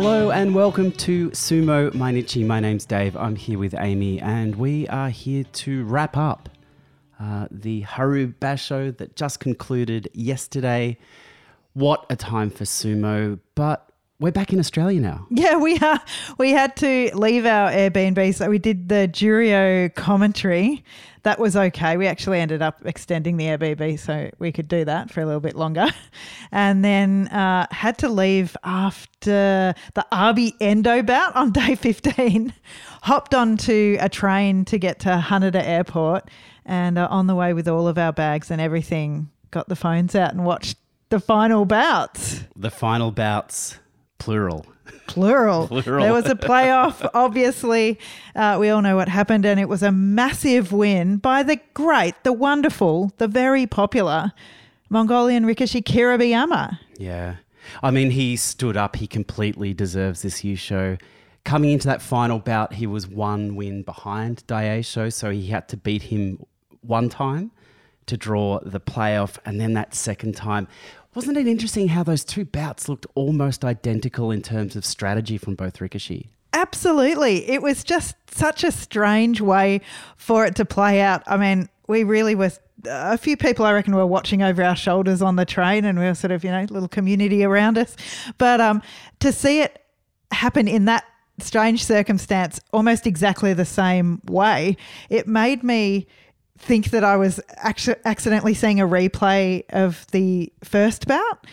Hello 0.00 0.30
and 0.30 0.54
welcome 0.54 0.92
to 0.92 1.30
Sumo 1.30 1.90
Mainichi. 1.90 2.46
My 2.46 2.60
name's 2.60 2.84
Dave. 2.84 3.16
I'm 3.16 3.34
here 3.34 3.58
with 3.58 3.74
Amy, 3.76 4.20
and 4.20 4.54
we 4.54 4.86
are 4.86 5.08
here 5.10 5.42
to 5.42 5.82
wrap 5.86 6.16
up 6.16 6.48
uh, 7.18 7.48
the 7.50 7.80
Haru 7.80 8.32
Basho 8.34 8.96
that 8.96 9.16
just 9.16 9.40
concluded 9.40 10.08
yesterday. 10.14 10.98
What 11.72 12.06
a 12.10 12.14
time 12.14 12.48
for 12.48 12.62
sumo! 12.62 13.40
But 13.56 13.87
we're 14.20 14.32
back 14.32 14.52
in 14.52 14.58
Australia 14.58 15.00
now. 15.00 15.26
Yeah, 15.30 15.56
we 15.56 15.78
are. 15.78 16.00
We 16.38 16.50
had 16.50 16.74
to 16.76 17.10
leave 17.14 17.46
our 17.46 17.70
Airbnb, 17.70 18.34
so 18.34 18.50
we 18.50 18.58
did 18.58 18.88
the 18.88 19.08
Juryo 19.08 19.94
commentary. 19.94 20.84
That 21.22 21.38
was 21.38 21.56
okay. 21.56 21.96
We 21.96 22.08
actually 22.08 22.40
ended 22.40 22.60
up 22.60 22.84
extending 22.84 23.36
the 23.36 23.44
Airbnb 23.44 23.98
so 24.00 24.30
we 24.38 24.50
could 24.50 24.66
do 24.66 24.84
that 24.84 25.10
for 25.10 25.20
a 25.20 25.26
little 25.26 25.40
bit 25.40 25.54
longer, 25.54 25.86
and 26.52 26.84
then 26.84 27.28
uh, 27.28 27.68
had 27.70 27.98
to 27.98 28.08
leave 28.08 28.56
after 28.64 29.74
the 29.94 30.06
Arby 30.10 30.54
Endo 30.60 31.02
bout 31.02 31.36
on 31.36 31.52
day 31.52 31.74
fifteen. 31.76 32.52
Hopped 33.02 33.34
onto 33.34 33.96
a 34.00 34.08
train 34.08 34.64
to 34.64 34.78
get 34.78 34.98
to 35.00 35.22
Haneda 35.24 35.62
Airport, 35.62 36.28
and 36.64 36.98
uh, 36.98 37.06
on 37.08 37.28
the 37.28 37.36
way 37.36 37.52
with 37.52 37.68
all 37.68 37.86
of 37.86 37.98
our 37.98 38.12
bags 38.12 38.50
and 38.50 38.60
everything, 38.60 39.30
got 39.52 39.68
the 39.68 39.76
phones 39.76 40.16
out 40.16 40.32
and 40.32 40.44
watched 40.44 40.76
the 41.10 41.20
final 41.20 41.64
bouts. 41.64 42.42
The 42.56 42.70
final 42.70 43.12
bouts, 43.12 43.78
plural. 44.18 44.66
Plural. 45.06 45.68
Plural. 45.68 46.02
There 46.02 46.12
was 46.12 46.26
a 46.26 46.34
playoff, 46.34 47.08
obviously. 47.14 47.98
Uh, 48.34 48.56
we 48.60 48.68
all 48.68 48.82
know 48.82 48.96
what 48.96 49.08
happened, 49.08 49.44
and 49.46 49.58
it 49.58 49.68
was 49.68 49.82
a 49.82 49.92
massive 49.92 50.72
win 50.72 51.16
by 51.16 51.42
the 51.42 51.58
great, 51.74 52.14
the 52.24 52.32
wonderful, 52.32 53.12
the 53.18 53.28
very 53.28 53.66
popular 53.66 54.32
Mongolian 54.90 55.44
Rikishi 55.44 55.82
Kiribayama. 55.82 56.78
Yeah. 56.98 57.36
I 57.82 57.90
mean, 57.90 58.10
he 58.10 58.36
stood 58.36 58.76
up. 58.76 58.96
He 58.96 59.06
completely 59.06 59.74
deserves 59.74 60.22
this 60.22 60.42
Yusho. 60.42 61.00
Coming 61.44 61.70
into 61.70 61.86
that 61.86 62.02
final 62.02 62.38
bout, 62.38 62.74
he 62.74 62.86
was 62.86 63.06
one 63.06 63.56
win 63.56 63.82
behind 63.82 64.46
Daieisho, 64.46 65.12
so 65.12 65.30
he 65.30 65.46
had 65.46 65.68
to 65.68 65.76
beat 65.76 66.02
him 66.02 66.44
one 66.82 67.08
time 67.08 67.50
to 68.06 68.16
draw 68.16 68.58
the 68.60 68.80
playoff, 68.80 69.38
and 69.44 69.60
then 69.60 69.74
that 69.74 69.94
second 69.94 70.34
time. 70.34 70.66
Wasn't 71.18 71.36
it 71.36 71.48
interesting 71.48 71.88
how 71.88 72.04
those 72.04 72.24
two 72.24 72.44
bouts 72.44 72.88
looked 72.88 73.04
almost 73.16 73.64
identical 73.64 74.30
in 74.30 74.40
terms 74.40 74.76
of 74.76 74.84
strategy 74.84 75.36
from 75.36 75.56
both 75.56 75.78
Rikishi? 75.78 76.28
Absolutely. 76.52 77.50
It 77.50 77.60
was 77.60 77.82
just 77.82 78.14
such 78.30 78.62
a 78.62 78.70
strange 78.70 79.40
way 79.40 79.80
for 80.16 80.46
it 80.46 80.54
to 80.54 80.64
play 80.64 81.00
out. 81.00 81.24
I 81.26 81.36
mean, 81.36 81.68
we 81.88 82.04
really 82.04 82.36
were. 82.36 82.52
A 82.86 83.18
few 83.18 83.36
people, 83.36 83.66
I 83.66 83.72
reckon, 83.72 83.96
were 83.96 84.06
watching 84.06 84.44
over 84.44 84.62
our 84.62 84.76
shoulders 84.76 85.20
on 85.20 85.34
the 85.34 85.44
train, 85.44 85.84
and 85.84 85.98
we 85.98 86.04
were 86.04 86.14
sort 86.14 86.30
of, 86.30 86.44
you 86.44 86.52
know, 86.52 86.64
little 86.70 86.88
community 86.88 87.42
around 87.42 87.78
us. 87.78 87.96
But 88.38 88.60
um, 88.60 88.80
to 89.18 89.32
see 89.32 89.60
it 89.62 89.84
happen 90.30 90.68
in 90.68 90.84
that 90.84 91.02
strange 91.40 91.84
circumstance, 91.84 92.60
almost 92.72 93.08
exactly 93.08 93.52
the 93.54 93.64
same 93.64 94.22
way, 94.26 94.76
it 95.10 95.26
made 95.26 95.64
me 95.64 96.06
think 96.58 96.90
that 96.90 97.04
I 97.04 97.16
was 97.16 97.40
actually 97.56 97.96
accidentally 98.04 98.54
seeing 98.54 98.80
a 98.80 98.86
replay 98.86 99.64
of 99.70 100.06
the 100.10 100.52
first 100.62 101.06
bout. 101.06 101.46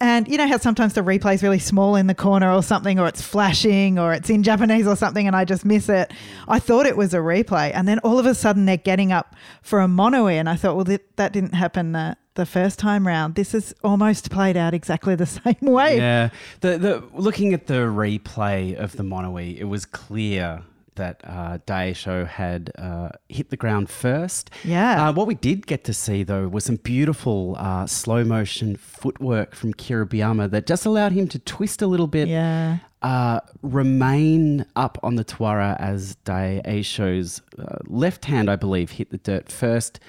And 0.00 0.26
you 0.28 0.36
know 0.36 0.46
how 0.46 0.58
sometimes 0.58 0.94
the 0.94 1.02
replay 1.02 1.34
is 1.34 1.42
really 1.42 1.58
small 1.58 1.96
in 1.96 2.08
the 2.08 2.14
corner 2.14 2.52
or 2.52 2.62
something, 2.62 2.98
or 2.98 3.06
it's 3.06 3.22
flashing, 3.22 3.98
or 3.98 4.12
it's 4.12 4.28
in 4.28 4.42
Japanese 4.42 4.86
or 4.86 4.96
something, 4.96 5.26
and 5.26 5.36
I 5.36 5.44
just 5.44 5.64
miss 5.64 5.88
it. 5.88 6.12
I 6.48 6.58
thought 6.58 6.84
it 6.84 6.96
was 6.96 7.14
a 7.14 7.18
replay, 7.18 7.70
and 7.72 7.86
then 7.86 8.00
all 8.00 8.18
of 8.18 8.26
a 8.26 8.34
sudden 8.34 8.66
they're 8.66 8.76
getting 8.76 9.12
up 9.12 9.34
for 9.62 9.80
a 9.80 9.88
mono 9.88 10.26
and 10.26 10.48
I 10.48 10.56
thought, 10.56 10.76
well, 10.76 10.84
th- 10.84 11.00
that 11.16 11.32
didn't 11.32 11.54
happen 11.54 11.92
the, 11.92 12.16
the 12.34 12.44
first 12.44 12.78
time 12.78 13.06
round. 13.06 13.34
This 13.36 13.54
is 13.54 13.74
almost 13.84 14.30
played 14.30 14.56
out 14.56 14.74
exactly 14.74 15.14
the 15.14 15.26
same 15.44 15.56
way. 15.60 15.96
Yeah. 15.96 16.30
The, 16.60 16.76
the, 16.76 17.04
looking 17.14 17.54
at 17.54 17.66
the 17.66 17.86
replay 17.86 18.74
of 18.74 18.96
the 18.96 19.04
mono-ii, 19.04 19.58
it 19.58 19.64
was 19.64 19.86
clear 19.86 20.64
that 20.96 21.20
uh, 21.24 21.58
Daieisho 21.66 22.26
had 22.26 22.70
uh, 22.78 23.10
hit 23.28 23.50
the 23.50 23.56
ground 23.56 23.88
first. 23.90 24.50
Yeah. 24.64 25.08
Uh, 25.08 25.12
what 25.12 25.26
we 25.26 25.34
did 25.34 25.66
get 25.66 25.84
to 25.84 25.94
see, 25.94 26.22
though, 26.22 26.48
was 26.48 26.64
some 26.64 26.76
beautiful 26.76 27.56
uh, 27.58 27.86
slow 27.86 28.24
motion 28.24 28.76
footwork 28.76 29.54
from 29.54 29.74
Kiribayama 29.74 30.50
that 30.50 30.66
just 30.66 30.86
allowed 30.86 31.12
him 31.12 31.28
to 31.28 31.38
twist 31.38 31.82
a 31.82 31.86
little 31.86 32.06
bit, 32.06 32.28
Yeah. 32.28 32.78
uh, 33.02 33.40
remain 33.62 34.66
up 34.76 34.98
on 35.02 35.16
the 35.16 35.24
tawara 35.24 35.76
as 35.80 36.16
Daieisho's 36.24 37.42
uh, 37.58 37.76
left 37.86 38.24
hand, 38.26 38.50
I 38.50 38.56
believe, 38.56 38.92
hit 38.92 39.10
the 39.10 39.18
dirt 39.18 39.50
first. 39.50 40.00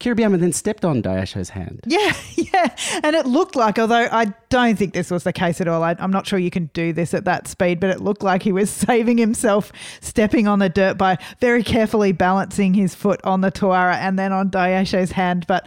Kiribayama 0.00 0.38
then 0.38 0.52
stepped 0.52 0.84
on 0.84 1.02
Daieisho's 1.02 1.50
hand. 1.50 1.80
Yeah, 1.88 2.12
yeah. 2.36 2.76
And 3.02 3.16
it 3.16 3.26
looked 3.26 3.56
like, 3.56 3.78
although 3.78 4.08
I 4.12 4.32
don't 4.50 4.76
think 4.76 4.92
this 4.94 5.10
was 5.10 5.24
the 5.24 5.32
case 5.32 5.60
at 5.60 5.66
all, 5.66 5.82
I, 5.82 5.96
I'm 5.98 6.12
not 6.12 6.26
sure 6.26 6.38
you 6.38 6.50
can 6.50 6.66
do 6.72 6.92
this 6.92 7.14
at 7.14 7.24
that 7.24 7.48
speed, 7.48 7.80
but 7.80 7.90
it 7.90 8.00
looked 8.00 8.22
like 8.22 8.42
he 8.42 8.52
was 8.52 8.70
saving 8.88 9.18
himself 9.18 9.72
stepping 10.00 10.46
on 10.46 10.60
the 10.60 10.68
dirt 10.68 10.98
by 10.98 11.18
very 11.40 11.62
carefully 11.64 12.12
balancing 12.12 12.74
his 12.74 12.94
foot 12.94 13.20
on 13.24 13.40
the 13.40 13.50
tawara 13.50 13.96
and 13.96 14.18
then 14.18 14.32
on 14.32 14.50
Daieisho's 14.50 15.12
hand. 15.12 15.46
But 15.48 15.66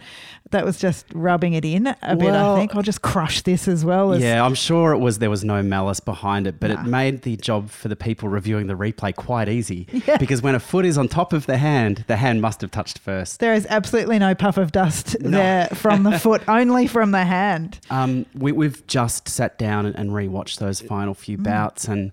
that 0.52 0.64
was 0.64 0.78
just 0.78 1.04
rubbing 1.12 1.52
it 1.54 1.64
in 1.64 1.86
a 1.88 2.16
bit, 2.16 2.30
I 2.30 2.56
think. 2.56 2.74
I'll 2.76 2.82
just 2.82 3.02
crush 3.02 3.42
this 3.42 3.66
as 3.68 3.84
well. 3.84 4.12
As, 4.12 4.22
Yeah, 4.22 4.44
I'm 4.44 4.54
sure 4.54 4.92
it 4.92 4.98
was 4.98 5.18
there 5.18 5.28
was 5.30 5.44
no 5.44 5.62
malice 5.62 6.00
behind 6.00 6.46
it, 6.46 6.60
but 6.60 6.70
it 6.70 6.82
made 6.84 7.22
the 7.22 7.36
job 7.36 7.68
for 7.70 7.88
the 7.88 7.96
people 7.96 8.28
reviewing 8.28 8.66
the 8.68 8.74
replay 8.74 9.14
quite 9.14 9.48
easy. 9.48 9.86
Yeah. 10.06 10.16
Because 10.16 10.42
when 10.42 10.54
a 10.54 10.60
foot 10.60 10.84
is 10.84 10.96
on 10.98 11.08
top 11.08 11.32
of 11.32 11.46
the 11.46 11.58
hand, 11.58 12.04
the 12.08 12.16
hand 12.16 12.40
must 12.40 12.60
have 12.60 12.70
touched 12.70 12.98
first. 12.98 13.38
There 13.40 13.54
is 13.54 13.66
absolutely 13.70 14.18
no 14.18 14.34
puff 14.34 14.56
of 14.56 14.72
dust 14.72 15.16
there 15.20 15.66
from 15.68 16.02
the 16.02 16.18
foot, 16.18 16.42
only 16.48 16.86
from 16.86 17.10
the 17.12 17.24
hand. 17.24 17.78
Um, 17.90 18.26
we, 18.34 18.52
we've 18.52 18.86
just 18.86 19.28
sat 19.28 19.58
down 19.58 19.86
and, 19.86 19.94
and 19.96 20.10
rewatched 20.10 20.58
those 20.58 20.80
final 20.80 21.14
few 21.14 21.38
Mm. 21.38 21.44
bouts, 21.44 21.86
and 21.88 22.10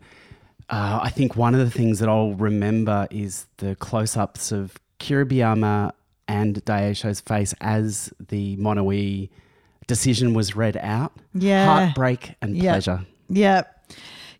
uh, 0.69 0.99
I 1.03 1.09
think 1.09 1.35
one 1.35 1.55
of 1.55 1.59
the 1.61 1.71
things 1.71 1.99
that 1.99 2.07
I'll 2.07 2.33
remember 2.35 3.07
is 3.11 3.47
the 3.57 3.75
close-ups 3.75 4.51
of 4.51 4.77
Kiribayama 4.99 5.91
and 6.29 6.63
Daieisho's 6.63 7.19
face 7.19 7.53
as 7.59 8.13
the 8.29 8.55
mono-ii 8.57 9.29
decision 9.87 10.33
was 10.33 10.55
read 10.55 10.77
out. 10.77 11.11
Yeah. 11.33 11.65
Heartbreak 11.65 12.35
and 12.41 12.55
Yeah. 12.55 12.71
pleasure. 12.73 13.05
Yeah. 13.27 13.63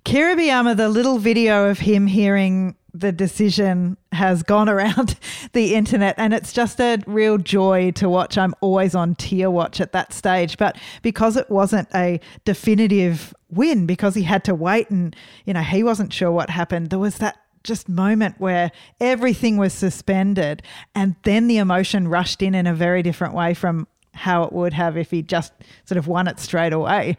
Kiribayama, 0.05 0.77
the 0.77 0.87
little 0.89 1.17
video 1.19 1.69
of 1.69 1.79
him 1.79 2.07
hearing 2.07 2.75
the 2.93 3.11
decision 3.11 3.97
has 4.11 4.41
gone 4.43 4.69
around 4.75 5.15
the 5.53 5.75
internet 5.75 6.15
and 6.17 6.33
it's 6.33 6.53
just 6.53 6.79
a 6.79 6.99
real 7.05 7.37
joy 7.37 7.91
to 7.91 8.07
watch. 8.09 8.37
I'm 8.37 8.53
always 8.61 8.95
on 8.95 9.15
tier 9.15 9.49
watch 9.49 9.81
at 9.81 9.91
that 9.91 10.13
stage. 10.13 10.57
But 10.57 10.77
because 11.01 11.35
it 11.37 11.49
wasn't 11.49 11.87
a 11.93 12.19
definitive 12.45 13.33
win, 13.49 13.85
because 13.85 14.15
he 14.15 14.23
had 14.23 14.43
to 14.45 14.55
wait 14.55 14.89
and, 14.89 15.15
you 15.45 15.53
know, 15.53 15.61
he 15.61 15.83
wasn't 15.83 16.13
sure 16.13 16.31
what 16.31 16.49
happened, 16.49 16.89
there 16.91 16.99
was 16.99 17.17
that 17.17 17.37
just 17.63 17.89
moment 17.89 18.35
where 18.39 18.71
everything 19.01 19.57
was 19.57 19.73
suspended 19.73 20.61
and 20.95 21.15
then 21.23 21.47
the 21.47 21.57
emotion 21.57 22.07
rushed 22.07 22.41
in 22.41 22.55
in 22.55 22.65
a 22.67 22.73
very 22.73 23.03
different 23.03 23.33
way 23.33 23.53
from 23.53 23.87
how 24.13 24.43
it 24.43 24.51
would 24.53 24.73
have 24.73 24.97
if 24.97 25.11
he 25.11 25.21
just 25.21 25.53
sort 25.85 25.97
of 25.97 26.07
won 26.07 26.27
it 26.27 26.39
straight 26.39 26.73
away. 26.73 27.15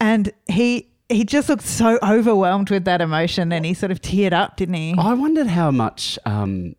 And 0.00 0.30
he 0.48 0.88
he 1.08 1.24
just 1.24 1.48
looked 1.48 1.62
so 1.62 1.98
overwhelmed 2.02 2.68
with 2.68 2.84
that 2.84 3.00
emotion 3.00 3.52
and 3.52 3.64
he 3.64 3.74
sort 3.74 3.92
of 3.92 4.00
teared 4.02 4.32
up, 4.32 4.56
didn't 4.56 4.74
he? 4.74 4.94
I 4.98 5.14
wondered 5.14 5.46
how 5.46 5.70
much 5.70 6.18
um, 6.26 6.74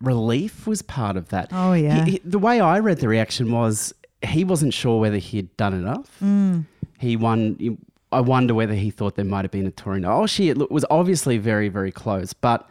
relief 0.00 0.66
was 0.66 0.82
part 0.82 1.16
of 1.16 1.28
that. 1.28 1.48
Oh, 1.52 1.72
yeah. 1.74 2.04
He- 2.04 2.10
he- 2.12 2.20
the 2.24 2.38
way 2.40 2.60
I 2.60 2.80
read 2.80 2.98
the 2.98 3.08
reaction 3.08 3.52
was 3.52 3.94
he 4.22 4.42
wasn't 4.44 4.74
sure 4.74 4.98
whether 5.00 5.18
he'd 5.18 5.56
done 5.56 5.74
enough. 5.74 6.10
Mm. 6.22 6.66
He 6.98 7.16
won. 7.16 7.78
I 8.10 8.20
wonder 8.20 8.54
whether 8.54 8.74
he 8.74 8.90
thought 8.90 9.16
there 9.16 9.24
might 9.24 9.44
have 9.44 9.50
been 9.50 9.66
a 9.66 9.70
touring. 9.70 10.04
Oh, 10.04 10.26
she 10.26 10.48
it 10.48 10.70
was 10.70 10.84
obviously 10.90 11.38
very, 11.38 11.68
very 11.68 11.92
close. 11.92 12.32
But 12.32 12.68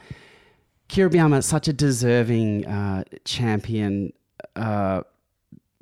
Kiribayama, 0.89 1.43
such 1.43 1.67
a 1.67 1.73
deserving 1.73 2.65
uh, 2.65 3.03
champion. 3.25 4.13
Uh, 4.55 5.01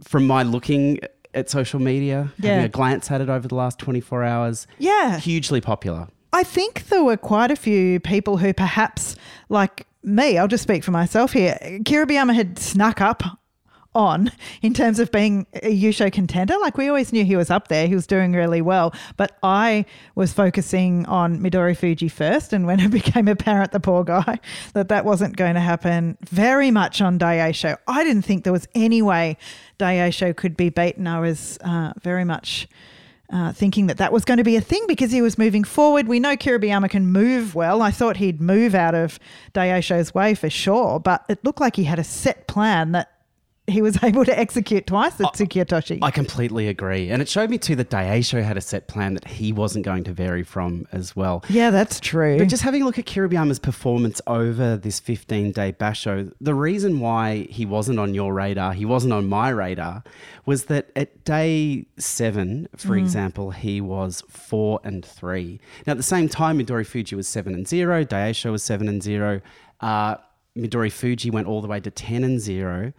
from 0.04 0.28
my 0.28 0.44
looking 0.44 1.00
at 1.34 1.50
social 1.50 1.80
media, 1.80 2.32
Yeah. 2.38 2.50
having 2.52 2.66
a 2.66 2.70
glance 2.70 3.10
at 3.12 3.22
it 3.22 3.30
over 3.30 3.48
the 3.48 3.56
last 3.56 3.80
24 3.80 4.24
hours, 4.24 4.68
Yeah. 4.78 5.18
hugely 5.20 5.62
popular. 5.62 6.08
I 6.34 6.44
think 6.44 6.88
there 6.90 7.04
were 7.04 7.16
quite 7.18 7.50
a 7.52 7.56
few 7.56 8.00
people 8.02 8.38
who 8.38 8.54
perhaps, 8.54 9.16
like 9.48 9.88
me, 10.04 10.38
I'll 10.38 10.50
just 10.50 10.64
speak 10.64 10.84
for 10.84 10.92
myself 10.92 11.32
here, 11.32 11.58
Kiribayama 11.84 12.34
had 12.36 12.60
snuck 12.60 13.00
up 13.00 13.24
on 13.96 14.32
in 14.62 14.74
terms 14.74 15.00
of 15.00 15.12
being 15.12 15.48
a 15.54 15.74
Yusho 15.74 16.12
contender. 16.12 16.56
Like 16.62 16.78
we 16.78 16.88
always 16.88 17.14
knew 17.14 17.26
he 17.26 17.36
was 17.36 17.50
up 17.50 17.70
there, 17.70 17.88
he 17.88 17.96
was 17.96 18.06
doing 18.06 18.34
really 18.34 18.62
well. 18.62 18.94
But 19.18 19.38
I 19.42 19.86
was 20.16 20.34
focusing 20.34 21.06
on 21.06 21.40
Midori 21.40 21.76
Fuji 21.76 22.10
first. 22.10 22.54
And 22.54 22.68
when 22.68 22.80
it 22.80 22.92
became 22.92 23.28
apparent, 23.28 23.72
the 23.72 23.80
poor 23.80 24.04
guy, 24.04 24.40
that 24.74 24.90
that 24.90 25.06
wasn't 25.06 25.38
going 25.38 25.56
to 25.56 25.62
happen, 25.62 26.18
very 26.30 26.72
much 26.72 27.02
on 27.02 27.18
Daieisho. 27.18 27.78
I 27.88 28.04
didn't 28.04 28.24
think 28.24 28.44
there 28.44 28.54
was 28.54 28.68
any 28.76 29.02
way 29.02 29.38
Daieisho 29.80 30.36
could 30.36 30.58
be 30.58 30.70
beaten. 30.70 31.08
I 31.08 31.20
was 31.20 31.58
uh, 31.62 31.94
very 32.02 32.26
much 32.26 32.68
uh, 33.32 33.52
thinking 33.52 33.88
that 33.88 33.98
that 33.98 34.12
was 34.12 34.24
going 34.24 34.38
to 34.38 34.44
be 34.44 34.56
a 34.56 34.62
thing 34.62 34.86
because 34.88 35.12
he 35.12 35.22
was 35.22 35.38
moving 35.38 35.64
forward. 35.64 36.08
We 36.08 36.20
know 36.20 36.36
Kiribayama 36.36 36.90
can 36.90 37.08
move 37.08 37.56
well. 37.56 37.82
I 37.82 37.92
thought 37.92 38.18
he'd 38.18 38.40
move 38.40 38.76
out 38.76 38.94
of 38.94 39.20
Daieisho's 39.54 40.14
way 40.14 40.36
for 40.36 40.50
sure, 40.50 41.00
but 41.00 41.26
it 41.28 41.44
looked 41.44 41.60
like 41.60 41.76
he 41.76 41.86
had 41.86 42.00
a 42.00 42.04
set 42.04 42.48
plan 42.48 42.92
that 42.92 43.15
he 43.68 43.82
was 43.82 43.98
able 44.04 44.26
to 44.26 44.38
execute 44.38 44.88
twice 44.88 45.20
at 45.20 45.34
Tsukiotoshi. 45.34 46.00
I 46.02 46.12
completely 46.12 46.68
agree. 46.68 47.10
And 47.10 47.22
it 47.22 47.28
showed 47.28 47.50
me 47.50 47.58
too 47.58 47.76
that 47.78 47.90
Daieisho 47.90 48.44
had 48.44 48.58
a 48.58 48.62
set 48.62 48.88
plan 48.88 49.14
that 49.16 49.28
he 49.28 49.52
wasn't 49.52 49.86
going 49.86 50.04
to 50.06 50.14
vary 50.14 50.44
from 50.44 50.88
as 50.92 51.16
well. 51.16 51.44
yeah, 51.50 51.70
that's 51.72 52.00
true. 52.00 52.38
But 52.38 52.48
just 52.48 52.64
having 52.64 52.82
a 52.82 52.86
look 52.86 53.00
at 53.00 53.06
Kiribayama's 53.06 53.60
performance 53.60 54.22
over 54.28 54.78
this 54.78 55.00
15 55.00 55.52
day 55.52 55.74
basho, 55.74 56.32
the 56.40 56.54
reason 56.54 57.00
why 57.00 57.48
he 57.50 57.66
wasn't 57.66 58.00
on 58.00 58.14
your 58.14 58.34
radar, 58.34 58.74
he 58.74 58.86
wasn't 58.86 59.14
on 59.14 59.28
my 59.28 59.50
radar, 59.50 60.04
was 60.46 60.66
that 60.66 60.92
at 60.96 61.24
day 61.24 61.88
seven, 61.98 62.68
for 62.76 62.96
example, 62.96 63.52
he 63.52 63.82
was 63.82 64.22
four 64.30 64.80
and 64.84 65.04
three. 65.04 65.60
Now, 65.86 65.92
at 65.92 65.98
the 65.98 66.04
same 66.04 66.30
time, 66.30 66.60
Midori 66.60 66.86
Fuji 66.86 67.16
was 67.16 67.28
seven 67.28 67.54
and 67.54 67.68
zero, 67.68 68.04
Daieisho 68.04 68.52
was 68.52 68.64
seven 68.64 68.88
and 68.88 69.02
zero, 69.02 69.42
uh, 69.82 70.18
Midori 70.58 70.92
Fuji 70.92 71.30
went 71.30 71.48
all 71.48 71.62
the 71.62 71.68
way 71.68 71.80
to 71.80 71.92
10 71.92 72.24
and 72.24 72.40
zero. 72.40 72.94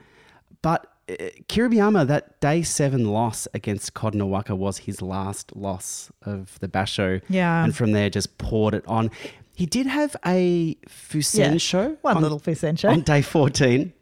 But 0.66 0.92
uh, 1.08 1.14
Kiribayama, 1.48 2.08
that 2.08 2.40
day 2.40 2.62
seven 2.62 3.04
loss 3.12 3.46
against 3.54 3.94
Kotonowaka 3.94 4.56
was 4.58 4.78
his 4.78 5.00
last 5.00 5.54
loss 5.54 6.10
of 6.22 6.58
the 6.58 6.66
basho. 6.66 7.22
Yeah. 7.28 7.62
And 7.62 7.72
from 7.76 7.92
there, 7.92 8.10
just 8.10 8.36
poured 8.38 8.74
it 8.74 8.84
on. 8.88 9.12
He 9.54 9.64
did 9.64 9.86
have 9.86 10.16
a 10.26 10.74
Fusen 10.88 11.52
Yeah. 11.52 11.56
show. 11.58 11.96
One 12.02 12.16
on- 12.16 12.22
little 12.24 12.40
Fusensho. 12.40 12.90
On 12.90 13.00
day 13.02 13.22
14. 13.22 13.92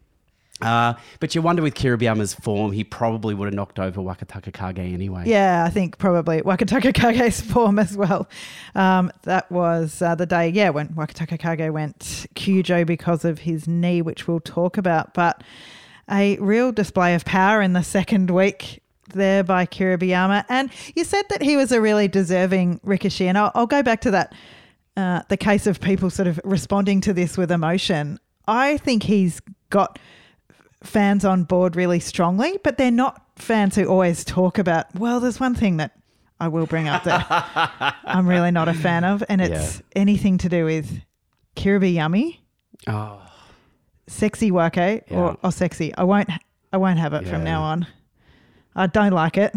Uh, 0.63 0.95
but 1.21 1.35
you 1.35 1.43
wonder 1.43 1.61
with 1.61 1.75
Kiribayama's 1.75 2.33
form, 2.33 2.73
he 2.73 2.83
probably 2.83 3.35
would 3.35 3.45
have 3.45 3.55
knocked 3.55 3.79
over 3.79 4.01
Wakataka 4.01 4.55
Kage 4.55 4.79
anyway. 4.95 5.25
Yeah, 5.27 5.65
I 5.67 5.69
think 5.71 5.99
probably 5.99 6.41
Wakataka 6.41 6.95
Kage's 6.95 7.41
form 7.53 7.79
as 7.79 7.95
well. 7.95 8.27
Um, 8.75 9.13
that 9.25 9.53
was 9.53 10.01
uh, 10.01 10.15
the 10.15 10.25
day, 10.25 10.49
yeah, 10.49 10.71
when 10.71 10.89
Wakataka 10.95 11.39
Kage 11.39 11.71
went 11.71 11.99
Kyujo 12.35 12.87
because 12.87 13.27
of 13.27 13.41
his 13.41 13.69
knee, 13.69 14.01
which 14.01 14.27
we'll 14.27 14.41
talk 14.41 14.79
about. 14.79 15.13
But 15.13 15.43
a 16.11 16.37
real 16.39 16.73
display 16.73 17.15
of 17.15 17.25
power 17.25 17.63
in 17.63 17.73
the 17.73 17.83
second 17.83 18.31
week 18.31 18.83
there 19.13 19.45
by 19.45 19.67
Kiribayama. 19.67 20.45
And 20.49 20.71
you 20.95 21.05
said 21.05 21.25
that 21.31 21.43
he 21.43 21.57
was 21.57 21.73
a 21.73 21.81
really 21.81 22.09
deserving 22.09 22.81
Rikishi. 22.81 23.27
And 23.27 23.39
I'll, 23.39 23.53
I'll 23.55 23.67
go 23.67 23.83
back 23.83 24.01
to 24.03 24.11
that, 24.13 24.35
uh, 24.97 25.23
the 25.29 25.37
case 25.37 25.67
of 25.67 25.81
people 25.81 26.11
sort 26.11 26.29
of 26.29 26.41
responding 26.45 27.01
to 27.03 27.13
this 27.13 27.37
with 27.37 27.51
emotion. 27.51 28.19
I 28.47 28.77
think 28.79 29.05
he's 29.05 29.41
got 29.71 29.99
fans 30.83 31.25
on 31.25 31.45
board 31.45 31.77
really 31.77 32.01
strongly, 32.01 32.59
but 32.63 32.77
they're 32.77 32.91
not 32.91 33.23
fans 33.37 33.75
who 33.77 33.87
always 33.87 34.25
talk 34.25 34.59
about, 34.59 34.95
well, 34.95 35.21
there's 35.21 35.41
one 35.41 35.55
thing 35.55 35.79
that 35.79 35.93
I 36.39 36.49
will 36.49 36.67
bring 36.67 36.89
up 36.89 37.05
that 37.05 37.27
I'm 38.05 38.27
really 38.27 38.51
not 38.51 38.69
a 38.69 38.75
fan 38.75 39.05
of, 39.05 39.25
and 39.29 39.41
it's 39.41 39.83
anything 39.97 40.37
to 40.39 40.49
do 40.49 40.65
with 40.65 41.01
Kiribi 41.57 41.95
Yummy, 41.95 42.41
Oh, 42.87 43.23
sexy 44.07 44.51
wake, 44.51 44.77
eh? 44.79 45.01
Yeah. 45.09 45.17
or, 45.17 45.39
or 45.43 45.53
sexy. 45.53 45.95
I 45.95 46.05
won't 46.05 46.29
I 46.73 46.77
won't 46.77 46.99
have 46.99 47.13
it 47.15 47.27
from 47.27 47.45
now 47.45 47.63
on. 47.63 47.87
I 48.77 48.87
don't 48.89 49.13
like 49.13 49.37
it. 49.39 49.55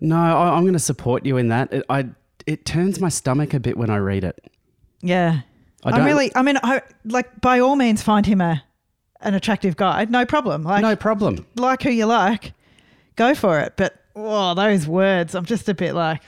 no, 0.00 0.16
I, 0.16 0.54
I'm 0.56 0.62
going 0.62 0.72
to 0.72 0.78
support 0.78 1.26
you 1.26 1.36
in 1.36 1.48
that. 1.48 1.72
It, 1.72 1.84
I, 1.90 2.06
it 2.46 2.64
turns 2.64 2.98
my 3.00 3.10
stomach 3.10 3.52
a 3.52 3.60
bit 3.60 3.76
when 3.76 3.90
I 3.90 3.98
read 3.98 4.24
it. 4.24 4.50
Yeah. 5.02 5.40
I 5.84 5.90
don't- 5.90 6.06
really 6.06 6.32
I 6.34 6.40
mean 6.42 6.58
I 6.62 6.80
like 7.04 7.40
by 7.42 7.60
all 7.60 7.76
means 7.76 8.02
find 8.02 8.24
him 8.24 8.40
a 8.40 8.64
an 9.20 9.34
attractive 9.34 9.76
guy. 9.76 10.04
No 10.06 10.24
problem. 10.24 10.64
Like 10.64 10.82
no 10.82 10.96
problem. 10.96 11.46
like 11.56 11.82
who 11.82 11.90
you 11.90 12.06
like. 12.06 12.52
Go 13.16 13.34
for 13.34 13.60
it. 13.60 13.74
But 13.76 13.94
oh, 14.16 14.54
those 14.54 14.86
words, 14.86 15.34
I'm 15.34 15.44
just 15.44 15.68
a 15.68 15.74
bit 15.74 15.94
like. 15.94 16.20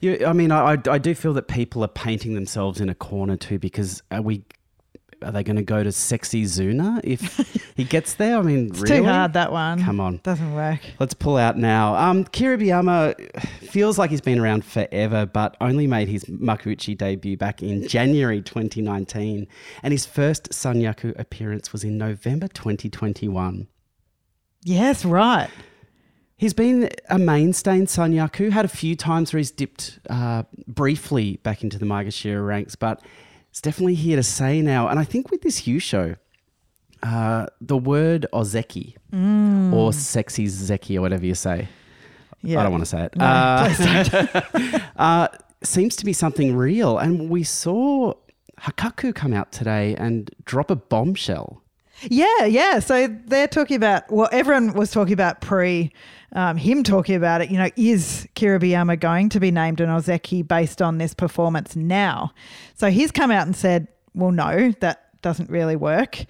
You, 0.00 0.24
I 0.26 0.32
mean, 0.32 0.50
I, 0.52 0.72
I, 0.72 0.78
I 0.90 0.98
do 0.98 1.14
feel 1.14 1.32
that 1.34 1.48
people 1.48 1.84
are 1.84 1.88
painting 1.88 2.34
themselves 2.34 2.80
in 2.80 2.88
a 2.88 2.94
corner 2.94 3.36
too 3.36 3.58
because 3.58 4.02
uh, 4.10 4.22
we. 4.22 4.42
Are 5.24 5.32
they 5.32 5.42
going 5.42 5.56
to 5.56 5.62
go 5.62 5.82
to 5.82 5.90
sexy 5.90 6.44
Zuna 6.44 7.00
if 7.02 7.20
he 7.76 7.84
gets 7.94 8.14
there? 8.14 8.38
I 8.38 8.42
mean, 8.42 8.68
it's 8.68 8.80
really? 8.80 8.98
too 8.98 9.04
hard 9.04 9.32
that 9.32 9.52
one. 9.52 9.82
Come 9.82 10.00
on. 10.00 10.20
Doesn't 10.22 10.54
work. 10.54 10.80
Let's 10.98 11.14
pull 11.14 11.36
out 11.36 11.56
now. 11.56 11.94
Um, 11.96 12.24
Kiribayama 12.24 13.40
feels 13.68 13.98
like 13.98 14.10
he's 14.10 14.20
been 14.20 14.38
around 14.38 14.64
forever, 14.64 15.26
but 15.26 15.56
only 15.60 15.86
made 15.86 16.08
his 16.08 16.24
Makuuchi 16.24 16.96
debut 16.96 17.36
back 17.36 17.62
in 17.62 17.88
January 17.88 18.42
2019. 18.42 19.46
And 19.82 19.92
his 19.92 20.06
first 20.06 20.50
Sanyaku 20.50 21.18
appearance 21.18 21.72
was 21.72 21.84
in 21.84 21.98
November 21.98 22.48
2021. 22.48 23.68
Yes, 24.62 25.04
right. 25.04 25.50
He's 26.36 26.54
been 26.54 26.90
a 27.08 27.18
mainstay 27.18 27.76
in 27.76 27.86
Sanyaku, 27.86 28.50
had 28.50 28.64
a 28.64 28.68
few 28.68 28.96
times 28.96 29.32
where 29.32 29.38
he's 29.38 29.50
dipped 29.50 30.00
uh, 30.10 30.42
briefly 30.66 31.36
back 31.42 31.62
into 31.62 31.78
the 31.78 31.86
Maegashira 31.86 32.44
ranks, 32.44 32.74
but 32.74 33.00
it's 33.54 33.60
definitely 33.60 33.94
here 33.94 34.16
to 34.16 34.22
say 34.24 34.60
now. 34.60 34.88
And 34.88 34.98
I 34.98 35.04
think 35.04 35.30
with 35.30 35.42
this 35.42 35.60
Yusho, 35.62 36.16
uh, 37.04 37.46
the 37.60 37.76
word 37.76 38.26
ozeki 38.32 38.96
or 39.72 39.92
sexy 39.92 40.46
zeki 40.46 40.96
or 40.96 41.02
whatever 41.02 41.24
you 41.24 41.36
say, 41.36 41.68
Yeah. 42.42 42.58
I 42.58 42.62
don't 42.64 42.72
want 42.72 42.82
to 42.82 42.90
say 42.90 43.04
it. 43.04 43.16
No, 43.16 43.24
uh, 43.24 44.80
uh, 44.96 45.28
seems 45.62 45.94
to 45.94 46.04
be 46.04 46.12
something 46.12 46.56
real. 46.56 46.98
And 46.98 47.30
we 47.30 47.44
saw 47.44 48.14
Hakkaku 48.58 49.14
come 49.14 49.32
out 49.32 49.52
today 49.52 49.94
and 49.94 50.32
drop 50.44 50.68
a 50.68 50.74
bombshell. 50.74 51.62
Yeah, 52.10 52.44
yeah. 52.44 52.78
So 52.78 53.08
they're 53.26 53.48
talking 53.48 53.76
about 53.76 54.10
well, 54.10 54.28
everyone 54.32 54.72
was 54.74 54.90
talking 54.90 55.14
about 55.14 55.40
pre 55.40 55.92
um, 56.32 56.56
him 56.56 56.82
talking 56.82 57.14
about 57.14 57.40
it. 57.40 57.50
You 57.50 57.58
know, 57.58 57.70
is 57.76 58.26
Kiribayama 58.34 58.98
going 58.98 59.28
to 59.30 59.40
be 59.40 59.50
named 59.50 59.80
an 59.80 59.88
Ozeki 59.88 60.46
based 60.46 60.82
on 60.82 60.98
this 60.98 61.14
performance 61.14 61.76
now? 61.76 62.32
So 62.74 62.90
he's 62.90 63.10
come 63.10 63.30
out 63.30 63.46
and 63.46 63.56
said, 63.56 63.88
well, 64.14 64.32
no, 64.32 64.72
that 64.80 65.22
doesn't 65.22 65.48
really 65.48 65.76
work, 65.76 66.24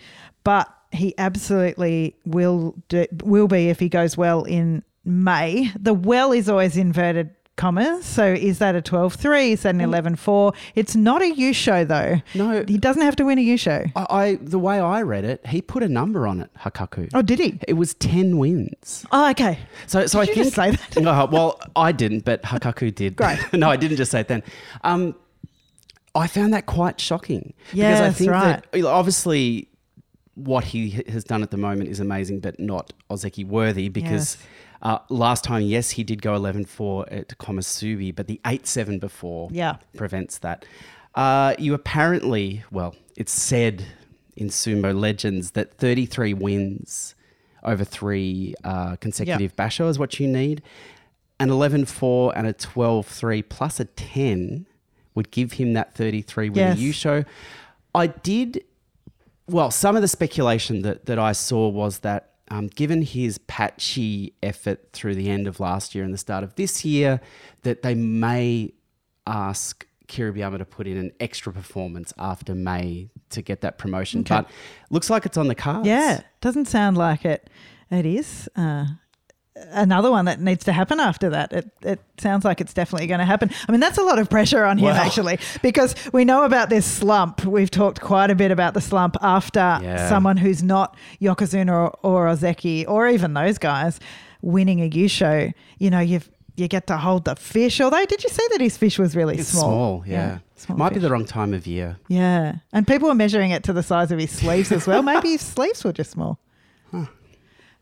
but 0.44 0.72
he 0.92 1.14
absolutely 1.18 2.16
will 2.24 2.74
do, 2.88 3.06
will 3.22 3.48
be 3.48 3.68
if 3.68 3.80
he 3.80 3.88
goes 3.88 4.16
well 4.16 4.44
in 4.44 4.84
May. 5.04 5.72
The 5.78 5.94
well 5.94 6.32
is 6.32 6.48
always 6.48 6.76
inverted 6.76 7.30
commas. 7.56 8.04
So 8.04 8.24
is 8.32 8.58
that 8.58 8.74
a 8.74 8.82
12-3? 8.82 9.50
Is 9.50 9.62
that 9.62 9.74
an 9.74 9.80
11-4? 9.80 10.54
It's 10.74 10.96
not 10.96 11.22
a 11.22 11.32
Yusho 11.32 11.86
though. 11.86 12.20
No. 12.34 12.64
He 12.66 12.78
doesn't 12.78 13.02
have 13.02 13.16
to 13.16 13.24
win 13.24 13.38
a 13.38 13.44
Yusho. 13.44 13.92
I, 13.94 14.06
I 14.10 14.34
the 14.36 14.58
way 14.58 14.78
I 14.80 15.02
read 15.02 15.24
it, 15.24 15.46
he 15.46 15.62
put 15.62 15.82
a 15.82 15.88
number 15.88 16.26
on 16.26 16.40
it, 16.40 16.50
Hakkaku. 16.58 17.10
Oh, 17.14 17.22
did 17.22 17.38
he? 17.38 17.58
It 17.68 17.74
was 17.74 17.94
10 17.94 18.38
wins. 18.38 19.06
Oh, 19.12 19.30
okay. 19.30 19.58
So, 19.86 20.06
so 20.06 20.20
I 20.20 20.26
Did 20.26 20.36
you 20.36 20.44
think. 20.44 20.54
just 20.54 20.56
say 20.56 21.00
that? 21.00 21.06
Uh, 21.06 21.26
well, 21.30 21.60
I 21.76 21.92
didn't, 21.92 22.24
but 22.24 22.42
Hakkaku 22.42 22.94
did. 22.94 23.16
Great. 23.16 23.38
no, 23.52 23.70
I 23.70 23.76
didn't 23.76 23.96
just 23.96 24.10
say 24.10 24.20
it 24.20 24.28
then. 24.28 24.42
Um, 24.82 25.14
I 26.14 26.26
found 26.26 26.52
that 26.54 26.66
quite 26.66 27.00
shocking. 27.00 27.54
because 27.72 28.00
I 28.00 28.10
think 28.10 28.30
right. 28.30 28.64
that 28.72 28.84
obviously 28.84 29.68
what 30.34 30.64
he 30.64 30.90
has 31.08 31.24
done 31.24 31.42
at 31.42 31.50
the 31.50 31.56
moment 31.56 31.90
is 31.90 32.00
amazing, 32.00 32.40
but 32.40 32.58
not 32.58 32.92
Ozeki 33.10 33.46
worthy 33.46 33.88
because. 33.88 34.36
Yes. 34.36 34.46
Uh, 34.84 34.98
last 35.08 35.42
time, 35.44 35.62
yes, 35.62 35.90
he 35.92 36.04
did 36.04 36.20
go 36.20 36.34
11 36.34 36.66
4 36.66 37.08
at 37.10 37.28
Komusubi, 37.38 38.14
but 38.14 38.26
the 38.26 38.38
8 38.46 38.66
7 38.66 38.98
before 38.98 39.48
Yeah. 39.50 39.76
prevents 39.96 40.38
that. 40.38 40.64
Uh, 41.14 41.54
you 41.58 41.72
apparently, 41.74 42.64
well, 42.70 42.94
it's 43.16 43.32
said 43.32 43.86
in 44.36 44.48
sumo 44.48 44.94
legends 44.98 45.52
that 45.52 45.72
33 45.78 46.34
wins 46.34 47.14
over 47.62 47.84
three 47.84 48.54
uh, 48.62 48.96
consecutive 48.96 49.56
basho 49.56 49.88
is 49.88 49.98
what 49.98 50.20
you 50.20 50.28
need. 50.28 50.60
An 51.40 51.48
11 51.50 51.86
4 51.86 52.36
and 52.36 52.46
a 52.46 52.52
12 52.52 53.06
3 53.06 53.42
plus 53.42 53.80
a 53.80 53.86
10 53.86 54.66
would 55.14 55.30
give 55.30 55.52
him 55.52 55.72
that 55.72 55.94
33 55.94 56.50
win 56.50 56.76
Yes. 56.76 56.78
Yusho. 56.78 57.24
I 57.94 58.08
did, 58.08 58.64
well, 59.48 59.70
some 59.70 59.96
of 59.96 60.02
the 60.02 60.08
speculation 60.08 60.82
that, 60.82 61.06
that 61.06 61.18
I 61.18 61.32
saw 61.32 61.68
was 61.68 62.00
that 62.00 62.32
um, 62.54 62.68
given 62.68 63.02
his 63.02 63.38
patchy 63.38 64.32
effort 64.40 64.92
through 64.92 65.16
the 65.16 65.28
end 65.28 65.48
of 65.48 65.58
last 65.58 65.92
year 65.94 66.04
and 66.04 66.14
the 66.14 66.18
start 66.18 66.44
of 66.44 66.54
this 66.54 66.84
year, 66.84 67.20
that 67.62 67.82
they 67.82 67.94
may 67.94 68.72
ask 69.26 69.84
Kiribayama 70.06 70.58
to 70.58 70.64
put 70.64 70.86
in 70.86 70.96
an 70.96 71.10
extra 71.18 71.52
performance 71.52 72.12
after 72.16 72.54
May 72.54 73.10
to 73.30 73.42
get 73.42 73.62
that 73.62 73.78
promotion. 73.78 74.20
Okay. 74.20 74.36
But 74.36 74.50
looks 74.90 75.10
like 75.10 75.26
it's 75.26 75.36
on 75.36 75.48
the 75.48 75.56
cards. 75.56 75.88
Yeah, 75.88 76.20
doesn't 76.40 76.66
sound 76.66 76.96
like 76.96 77.24
it. 77.24 77.50
It 77.90 78.06
is. 78.06 78.48
Uh, 78.54 78.86
another 79.56 80.10
one 80.10 80.24
that 80.24 80.40
needs 80.40 80.64
to 80.64 80.72
happen 80.72 80.98
after 81.00 81.30
that. 81.30 81.52
It, 81.52 81.70
it 81.82 82.00
sounds 82.18 82.44
like 82.44 82.60
it's 82.60 82.74
definitely 82.74 83.06
going 83.06 83.20
to 83.20 83.24
happen. 83.24 83.50
I 83.68 83.72
mean, 83.72 83.80
that's 83.80 83.98
a 83.98 84.02
lot 84.02 84.18
of 84.18 84.28
pressure 84.28 84.64
on 84.64 84.78
him, 84.78 84.88
actually, 84.88 85.38
because 85.62 85.94
we 86.12 86.24
know 86.24 86.44
about 86.44 86.70
this 86.70 86.84
slump. 86.86 87.44
We've 87.44 87.70
talked 87.70 88.00
quite 88.00 88.30
a 88.30 88.34
bit 88.34 88.50
about 88.50 88.74
the 88.74 88.80
slump 88.80 89.16
after 89.20 89.60
Yeah. 89.82 90.08
someone 90.08 90.36
who's 90.36 90.62
not 90.62 90.96
Yokozuna 91.20 91.70
or, 91.72 91.98
or 92.02 92.26
Ozeki 92.26 92.84
or 92.88 93.08
even 93.08 93.34
those 93.34 93.58
guys 93.58 94.00
winning 94.42 94.80
a 94.80 94.90
Yusho. 94.90 95.52
You 95.78 95.90
know, 95.90 96.00
you've 96.00 96.28
you 96.56 96.68
get 96.68 96.86
to 96.86 96.96
hold 96.96 97.24
the 97.24 97.34
fish. 97.34 97.80
Although, 97.80 98.04
did 98.06 98.22
you 98.22 98.30
see 98.30 98.46
that 98.52 98.60
his 98.60 98.76
fish 98.76 98.96
was 98.96 99.16
really 99.16 99.36
It's 99.38 99.48
small? 99.48 99.62
small, 100.02 100.04
yeah. 100.06 100.38
small 100.54 100.78
Might 100.78 100.94
be 100.94 101.00
the 101.00 101.10
wrong 101.10 101.24
time 101.24 101.52
of 101.52 101.66
year. 101.66 101.96
Yeah. 102.06 102.56
And 102.72 102.86
people 102.86 103.08
were 103.08 103.14
measuring 103.16 103.50
it 103.50 103.64
to 103.64 103.72
the 103.72 103.82
size 103.82 104.12
of 104.12 104.20
his 104.20 104.30
sleeves 104.30 104.70
as 104.70 104.86
well. 104.86 105.02
Maybe 105.02 105.30
his 105.30 105.40
sleeves 105.54 105.82
were 105.82 105.92
just 105.92 106.12
small. 106.12 106.38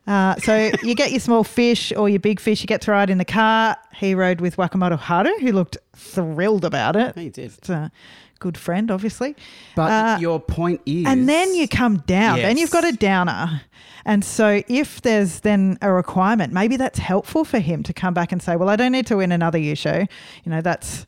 Uh, 0.05 0.35
so 0.37 0.71
you 0.83 0.95
get 0.95 1.11
your 1.11 1.19
small 1.19 1.43
fish 1.43 1.93
or 1.95 2.09
your 2.09 2.19
big 2.19 2.39
fish, 2.39 2.61
you 2.61 2.67
get 2.67 2.81
to 2.81 2.91
ride 2.91 3.09
in 3.09 3.17
the 3.17 3.25
car. 3.25 3.77
He 3.95 4.13
rode 4.15 4.41
with 4.41 4.57
Wakamoto 4.57 4.97
Haru, 4.97 5.33
who 5.39 5.51
looked 5.51 5.77
thrilled 5.95 6.65
about 6.65 6.95
it. 6.95 7.15
He 7.17 7.29
did. 7.29 7.53
It's 7.57 7.69
a 7.69 7.91
good 8.39 8.57
friend, 8.57 8.91
obviously. 8.91 9.35
But 9.75 9.91
Uh, 9.91 10.17
your 10.19 10.39
point 10.41 10.81
is. 10.85 11.05
And 11.05 11.29
then 11.29 11.55
you 11.55 11.67
come 11.67 11.99
down, 11.99 12.39
then 12.39 12.57
you've 12.57 12.71
got 12.71 12.83
a 12.83 12.91
downer. 12.91 13.61
And 14.05 14.25
so 14.25 14.61
if 14.67 15.01
there's 15.01 15.39
then 15.39 15.77
a 15.81 15.89
requirement, 15.93 16.51
maybe 16.51 16.75
that's 16.75 16.99
helpful 16.99 17.45
for 17.45 17.59
him 17.59 17.83
to 17.83 17.93
come 17.93 18.13
back 18.13 18.33
and 18.33 18.41
say, 18.41 18.57
well, 18.57 18.67
I 18.67 18.75
don't 18.75 18.91
need 18.91 19.07
to 19.07 19.15
win 19.17 19.31
another 19.31 19.57
Yusho. 19.57 20.09
You 20.43 20.51
know, 20.51 20.59
that's 20.59 21.05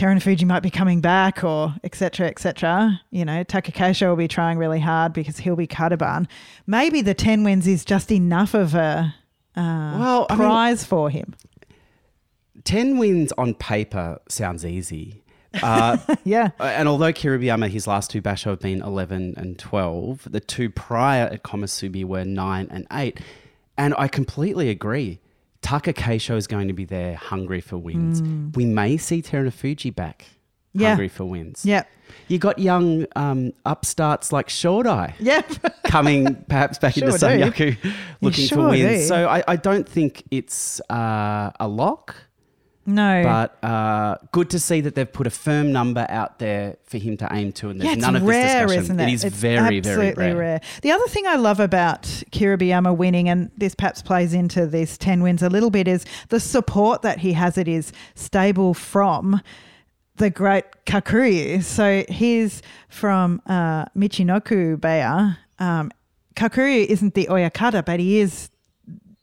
Terunofuji 0.00 0.46
might 0.46 0.62
be 0.62 0.70
coming 0.70 1.02
back 1.02 1.44
or 1.44 1.74
et 1.84 1.94
cetera, 1.94 2.26
et 2.26 2.38
cetera. 2.38 2.98
You 3.10 3.26
know, 3.26 3.44
Takakeisho 3.44 4.08
will 4.08 4.16
be 4.16 4.28
trying 4.28 4.56
really 4.56 4.80
hard 4.80 5.12
because 5.12 5.36
he'll 5.36 5.56
be 5.56 5.66
Kadoban. 5.66 6.26
Maybe 6.66 7.02
the 7.02 7.12
10 7.12 7.44
wins 7.44 7.66
is 7.66 7.84
just 7.84 8.10
enough 8.10 8.54
of 8.54 8.74
a 8.74 9.14
uh, 9.56 9.96
Well, 9.98 10.26
I 10.30 10.36
mean- 10.36 10.48
prize 10.48 10.84
for 10.86 11.10
him. 11.10 11.34
10 12.64 12.96
wins 12.96 13.32
on 13.36 13.52
paper 13.54 14.18
sounds 14.28 14.64
easy. 14.64 15.22
Uh, 15.62 15.98
Yeah. 16.24 16.50
and 16.58 16.88
although 16.88 17.12
Kiribayama, 17.12 17.68
his 17.68 17.86
last 17.86 18.10
two 18.10 18.22
basho 18.22 18.46
have 18.50 18.60
been 18.60 18.80
11 18.82 19.34
and 19.36 19.58
12, 19.58 20.28
the 20.30 20.40
two 20.40 20.70
prior 20.70 21.24
at 21.24 21.42
Komusubi 21.42 22.04
were 22.06 22.24
9 22.24 22.68
and 22.70 22.86
8. 22.90 23.20
And 23.76 23.94
I 23.98 24.08
completely 24.08 24.70
agree. 24.70 25.20
Taka 25.62 25.92
Keisho 25.92 26.36
is 26.36 26.46
going 26.46 26.68
to 26.68 26.74
be 26.74 26.84
there 26.84 27.14
hungry 27.16 27.60
for 27.60 27.76
wins. 27.78 28.22
We 28.56 28.64
may 28.64 28.96
see 28.96 29.22
Terunofuji 29.22 29.94
back 29.94 30.26
Mm. 30.72 30.80
Yeah. 30.82 30.88
hungry 30.90 31.08
for 31.08 31.24
wins. 31.24 31.64
Yep. 31.66 31.88
You 32.28 32.38
got 32.38 32.60
young 32.60 33.04
um, 33.16 33.52
upstarts 33.66 34.30
like 34.32 34.46
Shodai 34.48 35.14
Yeah. 35.18 35.42
coming 35.86 36.36
perhaps 36.48 36.78
back 36.78 36.96
into 36.96 37.10
Sure 37.18 37.18
do. 37.18 37.26
Sanyaku 37.50 37.76
looking 38.20 38.46
sure 38.46 38.58
for 38.58 38.68
wins. 38.70 39.00
do. 39.02 39.06
So 39.06 39.26
I, 39.28 39.42
I 39.48 39.56
don't 39.56 39.88
think 39.88 40.22
it's 40.30 40.80
uh, 40.88 41.50
a 41.58 41.66
lock. 41.66 42.14
No. 42.94 43.22
But 43.22 43.64
uh, 43.66 44.16
good 44.32 44.50
to 44.50 44.58
see 44.58 44.80
that 44.82 44.94
they've 44.94 45.10
put 45.12 45.26
a 45.26 45.30
firm 45.30 45.72
number 45.72 46.06
out 46.08 46.38
there 46.38 46.76
for 46.84 46.98
him 46.98 47.16
to 47.18 47.28
aim 47.32 47.52
to, 47.52 47.70
and 47.70 47.80
there's 47.80 47.90
Yeah, 47.90 47.94
none 48.00 48.16
of 48.16 48.22
rare, 48.22 48.66
this 48.66 48.76
discussion. 48.76 48.82
isn't 48.82 49.00
it? 49.00 49.08
It 49.08 49.12
is 49.14 49.24
It's 49.24 49.36
very, 49.36 49.58
very 49.58 49.78
absolutely 49.78 50.32
rare. 50.32 50.60
The 50.82 50.90
other 50.92 51.06
thing 51.08 51.26
I 51.26 51.36
love 51.36 51.60
about 51.60 52.02
Kiribayama 52.02 52.96
winning, 52.96 53.28
and 53.28 53.50
this 53.56 53.74
perhaps 53.74 54.02
plays 54.02 54.34
into 54.34 54.66
this 54.66 54.98
10 54.98 55.22
wins 55.22 55.42
a 55.42 55.48
little 55.48 55.70
bit, 55.70 55.88
is 55.88 56.04
the 56.28 56.40
support 56.40 57.02
that 57.02 57.18
he 57.20 57.32
has 57.34 57.56
at 57.58 57.66
his 57.66 57.92
stable 58.14 58.74
from 58.74 59.40
the 60.16 60.30
great 60.30 60.64
Kakuryu. 60.86 61.62
So 61.62 62.04
he's 62.08 62.60
from 62.88 63.40
uh, 63.46 63.86
Michinoku 63.96 64.76
Beya. 64.76 65.38
Um, 65.58 65.90
Kakuryu 66.36 66.84
isn't 66.86 67.14
the 67.14 67.26
Oyakata, 67.30 67.84
but 67.84 68.00
he 68.00 68.20
is 68.20 68.50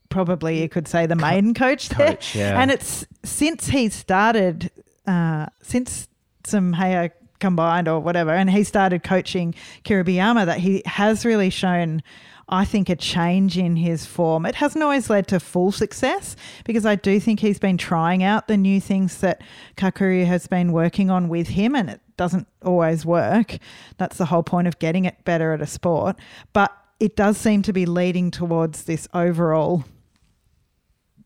probably 0.09 0.61
you 0.61 0.69
could 0.69 0.87
say 0.87 1.05
the 1.05 1.15
main 1.15 1.53
coach 1.53 1.89
there. 1.89 2.09
coach, 2.13 2.35
yeah. 2.35 2.59
And 2.61 2.71
it's 2.71 3.05
since 3.27 3.67
he 3.67 3.89
started, 3.89 4.71
uh, 5.05 5.47
since 5.61 6.07
some 6.45 6.73
Heya 6.73 7.11
combined 7.39 7.87
or 7.87 7.99
whatever, 7.99 8.31
and 8.31 8.49
he 8.49 8.63
started 8.63 9.03
coaching 9.03 9.53
Kiribayama 9.83 10.45
that 10.45 10.59
he 10.59 10.81
has 10.85 11.25
really 11.25 11.49
shown. 11.49 12.01
I 12.49 12.63
think 12.63 12.87
a 12.87 12.95
change 12.95 13.57
in 13.57 13.75
his 13.75 14.05
form. 14.05 14.45
It 14.45 14.55
hasn't 14.55 14.81
always 14.81 15.09
led 15.09 15.27
to 15.27 15.39
full 15.41 15.73
success 15.73 16.37
because 16.63 16.85
I 16.85 16.95
do 16.95 17.19
think 17.19 17.41
he's 17.41 17.59
been 17.59 17.77
trying 17.77 18.23
out 18.23 18.47
the 18.47 18.55
new 18.55 18.79
things 18.79 19.19
that 19.19 19.41
Kakuryu 19.75 20.25
has 20.25 20.47
been 20.47 20.71
working 20.71 21.09
on 21.09 21.27
with 21.27 21.49
him, 21.49 21.75
and 21.75 21.89
it 21.89 21.99
doesn't 22.15 22.47
always 22.63 23.05
work. 23.05 23.57
That's 23.97 24.17
the 24.17 24.27
whole 24.27 24.43
point 24.43 24.69
of 24.69 24.79
getting 24.79 25.03
it 25.03 25.25
better 25.25 25.51
at 25.51 25.61
a 25.61 25.67
sport. 25.67 26.15
But 26.53 26.71
it 27.01 27.17
does 27.17 27.37
seem 27.37 27.63
to 27.63 27.73
be 27.73 27.85
leading 27.85 28.31
towards 28.31 28.83
this 28.83 29.09
overall 29.13 29.83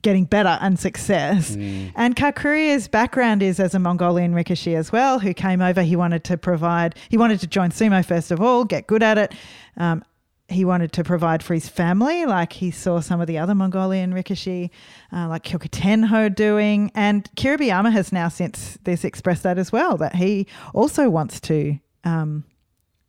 getting 0.01 0.25
better 0.25 0.58
and 0.62 0.79
success. 0.79 1.55
And 1.96 2.15
Kakuryu's 2.15 2.88
background 2.88 3.43
is 3.43 3.60
as 3.60 3.75
a 3.75 3.79
Mongolian 3.79 4.34
rikishi 4.34 4.75
as 4.75 4.91
well, 4.91 5.20
who 5.20 5.34
came 5.34 5.62
over. 5.62 5.81
He 5.81 5.96
wanted 5.96 6.24
to 6.25 6.38
provide, 6.38 6.96
he 7.10 7.17
wanted 7.17 7.39
to 7.41 7.48
join 7.48 7.72
sumo 7.72 8.03
first 8.05 8.31
of 8.31 8.41
all, 8.41 8.65
get 8.65 8.88
good 8.88 9.03
at 9.03 9.17
it. 9.17 9.34
Um, 9.77 10.03
he 10.50 10.65
wanted 10.65 10.91
to 10.93 11.03
provide 11.03 11.41
for 11.41 11.53
his 11.53 11.70
family, 11.70 12.25
like 12.25 12.53
he 12.53 12.72
saw 12.72 13.00
some 13.00 13.22
of 13.22 13.27
the 13.27 13.38
other 13.38 13.55
Mongolian 13.55 14.13
rikishi, 14.13 14.70
uh, 15.13 15.27
like 15.29 15.43
Kyokutenho 15.43 16.34
doing. 16.34 16.91
And 16.93 17.29
Kiribayama 17.36 17.91
has 17.93 18.12
now 18.12 18.27
since 18.27 18.77
this 18.84 19.05
expressed 19.05 19.43
that 19.43 19.58
as 19.58 19.72
well, 19.72 19.98
that 19.98 20.15
he 20.15 20.48
also 20.74 21.10
wants 21.10 21.39
to 21.41 21.79
um, 22.03 22.43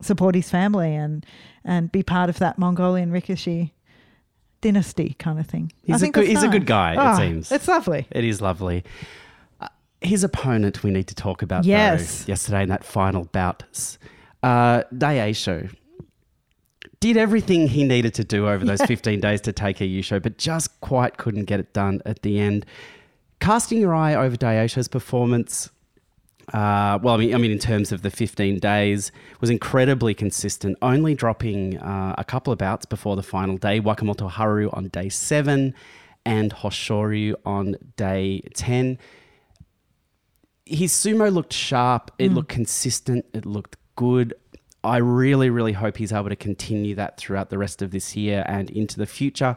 support 0.00 0.34
his 0.34 0.50
family 0.50 0.94
and 0.94 1.26
and 1.64 1.92
be 1.92 2.02
part 2.02 2.28
of 2.28 2.38
that 2.38 2.58
Mongolian 2.58 3.12
rikishi 3.12 3.70
dynasty 4.62 5.14
kind 5.18 5.38
of 5.38 5.46
thing. 5.46 5.70
I 5.74 5.92
He's 5.92 5.96
a 5.96 5.98
think 5.98 6.14
good- 6.14 6.22
that's 6.22 6.30
he's 6.30 6.42
a 6.42 6.48
good 6.48 6.62
nice. 6.62 6.68
guy, 6.68 6.92
it 6.94 6.98
Oh, 6.98 7.18
seems. 7.18 7.52
It's 7.52 7.68
lovely. 7.68 8.06
It 8.10 8.24
is 8.24 8.40
lovely. 8.40 8.84
Uh, 9.60 9.68
his 10.00 10.24
opponent, 10.24 10.82
we 10.82 10.90
need 10.90 11.06
to 11.08 11.14
talk 11.14 11.42
about 11.42 11.64
Yes. 11.66 12.24
though, 12.24 12.30
yesterday 12.32 12.62
in 12.62 12.68
that 12.70 12.84
final 12.84 13.26
bout. 13.26 13.64
Uh, 14.42 14.82
Daieisho 14.94 15.74
did 17.00 17.16
everything 17.16 17.68
he 17.68 17.84
needed 17.84 18.14
to 18.14 18.24
do 18.24 18.48
over 18.48 18.64
those 18.64 18.80
15 18.86 19.20
days 19.20 19.40
to 19.42 19.52
take 19.52 19.80
a 19.80 19.84
Yusho, 19.84 20.22
but 20.22 20.38
just 20.38 20.80
quite 20.80 21.16
couldn't 21.18 21.44
get 21.44 21.60
it 21.60 21.72
done 21.72 22.00
at 22.06 22.22
the 22.22 22.38
end. 22.40 22.64
Casting 23.40 23.80
your 23.80 23.94
eye 23.94 24.14
over 24.14 24.36
Daieisho's 24.36 24.88
performance, 24.88 25.68
uh, 26.52 26.98
well, 27.02 27.14
I 27.14 27.18
mean, 27.18 27.34
I 27.34 27.38
mean, 27.38 27.50
in 27.50 27.58
terms 27.58 27.92
of 27.92 28.02
the 28.02 28.10
15 28.10 28.58
days, 28.58 29.12
was 29.40 29.50
incredibly 29.50 30.14
consistent, 30.14 30.76
only 30.82 31.14
dropping 31.14 31.78
uh, 31.78 32.14
a 32.18 32.24
couple 32.24 32.52
of 32.52 32.58
bouts 32.58 32.84
before 32.84 33.16
the 33.16 33.22
final 33.22 33.56
day. 33.56 33.80
Wakamoto 33.80 34.28
Haru 34.28 34.70
on 34.72 34.88
day 34.88 35.08
seven 35.08 35.74
and 36.24 36.52
Hoshoryu 36.52 37.34
on 37.44 37.76
day 37.96 38.42
10. 38.54 38.98
His 40.64 40.92
sumo 40.92 41.32
looked 41.32 41.52
sharp, 41.52 42.10
it 42.18 42.32
looked 42.32 42.48
consistent, 42.48 43.26
it 43.34 43.44
looked 43.44 43.76
good. 43.96 44.34
I 44.84 44.96
really, 44.96 45.50
really 45.50 45.72
hope 45.72 45.96
he's 45.96 46.12
able 46.12 46.28
to 46.28 46.36
continue 46.36 46.94
that 46.96 47.16
throughout 47.16 47.50
the 47.50 47.58
rest 47.58 47.82
of 47.82 47.90
this 47.90 48.16
year 48.16 48.44
and 48.46 48.70
into 48.70 48.98
the 48.98 49.06
future. 49.06 49.56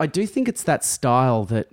I 0.00 0.06
do 0.06 0.26
think 0.26 0.48
it's 0.48 0.62
that 0.64 0.84
style 0.84 1.44
that 1.46 1.68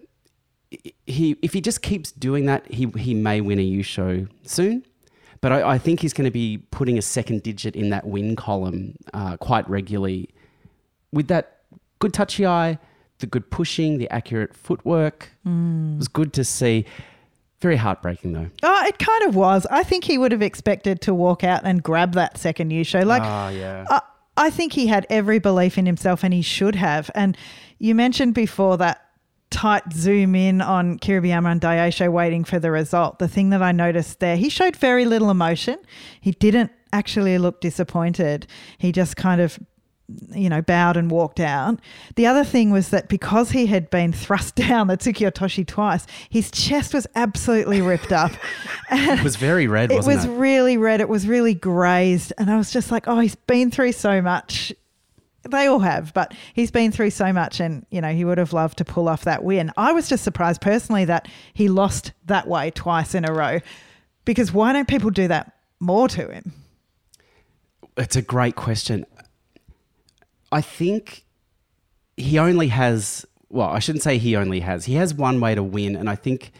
he 1.05 1.37
if 1.41 1.53
he 1.53 1.61
just 1.61 1.81
keeps 1.81 2.11
doing 2.11 2.45
that, 2.45 2.71
he 2.71 2.85
he 2.97 3.13
may 3.13 3.41
win 3.41 3.59
a 3.59 3.69
Yusho 3.69 4.27
soon. 4.43 4.85
But 5.41 5.51
I, 5.51 5.71
I 5.73 5.77
think 5.77 5.99
he's 5.99 6.13
going 6.13 6.25
to 6.25 6.31
be 6.31 6.59
putting 6.71 6.97
a 6.97 7.01
second 7.01 7.43
digit 7.43 7.75
in 7.75 7.89
that 7.89 8.07
win 8.07 8.35
column 8.35 8.95
uh, 9.13 9.37
quite 9.37 9.69
regularly. 9.69 10.29
With 11.11 11.27
that 11.27 11.57
good 11.99 12.13
tachiai, 12.13 12.79
the 13.19 13.27
good 13.27 13.51
pushing, 13.51 13.97
the 13.97 14.09
accurate 14.09 14.55
footwork, 14.55 15.29
it 15.45 15.97
was 15.97 16.07
good 16.07 16.33
to 16.33 16.43
see. 16.43 16.85
Very 17.61 17.75
heartbreaking 17.77 18.33
though. 18.33 18.49
Oh, 18.63 18.85
it 18.85 18.97
kind 18.99 19.23
of 19.23 19.35
was. 19.35 19.65
I 19.71 19.83
think 19.83 20.03
he 20.03 20.17
would 20.17 20.31
have 20.31 20.41
expected 20.41 21.01
to 21.01 21.13
walk 21.13 21.43
out 21.43 21.61
and 21.63 21.81
grab 21.81 22.13
that 22.13 22.37
second 22.37 22.71
Yusho. 22.71 23.05
Like, 23.05 23.21
Ah, 23.23 23.49
yeah. 23.49 23.85
I, 23.89 24.01
I 24.37 24.49
think 24.49 24.73
he 24.73 24.87
had 24.87 25.05
every 25.09 25.39
belief 25.39 25.77
in 25.77 25.85
himself 25.85 26.23
and 26.23 26.33
he 26.33 26.41
should 26.41 26.75
have. 26.75 27.09
And 27.15 27.37
you 27.79 27.95
mentioned 27.95 28.33
before 28.33 28.77
that 28.77 29.04
tight 29.49 29.93
zoom 29.93 30.35
in 30.35 30.61
on 30.61 30.99
Kiribayama 30.99 31.51
and 31.51 31.61
Daieisho 31.61 32.11
waiting 32.11 32.43
for 32.43 32.59
the 32.59 32.71
result. 32.71 33.19
The 33.19 33.27
thing 33.27 33.51
that 33.51 33.61
I 33.61 33.71
noticed 33.71 34.19
there, 34.19 34.35
he 34.35 34.49
showed 34.49 34.75
very 34.75 35.05
little 35.05 35.29
emotion. 35.29 35.77
He 36.19 36.31
didn't 36.31 36.71
actually 36.91 37.37
look 37.37 37.61
disappointed. 37.61 38.47
He 38.77 38.91
just 38.91 39.15
kind 39.15 39.41
of 39.41 39.59
you 40.33 40.49
know, 40.49 40.61
bowed 40.61 40.97
and 40.97 41.09
walked 41.09 41.39
out. 41.39 41.79
The 42.15 42.27
other 42.27 42.43
thing 42.43 42.69
was 42.69 42.89
that 42.89 43.09
because 43.09 43.51
he 43.51 43.65
had 43.65 43.89
been 43.89 44.13
thrust 44.13 44.55
down 44.67 44.87
the 44.87 44.97
Tsukiotoshi 44.97 45.65
twice, 45.65 46.05
his 46.29 46.51
chest 46.51 46.93
was 46.93 47.07
absolutely 47.15 47.81
ripped 47.81 48.11
up. 48.11 48.31
it 48.91 49.23
was 49.23 49.35
very 49.35 49.67
red, 49.67 49.91
It 49.91 50.05
was 50.05 50.25
it? 50.25 50.29
really 50.29 50.77
red. 50.77 51.01
It 51.01 51.09
was 51.09 51.27
really 51.27 51.53
grazed. 51.53 52.33
And 52.37 52.51
I 52.51 52.57
was 52.57 52.71
just 52.71 52.91
like, 52.91 53.07
oh, 53.07 53.19
he's 53.19 53.35
been 53.35 53.71
through 53.71 53.93
so 53.93 54.21
much. 54.21 54.73
They 55.49 55.67
all 55.67 55.79
have, 55.79 56.13
but 56.13 56.33
he's 56.53 56.71
been 56.71 56.91
through 56.91 57.11
so 57.11 57.31
much 57.31 57.59
and, 57.59 57.85
you 57.91 58.01
know, 58.01 58.11
he 58.11 58.25
would 58.25 58.39
have 58.39 58.51
loved 58.51 58.79
to 58.79 58.85
pull 58.85 59.07
off 59.07 59.25
that 59.25 59.43
win. 59.43 59.71
I 59.77 59.91
was 59.91 60.09
just 60.09 60.23
surprised 60.23 60.59
personally 60.59 61.05
that 61.05 61.27
he 61.53 61.69
lost 61.69 62.13
that 62.25 62.47
way 62.47 62.71
twice 62.71 63.13
in 63.13 63.25
a 63.25 63.33
row 63.33 63.59
because 64.25 64.51
why 64.51 64.73
don't 64.73 64.87
people 64.87 65.11
do 65.11 65.27
that 65.27 65.53
more 65.79 66.07
to 66.09 66.31
him? 66.31 66.51
It's 67.95 68.15
a 68.15 68.21
great 68.21 68.55
question. 68.55 69.05
I 70.51 70.61
think 70.61 71.25
he 72.17 72.39
only 72.39 72.69
has, 72.69 73.25
well, 73.49 73.69
I 73.69 73.79
shouldn't 73.79 74.03
say 74.03 74.17
he 74.17 74.35
only 74.35 74.61
has, 74.61 74.85
he 74.85 74.95
has 74.95 75.13
one 75.13 75.39
way 75.39 75.53
to 75.53 75.63
win. 75.63 75.95
And 75.95 76.09
I 76.09 76.15
think 76.15 76.51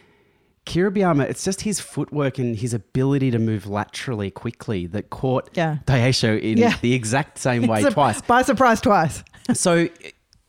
Kiribayama, 0.66 1.22
it's 1.30 1.44
just 1.44 1.62
his 1.62 1.80
footwork 1.80 2.38
and 2.38 2.56
his 2.56 2.74
ability 2.74 3.30
to 3.30 3.38
move 3.38 3.66
laterally 3.66 4.30
quickly 4.30 4.86
that 4.88 5.10
caught 5.10 5.48
Yeah. 5.54 5.78
Daieisho 5.86 6.40
in 6.40 6.58
Yeah. 6.58 6.76
the 6.82 6.92
exact 6.92 7.38
same 7.38 7.66
way 7.72 7.82
twice. 7.84 8.20
By 8.20 8.42
surprise 8.42 8.80
twice. 8.80 9.22
so 9.54 9.88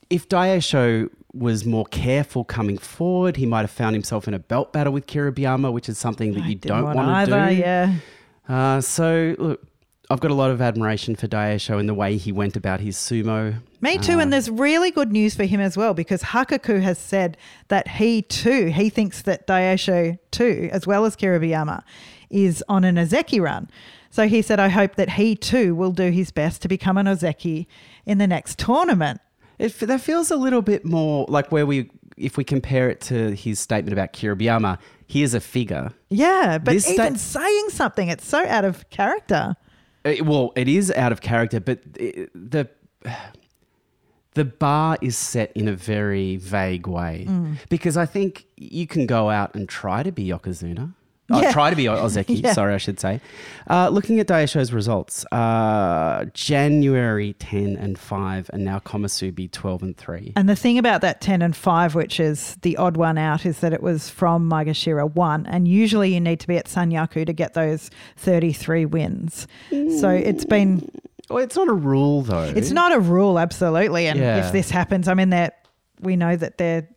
if 0.09 0.27
Daieisho 0.27 1.09
was 1.33 1.65
more 1.65 1.85
careful 1.85 2.43
coming 2.43 2.77
forward, 2.79 3.37
he 3.37 3.45
might 3.45 3.61
have 3.61 3.69
found 3.71 3.95
himself 3.95 4.27
in 4.27 4.33
a 4.33 4.39
belt 4.39 4.73
battle 4.73 4.91
with 4.91 5.05
Kiribayama, 5.05 5.71
which 5.71 5.87
is 5.87 5.97
something 5.99 6.33
that 6.33 6.45
you 6.45 6.55
don't 6.55 6.83
want 6.83 6.97
to 6.97 7.01
either, 7.03 7.49
do. 7.49 7.55
yeah. 7.55 7.93
Uh, 8.49 8.81
so 8.81 9.35
look, 9.37 9.61
I've 10.09 10.21
got 10.21 10.31
a 10.31 10.35
lot 10.35 10.51
of 10.51 10.61
admiration 10.61 11.15
for 11.15 11.27
Daieisho 11.27 11.79
and 11.79 11.89
the 11.89 11.93
way 11.93 12.15
he 12.15 12.31
went 12.31 12.55
about 12.55 12.79
his 12.79 12.95
sumo. 12.95 13.61
Me 13.81 13.97
too. 13.97 14.13
Uh, 14.13 14.19
and 14.19 14.31
there's 14.31 14.49
really 14.49 14.89
good 14.89 15.11
news 15.11 15.35
for 15.35 15.43
him 15.43 15.59
as 15.59 15.75
well 15.75 15.93
because 15.93 16.23
Hakkaku 16.23 16.81
has 16.81 16.97
said 16.97 17.35
that 17.67 17.87
he 17.89 18.21
too, 18.21 18.67
he 18.67 18.89
thinks 18.89 19.21
that 19.23 19.45
Daieisho 19.47 20.17
too, 20.31 20.69
as 20.71 20.87
well 20.87 21.03
as 21.03 21.17
Kiribayama, 21.17 21.83
is 22.29 22.63
on 22.69 22.85
an 22.85 22.95
Ozeki 22.95 23.41
run. 23.41 23.69
So 24.09 24.27
he 24.27 24.41
said, 24.41 24.59
I 24.59 24.69
hope 24.69 24.95
that 24.95 25.11
he 25.11 25.35
too 25.35 25.75
will 25.75 25.91
do 25.91 26.09
his 26.09 26.31
best 26.31 26.61
to 26.61 26.69
become 26.69 26.97
an 26.97 27.05
Ozeki 27.05 27.67
in 28.05 28.17
the 28.17 28.27
next 28.27 28.57
tournament. 28.59 29.19
It, 29.59 29.77
that 29.79 29.99
feels 29.99 30.31
a 30.31 30.37
little 30.37 30.61
bit 30.61 30.85
more 30.85 31.25
like 31.27 31.51
where 31.51 31.65
we, 31.65 31.89
if 32.15 32.37
we 32.37 32.45
compare 32.45 32.89
it 32.89 33.01
to 33.01 33.31
his 33.35 33.59
statement 33.59 33.91
about 33.91 34.13
Kiribayama, 34.13 34.79
he 35.05 35.21
is 35.23 35.33
a 35.33 35.41
figure. 35.41 35.91
Yeah, 36.09 36.59
but 36.59 36.71
This 36.71 36.89
even 36.89 37.17
sta- 37.17 37.39
saying 37.39 37.69
something, 37.71 38.07
it's 38.07 38.25
so 38.25 38.45
out 38.47 38.63
of 38.63 38.89
character. 38.89 39.55
Uh, 40.07 40.23
well, 40.23 40.53
it 40.55 40.67
is 40.67 40.91
out 40.91 41.11
of 41.11 41.21
character, 41.21 41.59
but 41.59 41.79
it, 41.95 42.29
the 42.33 42.69
the 44.33 44.45
bar 44.45 44.97
is 45.01 45.17
set 45.17 45.51
in 45.55 45.67
a 45.67 45.73
very 45.75 46.35
vague 46.37 46.85
way 46.87 47.25
Mm. 47.27 47.57
because 47.69 47.97
I 47.97 48.05
think 48.05 48.45
you 48.55 48.85
can 48.85 49.07
go 49.07 49.29
out 49.31 49.55
and 49.55 49.67
try 49.67 50.03
to 50.03 50.11
be 50.11 50.25
Yokozuna. 50.27 50.93
Yeah. 51.29 51.51
try 51.51 51.69
to 51.69 51.75
be 51.75 51.85
Ozeki, 51.85 52.41
Yeah. 52.43 52.53
sorry, 52.53 52.73
I 52.73 52.77
should 52.77 52.99
say. 52.99 53.19
Uh, 53.69 53.89
looking 53.89 54.19
at 54.19 54.27
Daieisho's 54.27 54.71
results, 54.71 55.25
uh, 55.33 56.25
January 56.33 57.33
10 57.39 57.75
and 57.75 57.99
5, 57.99 58.49
and 58.53 58.63
now 58.63 58.79
Komusubi 58.79 59.51
12 59.51 59.83
and 59.83 59.97
3. 59.97 60.33
And 60.37 60.47
the 60.47 60.55
thing 60.55 60.77
about 60.77 61.01
that 61.01 61.19
10 61.19 61.41
and 61.41 61.55
5, 61.55 61.95
which 61.95 62.19
is 62.19 62.55
the 62.61 62.77
odd 62.77 62.95
one 62.95 63.17
out, 63.17 63.45
is 63.45 63.59
that 63.59 63.73
it 63.73 63.83
was 63.83 64.09
from 64.09 64.49
Maegashira 64.49 65.13
1. 65.13 65.45
And 65.47 65.67
usually 65.67 66.13
you 66.13 66.21
need 66.21 66.39
to 66.39 66.47
be 66.47 66.57
at 66.57 66.65
Sanyaku 66.67 67.25
to 67.25 67.33
get 67.33 67.53
those 67.53 67.89
33 68.15 68.85
wins. 68.85 69.47
So 69.99 70.09
it's 70.09 70.45
been, 70.45 70.89
Well, 71.29 71.43
it's 71.43 71.55
not 71.57 71.67
a 71.67 71.73
rule, 71.73 72.21
though. 72.21 72.53
it's 72.55 72.71
not 72.71 72.93
a 72.93 72.99
rule, 72.99 73.37
absolutely. 73.37 74.07
And 74.07 74.17
Yeah. 74.19 74.45
if 74.45 74.53
this 74.53 74.69
happens, 74.69 75.07
I 75.09 75.13
mean, 75.13 75.29
they're, 75.29 75.51
we 75.99 76.15
know 76.15 76.35
that 76.37 76.57
they're 76.57 76.87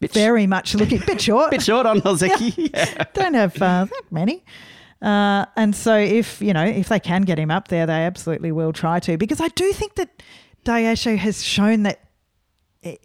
Bit 0.00 0.12
sh- 0.12 0.14
very 0.14 0.46
much 0.46 0.74
looking 0.74 1.00
bit 1.06 1.20
short. 1.20 1.50
bit 1.50 1.62
short 1.62 1.86
on 1.86 2.00
Ozeki. 2.02 2.70
yeah. 2.74 3.04
Don't 3.14 3.34
have 3.34 3.54
uh, 3.60 3.86
that 3.86 4.02
many. 4.10 4.44
Uh, 5.00 5.44
and 5.56 5.74
so 5.74 5.96
if, 5.96 6.40
you 6.40 6.52
know, 6.52 6.64
if 6.64 6.88
they 6.88 7.00
can 7.00 7.22
get 7.22 7.38
him 7.38 7.50
up 7.50 7.68
there, 7.68 7.86
they 7.86 8.04
absolutely 8.04 8.52
will 8.52 8.72
try 8.72 8.98
to. 9.00 9.16
Because 9.16 9.40
I 9.40 9.48
do 9.48 9.72
think 9.72 9.94
that 9.96 10.22
Daieisho 10.64 11.16
has 11.16 11.44
shown 11.44 11.82
that 11.84 12.00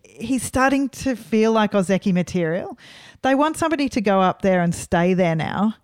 he's 0.04 0.44
starting 0.44 0.90
to 0.90 1.16
feel 1.16 1.52
like 1.52 1.72
Ozeki 1.72 2.14
material. 2.14 2.78
They 3.22 3.36
want 3.36 3.58
somebody 3.58 3.90
to 3.90 4.02
go 4.02 4.22
up 4.22 4.42
there 4.42 4.62
and 4.62 4.74
stay 4.74 5.14
there 5.14 5.36
now. 5.36 5.76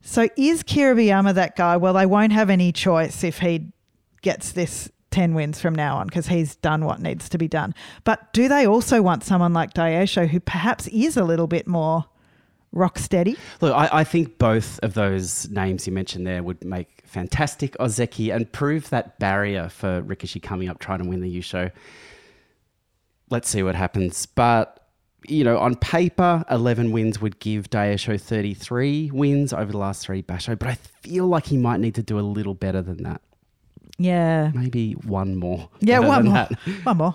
So 0.00 0.28
is 0.36 0.62
Kiribayama 0.62 1.34
that 1.34 1.56
guy? 1.56 1.76
Well, 1.76 1.94
they 1.94 2.06
won't 2.06 2.32
have 2.32 2.50
any 2.50 2.72
choice 2.72 3.24
if 3.24 3.38
he 3.38 3.72
gets 4.22 4.52
this 4.52 4.90
10 5.18 5.34
wins 5.34 5.60
from 5.60 5.74
now 5.74 5.96
on 5.96 6.06
because 6.06 6.28
he's 6.28 6.54
done 6.54 6.84
what 6.84 7.02
needs 7.02 7.28
to 7.28 7.38
be 7.38 7.48
done. 7.48 7.74
But 8.04 8.32
do 8.32 8.46
they 8.46 8.68
also 8.68 9.02
want 9.02 9.24
someone 9.24 9.52
like 9.52 9.74
Daieisho 9.74 10.28
who 10.28 10.38
perhaps 10.38 10.86
is 10.86 11.16
a 11.16 11.24
little 11.24 11.48
bit 11.48 11.66
more 11.66 12.04
rock 12.70 13.00
steady? 13.00 13.36
Look, 13.60 13.74
I, 13.74 13.88
I 13.90 14.04
think 14.04 14.38
both 14.38 14.78
of 14.84 14.94
those 14.94 15.50
names 15.50 15.88
you 15.88 15.92
mentioned 15.92 16.24
there 16.24 16.44
would 16.44 16.64
make 16.64 17.02
fantastic 17.04 17.76
Ozeki 17.78 18.32
and 18.32 18.52
prove 18.52 18.90
that 18.90 19.18
barrier 19.18 19.68
for 19.68 20.02
Rikishi 20.02 20.40
coming 20.40 20.68
up 20.68 20.78
trying 20.78 21.02
to 21.02 21.08
win 21.08 21.20
the 21.20 21.36
Yusho. 21.36 21.72
Let's 23.28 23.48
see 23.48 23.64
what 23.64 23.74
happens. 23.74 24.24
But, 24.24 24.86
you 25.26 25.42
know, 25.42 25.58
on 25.58 25.74
paper, 25.74 26.44
11 26.48 26.92
wins 26.92 27.20
would 27.20 27.40
give 27.40 27.70
Daieisho 27.70 28.20
33 28.20 29.10
wins 29.12 29.52
over 29.52 29.72
the 29.72 29.78
last 29.78 30.06
three 30.06 30.22
Basho, 30.22 30.56
but 30.56 30.68
I 30.68 30.74
feel 30.74 31.26
like 31.26 31.46
he 31.46 31.56
might 31.56 31.80
need 31.80 31.96
to 31.96 32.04
do 32.04 32.20
a 32.20 32.22
little 32.22 32.54
better 32.54 32.82
than 32.82 33.02
that. 33.02 33.20
Yeah. 33.98 34.52
Maybe 34.54 34.92
one 34.92 35.36
more. 35.36 35.68
Yeah, 35.80 35.98
one 35.98 36.24
more. 36.26 36.34
that. 36.34 36.52
One 36.84 36.96
more. 36.96 37.14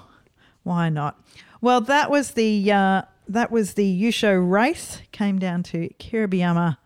Why 0.63 0.90
not? 0.90 1.20
Well, 1.62 1.82
that 1.82 2.12
was 2.12 2.32
the 2.32 2.72
uh, 2.72 3.04
that 3.28 3.52
was 3.52 3.74
the 3.74 4.02
Yusho 4.02 4.50
race. 4.50 5.02
Came 5.12 5.40
down 5.40 5.63
to 5.63 5.90
Kiribayama 6.00 6.78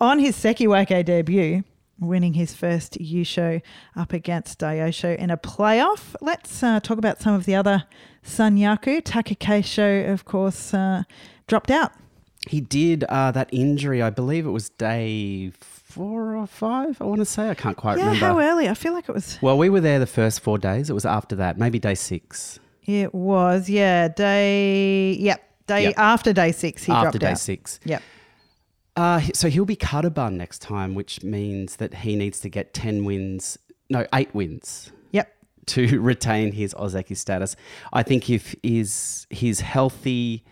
on 0.00 0.18
his 0.18 0.36
Sekiwake 0.36 1.04
debut, 1.04 1.62
winning 2.00 2.34
his 2.34 2.54
first 2.54 2.98
Yusho 2.98 3.62
up 3.94 4.12
against 4.12 4.58
Daieisho 4.58 5.16
in 5.16 5.30
a 5.30 5.36
playoff. 5.36 6.16
Let's 6.20 6.62
uh, 6.62 6.80
talk 6.80 6.98
about 6.98 7.20
some 7.20 7.34
of 7.34 7.44
the 7.44 7.54
other 7.54 7.84
Sanyaku. 8.24 9.02
Takakeisho, 9.02 10.12
of 10.12 10.24
course, 10.24 10.74
uh, 10.74 11.04
dropped 11.46 11.70
out. 11.70 11.92
He 12.48 12.60
did 12.60 13.04
uh, 13.04 13.30
that 13.30 13.48
injury, 13.52 14.02
I 14.02 14.10
believe 14.10 14.46
it 14.46 14.50
was 14.50 14.70
day 14.70 15.52
four 15.92 16.36
or 16.36 16.46
five, 16.46 17.00
I 17.00 17.04
want 17.04 17.20
to 17.20 17.24
say. 17.24 17.50
I 17.50 17.54
can't 17.54 17.76
quite 17.76 17.98
yeah, 17.98 18.06
remember. 18.06 18.26
how 18.26 18.40
early? 18.40 18.68
I 18.68 18.74
feel 18.74 18.92
like 18.92 19.08
it 19.08 19.12
was. 19.14 19.38
Well, 19.42 19.58
we 19.58 19.68
were 19.70 19.80
there 19.80 19.98
the 19.98 20.06
first 20.06 20.40
four 20.40 20.58
days. 20.58 20.90
It 20.90 20.94
was 20.94 21.04
after 21.06 21.36
that, 21.36 21.58
maybe 21.58 21.78
day 21.78 21.94
six. 21.94 22.58
It 22.84 23.14
was 23.14 23.68
yeah 23.70 24.08
day. 24.08 25.12
Yep, 25.12 25.40
day 25.66 25.82
Yep. 25.84 25.94
after 25.98 26.32
day 26.32 26.52
six. 26.52 26.84
He 26.84 26.92
after 26.92 27.04
dropped 27.18 27.20
day 27.20 27.30
out. 27.32 27.38
six. 27.38 27.78
Yep. 27.84 28.02
Uh, 28.96 29.20
so 29.32 29.48
he'll 29.48 29.64
be 29.64 29.76
Kadoban 29.76 30.32
next 30.34 30.60
time, 30.60 30.94
which 30.94 31.22
means 31.22 31.76
that 31.76 31.94
he 31.94 32.14
needs 32.16 32.40
to 32.40 32.48
get 32.48 32.74
10 32.74 33.04
wins, 33.04 33.58
no, 33.88 34.06
eight 34.12 34.34
wins 34.34 34.92
Yep. 35.12 35.32
to 35.68 36.00
retain 36.12 36.52
his 36.52 36.74
Ozeki 36.74 37.16
status. 37.16 37.56
I 37.92 38.02
think 38.02 38.28
if 38.28 38.54
is 38.62 39.26
he's 39.30 39.60
healthy, 39.60 40.44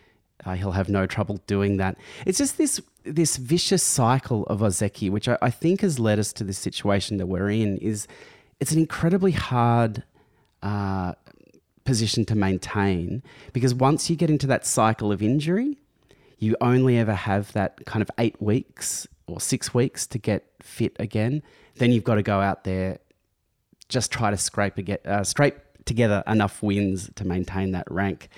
uh, 0.44 0.54
he'll 0.54 0.72
have 0.72 0.88
no 0.88 1.06
trouble 1.06 1.40
doing 1.46 1.76
that. 1.78 1.96
It's 2.26 2.38
just 2.38 2.58
this 2.58 2.80
this 3.04 3.36
vicious 3.36 3.82
cycle 3.82 4.44
of 4.44 4.60
Ozeki, 4.60 5.10
which 5.10 5.28
I, 5.28 5.38
I 5.40 5.50
think 5.50 5.80
has 5.80 5.98
led 5.98 6.18
us 6.18 6.32
to 6.34 6.44
this 6.44 6.58
situation 6.58 7.16
that 7.16 7.26
we're 7.26 7.50
in. 7.50 7.78
Is 7.78 8.06
it's 8.58 8.72
an 8.72 8.78
incredibly 8.78 9.32
hard 9.32 10.02
uh, 10.62 11.14
position 11.84 12.24
to 12.26 12.34
maintain 12.34 13.22
because 13.52 13.74
once 13.74 14.10
you 14.10 14.16
get 14.16 14.30
into 14.30 14.46
that 14.46 14.66
cycle 14.66 15.10
of 15.12 15.22
injury, 15.22 15.78
you 16.38 16.56
only 16.60 16.98
ever 16.98 17.14
have 17.14 17.52
that 17.52 17.84
kind 17.86 18.02
of 18.02 18.10
eight 18.18 18.40
weeks 18.40 19.06
or 19.26 19.40
six 19.40 19.74
weeks 19.74 20.06
to 20.06 20.18
get 20.18 20.44
fit 20.62 20.96
again. 20.98 21.42
Then 21.76 21.92
you've 21.92 22.04
got 22.04 22.16
to 22.16 22.22
go 22.22 22.40
out 22.40 22.64
there, 22.64 22.98
just 23.88 24.10
try 24.12 24.30
to 24.30 24.36
scrape 24.36 24.74
uh, 25.04 25.24
scrape 25.24 25.56
together 25.84 26.22
enough 26.26 26.62
wins 26.62 27.10
to 27.14 27.26
maintain 27.26 27.72
that 27.72 27.90
rank. 27.90 28.28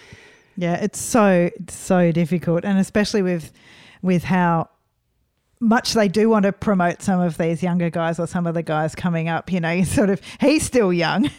Yeah, 0.56 0.74
it's 0.74 1.00
so 1.00 1.50
it's 1.54 1.74
so 1.74 2.12
difficult, 2.12 2.64
and 2.64 2.78
especially 2.78 3.22
with 3.22 3.52
with 4.02 4.24
how 4.24 4.68
much 5.60 5.94
they 5.94 6.08
do 6.08 6.28
want 6.28 6.44
to 6.44 6.52
promote 6.52 7.00
some 7.02 7.20
of 7.20 7.38
these 7.38 7.62
younger 7.62 7.88
guys 7.88 8.18
or 8.18 8.26
some 8.26 8.46
of 8.48 8.54
the 8.54 8.62
guys 8.62 8.94
coming 8.94 9.28
up. 9.28 9.50
You 9.52 9.60
know, 9.60 9.82
sort 9.84 10.10
of 10.10 10.20
he's 10.40 10.64
still 10.64 10.92
young, 10.92 11.30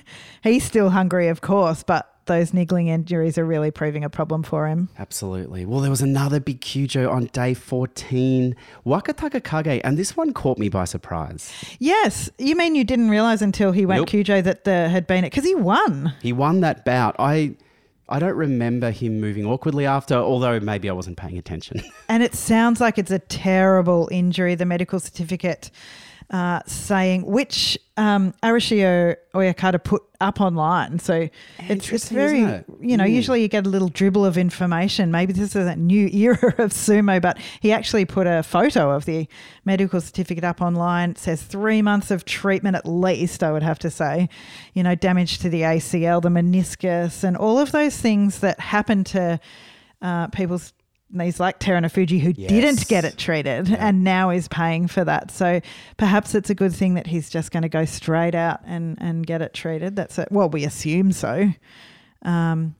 he's 0.43 0.63
still 0.63 0.89
hungry, 0.89 1.27
of 1.27 1.41
course, 1.41 1.83
but 1.83 2.09
those 2.25 2.53
niggling 2.53 2.87
injuries 2.87 3.37
are 3.37 3.43
really 3.43 3.69
proving 3.69 4.03
a 4.05 4.09
problem 4.09 4.43
for 4.43 4.65
him. 4.67 4.87
Absolutely. 4.97 5.65
Well, 5.65 5.81
there 5.81 5.89
was 5.89 6.01
another 6.01 6.39
big 6.39 6.61
Kyujo 6.61 7.11
on 7.11 7.25
day 7.33 7.53
14, 7.53 8.55
Wakataka 8.85 9.43
Kage, 9.43 9.81
and 9.83 9.97
this 9.97 10.15
one 10.15 10.31
caught 10.31 10.57
me 10.57 10.69
by 10.69 10.85
surprise. 10.85 11.51
Yes, 11.79 12.29
you 12.37 12.55
mean 12.55 12.75
you 12.75 12.85
didn't 12.85 13.09
realize 13.09 13.41
until 13.41 13.73
he 13.73 13.85
went 13.85 13.99
Nope. 13.99 14.07
Kyujo 14.09 14.41
that 14.43 14.63
there 14.63 14.87
had 14.87 15.05
been 15.05 15.25
it 15.25 15.31
because 15.31 15.43
he 15.43 15.53
won. 15.53 16.13
He 16.21 16.31
won 16.31 16.61
that 16.61 16.85
bout. 16.85 17.17
I 17.19 17.55
I 18.13 18.19
don't 18.19 18.35
remember 18.35 18.91
him 18.91 19.19
moving 19.19 19.43
awkwardly 19.43 19.87
after, 19.87 20.13
although 20.13 20.59
maybe 20.59 20.87
I 20.87 20.93
wasn't 20.93 21.17
paying 21.17 21.39
attention. 21.39 21.81
And 22.09 22.21
it 22.21 22.35
sounds 22.35 22.79
like 22.79 22.99
it's 22.99 23.09
a 23.09 23.17
terrible 23.17 24.07
injury. 24.11 24.53
The 24.53 24.65
medical 24.65 24.99
certificate 24.99 25.71
uh, 26.29 26.61
saying 26.65 27.25
which 27.25 27.77
um, 27.97 28.33
Arashio 28.41 29.15
Oyakata 29.35 29.83
put 29.83 30.01
up 30.19 30.41
online. 30.41 30.97
So 30.99 31.29
it's, 31.59 31.91
it's 31.91 32.09
very, 32.09 32.41
it? 32.41 32.65
you 32.81 32.97
know, 32.97 33.03
Mm. 33.03 33.13
usually 33.13 33.41
you 33.41 33.47
get 33.47 33.65
a 33.67 33.69
little 33.69 33.89
dribble 33.89 34.25
of 34.25 34.37
information. 34.37 35.11
Maybe 35.11 35.33
this 35.33 35.55
is 35.55 35.67
a 35.67 35.75
new 35.75 36.07
era 36.13 36.55
of 36.57 36.71
sumo, 36.71 37.21
but 37.21 37.37
he 37.59 37.71
actually 37.71 38.05
put 38.05 38.25
a 38.25 38.41
photo 38.41 38.91
of 38.91 39.05
the 39.05 39.27
medical 39.65 40.01
certificate 40.01 40.43
up 40.43 40.61
online. 40.61 41.11
It 41.11 41.17
says 41.19 41.43
three 41.43 41.81
months 41.81 42.09
of 42.09 42.25
treatment 42.25 42.75
at 42.75 42.85
least, 42.87 43.43
I 43.43 43.51
would 43.51 43.63
have 43.63 43.79
to 43.79 43.91
say. 43.91 44.29
You 44.73 44.83
know, 44.83 44.95
damage 44.95 45.39
to 45.39 45.49
the 45.49 45.61
ACL, 45.61 46.21
the 46.21 46.29
meniscus, 46.29 47.23
and 47.23 47.37
all 47.37 47.59
of 47.59 47.71
those 47.71 47.97
things 47.97 48.39
that 48.39 48.59
happen 48.59 49.03
to 49.05 49.39
uh, 50.01 50.27
people's 50.27 50.73
knees 51.13 51.39
like 51.39 51.59
Terunofuji 51.59 52.19
who 52.19 52.33
Yes. 52.35 52.49
didn't 52.49 52.87
get 52.87 53.05
it 53.05 53.17
treated 53.17 53.71
and 53.71 54.03
now 54.03 54.29
is 54.29 54.47
paying 54.47 54.87
for 54.87 55.03
that. 55.05 55.31
So 55.31 55.61
perhaps 55.97 56.35
it's 56.35 56.49
a 56.49 56.55
good 56.55 56.73
thing 56.73 56.95
that 56.95 57.07
he's 57.07 57.29
just 57.29 57.51
going 57.51 57.63
to 57.63 57.69
go 57.69 57.85
straight 57.85 58.35
out 58.35 58.61
and, 58.65 58.97
and 58.99 59.25
get 59.25 59.41
it 59.41 59.53
treated. 59.53 59.95
That's 59.95 60.17
it. 60.19 60.27
Well, 60.31 60.49
we 60.49 60.65
assume 60.65 61.11
so. 61.11 61.49
Um, 62.23 62.75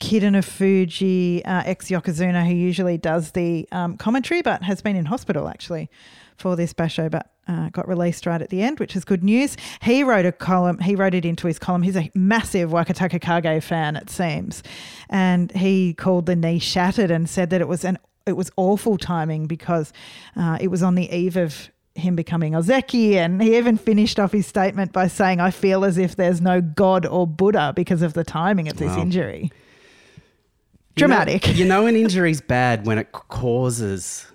Kitanofuji, 0.00 1.42
uh, 1.46 1.62
ex 1.64 1.88
Yokozuna, 1.88 2.46
who 2.46 2.54
usually 2.54 2.98
does 2.98 3.32
the 3.32 3.66
um, 3.72 3.96
commentary, 3.96 4.42
but 4.42 4.62
has 4.62 4.82
been 4.82 4.96
in 4.96 5.06
hospital 5.06 5.48
actually 5.48 5.90
for 6.36 6.56
this 6.56 6.72
basho, 6.74 7.10
but 7.10 7.30
uh, 7.48 7.68
got 7.70 7.86
released 7.88 8.26
right 8.26 8.42
at 8.42 8.50
the 8.50 8.62
end, 8.62 8.80
which 8.80 8.96
is 8.96 9.04
good 9.04 9.22
news. 9.22 9.56
He 9.82 10.02
wrote 10.02 10.26
a 10.26 10.32
column, 10.32 10.78
he 10.78 10.96
wrote 10.96 11.14
it 11.14 11.24
into 11.24 11.46
his 11.46 11.58
column. 11.58 11.82
He's 11.82 11.96
a 11.96 12.10
massive 12.14 12.70
Wakataka 12.70 13.20
Kage 13.20 13.62
fan, 13.62 13.96
it 13.96 14.10
seems. 14.10 14.62
And 15.08 15.52
he 15.52 15.94
called 15.94 16.26
the 16.26 16.34
knee 16.36 16.58
shattered 16.58 17.10
and 17.10 17.28
said 17.28 17.50
that 17.50 17.60
it 17.60 17.68
was 17.68 17.84
an 17.84 17.98
it 18.26 18.36
was 18.36 18.50
awful 18.56 18.98
timing 18.98 19.46
because 19.46 19.92
uh, 20.34 20.58
it 20.60 20.66
was 20.68 20.82
on 20.82 20.96
the 20.96 21.08
eve 21.14 21.36
of 21.36 21.70
him 21.94 22.16
becoming 22.16 22.54
Ozeki. 22.54 23.12
And 23.12 23.40
he 23.40 23.56
even 23.56 23.76
finished 23.78 24.18
off 24.18 24.32
his 24.32 24.48
statement 24.48 24.92
by 24.92 25.06
saying, 25.06 25.40
I 25.40 25.52
feel 25.52 25.84
as 25.84 25.96
if 25.96 26.16
there's 26.16 26.40
no 26.40 26.60
God 26.60 27.06
or 27.06 27.24
Buddha 27.24 27.72
because 27.76 28.02
of 28.02 28.14
the 28.14 28.24
timing 28.24 28.66
of 28.68 28.78
this 28.78 28.90
Wow. 28.90 29.02
injury. 29.02 29.38
You 29.42 29.46
know- 29.46 31.14
Dramatic. 31.14 31.56
You 31.56 31.66
know, 31.66 31.86
an 31.86 31.94
injury's 31.94 32.40
bad 32.40 32.84
when 32.84 32.98
it 32.98 33.12
causes 33.12 34.26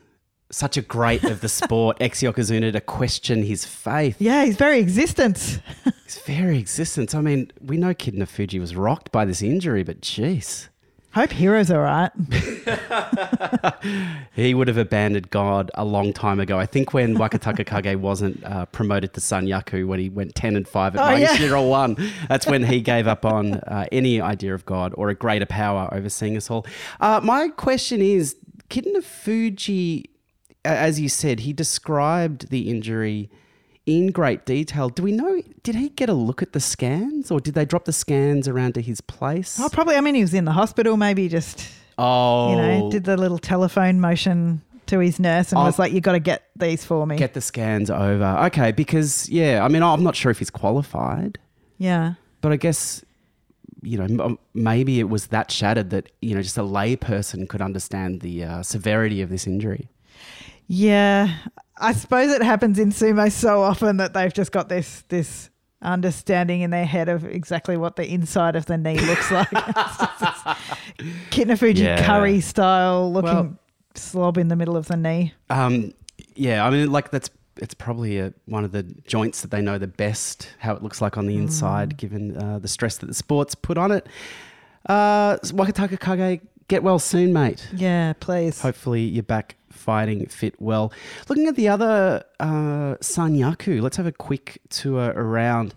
such 0.51 0.77
a 0.77 0.81
great 0.81 1.23
of 1.23 1.41
the 1.41 1.49
sport, 1.49 1.97
ex 2.01 2.21
Yokozuna, 2.21 2.71
to 2.73 2.81
question 2.81 3.43
his 3.43 3.65
faith, 3.65 4.17
yeah, 4.19 4.45
his 4.45 4.57
very 4.57 4.79
existence. 4.79 5.59
his 6.05 6.19
very 6.19 6.57
existence. 6.59 7.15
I 7.15 7.21
mean, 7.21 7.51
we 7.61 7.77
know 7.77 7.93
Kid 7.93 8.27
Fuji 8.27 8.59
was 8.59 8.75
rocked 8.75 9.11
by 9.11 9.25
this 9.25 9.41
injury, 9.41 9.83
but 9.83 10.01
jeez. 10.01 10.67
Hope 11.13 11.31
Hero's 11.31 11.69
all 11.69 11.81
right. 11.81 12.09
He 14.33 14.53
would 14.53 14.69
have 14.69 14.77
abandoned 14.77 15.29
God 15.29 15.69
a 15.75 15.83
long 15.83 16.13
time 16.13 16.39
ago. 16.39 16.57
I 16.57 16.65
think 16.65 16.93
when 16.93 17.17
Wakataka 17.17 17.65
Kage 17.65 17.97
wasn't 17.97 18.41
uh, 18.45 18.65
promoted 18.67 19.13
to 19.15 19.19
Sanyaku, 19.19 19.85
when 19.85 19.99
he 19.99 20.07
went 20.07 20.35
10 20.35 20.55
and 20.55 20.65
5 20.65 20.95
at 20.95 21.01
Oh, 21.01 21.15
yeah. 21.15 21.35
Maegashira 21.35 21.69
1, 21.69 22.11
that's 22.29 22.47
when 22.47 22.63
he 22.63 22.79
gave 22.79 23.07
up 23.07 23.25
on 23.25 23.55
uh, 23.55 23.85
any 23.91 24.21
idea 24.21 24.53
of 24.55 24.65
God 24.65 24.93
or 24.95 25.09
a 25.09 25.15
greater 25.15 25.45
power 25.45 25.89
overseeing 25.91 26.37
us 26.37 26.49
all. 26.49 26.65
Uh, 27.01 27.19
my 27.21 27.49
question 27.49 28.01
is 28.01 28.37
Kitanofuji, 28.69 30.05
as 30.65 30.99
you 30.99 31.09
said, 31.09 31.41
he 31.41 31.53
described 31.53 32.49
the 32.49 32.69
injury 32.69 33.29
in 33.85 34.11
great 34.11 34.45
detail. 34.45 34.89
Do 34.89 35.03
we 35.03 35.11
know, 35.11 35.41
did 35.63 35.75
he 35.75 35.89
get 35.89 36.07
a 36.09 36.13
look 36.13 36.41
at 36.41 36.53
the 36.53 36.59
scans 36.59 37.31
or 37.31 37.39
did 37.39 37.55
they 37.55 37.65
drop 37.65 37.85
the 37.85 37.93
scans 37.93 38.47
around 38.47 38.73
to 38.75 38.81
his 38.81 39.01
place? 39.01 39.59
Oh, 39.59 39.69
probably. 39.69 39.95
I 39.95 40.01
mean, 40.01 40.15
he 40.15 40.21
was 40.21 40.33
in 40.33 40.45
the 40.45 40.51
hospital, 40.51 40.97
maybe 40.97 41.27
just, 41.27 41.67
Oh, 41.97 42.51
you 42.51 42.57
know, 42.57 42.91
did 42.91 43.03
the 43.05 43.17
little 43.17 43.37
telephone 43.39 43.99
motion 43.99 44.61
to 44.87 44.99
his 44.99 45.19
nurse 45.19 45.51
and 45.51 45.59
Oh. 45.59 45.63
was 45.63 45.79
like, 45.79 45.93
you 45.93 46.01
got 46.01 46.11
to 46.13 46.19
get 46.19 46.43
these 46.55 46.85
for 46.85 47.05
me. 47.07 47.15
get 47.17 47.33
the 47.33 47.41
scans 47.41 47.89
over. 47.89 48.37
Okay, 48.47 48.71
because 48.71 49.27
yeah, 49.29 49.63
I 49.63 49.67
mean, 49.67 49.81
I'm 49.83 50.03
not 50.03 50.15
sure 50.15 50.31
if 50.31 50.39
he's 50.39 50.49
qualified, 50.51 51.39
yeah. 51.77 52.13
but 52.41 52.51
I 52.51 52.55
guess 52.57 53.03
you 53.83 53.97
know 53.97 54.37
maybe 54.53 54.99
it 54.99 55.09
was 55.09 55.27
that 55.27 55.49
shattered 55.49 55.89
that 55.89 56.11
you 56.21 56.35
know 56.35 56.41
just 56.43 56.55
a 56.55 56.61
lay 56.61 56.95
person 56.95 57.47
could 57.47 57.63
understand 57.63 58.21
the 58.21 58.43
uh, 58.43 58.61
severity 58.63 59.23
of 59.23 59.29
this 59.29 59.47
injury. 59.47 59.89
Yeah, 60.67 61.33
I 61.77 61.93
suppose 61.93 62.31
it 62.31 62.41
happens 62.43 62.79
in 62.79 62.89
sumo 62.91 63.31
so 63.31 63.61
often 63.61 63.97
that 63.97 64.13
they've 64.13 64.33
just 64.33 64.51
got 64.51 64.69
this 64.69 65.03
this 65.09 65.49
understanding 65.81 66.61
in 66.61 66.69
their 66.69 66.85
head 66.85 67.09
of 67.09 67.25
exactly 67.25 67.75
what 67.75 67.95
the 67.95 68.07
inside 68.07 68.55
of 68.55 68.67
the 68.67 68.77
knee 68.77 68.99
looks 69.07 69.31
like. 69.31 69.47
It's 69.51 69.97
just 70.19 70.45
Kinafuji 71.31 71.77
Yeah. 71.79 72.05
curry 72.05 72.39
style 72.41 73.11
looking 73.11 73.29
Well- 73.33 73.57
slob 73.95 74.37
in 74.37 74.47
the 74.47 74.55
middle 74.55 74.77
of 74.77 74.87
the 74.87 74.95
knee. 74.95 75.33
Um, 75.49 75.93
yeah, 76.35 76.65
I 76.65 76.69
mean, 76.69 76.91
like 76.91 77.09
that's 77.11 77.29
it's 77.57 77.73
probably 77.73 78.17
a, 78.19 78.33
one 78.45 78.63
of 78.63 78.71
the 78.71 78.83
joints 78.83 79.41
that 79.41 79.51
they 79.51 79.61
know 79.61 79.77
the 79.77 79.87
best 79.87 80.53
how 80.59 80.73
it 80.73 80.81
looks 80.81 81.01
like 81.01 81.17
on 81.17 81.27
the 81.27 81.35
inside, 81.35 81.97
given 81.97 82.37
uh, 82.37 82.59
the 82.59 82.67
stress 82.69 82.97
that 82.99 83.07
the 83.07 83.13
sports 83.13 83.55
put 83.55 83.77
on 83.77 83.91
it. 83.91 84.07
Uh, 84.87 85.35
Wakataka 85.37 85.99
Kage, 85.99 86.41
get 86.69 86.81
well 86.83 86.97
soon, 86.99 87.33
mate. 87.33 87.67
Yeah, 87.73 88.13
please. 88.19 88.61
Hopefully, 88.61 89.01
you're 89.01 89.21
back 89.23 89.57
fighting 89.71 90.25
fit 90.27 90.55
well. 90.61 90.91
Looking 91.29 91.47
at 91.47 91.55
the 91.55 91.67
other 91.69 92.23
uh, 92.39 92.95
Sanyaku, 93.01 93.81
let's 93.81 93.97
have 93.97 94.05
a 94.07 94.11
quick 94.11 94.61
tour 94.69 95.13
around. 95.15 95.73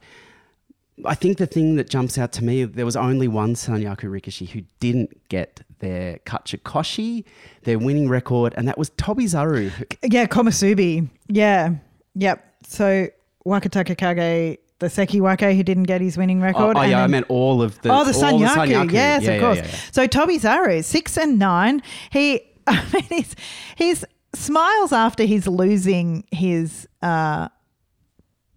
I 1.04 1.14
think 1.16 1.38
the 1.38 1.46
thing 1.46 1.74
that 1.74 1.90
jumps 1.90 2.18
out 2.18 2.30
to 2.32 2.44
me, 2.44 2.64
there 2.64 2.84
was 2.84 2.94
only 2.96 3.26
one 3.26 3.54
Sanyaku 3.54 4.04
Rikishi 4.04 4.48
who 4.48 4.62
didn't 4.78 5.28
get 5.28 5.62
their 5.80 6.18
Kachikoshi, 6.18 7.24
their 7.64 7.78
winning 7.80 8.08
record, 8.08 8.54
and 8.56 8.68
that 8.68 8.78
was 8.78 8.90
Tobizaru. 8.90 9.72
Yeah, 10.04 10.26
Komusubi. 10.26 11.08
Yeah. 11.28 11.74
Yep. 12.14 12.44
So 12.66 13.08
Wakataka 13.44 13.96
Kage, 13.96 14.58
the 14.78 14.88
Seki 14.88 15.20
Wake 15.20 15.40
who 15.40 15.62
didn't 15.64 15.82
get 15.84 16.00
his 16.00 16.16
winning 16.16 16.40
Oh, 16.40 16.46
record. 16.46 16.76
oh, 16.76 16.80
and 16.80 16.90
yeah, 16.92 17.02
I 17.02 17.06
meant 17.08 17.26
all 17.28 17.60
of 17.60 17.80
the. 17.82 17.90
oh, 17.90 18.04
the 18.04 18.12
all 18.24 18.32
Sanyaku. 18.38 18.92
Yes, 18.92 19.22
Yeah, 19.24 19.30
of 19.32 19.34
yeah, 19.34 19.40
course. 19.40 19.58
yeah. 19.58 19.78
So 19.90 20.06
Tobizaru, 20.06 20.84
six 20.84 21.18
and 21.18 21.40
nine. 21.40 21.82
He, 22.10 22.40
I 22.66 22.84
mean, 22.92 23.04
he's, 23.08 23.34
he's 23.76 24.04
smiles 24.34 24.92
after 24.92 25.24
he's 25.24 25.46
losing 25.46 26.24
his, 26.30 26.88
uh, 27.02 27.48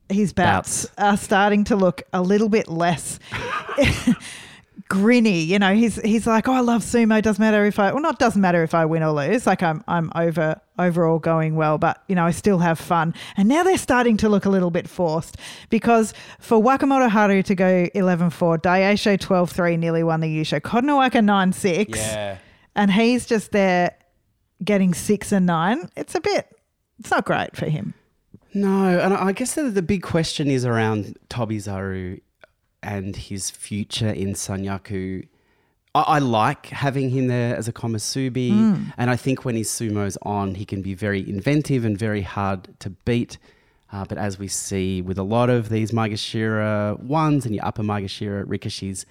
his 0.10 0.34
bouts, 0.34 0.86
Bouts. 0.86 0.93
are 0.98 1.17
starting 1.17 1.63
to 1.65 1.76
look 1.76 2.02
a 2.13 2.22
little 2.22 2.48
bit 2.50 2.67
less 2.70 3.20
grinny. 4.89 5.46
You 5.46 5.60
know, 5.60 5.74
he's 5.76 5.96
he's 6.02 6.26
like, 6.26 6.48
oh, 6.48 6.54
I 6.54 6.60
love 6.62 6.82
sumo. 6.82 7.22
Doesn't 7.22 7.41
matter 7.41 7.65
if 7.65 7.80
I, 7.80 7.91
well, 7.91 8.02
not 8.02 8.20
doesn't 8.20 8.41
matter 8.41 8.63
if 8.63 8.74
I 8.74 8.86
win 8.86 9.04
or 9.04 9.12
lose. 9.12 9.46
Like 9.46 9.62
I'm 9.63 9.84
I'm 9.88 10.12
over 10.15 10.60
overall 10.80 11.20
going 11.20 11.56
well, 11.56 11.78
but 11.78 12.02
you 12.08 12.15
know, 12.15 12.26
I 12.26 12.32
still 12.32 12.60
have 12.60 12.80
fun. 12.80 13.13
And 13.36 13.50
now 13.50 13.63
they're 13.63 13.78
starting 13.78 14.17
to 14.17 14.30
look 14.30 14.46
a 14.46 14.50
little 14.50 14.72
bit 14.72 14.88
forced 14.88 15.38
because 15.70 16.13
for 16.39 16.58
Wakamoto 16.62 17.10
Haru 17.10 17.41
to 17.43 17.56
go 17.56 17.88
11-4, 17.96 18.60
Daieisho 18.62 19.17
12-3 19.17 19.80
nearly 19.80 20.04
won 20.04 20.22
the 20.22 20.28
Yusho. 20.28 20.62
Kotonowaka 20.62 21.20
9-6. 21.22 21.96
Yeah. 21.96 22.38
And 22.78 22.92
he's 22.92 23.26
just 23.26 23.52
there 23.52 23.96
getting 24.63 24.94
six 24.94 25.32
and 25.32 25.46
nine. 25.46 25.90
It's 25.98 26.16
a 26.16 26.22
bit. 26.22 26.48
It's 27.00 27.12
not 27.12 27.26
great 27.26 27.58
for 27.58 27.66
him. 27.66 27.94
No, 28.54 29.00
and 29.00 29.13
I 29.13 29.34
guess 29.34 29.56
the, 29.56 29.63
the 29.63 29.82
big 29.82 30.02
question 30.04 30.50
is 30.50 30.66
around 30.66 31.18
Tobizaru 31.30 32.22
and 32.82 33.16
his 33.16 33.50
future 33.52 34.10
in 34.10 34.34
Sanyaku. 34.34 35.28
I, 35.94 36.02
I 36.02 36.20
like 36.20 36.68
having 36.68 37.10
him 37.10 37.28
there 37.28 37.56
as 37.56 37.68
a 37.68 37.74
komusubi, 37.74 38.52
and 38.98 39.10
I 39.10 39.16
think 39.16 39.44
when 39.44 39.56
his 39.56 39.70
sumo's 39.70 40.18
on, 40.22 40.56
he 40.56 40.66
can 40.66 40.82
be 40.82 40.94
very 40.94 41.28
inventive 41.28 41.84
and 41.84 41.98
very 41.98 42.22
hard 42.22 42.80
to 42.80 42.92
beat. 42.92 43.38
Uh, 43.92 44.06
but 44.06 44.18
as 44.18 44.38
we 44.38 44.48
see 44.48 45.02
with 45.02 45.18
a 45.18 45.24
lot 45.24 45.50
of 45.50 45.70
these 45.70 45.92
Maegashira 45.92 47.00
ones 47.00 47.46
and 47.46 47.56
your 47.56 47.66
upper 47.66 47.84
Maegashira 47.84 48.44
Rikishis, 48.46 49.06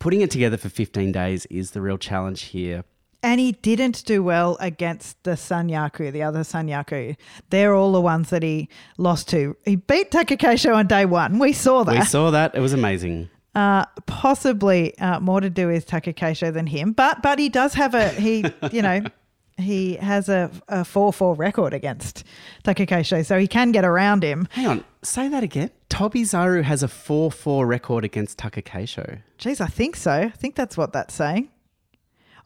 putting 0.00 0.20
it 0.22 0.30
together 0.32 0.56
for 0.56 0.68
15 0.68 1.12
days 1.12 1.46
is 1.46 1.70
the 1.70 1.80
real 1.80 1.98
challenge 1.98 2.42
here. 2.46 2.82
And 3.22 3.38
he 3.38 3.52
didn't 3.52 4.04
do 4.06 4.22
well 4.22 4.56
against 4.60 5.22
the 5.24 5.32
Sanyaku, 5.32 6.10
the 6.10 6.22
other 6.22 6.40
Sanyaku. 6.40 7.16
They're 7.50 7.74
all 7.74 7.92
the 7.92 8.00
ones 8.00 8.30
that 8.30 8.42
he 8.42 8.68
lost 8.96 9.28
to. 9.28 9.56
He 9.66 9.76
beat 9.76 10.10
Takakeisho 10.10 10.74
on 10.74 10.86
day 10.86 11.04
one. 11.04 11.38
We 11.38 11.52
saw 11.52 11.84
that. 11.84 11.94
We 11.98 12.04
saw 12.06 12.30
that. 12.30 12.54
It 12.54 12.60
was 12.60 12.72
amazing. 12.72 13.28
uh, 13.54 13.84
possibly 14.06 14.96
uh, 14.98 15.20
more 15.20 15.40
to 15.42 15.50
do 15.50 15.66
with 15.66 15.86
Takakeisho 15.86 16.50
than 16.52 16.66
him, 16.66 16.92
but 16.92 17.20
but 17.20 17.38
he 17.38 17.48
does 17.50 17.74
have 17.74 17.94
a 17.94 18.08
he 18.10 18.44
you 18.72 18.80
know 18.80 19.02
he 19.60 19.96
has 19.96 20.28
a 20.28 20.50
a 20.68 20.84
four 20.84 21.12
four 21.12 21.34
record 21.34 21.72
against 21.74 22.24
Takakeisho, 22.64 23.24
so 23.24 23.38
he 23.38 23.46
can 23.46 23.72
get 23.72 23.84
around 23.84 24.22
him. 24.22 24.48
Hang 24.52 24.66
on, 24.66 24.84
say 25.02 25.28
that 25.28 25.42
again. 25.42 25.70
Tobizaru 25.88 26.62
has 26.62 26.82
a 26.82 26.88
4 26.88 27.30
4 27.32 27.66
record 27.66 28.04
against 28.04 28.38
Takakeisho. 28.38 29.20
Geez, 29.38 29.60
I 29.60 29.66
think 29.66 29.96
so. 29.96 30.12
I 30.12 30.28
think 30.30 30.54
that's 30.54 30.76
what 30.76 30.92
that's 30.92 31.12
saying. 31.12 31.48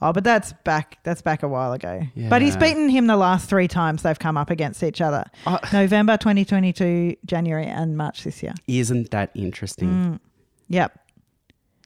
Oh, 0.03 0.13
but 0.13 0.25
that's 0.25 0.53
back. 0.65 0.99
That's 1.05 1.23
back 1.23 1.43
a 1.43 1.49
while 1.49 1.73
ago. 1.73 2.03
But 2.29 2.43
he's 2.43 2.57
beaten 2.57 2.89
him 2.89 3.07
the 3.07 3.17
last 3.17 3.49
three 3.49 3.69
times 3.69 4.03
they've 4.03 4.19
come 4.19 4.37
up 4.37 4.51
against 4.51 4.83
each 4.83 5.01
other: 5.01 5.25
Uh, 5.47 5.59
November 5.73 6.17
2022, 6.17 7.17
January, 7.25 7.67
and 7.67 7.97
March 7.97 8.25
this 8.25 8.43
year. 8.43 8.55
Isn't 8.67 9.11
that 9.13 9.31
interesting? 9.35 10.19
Yep. 10.69 10.99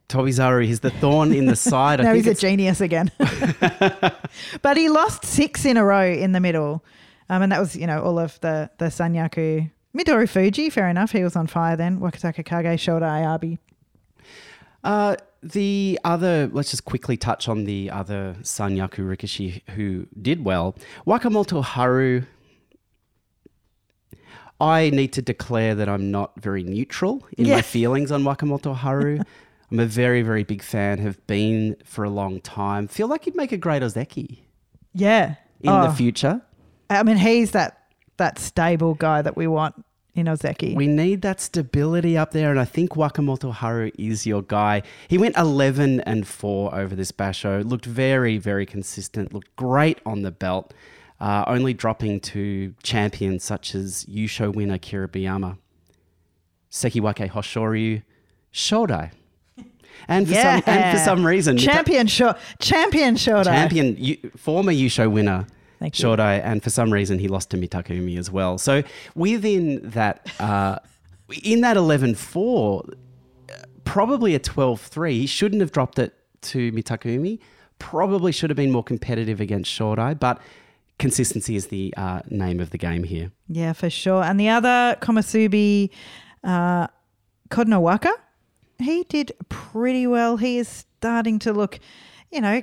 Tobizaru 0.08 0.66
is 0.66 0.80
the 0.80 0.90
thorn 0.90 1.32
in 1.34 1.46
the 1.46 1.56
side. 1.70 2.00
Think 2.00 2.14
he's 2.16 2.26
a 2.26 2.34
genius 2.34 2.80
again. 2.80 3.10
but 4.62 4.76
he 4.76 4.88
lost 4.88 5.24
six 5.24 5.64
in 5.64 5.76
a 5.76 5.84
row 5.84 6.06
in 6.10 6.32
the 6.32 6.40
middle. 6.40 6.82
Um, 7.28 7.42
and 7.42 7.52
that 7.52 7.60
was, 7.60 7.76
you 7.76 7.86
know, 7.86 8.02
all 8.02 8.18
of 8.18 8.40
the, 8.40 8.70
the 8.78 8.86
Sanyaku. 8.86 9.70
Midori 9.96 10.28
Fuji, 10.28 10.70
fair 10.70 10.88
enough. 10.88 11.12
He 11.12 11.22
was 11.24 11.36
on 11.36 11.46
fire 11.46 11.76
then. 11.76 12.00
Wakataka 12.00 12.44
Kage, 12.44 12.78
Shota 12.78 13.02
Ayabi. 13.02 13.58
Uh, 14.82 15.16
the 15.42 15.98
other, 16.04 16.48
let's 16.52 16.70
just 16.70 16.84
quickly 16.84 17.16
touch 17.16 17.48
on 17.48 17.64
the 17.64 17.90
other 17.90 18.36
Sanyaku 18.42 19.00
Rikishi 19.06 19.60
who 19.70 20.06
did 20.20 20.44
well. 20.44 20.74
Wakamoto 21.06 21.62
Haru. 21.62 22.22
I 24.60 24.90
need 24.90 25.12
to 25.12 25.22
declare 25.22 25.74
that 25.74 25.88
I'm 25.88 26.10
not 26.10 26.32
very 26.40 26.64
neutral 26.64 27.26
in 27.36 27.46
Yeah. 27.46 27.56
my 27.56 27.62
feelings 27.62 28.10
on 28.10 28.22
Wakamoto 28.24 28.74
Haru. 28.74 29.20
I'm 29.70 29.80
a 29.80 29.86
very, 29.86 30.22
very 30.22 30.44
big 30.44 30.62
fan, 30.62 30.98
have 30.98 31.24
been 31.26 31.76
for 31.84 32.04
a 32.04 32.10
long 32.10 32.40
time. 32.40 32.88
Feel 32.88 33.06
like 33.08 33.24
he'd 33.24 33.36
make 33.36 33.52
a 33.52 33.56
great 33.58 33.82
Ozeki 33.82 34.38
Yeah. 34.94 35.34
in 35.60 35.68
Oh, 35.70 35.82
the 35.88 35.92
future. 35.94 36.40
I 36.90 37.02
mean, 37.02 37.18
he's 37.18 37.50
that 37.52 37.74
that 38.16 38.38
stable 38.38 38.94
guy 38.94 39.22
that 39.22 39.36
we 39.36 39.46
want 39.46 39.84
in 40.14 40.26
Ozeki. 40.26 40.74
We 40.74 40.86
need 40.88 41.22
that 41.22 41.40
stability 41.40 42.16
up 42.16 42.32
there, 42.32 42.50
and 42.50 42.58
I 42.58 42.64
think 42.64 42.92
Wakamoto 42.92 43.52
Haru 43.52 43.90
is 43.98 44.26
your 44.26 44.42
guy. 44.42 44.82
He 45.06 45.18
went 45.18 45.36
11 45.36 46.00
and 46.00 46.26
4 46.26 46.74
over 46.74 46.96
this 46.96 47.12
basho, 47.12 47.62
looked 47.64 47.86
very, 47.86 48.36
very 48.38 48.66
consistent, 48.66 49.32
looked 49.32 49.54
great 49.54 50.00
on 50.04 50.22
the 50.22 50.32
belt, 50.32 50.74
uh, 51.20 51.44
only 51.46 51.72
dropping 51.74 52.18
to 52.20 52.74
champions 52.82 53.44
such 53.44 53.74
as 53.76 54.04
Yusho 54.06 54.52
winner 54.52 54.78
Kiribayama, 54.78 55.58
Sekiwake 56.70 57.30
Hoshoryu, 57.30 58.02
Shodai. 58.52 59.10
And 60.06 60.26
for, 60.26 60.34
yeah. 60.34 60.60
some, 60.60 60.74
and 60.74 60.98
for 60.98 61.04
some 61.04 61.26
reason, 61.26 61.58
champion 61.58 62.06
shot, 62.06 62.38
champion 62.60 63.14
Shota. 63.16 63.44
champion, 63.44 63.96
Yu- 63.98 64.30
former 64.36 64.72
Yusho 64.72 65.10
winner 65.10 65.46
Thank 65.78 65.98
you. 65.98 66.06
Shodai, 66.06 66.42
and 66.42 66.62
for 66.62 66.70
some 66.70 66.92
reason 66.92 67.18
he 67.18 67.28
lost 67.28 67.50
to 67.50 67.56
Mitakeumi 67.56 68.18
as 68.18 68.30
well. 68.30 68.58
So 68.58 68.82
within 69.14 69.90
that, 69.90 70.28
uh, 70.40 70.78
in 71.42 71.60
that 71.60 71.76
11-4, 71.76 72.94
probably 73.84 74.34
a 74.34 74.40
12-3. 74.40 75.12
He 75.12 75.26
shouldn't 75.26 75.60
have 75.60 75.72
dropped 75.72 75.98
it 75.98 76.14
to 76.42 76.70
Mitakeumi. 76.72 77.38
Probably 77.78 78.32
should 78.32 78.50
have 78.50 78.56
been 78.56 78.70
more 78.70 78.82
competitive 78.82 79.40
against 79.40 79.70
Shodai, 79.72 80.18
but 80.18 80.40
consistency 80.98 81.56
is 81.56 81.68
the 81.68 81.94
uh, 81.96 82.20
name 82.28 82.60
of 82.60 82.70
the 82.70 82.78
game 82.78 83.04
here. 83.04 83.30
Yeah, 83.48 83.72
for 83.72 83.88
sure. 83.88 84.22
And 84.22 84.38
the 84.38 84.48
other 84.48 84.96
Komasubi, 85.00 85.90
uh, 86.44 86.88
Kotonowaka, 87.50 88.12
he 88.78 89.04
did 89.04 89.32
pretty 89.48 90.06
well. 90.06 90.36
He 90.36 90.58
is 90.58 90.68
starting 90.68 91.38
to 91.40 91.52
look, 91.52 91.78
you 92.30 92.40
know, 92.40 92.62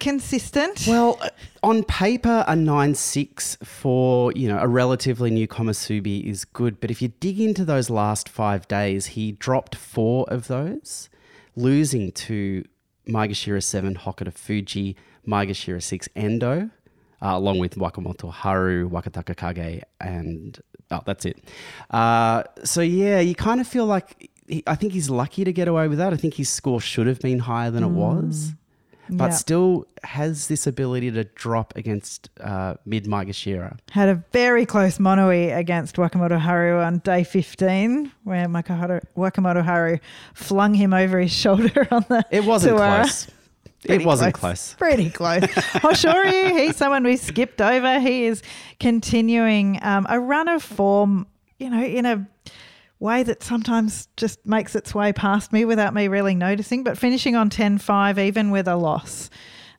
consistent. 0.00 0.86
Well, 0.86 1.20
on 1.62 1.84
paper, 1.84 2.44
a 2.46 2.56
9 2.56 2.94
6 2.94 3.58
for, 3.62 4.32
you 4.32 4.48
know, 4.48 4.58
a 4.58 4.68
relatively 4.68 5.30
new 5.30 5.48
Komusubi 5.48 6.24
is 6.24 6.44
good. 6.44 6.80
But 6.80 6.90
if 6.90 7.00
you 7.00 7.08
dig 7.08 7.40
into 7.40 7.64
those 7.64 7.90
last 7.90 8.28
five 8.28 8.66
days, 8.68 9.06
he 9.06 9.32
dropped 9.32 9.74
four 9.74 10.26
of 10.28 10.48
those, 10.48 11.08
losing 11.54 12.12
to 12.12 12.64
Maegashira 13.08 13.62
7, 13.62 13.94
Hokuto 13.94 14.32
Fuji, 14.32 14.96
Maegashira 15.26 15.82
6, 15.82 16.08
Endo, 16.16 16.70
uh, 17.22 17.26
along 17.26 17.58
with 17.58 17.76
Wakamoto 17.76 18.32
Haru, 18.32 18.88
Wakataka 18.90 19.36
Kage, 19.36 19.82
and 20.00 20.60
oh, 20.90 21.00
that's 21.04 21.24
it. 21.24 21.42
Uh, 21.90 22.42
so, 22.64 22.80
yeah, 22.80 23.20
you 23.20 23.34
kind 23.34 23.60
of 23.60 23.66
feel 23.66 23.86
like 23.86 24.30
he, 24.48 24.62
I 24.66 24.74
think 24.74 24.92
he's 24.92 25.10
lucky 25.10 25.44
to 25.44 25.52
get 25.52 25.68
away 25.68 25.88
with 25.88 25.98
that. 25.98 26.12
I 26.12 26.16
think 26.16 26.34
his 26.34 26.48
score 26.48 26.80
should 26.80 27.06
have 27.06 27.20
been 27.20 27.40
higher 27.40 27.70
than 27.70 27.82
it 27.84 27.88
was 27.88 28.52
but 29.08 29.26
Yeah. 29.26 29.30
still 29.36 29.86
has 30.02 30.48
this 30.48 30.66
ability 30.66 31.12
to 31.12 31.22
drop 31.22 31.72
against 31.76 32.28
uh, 32.40 32.74
mid 32.84 33.04
Maegashira. 33.04 33.78
Had 33.92 34.08
a 34.08 34.16
very 34.32 34.66
close 34.66 34.98
mono-ii 34.98 35.50
against 35.50 35.94
Wakamoto 35.94 36.36
Haru 36.40 36.80
on 36.80 36.98
day 36.98 37.22
15, 37.22 38.10
where 38.24 38.46
Makaharu, 38.48 39.00
Wakamoto 39.16 39.62
Haru 39.64 39.98
flung 40.34 40.74
him 40.74 40.92
over 40.92 41.20
his 41.20 41.30
shoulder 41.32 41.86
on 41.92 42.04
the 42.08 42.26
It 42.32 42.44
wasn't 42.44 42.78
tawara. 42.78 43.02
close. 43.02 43.30
Pretty 43.84 44.02
it 44.02 44.06
wasn't 44.06 44.34
close. 44.34 44.74
Pretty 44.74 45.10
close. 45.10 45.40
Hoshoryu, 45.84 46.58
he's 46.58 46.76
someone 46.76 47.04
we 47.04 47.16
skipped 47.16 47.60
over. 47.62 48.00
He 48.00 48.24
is 48.24 48.42
continuing 48.80 49.78
um, 49.82 50.06
a 50.08 50.18
run 50.18 50.48
of 50.48 50.64
form, 50.64 51.28
you 51.60 51.70
know, 51.70 51.84
in 51.84 52.06
a 52.06 52.26
way 52.98 53.22
that 53.22 53.42
sometimes 53.42 54.08
just 54.16 54.44
makes 54.46 54.74
its 54.74 54.94
way 54.94 55.12
past 55.12 55.52
me 55.52 55.64
without 55.64 55.94
me 55.94 56.08
really 56.08 56.34
noticing. 56.34 56.82
But 56.82 56.98
finishing 56.98 57.36
on 57.36 57.50
10 57.50 57.78
5, 57.78 58.18
even 58.18 58.50
with 58.50 58.68
a 58.68 58.76
loss 58.76 59.30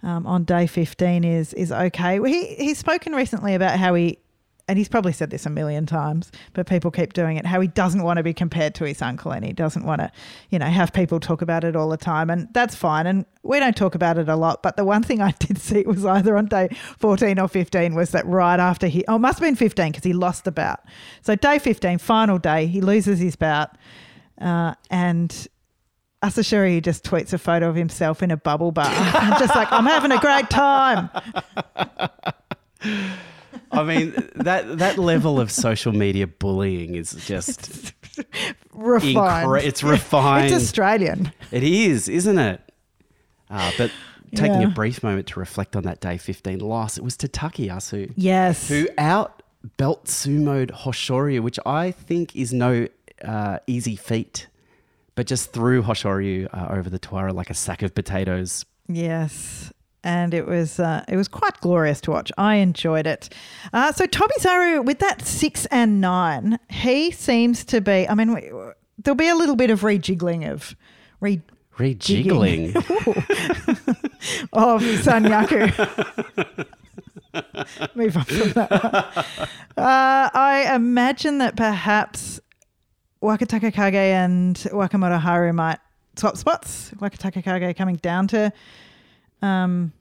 um, 0.03 0.27
on 0.27 0.43
day 0.43 0.67
15, 0.67 1.23
is 1.23 1.53
is 1.53 1.71
okay. 1.71 2.19
He, 2.29 2.55
he's 2.55 2.77
spoken 2.77 3.13
recently 3.13 3.55
about 3.55 3.79
how 3.79 3.93
he. 3.93 4.19
And 4.67 4.77
he's 4.77 4.89
probably 4.89 5.13
said 5.13 5.29
this 5.29 5.45
a 5.45 5.49
million 5.49 5.85
times, 5.85 6.29
but 6.53 6.67
people 6.67 6.91
keep 6.91 7.13
doing 7.13 7.37
it. 7.37 7.45
How 7.45 7.61
he 7.61 7.69
doesn't 7.69 8.03
want 8.03 8.17
to 8.17 8.23
be 8.23 8.33
compared 8.33 8.75
to 8.75 8.83
his 8.83 9.01
uncle, 9.01 9.31
and 9.31 9.45
he 9.45 9.53
doesn't 9.53 9.85
want 9.85 10.01
to, 10.01 10.11
you 10.49 10.59
know, 10.59 10.65
have 10.65 10.91
people 10.91 11.21
talk 11.21 11.41
about 11.41 11.63
it 11.63 11.75
all 11.75 11.87
the 11.87 11.97
time, 11.97 12.29
and 12.29 12.49
that's 12.53 12.75
fine. 12.75 13.07
And 13.07 13.25
we 13.43 13.59
don't 13.59 13.77
talk 13.77 13.95
about 13.95 14.17
it 14.17 14.27
a 14.27 14.35
lot. 14.35 14.61
But 14.61 14.75
the 14.75 14.83
one 14.83 15.03
thing 15.03 15.21
I 15.21 15.31
did 15.39 15.57
see 15.57 15.83
was 15.83 16.05
either 16.05 16.35
on 16.35 16.47
day 16.47 16.69
fourteen 16.99 17.39
or 17.39 17.47
fifteen 17.47 17.95
was 17.95 18.11
that 18.11 18.25
right 18.25 18.59
after 18.59 18.87
he, 18.87 19.05
oh, 19.07 19.17
must 19.17 19.39
have 19.39 19.47
been 19.47 19.55
fifteen 19.55 19.91
because 19.91 20.03
he 20.03 20.13
lost 20.13 20.43
the 20.43 20.51
bout. 20.51 20.81
So 21.21 21.35
day 21.35 21.59
fifteen, 21.59 21.97
final 21.97 22.37
day, 22.37 22.67
he 22.67 22.81
loses 22.81 23.19
his 23.19 23.37
bout, 23.37 23.77
uh, 24.41 24.73
and 24.89 25.47
Asashoryu 26.23 26.81
just 26.81 27.03
tweets 27.03 27.31
a 27.31 27.37
photo 27.37 27.69
of 27.69 27.75
himself 27.75 28.23
in 28.23 28.31
a 28.31 28.37
bubble 28.37 28.71
bath. 28.71 29.39
Just 29.39 29.55
like, 29.55 29.71
I'm 29.71 29.85
having 29.85 30.11
a 30.11 30.19
great 30.19 30.49
time. 30.49 31.09
I 33.71 33.83
mean, 33.83 34.13
that 34.35 34.77
that 34.79 34.97
level 34.97 35.39
of 35.39 35.51
social 35.51 35.91
media 35.91 36.27
bullying 36.27 36.95
is 36.95 37.11
just 37.25 37.93
Refined. 38.73 39.47
incre- 39.47 39.63
it's 39.63 39.83
refined. 39.83 40.45
It's 40.53 40.63
Australian. 40.63 41.31
it 41.51 41.63
is, 41.63 42.07
isn't 42.09 42.37
it? 42.39 42.61
Uh, 43.49 43.71
but 43.77 43.91
taking 44.35 44.61
Yeah. 44.61 44.67
a 44.67 44.71
brief 44.71 45.03
moment 45.03 45.27
to 45.27 45.39
reflect 45.39 45.75
on 45.75 45.83
that 45.83 45.99
day 46.01 46.17
15 46.17 46.59
loss, 46.59 46.97
it 46.97 47.03
was 47.03 47.17
to 47.17 47.27
Takayasu, 47.27 48.11
Yes. 48.15 48.67
who 48.69 48.87
out 48.97 49.41
belt 49.77 50.05
sumoed 50.05 50.71
Hoshoryu, 50.71 51.41
which 51.41 51.59
I 51.65 51.91
think 51.91 52.35
is 52.35 52.53
no 52.53 52.87
uh, 53.25 53.57
easy 53.67 53.95
feat, 53.95 54.47
but 55.15 55.25
just 55.27 55.51
threw 55.51 55.81
Hoshoryu 55.81 56.47
uh, 56.53 56.67
over 56.69 56.89
the 56.89 56.99
tawara 56.99 57.33
like 57.33 57.49
a 57.49 57.53
sack 57.55 57.81
of 57.81 57.95
potatoes. 57.95 58.63
Yes. 58.87 59.71
And 60.07 60.33
it 60.33 60.47
was 60.47 60.79
uh, 60.79 61.03
it 61.09 61.17
was 61.17 61.27
quite 61.27 61.59
glorious 61.59 61.99
to 62.01 62.11
watch. 62.11 62.31
I 62.37 62.55
enjoyed 62.55 63.05
it. 63.05 63.27
Uh, 63.73 63.91
so 63.91 64.05
Tobizaru 64.07 64.85
with 64.85 64.99
that 64.99 65.21
six 65.25 65.65
and 65.65 65.99
nine, 65.99 66.59
he 66.69 67.11
seems 67.11 67.65
to 67.65 67.81
be. 67.81 68.07
I 68.07 68.13
mean, 68.15 68.33
we- 68.33 68.49
there'll 69.03 69.15
be 69.17 69.27
a 69.27 69.35
little 69.35 69.57
bit 69.57 69.69
of 69.69 69.81
rejiggling 69.81 70.49
of 70.49 70.75
re 71.19 71.41
Rejiggling. 71.77 72.73
of 74.53 74.81
Sanyaku. 74.81 75.67
Move 77.95 78.17
on 78.17 78.23
from 78.23 78.51
that. 78.53 78.71
one. 78.71 79.85
Uh, 79.85 80.29
I 80.33 80.71
imagine 80.73 81.37
that 81.39 81.55
perhaps 81.55 82.39
Wakataka 83.21 83.71
Kage 83.73 83.93
and 83.95 84.55
Wakamoto 84.71 85.19
Haru 85.19 85.53
might 85.53 85.79
swap 86.15 86.37
spots. 86.37 86.91
Wakataka 86.95 87.43
Kage 87.43 87.75
coming 87.77 87.97
down 87.97 88.27
to 88.29 88.51
um, 89.41 89.91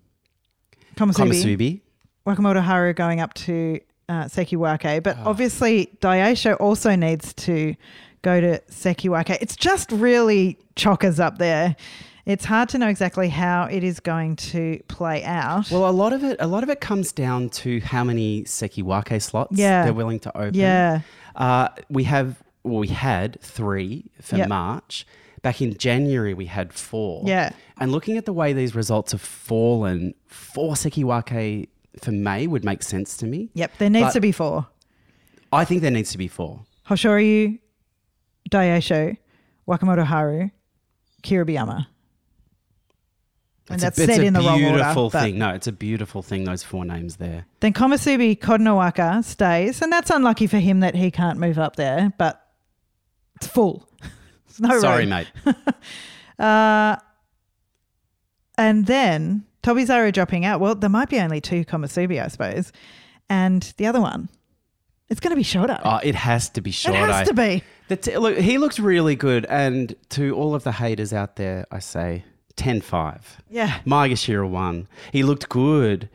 Komusubi. 0.96 1.80
Wakamoto 2.26 2.62
Haru 2.62 2.92
going 2.92 3.20
up 3.20 3.34
to 3.34 3.78
uh, 4.08 4.24
Sekiwake. 4.24 5.02
But 5.02 5.16
Ah. 5.18 5.22
obviously, 5.26 5.90
Daieisho 6.00 6.56
also 6.60 6.94
needs 6.96 7.32
to 7.34 7.74
go 8.22 8.40
to 8.40 8.60
Sekiwake. 8.70 9.36
It's 9.40 9.56
just 9.56 9.92
really 9.92 10.58
chockers 10.74 11.20
up 11.20 11.38
there. 11.38 11.76
It's 12.24 12.44
hard 12.44 12.68
to 12.70 12.78
know 12.78 12.88
exactly 12.88 13.28
how 13.28 13.68
it 13.70 13.84
is 13.84 14.00
going 14.00 14.34
to 14.36 14.80
play 14.88 15.22
out. 15.22 15.70
Well, 15.70 15.88
a 15.88 15.92
lot 15.92 16.12
of 16.12 16.24
it, 16.24 16.36
a 16.40 16.48
lot 16.48 16.64
of 16.64 16.68
it 16.70 16.80
comes 16.80 17.12
down 17.12 17.50
to 17.50 17.78
how 17.80 18.02
many 18.02 18.42
Sekiwake 18.42 19.22
slots 19.22 19.56
Yeah. 19.56 19.84
they're 19.84 19.92
willing 19.94 20.18
to 20.20 20.36
open. 20.36 20.54
yeah. 20.54 21.02
Uh, 21.36 21.68
we 21.88 22.02
have, 22.04 22.42
well, 22.64 22.78
we 22.80 22.88
had 22.88 23.40
three 23.42 24.06
for 24.20 24.38
Yep. 24.38 24.48
March. 24.48 25.06
Back 25.46 25.62
in 25.62 25.76
January, 25.78 26.34
we 26.34 26.46
had 26.46 26.72
four. 26.72 27.22
Yeah. 27.24 27.50
And 27.78 27.92
looking 27.92 28.16
at 28.16 28.24
the 28.24 28.32
way 28.32 28.52
these 28.52 28.74
results 28.74 29.12
have 29.12 29.20
fallen, 29.20 30.12
four 30.26 30.74
Sekiwake 30.74 31.68
for 32.02 32.10
May 32.10 32.48
would 32.48 32.64
make 32.64 32.82
sense 32.82 33.16
to 33.18 33.26
me. 33.26 33.50
Yep. 33.54 33.78
There 33.78 33.88
needs 33.88 34.06
But- 34.06 34.12
to 34.14 34.20
be 34.20 34.32
four. 34.32 34.66
I 35.52 35.64
think 35.64 35.82
there 35.82 35.92
needs 35.92 36.10
to 36.10 36.18
be 36.18 36.26
four. 36.26 36.62
Hoshoryu, 36.88 37.60
Daieisho, 38.50 39.18
Wakamoto 39.68 40.02
Haru, 40.04 40.50
Kiribayama. 41.22 41.86
And 43.70 43.78
that's 43.80 43.96
a, 44.00 44.06
said 44.06 44.24
in 44.24 44.32
the 44.32 44.40
wrong 44.40 44.64
order. 44.64 44.78
beautiful 44.78 45.10
thing. 45.10 45.38
No, 45.38 45.50
it's 45.50 45.68
a 45.68 45.72
beautiful 45.72 46.22
thing. 46.22 46.42
Those 46.42 46.64
four 46.64 46.84
names 46.84 47.18
there. 47.18 47.46
Then 47.60 47.72
Komusubi 47.72 48.36
Kotonowaka 48.36 49.22
stays, 49.22 49.80
and 49.80 49.92
that's 49.92 50.10
unlucky 50.10 50.48
for 50.48 50.58
him 50.58 50.80
that 50.80 50.96
he 50.96 51.12
can't 51.12 51.38
move 51.38 51.56
up 51.56 51.76
there, 51.76 52.12
but 52.18 52.44
it's 53.36 53.46
full. 53.46 53.88
There's 54.58 54.72
no 54.72 54.80
Sorry, 54.80 55.06
room. 55.06 55.10
mate. 55.10 55.28
Uh, 56.38 56.96
and 58.58 58.84
then 58.86 59.44
Tobizaru 59.62 60.12
dropping 60.12 60.44
out. 60.44 60.60
Well, 60.60 60.74
there 60.74 60.90
might 60.90 61.08
be 61.08 61.18
only 61.18 61.40
two 61.40 61.64
Komusubi, 61.64 62.22
I 62.22 62.28
suppose. 62.28 62.72
And 63.30 63.62
the 63.78 63.86
other 63.86 64.00
one, 64.02 64.28
it's 65.08 65.20
going 65.20 65.30
to 65.30 65.36
be 65.36 65.42
Shodai. 65.42 65.80
Oh, 65.84 65.98
it 66.02 66.14
has 66.14 66.50
to 66.50 66.60
be 66.60 66.70
it 66.70 66.74
short. 66.74 66.96
has 66.96 67.28
to 67.28 67.34
be. 67.34 67.62
The 67.88 67.96
t- 67.96 68.18
look, 68.18 68.36
he 68.36 68.58
looks 68.58 68.78
really 68.78 69.16
good. 69.16 69.46
And 69.46 69.94
to 70.10 70.34
all 70.34 70.54
of 70.54 70.62
the 70.64 70.72
haters 70.72 71.12
out 71.14 71.36
there, 71.36 71.66
I 71.70 71.78
say 71.78 72.24
10 72.56 72.80
5. 72.82 73.42
Yeah. 73.48 73.78
Maegashira 73.86 74.48
won. 74.48 74.88
He 75.12 75.22
looked 75.22 75.48
good. 75.48 76.08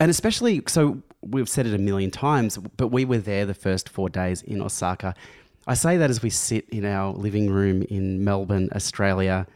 And 0.00 0.10
especially, 0.10 0.62
so 0.66 1.02
we've 1.20 1.48
said 1.48 1.66
it 1.66 1.74
a 1.74 1.78
million 1.78 2.10
times, 2.10 2.56
but 2.56 2.88
we 2.88 3.04
were 3.04 3.18
there 3.18 3.44
the 3.44 3.54
first 3.54 3.88
four 3.88 4.08
days 4.08 4.42
in 4.42 4.62
Osaka. 4.62 5.14
I 5.68 5.74
say 5.74 5.98
that 5.98 6.08
as 6.10 6.22
we 6.22 6.30
sit 6.30 6.68
in 6.70 6.84
our 6.84 7.12
living 7.12 7.50
room 7.50 7.82
in 7.82 8.24
Melbourne, 8.24 8.70
Australia, 8.74 9.46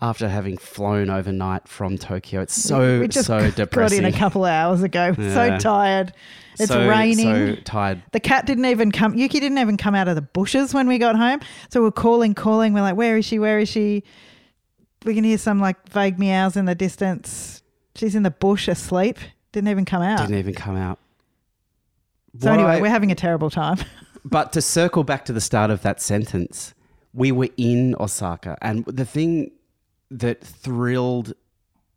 after 0.00 0.28
having 0.28 0.56
flown 0.56 1.10
overnight 1.10 1.68
from 1.68 1.98
Tokyo. 1.98 2.40
It's 2.40 2.54
so, 2.54 3.00
we 3.00 3.08
just 3.08 3.26
so 3.26 3.40
got 3.40 3.54
depressing. 3.56 3.98
in 3.98 4.04
a 4.06 4.12
couple 4.12 4.44
of 4.46 4.50
hours 4.50 4.82
ago. 4.82 5.14
So 5.18 5.58
tired. 5.58 6.12
It's 6.58 6.68
So- 6.68 6.88
raining. 6.88 7.56
So 7.56 7.62
tired. 7.64 8.02
The 8.12 8.20
cat 8.20 8.46
didn't 8.46 8.64
even 8.66 8.92
come. 8.92 9.14
Yuki 9.14 9.40
didn't 9.40 9.58
even 9.58 9.76
come 9.76 9.94
out 9.94 10.08
of 10.08 10.14
the 10.14 10.22
bushes 10.22 10.72
when 10.72 10.86
we 10.88 10.96
got 10.98 11.16
home. 11.16 11.40
So 11.70 11.82
we're 11.82 11.90
calling, 11.90 12.34
calling. 12.34 12.72
We're 12.72 12.80
like, 12.82 12.96
"Where 12.96 13.16
is 13.18 13.24
she? 13.24 13.38
Where 13.38 13.58
is 13.58 13.68
she?" 13.68 14.02
We 15.04 15.14
can 15.14 15.24
hear 15.24 15.38
some 15.38 15.58
like 15.60 15.88
vague 15.88 16.18
meows 16.18 16.56
in 16.56 16.66
the 16.66 16.74
distance. 16.74 17.62
She's 17.96 18.14
in 18.14 18.22
the 18.22 18.30
bush 18.30 18.68
asleep. 18.68 19.18
Didn't 19.52 19.68
even 19.68 19.84
come 19.84 20.02
out. 20.02 20.18
Didn't 20.20 20.36
even 20.38 20.54
come 20.54 20.76
out. 20.76 20.98
so 22.38 22.50
What 22.50 22.58
anyway, 22.60 22.76
I- 22.76 22.80
we're 22.80 22.88
having 22.90 23.10
a 23.10 23.14
terrible 23.16 23.50
time. 23.50 23.78
But 24.24 24.52
to 24.52 24.62
circle 24.62 25.04
back 25.04 25.24
to 25.26 25.32
the 25.32 25.40
start 25.40 25.70
of 25.70 25.82
that 25.82 26.00
sentence, 26.00 26.74
we 27.12 27.32
were 27.32 27.48
in 27.56 27.94
Osaka, 27.98 28.56
and 28.62 28.84
the 28.86 29.04
thing 29.04 29.50
that 30.10 30.42
thrilled 30.42 31.34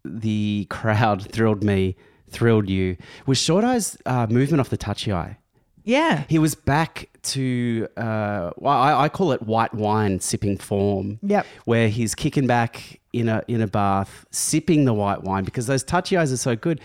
the 0.05 0.67
crowd, 0.69 1.21
thrilled 1.31 1.63
me, 1.63 1.95
thrilled 2.29 2.69
you 2.69 2.97
was 3.25 3.37
Shodai's 3.37 3.97
uh, 4.05 4.27
movement 4.29 4.59
off 4.59 4.69
the 4.69 4.77
tachiai. 4.77 5.37
Yeah. 5.83 6.23
He 6.29 6.39
was 6.39 6.55
back 6.55 7.09
to, 7.23 7.87
uh, 7.97 8.51
well, 8.57 8.73
I, 8.73 9.03
I 9.03 9.09
call 9.09 9.31
it 9.33 9.41
white 9.41 9.73
wine 9.73 10.19
sipping 10.19 10.57
form. 10.57 11.19
Yep. 11.21 11.45
Where 11.65 11.89
he's 11.89 12.15
kicking 12.15 12.47
back 12.47 13.01
in 13.11 13.29
a 13.29 13.43
in 13.47 13.61
a 13.61 13.67
bath, 13.67 14.25
sipping 14.31 14.85
the 14.85 14.93
white 14.93 15.23
wine 15.23 15.43
because 15.43 15.67
those 15.67 15.83
tachiais 15.83 16.33
are 16.33 16.37
so 16.37 16.55
good. 16.55 16.81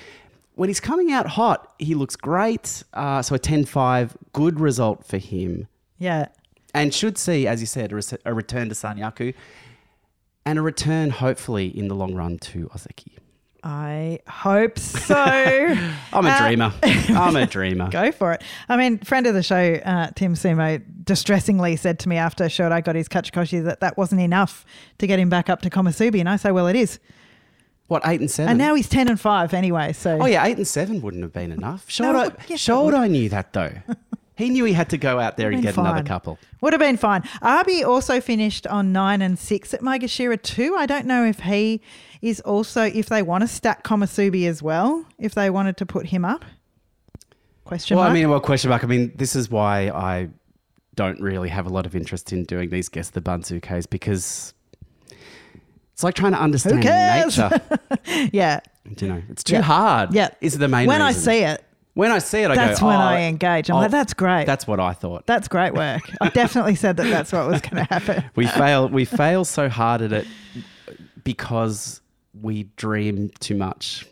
When 0.58 0.68
he's 0.68 0.80
coming 0.80 1.12
out 1.12 1.26
hot, 1.28 1.72
he 1.78 1.94
looks 1.94 2.16
great. 2.16 2.82
Uh, 2.92 3.22
so 3.22 3.36
a 3.36 3.38
10-5, 3.38 4.16
good 4.32 4.58
result 4.58 5.06
for 5.06 5.16
him. 5.18 5.68
Yeah. 5.98 6.26
And 6.74 6.92
should 6.92 7.16
see, 7.16 7.46
as 7.46 7.60
you 7.60 7.66
said, 7.66 7.92
a, 7.92 7.94
res- 7.94 8.14
a 8.24 8.34
return 8.34 8.68
to 8.68 8.74
Sanyaku 8.74 9.34
and 10.44 10.58
a 10.58 10.62
return, 10.62 11.10
hopefully, 11.10 11.66
in 11.68 11.86
the 11.86 11.94
long 11.94 12.14
run 12.14 12.38
to 12.38 12.66
Ozeki. 12.74 13.12
I 13.62 14.18
hope 14.28 14.78
so. 14.80 15.14
I'm 16.12 16.26
a 16.26 16.28
Uh, 16.28 16.38
dreamer. 16.46 16.72
I'm 16.82 17.36
a 17.36 17.46
dreamer. 17.46 17.88
Go 17.90 18.10
for 18.10 18.32
it. 18.32 18.42
I 18.68 18.76
mean, 18.76 18.98
friend 18.98 19.26
of 19.28 19.34
the 19.34 19.42
show, 19.44 19.74
uh, 19.84 20.10
Tim 20.16 20.34
Sumo, 20.34 20.82
distressingly 21.04 21.76
said 21.76 21.98
to 22.00 22.08
me 22.08 22.16
after 22.16 22.44
Shodai 22.46 22.82
got 22.84 22.96
his 22.96 23.08
Kachikoshi 23.08 23.62
that 23.64 23.78
that 23.80 23.96
wasn't 23.96 24.20
enough 24.22 24.64
to 24.98 25.06
get 25.06 25.18
him 25.20 25.28
back 25.28 25.48
up 25.48 25.62
to 25.62 25.70
Komusubi. 25.70 26.18
And 26.20 26.28
I 26.28 26.36
say, 26.36 26.50
well, 26.50 26.66
it 26.66 26.76
is. 26.76 26.98
What, 27.88 28.02
eight 28.06 28.20
and 28.20 28.30
seven? 28.30 28.50
And 28.50 28.58
now 28.58 28.74
he's 28.74 28.88
10 28.88 29.08
and 29.08 29.18
5 29.18 29.54
anyway. 29.54 29.92
So 29.92 30.18
Oh 30.20 30.26
yeah, 30.26 30.44
eight 30.46 30.58
and 30.58 30.66
seven 30.66 31.00
wouldn't 31.00 31.22
have 31.22 31.32
been 31.32 31.50
enough. 31.52 31.88
Shoulder, 31.90 32.12
No, 32.12 32.24
yes, 32.40 32.50
it 32.50 32.60
Shoulder 32.60 33.08
knew 33.08 33.28
that 33.30 33.52
though. 33.54 33.72
he 34.36 34.50
knew 34.50 34.64
he 34.64 34.74
had 34.74 34.90
to 34.90 34.98
go 34.98 35.18
out 35.18 35.36
there 35.38 35.50
and 35.50 35.62
get 35.62 35.76
another 35.76 36.02
couple. 36.02 36.38
Would 36.60 36.74
have 36.74 36.80
been 36.80 36.98
fine. 36.98 37.24
Abi 37.40 37.82
also 37.82 38.20
finished 38.20 38.66
on 38.66 38.92
nine 38.92 39.22
and 39.22 39.38
six 39.38 39.72
at 39.72 39.80
Maegashira 39.80 40.40
too. 40.40 40.76
I 40.76 40.84
don't 40.86 41.06
know 41.06 41.24
if 41.24 41.40
he 41.40 41.80
is 42.20 42.40
also 42.40 42.82
if 42.82 43.06
they 43.08 43.22
want 43.22 43.42
to 43.42 43.48
stack 43.48 43.84
Komusubi 43.84 44.46
as 44.46 44.62
well, 44.62 45.06
if 45.18 45.34
they 45.34 45.48
wanted 45.48 45.76
to 45.78 45.86
put 45.86 46.06
him 46.06 46.24
up. 46.24 46.44
Question 47.64 47.96
Well, 47.96 48.04
mark. 48.04 48.10
I 48.10 48.14
mean, 48.14 48.28
well, 48.30 48.40
question 48.40 48.68
mark. 48.70 48.84
I 48.84 48.86
mean, 48.86 49.12
this 49.16 49.34
is 49.34 49.50
why 49.50 49.88
I 49.88 50.28
don't 50.94 51.20
really 51.20 51.48
have 51.48 51.64
a 51.66 51.70
lot 51.70 51.86
of 51.86 51.94
interest 51.94 52.32
in 52.32 52.44
doing 52.44 52.70
these 52.70 52.88
guess 52.88 53.10
the 53.10 53.20
Banzukes 53.20 53.86
because 53.86 54.52
it's 55.98 56.04
like 56.04 56.14
trying 56.14 56.30
to 56.30 56.38
understand 56.38 56.76
nature. 56.76 57.60
yeah. 58.32 58.60
you 59.00 59.08
know, 59.08 59.20
it's 59.28 59.42
too 59.42 59.54
Yeah. 59.54 59.62
hard. 59.62 60.14
Yeah. 60.14 60.28
is 60.40 60.56
the 60.56 60.68
main. 60.68 60.86
When 60.86 61.02
I 61.02 61.08
reason. 61.08 61.22
see 61.22 61.38
it, 61.40 61.64
when 61.94 62.12
I 62.12 62.20
see 62.20 62.38
it, 62.38 62.52
I 62.52 62.54
go, 62.54 62.66
that's 62.66 62.80
when 62.80 62.94
oh, 62.94 63.00
I 63.00 63.22
engage. 63.22 63.68
I'm 63.68 63.74
oh, 63.74 63.80
like, 63.80 63.90
that's 63.90 64.14
great. 64.14 64.44
That's 64.44 64.64
what 64.64 64.78
I 64.78 64.92
thought. 64.92 65.26
That's 65.26 65.48
great 65.48 65.74
work. 65.74 66.02
I 66.20 66.28
definitely 66.34 66.76
said 66.76 66.98
that 66.98 67.10
that's 67.10 67.32
what 67.32 67.48
was 67.48 67.60
going 67.60 67.84
to 67.84 67.92
happen. 67.92 68.22
we 68.36 68.46
fail. 68.46 68.88
We 68.88 69.06
fail 69.06 69.44
so 69.44 69.68
hard 69.68 70.00
at 70.02 70.12
it 70.12 70.28
because 71.24 72.00
we 72.32 72.68
dream 72.76 73.30
too 73.40 73.56
much. 73.56 74.06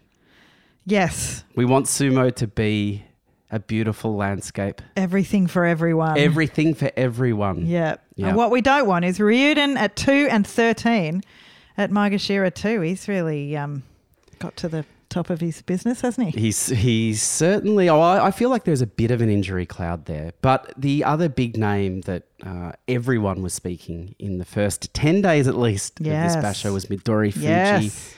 Yes. 0.86 1.44
We 1.54 1.66
want 1.66 1.86
sumo 1.86 2.34
to 2.34 2.48
be 2.48 3.04
a 3.52 3.60
beautiful 3.60 4.16
landscape. 4.16 4.82
Everything 4.96 5.46
for 5.46 5.64
everyone. 5.64 6.18
Everything 6.18 6.74
for 6.74 6.90
everyone. 6.96 7.64
yeah. 7.64 7.98
Yeah. 8.16 8.28
And 8.28 8.36
what 8.36 8.50
we 8.50 8.60
don't 8.60 8.88
want 8.88 9.04
is 9.04 9.20
Ryuden 9.20 9.76
at 9.76 9.94
2 9.94 10.26
and 10.32 10.44
13 10.44 11.22
at 11.76 11.90
Maegashira 11.90 12.54
2. 12.54 12.80
He's 12.80 13.08
really 13.08 13.56
um, 13.56 13.82
got 14.38 14.56
to 14.58 14.68
the 14.68 14.84
top 15.08 15.30
of 15.30 15.40
his 15.40 15.62
business, 15.62 16.00
hasn't 16.00 16.34
he? 16.34 16.40
He's 16.40 16.66
he's 16.66 17.22
certainly. 17.22 17.88
Oh, 17.88 18.00
I 18.00 18.26
I 18.26 18.30
feel 18.30 18.50
like 18.50 18.64
there's 18.64 18.82
a 18.82 18.86
bit 18.86 19.10
of 19.10 19.20
an 19.20 19.30
injury 19.30 19.64
cloud 19.66 20.06
there. 20.06 20.32
But 20.42 20.72
the 20.76 21.04
other 21.04 21.28
big 21.28 21.56
name 21.56 22.00
that 22.02 22.24
uh, 22.44 22.72
everyone 22.88 23.42
was 23.42 23.54
speaking 23.54 24.14
in 24.18 24.38
the 24.38 24.44
first 24.44 24.92
ten 24.94 25.22
days 25.22 25.46
at 25.48 25.56
least 25.56 25.98
Yes. 26.00 26.34
of 26.34 26.42
this 26.42 26.50
basho 26.62 26.72
was 26.72 26.86
Midorifuji. 26.86 27.42
Yes. 27.42 28.14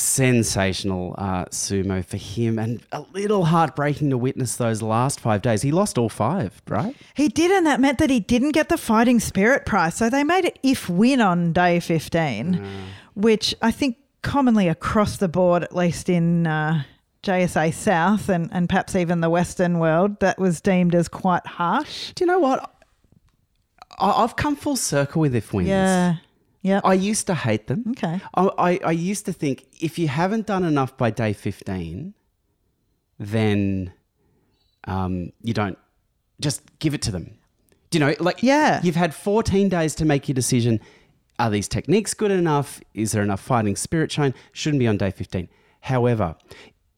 Sensational 0.00 1.14
uh, 1.18 1.44
sumo 1.46 2.02
for 2.02 2.16
him, 2.16 2.58
and 2.58 2.80
a 2.90 3.02
little 3.12 3.44
heartbreaking 3.44 4.08
to 4.08 4.16
witness 4.16 4.56
those 4.56 4.80
last 4.80 5.20
five 5.20 5.42
days. 5.42 5.60
He 5.60 5.72
lost 5.72 5.98
all 5.98 6.08
five, 6.08 6.62
right? 6.66 6.96
He 7.14 7.28
did, 7.28 7.50
and 7.50 7.66
that 7.66 7.80
meant 7.80 7.98
that 7.98 8.08
he 8.08 8.18
didn't 8.18 8.52
get 8.52 8.70
the 8.70 8.78
fighting 8.78 9.20
spirit 9.20 9.66
prize. 9.66 9.94
So 9.96 10.08
they 10.08 10.24
made 10.24 10.46
it 10.46 10.58
if 10.62 10.88
win 10.88 11.20
on 11.20 11.52
day 11.52 11.80
15, 11.80 12.66
which 13.14 13.54
I 13.60 13.70
think 13.70 13.98
commonly 14.22 14.68
across 14.68 15.18
the 15.18 15.28
board, 15.28 15.62
at 15.62 15.76
least 15.76 16.08
in 16.08 16.46
uh, 16.46 16.84
JSA 17.22 17.74
South 17.74 18.30
and, 18.30 18.48
and 18.52 18.70
perhaps 18.70 18.96
even 18.96 19.20
the 19.20 19.28
Western 19.28 19.78
world, 19.78 20.18
that 20.20 20.38
was 20.38 20.62
deemed 20.62 20.94
as 20.94 21.08
quite 21.08 21.46
harsh. 21.46 22.12
Do 22.14 22.24
you 22.24 22.26
know 22.26 22.38
what? 22.38 22.74
I, 23.98 24.10
I've 24.22 24.36
come 24.36 24.56
full 24.56 24.76
circle 24.76 25.20
with 25.20 25.34
if 25.34 25.52
wins. 25.52 25.68
Yeah. 25.68 26.16
Yeah. 26.62 26.80
I 26.84 26.94
used 26.94 27.26
to 27.28 27.34
hate 27.34 27.66
them. 27.68 27.84
Okay. 27.92 28.20
I, 28.34 28.50
I, 28.58 28.80
I 28.84 28.90
used 28.92 29.24
to 29.26 29.32
think 29.32 29.66
if 29.80 29.98
you 29.98 30.08
haven't 30.08 30.46
done 30.46 30.64
enough 30.64 30.96
by 30.96 31.10
day 31.10 31.32
15, 31.32 32.12
then 33.18 33.92
um, 34.84 35.32
you 35.42 35.54
don't 35.54 35.78
just 36.40 36.62
give 36.78 36.94
it 36.94 37.02
to 37.02 37.10
them. 37.10 37.38
Do 37.90 37.98
you 37.98 38.04
know, 38.04 38.14
like, 38.20 38.42
Yeah. 38.42 38.80
you've 38.82 38.96
had 38.96 39.14
14 39.14 39.68
days 39.68 39.94
to 39.96 40.04
make 40.04 40.28
your 40.28 40.34
decision. 40.34 40.80
Are 41.38 41.50
these 41.50 41.68
techniques 41.68 42.14
good 42.14 42.30
enough? 42.30 42.80
Is 42.94 43.12
there 43.12 43.22
enough 43.22 43.40
fighting 43.40 43.76
spirit 43.76 44.12
shown? 44.12 44.34
Shouldn't 44.52 44.78
be 44.78 44.86
on 44.86 44.96
day 44.96 45.10
15. 45.10 45.48
However, 45.80 46.36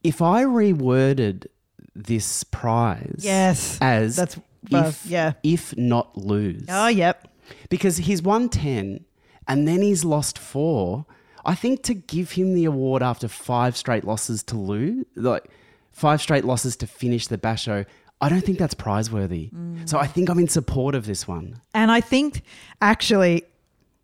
if 0.02 0.20
I 0.20 0.42
reworded 0.44 1.46
this 1.94 2.42
prize 2.44 3.20
Yes. 3.20 3.78
as 3.80 4.16
That's- 4.16 4.38
if, 4.70 5.06
yeah. 5.06 5.32
if 5.42 5.76
not 5.76 6.16
lose, 6.16 6.64
Oh, 6.68 6.88
yep. 6.88 7.28
because 7.68 7.96
he's 7.98 8.22
won 8.22 8.48
10 8.48 9.04
and 9.48 9.66
then 9.68 9.82
he's 9.82 10.04
lost 10.04 10.38
four. 10.38 11.06
I 11.44 11.54
think 11.54 11.82
to 11.84 11.94
give 11.94 12.32
him 12.32 12.54
the 12.54 12.64
award 12.64 13.02
after 13.02 13.26
five 13.28 13.76
straight 13.76 14.04
losses 14.04 14.42
to 14.44 14.56
lose, 14.56 15.04
like 15.16 15.44
five 15.90 16.20
straight 16.22 16.44
losses 16.44 16.76
to 16.76 16.86
finish 16.86 17.26
the 17.26 17.36
basho, 17.38 17.84
I 18.20 18.28
don't 18.28 18.42
think 18.44 18.58
that's 18.58 18.74
prizeworthy. 18.74 19.50
So 19.88 19.98
I 19.98 20.06
think 20.06 20.28
I'm 20.28 20.38
in 20.38 20.46
support 20.48 20.94
of 20.94 21.06
this 21.06 21.26
one. 21.26 21.60
And 21.74 21.90
I 21.90 22.00
think 22.00 22.42
actually 22.80 23.42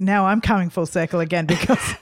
now 0.01 0.27
I'm 0.27 0.41
coming 0.41 0.71
full 0.71 0.87
circle 0.87 1.21
again 1.21 1.47
because 1.55 1.95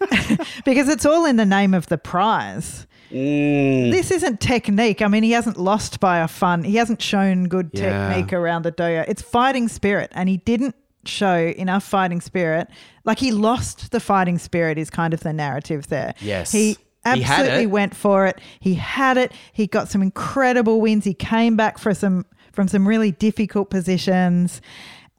because 0.64 0.88
it's 0.88 1.04
all 1.06 1.24
in 1.26 1.36
the 1.36 1.44
name 1.44 1.74
of 1.74 1.86
the 1.88 1.98
prize. 1.98 2.86
Mm. 3.10 3.90
This 3.92 4.10
isn't 4.10 4.40
technique. 4.40 5.02
I 5.02 5.08
mean, 5.08 5.22
he 5.22 5.32
hasn't 5.32 5.56
lost 5.56 6.00
by 6.00 6.18
a 6.18 6.28
fun. 6.28 6.64
He 6.64 6.76
hasn't 6.76 7.00
shown 7.02 7.44
good 7.44 7.70
Yeah. 7.72 8.08
technique 8.08 8.32
around 8.32 8.62
the 8.62 8.72
dojo. 8.72 9.04
It's 9.08 9.22
fighting 9.22 9.68
spirit, 9.68 10.10
and 10.14 10.28
he 10.28 10.38
didn't 10.38 10.74
show 11.08 11.36
enough 11.36 11.84
fighting 11.84 12.20
spirit. 12.20 12.68
Like 13.04 13.18
he 13.18 13.32
lost 13.32 13.90
the 13.90 14.00
fighting 14.00 14.38
spirit 14.38 14.78
is 14.78 14.90
kind 14.90 15.14
of 15.14 15.20
the 15.20 15.32
narrative 15.32 15.88
there. 15.88 16.14
Yes. 16.20 16.52
he 16.52 16.70
He 16.70 16.76
absolutely 17.04 17.64
it. 17.64 17.70
went 17.70 17.94
for 17.94 18.26
it. 18.26 18.40
He 18.60 18.74
had 18.74 19.16
it. 19.18 19.32
He 19.52 19.66
got 19.66 19.88
some 19.88 20.02
incredible 20.02 20.80
wins. 20.80 21.04
He 21.04 21.14
came 21.14 21.56
back 21.56 21.78
for 21.78 21.94
some 21.94 22.24
from 22.52 22.68
some 22.68 22.86
really 22.86 23.10
difficult 23.10 23.68
positions, 23.68 24.62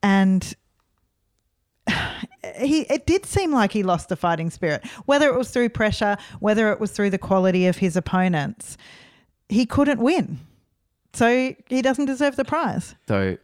and 0.02 0.56
he 2.60 2.82
it 2.82 3.06
did 3.06 3.26
seem 3.26 3.52
like 3.52 3.72
he 3.72 3.84
lost 3.84 4.10
the 4.10 4.16
fighting 4.16 4.50
spirit. 4.50 4.86
Whether 5.06 5.30
it 5.30 5.38
was 5.38 5.52
through 5.52 5.70
pressure, 5.70 6.18
whether 6.40 6.72
it 6.72 6.80
was 6.80 6.92
through 6.92 7.12
the 7.12 7.18
quality 7.18 7.68
of 7.68 7.78
his 7.78 7.96
opponents, 7.96 8.78
he 9.50 9.66
couldn't 9.66 10.00
win. 10.00 10.40
So 11.14 11.56
he 11.68 11.82
doesn't 11.82 12.06
deserve 12.06 12.36
the 12.36 12.44
prize. 12.44 12.96
So 13.08 13.38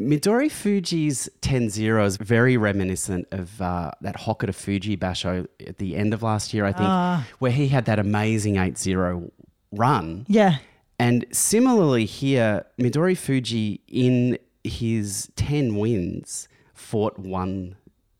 Midorifuji's 0.00 1.28
10-0 1.40 2.04
is 2.06 2.16
very 2.16 2.56
reminiscent 2.56 3.26
of 3.30 3.60
uh, 3.62 3.90
that 4.00 4.16
Hokutofuji 4.16 4.98
basho 4.98 5.46
at 5.66 5.78
the 5.78 5.96
end 5.96 6.12
of 6.12 6.22
last 6.22 6.52
year, 6.52 6.64
I 6.64 6.72
think, 6.72 6.88
Ah. 6.88 7.26
where 7.38 7.52
he 7.52 7.68
had 7.68 7.84
that 7.86 7.98
amazing 7.98 8.54
8-0 8.54 9.30
run. 9.72 10.24
Yeah. 10.28 10.56
And 10.98 11.24
similarly 11.32 12.04
here, 12.06 12.64
Midorifuji 12.78 13.80
in 13.88 14.38
his 14.62 15.30
10 15.36 15.76
wins 15.76 16.48
fought 16.74 17.18
one 17.18 17.76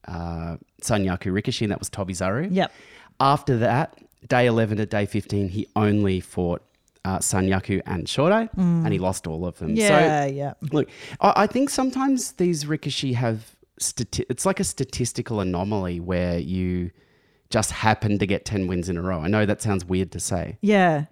uh, 0.07 0.57
Sanyaku 0.83 1.33
Rikishi, 1.33 1.63
and 1.63 1.73
that 1.73 1.79
was 1.79 1.89
Tobizaru. 1.91 2.49
Yep. 2.51 2.73
After 3.21 3.57
that, 3.59 3.99
day 4.29 4.47
11 4.47 4.77
to 4.79 4.87
day 4.87 5.07
15, 5.07 5.49
he 5.49 5.67
only 5.77 6.21
fought 6.21 6.63
uh, 7.05 7.19
Sanyaku 7.19 7.83
and 7.87 8.07
Shodai, 8.07 8.49
and 8.57 8.93
he 8.93 8.99
lost 8.99 9.27
all 9.27 9.47
of 9.47 9.59
them. 9.59 9.75
Mm. 9.75 9.79
Yeah, 9.79 10.27
So, 10.27 10.33
yeah. 10.33 10.55
look, 10.73 10.89
I, 11.21 11.33
I 11.37 11.47
think 11.47 11.71
sometimes 11.71 12.33
these 12.33 12.65
Rikishi 12.65 13.15
have, 13.15 13.57
stati- 13.81 14.25
it's 14.31 14.47
like 14.47 14.61
a 14.61 14.65
statistical 14.65 15.41
anomaly 15.41 16.01
where 16.01 16.39
you 16.39 16.91
just 17.51 17.71
happen 17.73 18.19
to 18.19 18.27
get 18.27 18.45
10 18.45 18.67
wins 18.67 18.89
in 18.89 18.97
a 18.97 19.03
row. 19.03 19.21
I 19.21 19.29
know 19.29 19.45
that 19.47 19.61
sounds 19.63 19.85
weird 19.85 20.13
to 20.13 20.21
say. 20.21 20.59
Yeah. 20.61 21.05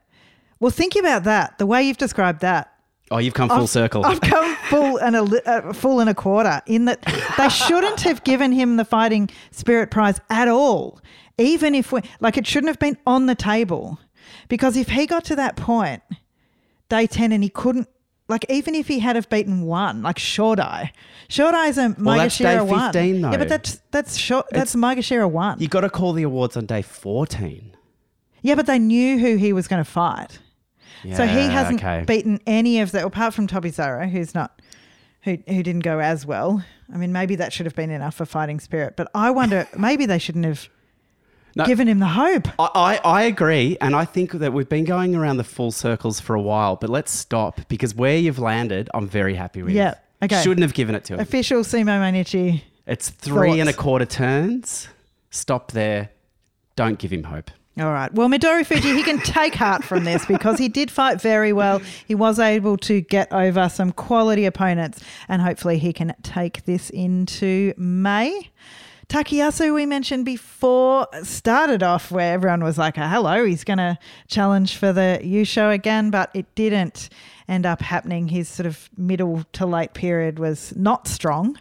Well, 0.61 0.70
think 0.70 0.97
about 0.97 1.24
that. 1.24 1.59
The 1.59 1.66
way 1.66 1.82
you've 1.82 1.99
described 1.99 2.40
that. 2.40 2.72
Oh, 3.11 3.18
you've 3.18 3.34
come 3.34 3.49
full 3.51 3.59
I've- 3.59 3.66
circle. 3.66 4.07
I've 4.07 4.20
come 4.22 4.57
full 4.70 4.97
and 4.99 5.14
a 5.14 5.22
uh, 5.51 5.72
full 5.74 6.01
and 6.01 6.09
a 6.09 6.14
quarter 6.14 6.62
in 6.66 6.86
that 6.86 7.03
they 7.36 7.49
shouldn't 7.51 8.01
have 8.01 8.24
given 8.24 8.53
him 8.53 8.76
the 8.78 8.84
fighting 8.86 9.28
spirit 9.51 9.90
prize 9.90 10.18
at 10.30 10.49
all. 10.49 11.01
Even 11.36 11.74
if 11.74 11.93
we 11.93 12.01
like, 12.20 12.38
it 12.38 12.47
shouldn't 12.47 12.68
have 12.68 12.78
been 12.78 12.97
on 13.07 13.26
the 13.26 13.34
table 13.34 13.99
because 14.49 14.76
if 14.76 14.89
he 14.89 15.07
got 15.07 15.24
to 15.26 15.37
that 15.37 15.57
point, 15.57 16.03
day 16.89 17.07
ten, 17.07 17.33
and 17.33 17.43
he 17.43 17.49
couldn't. 17.49 17.89
Like 18.28 18.47
even 18.49 18.74
if 18.74 18.89
he 18.89 19.01
had 19.01 19.16
have 19.16 19.28
beaten 19.28 19.62
one, 19.62 20.03
like 20.03 20.16
Shodai, 20.16 20.91
Shodai's 21.28 21.76
a 21.76 21.95
Well, 21.99 22.16
that's 22.16 22.39
day 22.39 22.57
Maegashira 22.57 22.66
one. 22.66 22.93
15 22.93 23.20
Yeah, 23.20 23.37
but 23.37 23.49
that's 23.49 23.83
that's 23.91 24.16
short. 24.16 24.47
That's 24.51 24.74
Maegashira 24.74 25.30
one. 25.30 25.59
You 25.61 25.68
got 25.68 25.80
to 25.80 25.91
call 25.91 26.12
the 26.12 26.22
awards 26.22 26.57
on 26.57 26.64
day 26.64 26.83
14. 26.83 27.76
Yeah, 28.41 28.55
but 28.55 28.66
they 28.66 28.78
knew 28.78 29.18
who 29.18 29.37
he 29.37 29.53
was 29.53 29.68
going 29.68 29.85
to 29.85 29.91
fight. 29.91 30.39
so 31.03 31.26
he 31.26 31.47
hasn't 31.47 31.80
okay. 31.80 32.05
beaten 32.07 32.41
any 32.47 32.80
of 32.80 32.93
the 32.93 33.05
apart 33.05 33.35
from 33.35 33.49
Tobizaru, 33.49 34.09
who's 34.11 34.35
not 34.35 34.62
who 35.22 35.39
who 35.49 35.62
didn't 35.62 35.80
go 35.80 35.99
as 35.99 36.24
well. 36.24 36.64
I 36.93 36.97
mean, 36.97 37.12
maybe 37.12 37.37
that 37.37 37.53
should 37.53 37.66
have 37.66 37.74
been 37.74 37.91
enough 37.91 38.14
for 38.14 38.26
fighting 38.26 38.61
spirit, 38.61 38.95
but 38.97 39.11
I 39.14 39.30
wonder 39.30 39.66
maybe 39.76 40.07
they 40.07 40.18
shouldn't 40.18 40.45
have 40.45 40.68
No. 41.55 41.66
given 41.66 41.88
him 41.88 41.98
the 41.98 42.07
hope. 42.07 42.48
I, 42.59 42.70
I, 42.74 43.00
I 43.05 43.22
agree, 43.24 43.76
and 43.80 43.94
I 43.94 44.05
think 44.05 44.32
that 44.32 44.53
we've 44.53 44.68
been 44.68 44.84
going 44.84 45.14
around 45.14 45.36
the 45.36 45.44
full 45.44 45.70
circles 45.70 46.20
for 46.20 46.34
a 46.34 46.40
while, 46.40 46.76
but 46.76 46.88
let's 46.90 47.12
stop 47.12 47.61
because 47.68 47.94
where 47.94 48.16
you've 48.16 48.38
landed, 48.38 48.88
I'm 48.94 49.07
very 49.07 49.34
happy 49.34 49.62
with. 49.62 49.74
Yeah, 49.74 49.94
okay. 50.22 50.42
Shouldn't 50.42 50.62
have 50.62 50.74
given 50.74 50.94
it 50.94 51.05
to 51.05 51.14
him. 51.14 51.20
Official 51.20 51.61
Sumo 51.61 52.00
Mainichi. 52.00 52.62
It's 52.86 53.11
three 53.11 53.61
and 53.61 53.68
a 53.68 53.72
quarter 53.72 54.07
turns. 54.07 54.88
Stop 55.30 55.72
there. 55.72 56.11
Don't 56.74 56.98
give 56.98 57.12
him 57.12 57.24
hope. 57.24 57.50
All 57.80 57.90
right. 57.90 58.12
Well, 58.12 58.28
Midorifuji, 58.28 58.94
he 58.94 59.03
can 59.03 59.18
take 59.18 59.55
heart 59.55 59.82
from 59.82 60.05
this 60.05 60.26
because 60.26 60.59
he 60.59 60.68
did 60.68 60.90
fight 60.90 61.22
very 61.22 61.55
well. 61.55 61.80
He 62.07 62.14
was 62.14 62.38
able 62.38 62.76
to 62.78 63.00
get 63.00 63.32
over 63.32 63.70
some 63.70 63.92
quality 63.92 64.44
opponents, 64.44 65.00
and 65.28 65.40
hopefully 65.40 65.78
he 65.78 65.92
can 65.92 66.14
take 66.22 66.66
this 66.66 66.90
into 66.90 67.72
May. 67.78 68.50
Takayasu, 69.12 69.74
we 69.74 69.84
mentioned 69.84 70.24
before, 70.24 71.06
started 71.22 71.82
off 71.82 72.10
where 72.10 72.32
everyone 72.32 72.64
was 72.64 72.78
like, 72.78 72.96
oh, 72.96 73.06
hello, 73.06 73.44
he's 73.44 73.62
going 73.62 73.76
to 73.76 73.98
challenge 74.26 74.78
for 74.78 74.90
the 74.90 75.20
Yusho 75.22 75.70
again, 75.70 76.08
but 76.08 76.30
it 76.32 76.46
didn't 76.54 77.10
end 77.46 77.66
up 77.66 77.82
happening. 77.82 78.28
His 78.28 78.48
sort 78.48 78.66
of 78.66 78.88
middle 78.96 79.44
to 79.52 79.66
late 79.66 79.92
period 79.92 80.38
was 80.38 80.74
not 80.76 81.06
strong, 81.06 81.58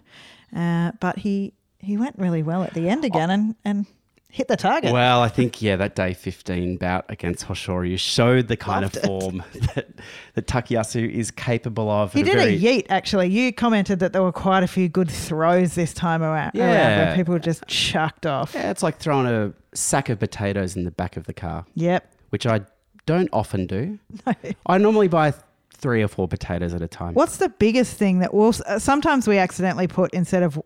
uh, 0.56 0.94
but 1.02 1.18
he, 1.18 1.52
he 1.80 1.98
went 1.98 2.18
really 2.18 2.42
well 2.42 2.64
at 2.64 2.74
the 2.74 2.88
end 2.88 3.04
again 3.04 3.30
and, 3.30 3.56
and 3.66 3.86
hit 4.32 4.48
the 4.48 4.56
target. 4.58 4.92
Well, 4.94 5.22
I 5.22 5.28
think 5.30 5.62
yeah, 5.62 5.76
that 5.76 5.96
day 5.96 6.14
15 6.14 6.78
bout 6.78 7.06
against 7.10 7.46
Hoshoryu 7.46 8.00
showed 8.00 8.48
the 8.48 8.58
kind 8.58 8.84
Loved 8.84 8.98
of 8.98 9.04
it. 9.04 9.08
form 9.08 9.44
that, 9.76 9.88
that 10.36 10.48
Takayasu 10.48 11.10
is 11.12 11.32
capable 11.32 11.90
of. 11.90 12.14
He 12.14 12.24
did 12.24 12.36
very, 12.36 12.56
a 12.56 12.60
yeet, 12.60 12.86
actually. 12.90 13.28
You 13.30 13.52
commented 13.54 14.00
that 14.00 14.14
there 14.14 14.24
were 14.24 14.32
quite 14.32 14.64
a 14.64 14.68
few 14.68 14.88
good 14.90 15.10
throws 15.12 15.76
this 15.76 15.94
time 15.94 16.24
around, 16.24 16.56
around 16.56 16.68
Yeah. 16.70 17.06
where 17.08 17.16
people 17.16 17.38
just 17.40 17.66
chucked 17.68 18.26
off. 18.26 18.54
Yeah, 18.56 18.72
it's 18.72 18.82
like 18.84 18.98
throwing 18.98 19.28
a 19.28 19.54
sack 19.74 20.10
of 20.10 20.20
potatoes 20.20 20.76
in 20.76 20.84
the 20.86 20.92
back 20.92 21.18
of 21.18 21.26
the 21.26 21.34
car, 21.34 21.66
Yep. 21.76 22.12
which 22.30 22.46
I 22.48 22.62
don't 23.06 23.30
often 23.34 23.68
do. 23.68 24.00
I 24.66 24.78
normally 24.78 25.08
buy 25.08 25.34
three 25.74 26.04
or 26.04 26.08
four 26.08 26.28
potatoes 26.28 26.74
at 26.74 26.82
a 26.82 26.88
time. 26.88 27.16
What's 27.16 27.38
the 27.38 27.50
biggest 27.50 27.98
thing 27.98 28.20
that 28.20 28.34
we'll 28.34 28.54
uh, 28.68 28.78
sometimes 28.78 29.28
we 29.28 29.38
accidentally 29.40 29.88
put 29.88 30.14
instead 30.14 30.44
of 30.44 30.62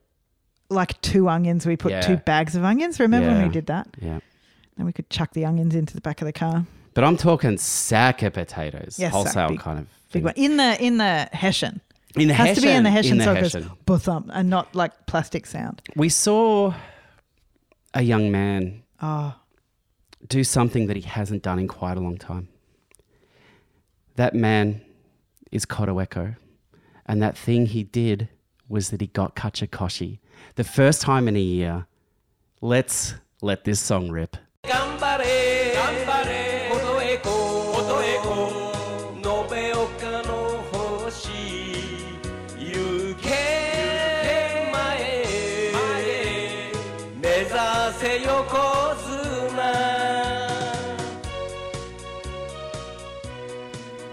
like 0.69 0.99
two 1.01 1.27
onions, 1.29 1.65
we 1.65 1.75
put 1.77 1.91
Yeah. 1.91 2.01
two 2.01 2.17
bags 2.17 2.55
of 2.55 2.63
onions. 2.63 2.99
Remember 2.99 3.29
when 3.29 3.43
we 3.43 3.49
did 3.49 3.67
that? 3.67 3.87
Yeah. 4.01 4.19
And 4.77 4.85
we 4.85 4.93
could 4.93 5.09
chuck 5.09 5.33
the 5.33 5.45
onions 5.45 5.75
into 5.75 5.93
the 5.93 6.01
back 6.01 6.21
of 6.21 6.25
the 6.25 6.33
car. 6.33 6.65
But 6.93 7.03
I'm 7.03 7.17
talking 7.17 7.57
sack 7.57 8.23
of 8.23 8.33
potatoes, 8.33 8.97
Yes, 8.97 9.11
wholesale 9.13 9.49
big- 9.49 9.59
kind 9.59 9.79
of 9.79 9.87
Big 10.11 10.23
one. 10.23 10.33
In 10.37 10.57
the 10.57 10.81
in 10.81 10.97
the 10.97 11.27
Hessian. 11.33 11.81
In 12.15 12.29
the 12.29 12.33
Has 12.33 12.55
to 12.55 12.61
be 12.61 12.69
in 12.69 12.83
the 12.83 12.89
Hessian 12.89 13.13
in 13.13 13.17
the 13.17 13.23
so 13.25 13.31
it 13.31 13.41
goes 13.41 13.53
Hessian. 13.53 14.07
Um, 14.07 14.31
and 14.33 14.49
not 14.49 14.73
like 14.73 15.05
plastic 15.05 15.45
sound. 15.45 15.81
We 15.97 16.07
saw 16.07 16.73
a 17.93 18.01
young 18.01 18.31
man 18.31 18.83
Oh, 19.01 19.35
do 20.29 20.43
something 20.45 20.87
that 20.87 20.95
he 20.95 21.01
hasn't 21.03 21.43
done 21.43 21.59
in 21.59 21.67
quite 21.67 21.97
a 21.97 21.99
long 21.99 22.17
time. 22.17 22.47
That 24.15 24.33
man 24.33 24.81
is 25.51 25.65
Kotoeko. 25.65 26.37
And 27.05 27.21
that 27.21 27.37
thing 27.37 27.65
he 27.67 27.83
did 27.83 28.29
was 28.69 28.89
that 28.91 29.01
he 29.01 29.07
got 29.07 29.35
Kachikoshi 29.35 30.19
the 30.55 30.63
first 30.63 31.01
time 31.01 31.27
in 31.27 31.35
a 31.35 31.39
year. 31.39 31.85
Let's 32.61 33.15
let 33.41 33.63
this 33.63 33.79
song 33.79 34.09
rip. 34.09 34.37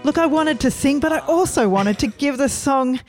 Look, 0.05 0.17
I 0.17 0.25
wanted 0.25 0.59
to 0.59 0.69
sing, 0.69 0.99
but 0.99 1.13
I 1.13 1.19
also 1.19 1.69
wanted 1.69 1.97
to 1.99 2.07
give 2.07 2.37
the 2.37 2.49
song 2.49 2.99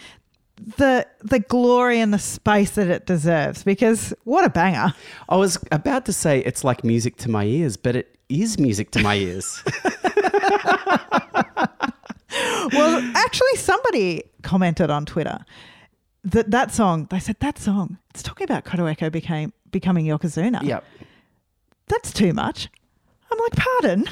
the 0.77 1.07
the 1.21 1.41
glory 1.41 2.01
and 2.01 2.13
the 2.13 2.19
space 2.19 2.71
that 2.73 2.89
it 2.89 3.07
deserves 3.07 3.63
because 3.65 4.15
what 4.25 4.45
a 4.45 4.51
banger. 4.51 4.95
I 5.29 5.37
was 5.37 5.59
about 5.71 6.07
to 6.07 6.13
say 6.13 6.41
it's 6.41 6.65
like 6.65 6.85
music 6.85 7.17
to 7.19 7.31
my 7.31 7.45
ears, 7.45 7.77
but 7.77 7.97
it 7.97 8.17
is 8.29 8.59
music 8.59 8.91
to 8.93 9.01
my 9.01 9.17
ears. 9.17 9.63
Well, 12.73 13.13
actually 13.15 13.57
somebody 13.57 14.25
commented 14.43 14.91
on 14.91 15.05
Twitter 15.07 15.45
that 16.25 16.51
that 16.51 16.73
song, 16.73 17.07
they 17.11 17.19
said 17.21 17.37
that 17.41 17.59
song, 17.59 17.99
it's 18.11 18.23
talking 18.23 18.45
about 18.45 18.65
Kotoeko 18.65 19.13
became 19.13 19.53
becoming 19.71 20.07
Yokozuna. 20.07 20.63
yep. 20.63 20.85
That's 21.89 22.13
too 22.13 22.33
much. 22.33 22.71
I'm 23.31 23.39
like, 23.39 23.57
"Pardon? 23.57 24.07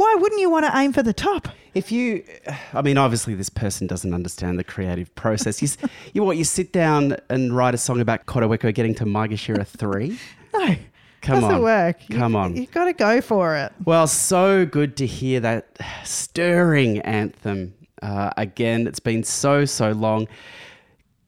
Why 0.00 0.14
wouldn't 0.18 0.40
you 0.40 0.48
want 0.48 0.64
to 0.64 0.72
aim 0.78 0.92
for 0.92 1.02
the 1.02 1.12
top?" 1.12 1.48
If 1.74 1.92
you, 1.92 2.24
I 2.72 2.82
mean, 2.82 2.96
obviously 2.96 3.34
this 3.34 3.50
person 3.50 3.86
doesn't 3.86 4.14
understand 4.14 4.58
the 4.58 4.64
creative 4.64 5.14
process. 5.14 5.60
You, 5.60 5.68
you 6.14 6.22
what? 6.24 6.36
You 6.36 6.44
sit 6.44 6.72
down 6.72 7.16
and 7.28 7.54
write 7.54 7.74
a 7.74 7.78
song 7.78 8.00
about 8.00 8.24
Kotoeko 8.26 8.74
getting 8.74 8.94
to 8.96 9.04
Maegashira 9.04 9.66
3? 9.66 10.18
No. 10.52 10.74
Come 11.22 11.40
doesn't 11.42 11.54
on. 11.56 11.62
work. 11.62 11.98
Come 12.10 12.32
you, 12.32 12.38
on. 12.38 12.56
You've 12.56 12.72
got 12.72 12.86
to 12.86 12.92
go 12.92 13.20
for 13.20 13.54
it. 13.54 13.72
Well, 13.84 14.06
so 14.08 14.66
good 14.66 14.96
to 14.96 15.06
hear 15.06 15.38
that 15.40 15.78
stirring 16.02 16.98
anthem 17.02 17.74
uh, 18.02 18.30
again. 18.36 18.88
It's 18.88 18.98
been 18.98 19.22
so, 19.22 19.64
so 19.64 19.92
long. 19.92 20.26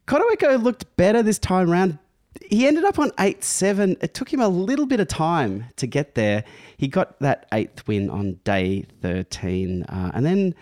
Kotoeko 0.08 0.60
looked 0.60 0.96
better 0.96 1.22
this 1.22 1.38
time 1.38 1.70
round. 1.70 1.98
He 2.48 2.66
ended 2.66 2.84
up 2.84 2.98
on 2.98 3.10
8 3.18 3.42
7. 3.44 3.96
It 4.00 4.14
took 4.14 4.32
him 4.32 4.40
a 4.40 4.48
little 4.48 4.86
bit 4.86 5.00
of 5.00 5.08
time 5.08 5.66
to 5.76 5.86
get 5.86 6.14
there. 6.14 6.44
He 6.76 6.88
got 6.88 7.18
that 7.20 7.46
eighth 7.52 7.86
win 7.86 8.10
on 8.10 8.40
day 8.44 8.86
13 9.02 9.84
uh, 9.84 10.10
and 10.14 10.24
then 10.24 10.54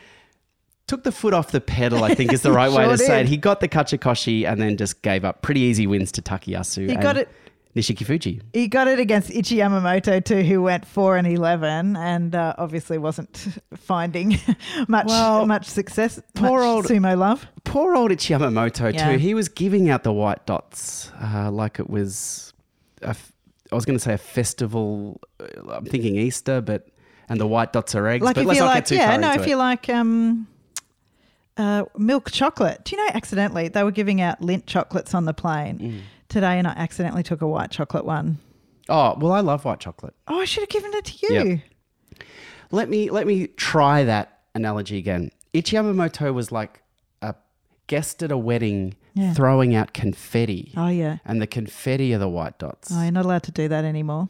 took 0.87 1.05
the 1.05 1.13
foot 1.13 1.33
off 1.33 1.53
the 1.53 1.61
pedal, 1.61 2.03
I 2.03 2.15
think 2.15 2.33
is 2.33 2.43
the 2.43 2.51
right 2.61 2.71
way 2.71 2.85
Sure 2.85 2.93
to 2.93 2.99
say 2.99 3.21
it. 3.21 3.29
He 3.29 3.37
got 3.37 3.61
the 3.61 3.69
Kachikoshi 3.69 4.51
and 4.51 4.61
then 4.61 4.77
just 4.77 5.03
gave 5.03 5.25
up 5.25 5.43
pretty 5.43 5.61
easy 5.61 5.87
wins 5.87 6.11
to 6.13 6.23
Takayasu. 6.23 6.89
He 6.91 6.97
got 6.97 7.17
it- 7.17 7.29
Nishikifuji. 7.77 8.43
He 8.53 8.67
got 8.67 8.89
it 8.89 8.99
against 8.99 9.31
Ichiyamamoto 9.31 10.25
too, 10.25 10.43
who 10.43 10.61
went 10.61 10.85
four 10.85 11.17
and 11.17 11.27
eleven, 11.27 11.97
and 11.97 12.35
uh, 12.35 12.55
obviously 12.59 12.99
wasn't 12.99 13.47
finding 13.77 14.39
much 14.89 15.07
Well, 15.07 15.47
much 15.47 15.67
success. 15.67 16.21
poor 16.35 16.61
much 16.61 16.67
old- 16.67 16.85
sumo 16.87 17.17
love. 17.17 17.47
Poor 17.65 17.95
old 17.95 18.11
Ichi 18.11 18.35
Yamamoto 18.35 18.93
Yeah. 18.93 19.13
too. 19.13 19.19
He 19.19 19.35
was 19.35 19.49
giving 19.49 19.89
out 19.89 20.03
the 20.03 20.13
white 20.13 20.45
dots 20.47 21.13
uh, 21.23 21.51
like 21.53 21.79
it 21.79 21.89
was. 21.89 22.53
A 23.03 23.15
I 23.73 23.77
was 23.77 23.85
going 23.85 23.97
to 23.97 24.03
say 24.03 24.15
a 24.15 24.19
festival. 24.19 25.21
uh, 25.39 25.45
I'm 25.71 25.85
thinking 25.85 26.17
Easter, 26.17 26.61
but 26.61 26.89
and 27.29 27.39
the 27.41 27.47
white 27.47 27.73
dots 27.73 27.95
are 27.95 28.05
eggs. 28.09 28.25
Like 28.25 28.35
but 28.35 28.41
if 28.41 28.47
let's 28.49 28.59
you 28.59 28.65
not 28.65 28.71
like, 28.75 28.77
get 28.79 28.87
too 28.87 28.95
yeah, 28.97 29.17
no, 29.17 29.33
if 29.35 29.47
you 29.47 29.55
like 29.55 29.89
um, 29.89 30.49
uh, 31.57 31.85
milk 31.97 32.33
chocolate. 32.33 32.85
Do 32.85 32.97
you 32.97 33.05
know? 33.05 33.11
Accidentally, 33.15 33.69
they 33.69 33.85
were 33.85 33.93
giving 33.93 34.21
out 34.21 34.41
Lindt 34.41 34.67
chocolates 34.67 35.15
on 35.15 35.25
the 35.25 35.33
plane 35.35 35.79
Mm. 35.79 36.01
Today, 36.31 36.59
and 36.59 36.67
I 36.67 36.71
accidentally 36.73 37.23
took 37.23 37.43
a 37.43 37.47
white 37.47 37.71
chocolate 37.71 38.07
one. 38.07 38.39
oh 38.89 39.15
well, 39.19 39.33
I 39.33 39.41
love 39.41 39.65
white 39.67 39.81
chocolate. 39.81 40.15
Oh, 40.29 40.41
I 40.41 40.47
should 40.47 40.63
have 40.63 40.71
given 40.71 40.93
it 40.95 41.05
to 41.05 41.27
you. 41.35 41.61
Yep. 42.15 42.25
Let 42.71 42.89
me 42.89 43.11
let 43.11 43.27
me 43.27 43.49
try 43.49 44.05
that 44.05 44.39
analogy 44.55 44.97
again. 44.97 45.31
Ichiyamamoto 45.53 46.33
was 46.33 46.51
like 46.53 46.83
a 47.21 47.35
guest 47.89 48.23
at 48.23 48.31
a 48.31 48.39
wedding 48.39 48.95
Yeah. 49.15 49.35
throwing 49.35 49.75
out 49.75 49.93
confetti, 49.93 50.73
Oh 50.77 50.87
yeah. 50.89 51.19
and 51.25 51.43
the 51.43 51.47
confetti 51.49 52.15
are 52.15 52.19
the 52.19 52.29
white 52.29 52.59
dots. 52.61 52.91
Oh, 52.93 53.03
you're 53.03 53.11
not 53.11 53.25
allowed 53.25 53.43
to 53.45 53.53
do 53.53 53.67
that 53.69 53.85
anymore. 53.85 54.29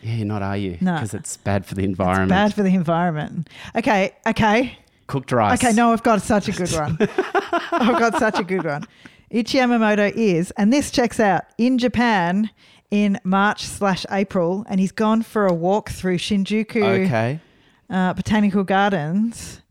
yeah, 0.00 0.14
you're 0.14 0.26
not, 0.26 0.42
are 0.42 0.56
you? 0.56 0.78
No. 0.80 0.94
because 0.94 1.12
it's 1.14 1.36
bad 1.36 1.66
for 1.66 1.74
the 1.74 1.84
environment. 1.84 2.30
Bad 2.30 2.54
for 2.54 2.62
the 2.62 2.74
environment. 2.74 3.48
Okay, 3.76 4.12
okay. 4.26 4.78
Cooked 5.08 5.30
rice. 5.32 5.62
Okay, 5.62 5.74
no, 5.74 5.92
I've 5.92 6.02
got 6.02 6.22
such 6.22 6.48
a 6.48 6.52
good 6.52 6.72
one. 6.72 6.96
I've 7.72 7.98
got 7.98 8.18
such 8.18 8.38
a 8.38 8.44
good 8.44 8.64
one. 8.64 8.86
Ichiyamamoto 9.32 10.12
is, 10.14 10.50
and 10.52 10.72
this 10.72 10.90
checks 10.90 11.18
out, 11.18 11.44
in 11.58 11.78
Japan 11.78 12.50
in 12.90 13.18
March 13.24 13.64
slash 13.64 14.04
April, 14.10 14.66
and 14.68 14.78
he's 14.78 14.92
gone 14.92 15.22
for 15.22 15.46
a 15.46 15.52
walk 15.54 15.88
through 15.90 16.18
Shinjuku 16.18 17.06
Okay. 17.06 17.40
uh, 17.88 18.12
Botanical 18.12 18.64
Gardens, 18.64 19.62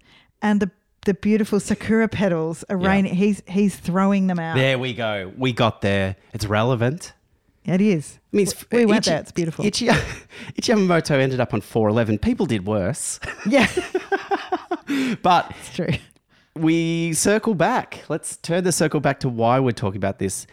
and 0.41 0.59
the 0.59 0.72
the 1.05 1.14
beautiful 1.16 1.59
sakura 1.59 2.07
petals 2.07 2.64
are 2.70 2.78
Yeah. 2.80 2.88
raining. 2.88 3.16
He's 3.16 3.41
he's 3.47 3.76
throwing 3.76 4.28
them 4.28 4.39
out. 4.39 4.55
There 4.55 4.78
we 4.80 4.93
go. 4.93 5.32
We 5.38 5.51
got 5.51 5.82
there. 5.82 6.16
It's 6.34 6.45
relevant. 6.45 7.14
It 7.66 7.80
is. 7.82 8.20
I 8.34 8.38
mean, 8.38 8.47
it's, 8.47 8.66
We 8.72 8.86
went 8.88 9.05
Ichi- 9.05 9.12
there. 9.12 9.20
It's 9.22 9.32
beautiful. 9.32 9.66
Ichi, 9.66 9.86
Ichiyamamoto 10.59 11.12
ended 11.20 11.39
up 11.39 11.53
on 11.53 11.62
411. 11.62 12.18
People 12.18 12.47
did 12.47 12.66
worse. 12.66 13.20
Yeah, 13.47 13.68
but 15.22 15.53
it's 15.59 15.74
true. 15.76 15.88
We 16.56 17.14
circle 17.14 17.54
back. 17.56 18.04
Let's 18.10 18.38
turn 18.38 18.64
the 18.64 18.72
circle 18.72 18.99
back 18.99 19.20
to 19.22 19.30
why 19.30 19.60
we're 19.60 19.72
talking 19.72 19.97
about 19.97 20.20
this. 20.20 20.47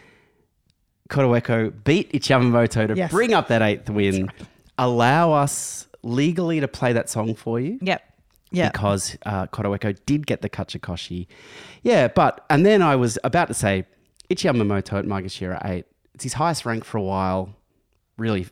Kotoeko 1.09 1.73
beat 1.83 2.11
Ichiyamamoto 2.13 2.87
to 2.89 2.95
Yes. 2.95 3.11
bring 3.11 3.33
up 3.33 3.47
that 3.47 3.61
eighth 3.61 3.89
win, 3.89 4.29
allow 4.77 5.33
us 5.33 5.87
legally 6.03 6.59
to 6.59 6.67
play 6.67 6.93
that 6.93 7.09
song 7.09 7.35
for 7.35 7.59
you. 7.59 7.79
Yep. 7.81 8.03
Yeah. 8.51 8.71
because 8.71 9.15
uh, 9.27 9.45
Kotoeko 9.47 9.95
did 10.07 10.25
get 10.25 10.41
the 10.41 10.49
Kachikoshi. 10.49 11.27
Yeah, 11.83 12.07
but, 12.07 12.45
and 12.49 12.65
then 12.65 12.81
I 12.81 12.95
was 12.95 13.19
about 13.23 13.47
to 13.49 13.53
say, 13.53 13.85
Ichiyamamoto 14.31 14.97
at 14.97 15.05
Maegashira 15.05 15.63
8, 15.63 15.85
it's 16.15 16.23
his 16.23 16.33
highest 16.33 16.65
rank 16.65 16.83
for 16.83 16.97
a 16.97 17.01
while, 17.03 17.55
really 18.17 18.47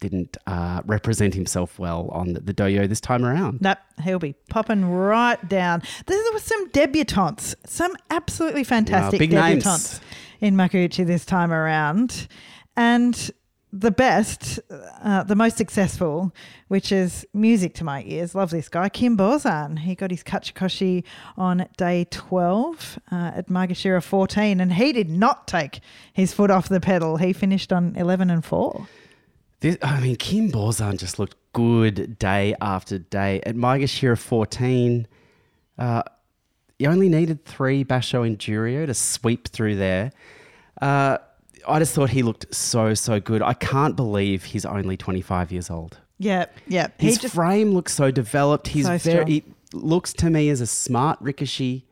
didn't 0.00 0.36
uh, 0.46 0.82
represent 0.86 1.34
himself 1.34 1.78
well 1.78 2.08
on 2.12 2.32
the, 2.34 2.40
the 2.40 2.54
dohyo 2.54 2.88
this 2.88 3.00
time 3.00 3.24
around. 3.24 3.60
Nope, 3.60 3.78
he'll 4.02 4.18
be 4.18 4.34
popping 4.48 4.90
right 4.90 5.48
down. 5.48 5.82
There 6.06 6.18
was 6.32 6.42
some 6.42 6.68
debutantes, 6.70 7.54
some 7.66 7.94
absolutely 8.10 8.64
fantastic 8.64 9.20
names. 9.20 9.64
debutantes 9.64 10.00
in 10.40 10.54
Makuuchi 10.54 11.06
this 11.06 11.24
time 11.24 11.52
around. 11.52 12.28
And 12.76 13.30
the 13.72 13.90
best, 13.90 14.60
uh, 15.02 15.24
the 15.24 15.34
most 15.34 15.56
successful, 15.56 16.32
which 16.68 16.90
is 16.90 17.26
music 17.34 17.74
to 17.74 17.84
my 17.84 18.02
ears, 18.06 18.34
love 18.34 18.50
this 18.50 18.68
guy, 18.68 18.88
Kinbozan. 18.88 19.80
He 19.80 19.94
got 19.94 20.10
his 20.10 20.22
Kachikoshi 20.22 21.04
on 21.36 21.66
day 21.76 22.06
12 22.10 22.98
uh, 23.12 23.32
at 23.34 23.48
Maegashira 23.48 24.02
14, 24.02 24.60
and 24.60 24.72
he 24.72 24.92
did 24.92 25.10
not 25.10 25.46
take 25.46 25.80
his 26.12 26.32
foot 26.32 26.50
off 26.50 26.68
the 26.68 26.80
pedal. 26.80 27.18
He 27.18 27.32
finished 27.32 27.72
on 27.72 27.94
11 27.96 28.30
and 28.30 28.44
4. 28.44 28.88
This, 29.60 29.76
I 29.82 30.00
mean, 30.00 30.16
Kinbozan 30.16 30.98
just 30.98 31.18
looked 31.18 31.36
good 31.52 32.18
day 32.18 32.54
after 32.60 32.98
day. 32.98 33.40
At 33.44 33.56
Maegashira 33.56 34.16
14, 34.16 35.06
uh, 35.78 36.02
you 36.78 36.88
only 36.88 37.08
needed 37.08 37.44
three 37.44 37.84
Basho 37.84 38.28
Endurio 38.28 38.86
to 38.86 38.94
sweep 38.94 39.48
through 39.48 39.76
there. 39.76 40.12
Uh, 40.80 41.18
I 41.66 41.78
just 41.80 41.94
thought 41.94 42.10
he 42.10 42.22
looked 42.22 42.54
so, 42.54 42.94
so 42.94 43.18
good. 43.18 43.42
I 43.42 43.54
can't 43.54 43.96
believe 43.96 44.44
he's 44.44 44.64
only 44.64 44.96
25 44.96 45.50
years 45.50 45.70
old. 45.70 45.98
Yeah, 46.18 46.46
yeah. 46.66 46.88
His 46.98 47.18
just 47.18 47.34
frame 47.34 47.72
looks 47.72 47.92
so 47.92 48.10
developed. 48.10 48.68
He's 48.68 48.86
So 48.86 48.98
very, 48.98 49.24
he 49.24 49.44
looks 49.72 50.12
to 50.14 50.30
me 50.30 50.48
as 50.50 50.60
a 50.60 50.66
smart 50.66 51.22
Rikishi, 51.22 51.82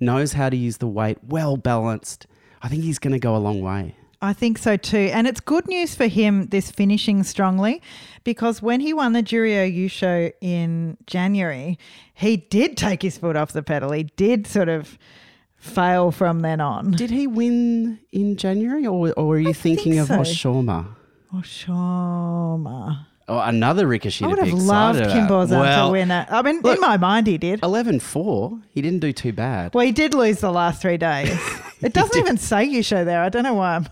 knows 0.00 0.32
how 0.32 0.50
to 0.50 0.56
use 0.56 0.78
the 0.78 0.88
weight, 0.88 1.18
well 1.26 1.56
balanced. 1.56 2.26
I 2.62 2.68
think 2.68 2.82
he's 2.82 2.98
going 2.98 3.12
to 3.12 3.18
go 3.18 3.36
a 3.36 3.38
long 3.38 3.60
way. 3.60 3.94
I 4.22 4.32
think 4.34 4.58
so 4.58 4.76
too. 4.76 5.10
And 5.12 5.26
it's 5.26 5.40
good 5.40 5.66
news 5.66 5.94
for 5.94 6.06
him, 6.06 6.46
this 6.48 6.70
finishing 6.70 7.22
strongly, 7.22 7.80
because 8.22 8.60
when 8.60 8.80
he 8.80 8.92
won 8.92 9.12
the 9.14 9.22
Juryo 9.22 9.72
U 9.72 9.88
show 9.88 10.30
in 10.42 10.98
January, 11.06 11.78
he 12.12 12.36
did 12.36 12.76
take 12.76 13.00
his 13.02 13.16
foot 13.16 13.34
off 13.36 13.52
the 13.52 13.62
pedal. 13.62 13.92
He 13.92 14.04
did 14.04 14.46
sort 14.46 14.68
of 14.68 14.98
fail 15.56 16.10
from 16.10 16.40
then 16.40 16.60
on. 16.60 16.90
Did 16.92 17.10
he 17.10 17.26
win 17.26 17.98
in 18.12 18.36
January, 18.36 18.86
or, 18.86 19.12
or 19.12 19.36
are 19.36 19.38
you 19.38 19.54
thinking 19.54 19.94
think 19.94 20.10
of 20.10 20.26
so. 20.26 20.52
Oshoma? 21.34 23.06
Oh, 23.28 23.38
another 23.38 23.86
Rikishi 23.86 24.24
I 24.24 24.26
would 24.26 24.38
have 24.40 24.52
loved 24.52 24.98
Kim 25.04 25.26
about. 25.26 25.48
Well, 25.50 25.86
to 25.86 25.92
win 25.92 26.10
it. 26.10 26.26
I 26.30 26.42
mean, 26.42 26.60
look- 26.62 26.76
in 26.76 26.80
my 26.80 26.96
mind, 26.96 27.26
he 27.28 27.38
did. 27.38 27.60
11-4. 27.60 28.60
He 28.72 28.82
didn't 28.82 28.98
do 28.98 29.12
too 29.12 29.32
bad. 29.32 29.72
Well, 29.72 29.86
he 29.86 29.92
did 29.92 30.14
lose 30.14 30.40
the 30.40 30.50
last 30.50 30.82
three 30.82 30.98
days. 30.98 31.38
It 31.82 31.94
doesn't 31.94 32.18
even 32.18 32.36
say 32.36 32.68
Yusho 32.68 33.06
there. 33.06 33.22
I 33.22 33.30
don't 33.30 33.42
know 33.42 33.54
why 33.54 33.76
I'm, 33.76 33.86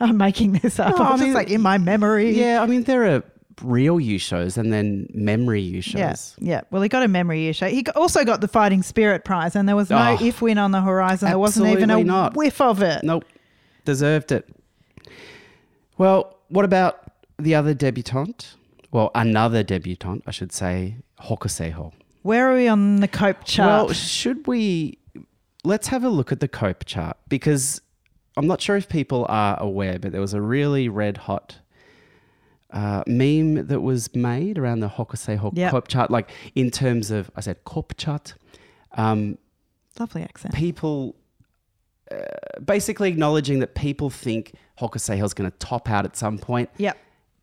I'm 0.00 0.16
making 0.16 0.52
this 0.54 0.78
up. 0.78 0.96
No, 0.96 1.04
I'm 1.04 1.14
I 1.14 1.24
just 1.24 1.34
like 1.34 1.50
in 1.50 1.60
my 1.62 1.78
memory. 1.78 2.30
Yeah, 2.38 2.62
I 2.62 2.66
mean 2.66 2.82
there 2.84 3.04
are 3.16 3.22
real 3.62 3.96
Yushos 3.98 4.58
and 4.58 4.72
then 4.72 5.08
memory 5.14 5.62
Yushos. 5.64 6.34
Yeah, 6.38 6.56
yeah. 6.56 6.60
Well, 6.70 6.82
he 6.82 6.88
got 6.88 7.02
a 7.02 7.08
memory 7.08 7.48
issue. 7.48 7.66
He 7.66 7.84
also 7.94 8.24
got 8.24 8.40
the 8.40 8.48
Fighting 8.48 8.82
Spirit 8.82 9.24
prize, 9.24 9.56
and 9.56 9.68
there 9.68 9.76
was 9.76 9.88
no 9.90 10.16
Oh, 10.20 10.24
if 10.24 10.42
win 10.42 10.58
on 10.58 10.70
the 10.72 10.80
horizon. 10.82 11.28
There 11.28 11.38
wasn't 11.38 11.68
even 11.68 11.90
a 11.90 12.02
not. 12.04 12.36
whiff 12.36 12.60
of 12.60 12.82
it. 12.82 13.02
Nope, 13.02 13.24
deserved 13.84 14.32
it. 14.32 14.48
Well, 15.98 16.36
what 16.48 16.64
about 16.64 17.00
the 17.38 17.54
other 17.54 17.74
debutante? 17.74 18.54
Well, 18.92 19.10
another 19.14 19.62
debutante, 19.62 20.22
I 20.26 20.30
should 20.30 20.52
say, 20.52 20.96
Hokuseiho. 21.22 21.92
Where 22.22 22.50
are 22.50 22.54
we 22.54 22.68
on 22.68 22.96
the 22.96 23.08
cope 23.08 23.44
chart? 23.44 23.86
Well, 23.86 23.94
should 23.94 24.46
we? 24.46 24.98
Let's 25.64 25.88
have 25.88 26.04
a 26.04 26.08
look 26.08 26.30
at 26.30 26.40
the 26.40 26.46
Cope 26.48 26.84
chart 26.84 27.16
because 27.28 27.80
I'm 28.36 28.46
not 28.46 28.60
sure 28.60 28.76
if 28.76 28.88
people 28.88 29.26
are 29.28 29.58
aware, 29.60 29.98
but 29.98 30.12
there 30.12 30.20
was 30.20 30.34
a 30.34 30.40
really 30.40 30.88
red 30.88 31.16
hot 31.16 31.58
uh, 32.70 33.02
meme 33.06 33.66
that 33.68 33.80
was 33.80 34.14
made 34.14 34.58
around 34.58 34.80
the 34.80 34.88
Hokuseiho 34.88 35.52
Yep. 35.56 35.70
Cope 35.70 35.88
chart, 35.88 36.10
like 36.10 36.30
in 36.54 36.70
terms 36.70 37.10
of, 37.10 37.30
I 37.36 37.40
said 37.40 37.64
Cope 37.64 37.96
chart. 37.96 38.34
Um, 38.96 39.38
Lovely 39.98 40.22
accent. 40.22 40.54
people 40.54 41.16
uh, 42.10 42.16
basically 42.64 43.08
acknowledging 43.08 43.60
that 43.60 43.74
people 43.74 44.10
think 44.10 44.52
Hokuseiho 44.80 45.24
is 45.24 45.32
going 45.34 45.50
to 45.50 45.56
top 45.58 45.88
out 45.90 46.04
at 46.04 46.16
some 46.16 46.38
point 46.38 46.68
Yep. 46.76 46.98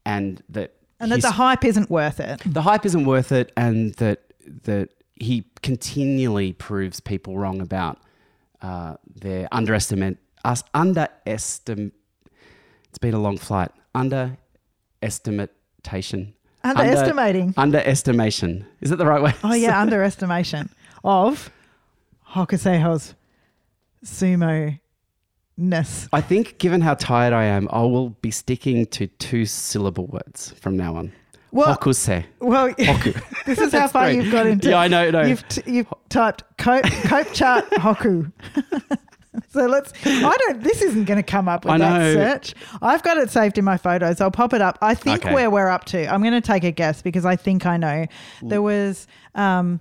and 0.06 0.44
that 0.50 0.74
And 1.00 1.12
that 1.12 1.22
the 1.22 1.32
hype 1.32 1.66
isn't 1.66 1.90
worth 1.90 2.20
it. 2.20 2.42
the 2.46 2.62
hype 2.62 2.86
isn't 2.86 3.06
worth 3.06 3.32
it 3.32 3.52
and 3.58 3.94
that 3.96 4.22
that 4.66 4.90
he 5.16 5.46
continually 5.62 6.54
proves 6.54 7.00
people 7.00 7.38
wrong 7.38 7.62
about 7.62 7.98
uh, 8.62 8.96
their 9.16 9.48
underestimate 9.52 10.18
us 10.44 10.64
underestimate 10.74 11.94
it's 12.90 12.98
been 13.00 13.14
a 13.14 13.20
long 13.20 13.38
flight 13.38 13.72
underestimatation 13.96 16.34
Underestimating. 16.66 17.54
Under, 17.58 17.80
underestimation 17.80 18.66
is 18.80 18.90
that 18.90 18.96
the 18.96 19.06
right 19.06 19.22
way 19.22 19.34
Oh 19.44 19.54
yeah, 19.54 19.82
underestimation 19.86 20.70
of 21.04 21.50
Hokuseiho's 22.30 23.16
sumo 24.06 24.80
ness. 25.58 26.08
I 26.14 26.22
think 26.22 26.58
given 26.60 26.80
how 26.82 26.94
tired 26.96 27.34
I 27.34 27.44
am 27.46 27.68
I 27.72 27.82
will 27.82 28.10
be 28.22 28.32
sticking 28.32 28.86
to 28.88 29.08
two 29.08 29.46
syllable 29.46 30.08
words 30.08 30.52
from 30.60 30.78
now 30.78 30.96
on 30.96 31.12
Well- 31.52 31.76
Hokusei 31.78 32.24
Well, 32.40 32.74
this 33.46 33.60
is 33.60 33.74
how 33.74 33.88
far 33.90 34.06
great. 34.06 34.16
you've 34.24 34.32
got 34.32 34.48
into. 34.48 34.70
Yeah, 34.70 34.78
I 34.80 34.88
know, 34.88 35.12
no. 35.12 35.24
You've 35.24 35.46
t- 35.50 35.64
you've 35.70 35.94
typed 36.10 36.44
cope, 36.58 36.86
cope 36.86 37.32
chart 37.34 37.70
hoku. 37.72 38.32
so 39.50 39.66
let's. 39.66 39.92
I 40.06 40.38
don't. 40.48 40.64
This 40.64 40.82
isn't 40.82 41.06
going 41.06 41.18
to 41.18 41.24
come 41.24 41.48
up 41.50 41.66
with 41.66 41.80
that 41.80 42.14
search. 42.14 42.54
I've 42.82 43.02
got 43.04 43.18
it 43.18 43.30
saved 43.32 43.58
in 43.58 43.66
my 43.66 43.78
photos. 43.78 44.22
I'll 44.22 44.32
pop 44.32 44.54
it 44.54 44.62
up. 44.62 44.78
I 44.82 44.94
think 44.96 45.26
Okay. 45.26 45.34
where 45.34 45.50
we're 45.50 45.70
up 45.70 45.86
to. 45.86 46.08
I'm 46.08 46.22
going 46.22 46.34
to 46.34 46.42
take 46.42 46.64
a 46.64 46.72
guess 46.72 47.02
because 47.02 47.26
I 47.26 47.36
think 47.36 47.66
I 47.66 47.78
know. 47.78 48.06
There 48.42 48.62
was. 48.62 49.08
Um, 49.36 49.80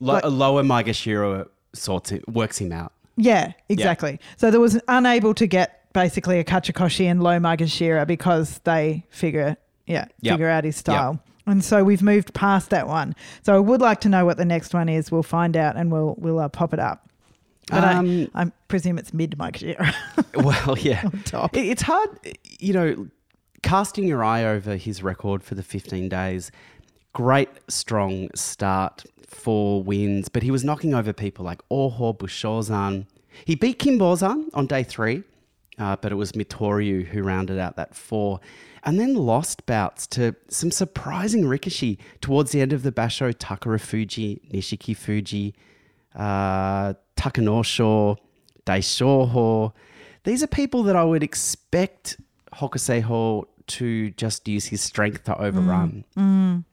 Lo- 0.00 0.14
Like- 0.14 0.24
lower 0.24 0.62
Maegashira 0.64 1.46
sorts 1.74 2.10
it 2.12 2.28
works 2.28 2.58
him 2.58 2.72
out 2.72 2.92
Yeah, 3.16 3.52
exactly. 3.68 4.18
So 4.36 4.50
there 4.50 4.58
was 4.60 4.80
unable 4.88 5.32
to 5.34 5.46
get 5.46 5.80
basically 5.92 6.38
a 6.40 6.44
Kachikoshi 6.44 7.04
and 7.06 7.22
low 7.22 7.38
Maegashira 7.38 8.06
because 8.06 8.58
they 8.64 9.06
figure, 9.10 9.56
yeah, 9.86 10.06
Yep. 10.22 10.32
figure 10.34 10.48
out 10.48 10.64
his 10.64 10.76
style. 10.76 11.20
And 11.46 11.62
so 11.64 11.84
we've 11.84 12.02
moved 12.02 12.34
past 12.34 12.70
that 12.70 12.88
one. 12.88 13.14
So 13.42 13.54
I 13.54 13.58
would 13.58 13.80
like 13.80 14.00
to 14.00 14.08
know 14.08 14.24
what 14.24 14.36
the 14.38 14.44
next 14.44 14.74
one 14.74 14.88
is. 14.88 15.10
We'll 15.12 15.22
find 15.22 15.56
out 15.56 15.76
and 15.76 15.90
we'll 15.92 16.14
we'll 16.18 16.38
uh, 16.40 16.48
pop 16.48 16.72
it 16.74 16.80
up. 16.80 17.08
But 17.70 17.84
Um, 17.84 18.28
I, 18.34 18.42
I 18.42 18.52
presume 18.68 18.98
it's 18.98 19.12
mid 19.14 19.32
Maegashira. 19.38 19.94
Well, 20.34 20.76
yeah. 20.78 21.02
top. 21.24 21.56
It- 21.56 21.66
It's 21.66 21.82
hard, 21.82 22.08
you 22.58 22.72
know, 22.72 23.06
casting 23.62 24.06
your 24.08 24.24
eye 24.24 24.44
over 24.44 24.76
his 24.76 25.02
record 25.02 25.42
for 25.44 25.54
the 25.54 25.62
15 25.62 26.08
days. 26.08 26.50
Great, 27.12 27.48
strong 27.68 28.28
start, 28.34 29.04
four 29.26 29.82
wins, 29.82 30.28
but 30.28 30.42
he 30.42 30.50
was 30.50 30.64
knocking 30.64 30.94
over 30.94 31.12
people 31.12 31.44
like 31.44 31.60
Oho 31.70 32.12
Bushozan. 32.14 33.06
He 33.44 33.54
beat 33.54 33.78
Kinbozan 33.78 34.48
on 34.54 34.66
day 34.66 34.82
three, 34.82 35.22
uh, 35.78 35.96
but 35.96 36.10
it 36.10 36.16
was 36.16 36.32
Mitoryu 36.32 37.04
who 37.06 37.22
rounded 37.22 37.58
out 37.58 37.76
that 37.76 37.94
four. 37.94 38.40
And 38.84 38.98
then 38.98 39.14
lost 39.14 39.64
bouts 39.66 40.06
to 40.08 40.34
some 40.48 40.70
surprising 40.72 41.44
Rikishi 41.44 41.98
towards 42.20 42.50
the 42.50 42.60
end 42.60 42.72
of 42.72 42.82
the 42.82 42.90
Basho, 42.90 43.32
Takara 43.32 43.80
Fuji, 43.80 44.40
Nishikifuji, 44.52 45.52
uh, 46.16 46.94
Takanosho, 47.16 48.16
Daishoho. 48.66 49.72
These 50.24 50.42
are 50.42 50.48
people 50.48 50.82
that 50.84 50.96
I 50.96 51.04
would 51.04 51.22
expect 51.22 52.18
Hokuseiho 52.54 53.46
to 53.66 54.10
just 54.10 54.46
use 54.48 54.66
his 54.66 54.80
strength 54.80 55.24
to 55.24 55.40
overrun. 55.40 56.04
Mm, 56.16 56.22
mm. 56.22 56.64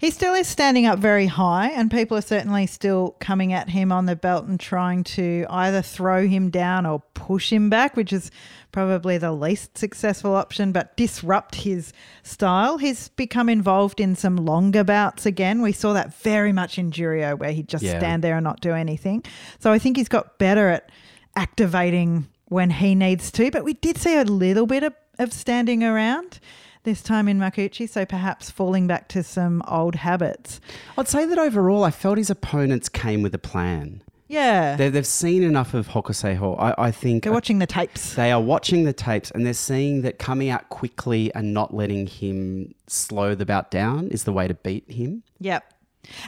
He 0.00 0.10
still 0.10 0.34
is 0.34 0.48
standing 0.48 0.86
up 0.86 0.98
very 0.98 1.26
high, 1.26 1.68
and 1.68 1.90
people 1.90 2.16
are 2.16 2.22
certainly 2.22 2.66
still 2.66 3.16
coming 3.20 3.52
at 3.52 3.68
him 3.68 3.92
on 3.92 4.06
the 4.06 4.16
belt 4.16 4.46
and 4.46 4.58
trying 4.58 5.04
to 5.04 5.46
either 5.48 5.82
throw 5.82 6.26
him 6.26 6.50
down 6.50 6.86
or 6.86 7.00
push 7.14 7.52
him 7.52 7.70
back, 7.70 7.96
which 7.96 8.12
is 8.12 8.30
probably 8.72 9.18
the 9.18 9.32
least 9.32 9.76
successful 9.76 10.34
option, 10.34 10.72
but 10.72 10.96
disrupt 10.96 11.56
his 11.56 11.92
style. 12.22 12.78
He's 12.78 13.08
become 13.08 13.48
involved 13.48 14.00
in 14.00 14.14
some 14.16 14.36
longer 14.36 14.84
bouts 14.84 15.26
again. 15.26 15.62
We 15.62 15.72
saw 15.72 15.92
that 15.92 16.14
very 16.22 16.52
much 16.52 16.78
in 16.78 16.90
Juryo, 16.90 17.38
where 17.38 17.52
he'd 17.52 17.68
just 17.68 17.84
Yeah. 17.84 17.98
stand 17.98 18.22
there 18.24 18.36
and 18.36 18.44
not 18.44 18.60
do 18.60 18.72
anything. 18.72 19.24
So 19.58 19.72
I 19.72 19.78
think 19.78 19.96
he's 19.96 20.08
got 20.08 20.38
better 20.38 20.68
at 20.68 20.90
activating 21.36 22.28
when 22.46 22.70
he 22.70 22.94
needs 22.94 23.30
to, 23.32 23.50
but 23.50 23.64
we 23.64 23.74
did 23.74 23.96
see 23.96 24.16
a 24.16 24.24
little 24.24 24.66
bit 24.66 24.82
of, 24.82 24.92
of 25.18 25.32
standing 25.32 25.82
around. 25.84 26.38
This 26.82 27.02
time 27.02 27.28
in 27.28 27.38
Makuuchi, 27.38 27.86
so 27.86 28.06
perhaps 28.06 28.50
falling 28.50 28.86
back 28.86 29.06
to 29.08 29.22
some 29.22 29.62
old 29.68 29.96
habits. 29.96 30.62
I'd 30.96 31.08
say 31.08 31.26
that 31.26 31.38
overall, 31.38 31.84
I 31.84 31.90
felt 31.90 32.16
his 32.16 32.30
opponents 32.30 32.88
came 32.88 33.20
with 33.20 33.34
a 33.34 33.38
plan. 33.38 34.02
Yeah. 34.30 34.76
They, 34.76 34.88
they've 34.90 35.06
seen 35.06 35.42
enough 35.42 35.74
of 35.74 35.88
Hokuseiho. 35.88 36.56
I, 36.58 36.74
I 36.78 36.90
think 36.92 37.24
They're 37.24 37.32
watching 37.32 37.58
the 37.58 37.66
tapes. 37.66 38.14
they 38.14 38.30
are 38.30 38.40
watching 38.40 38.84
the 38.84 38.92
tapes 38.92 39.30
and 39.32 39.44
they're 39.44 39.52
seeing 39.54 40.02
that 40.02 40.18
coming 40.20 40.50
out 40.50 40.68
quickly 40.68 41.34
and 41.34 41.52
not 41.52 41.74
letting 41.74 42.06
him 42.06 42.72
slow 42.86 43.34
the 43.34 43.44
bout 43.44 43.70
down 43.72 44.06
is 44.08 44.22
the 44.24 44.32
way 44.32 44.46
to 44.46 44.54
beat 44.54 44.88
him. 44.90 45.24
Yep. 45.40 45.64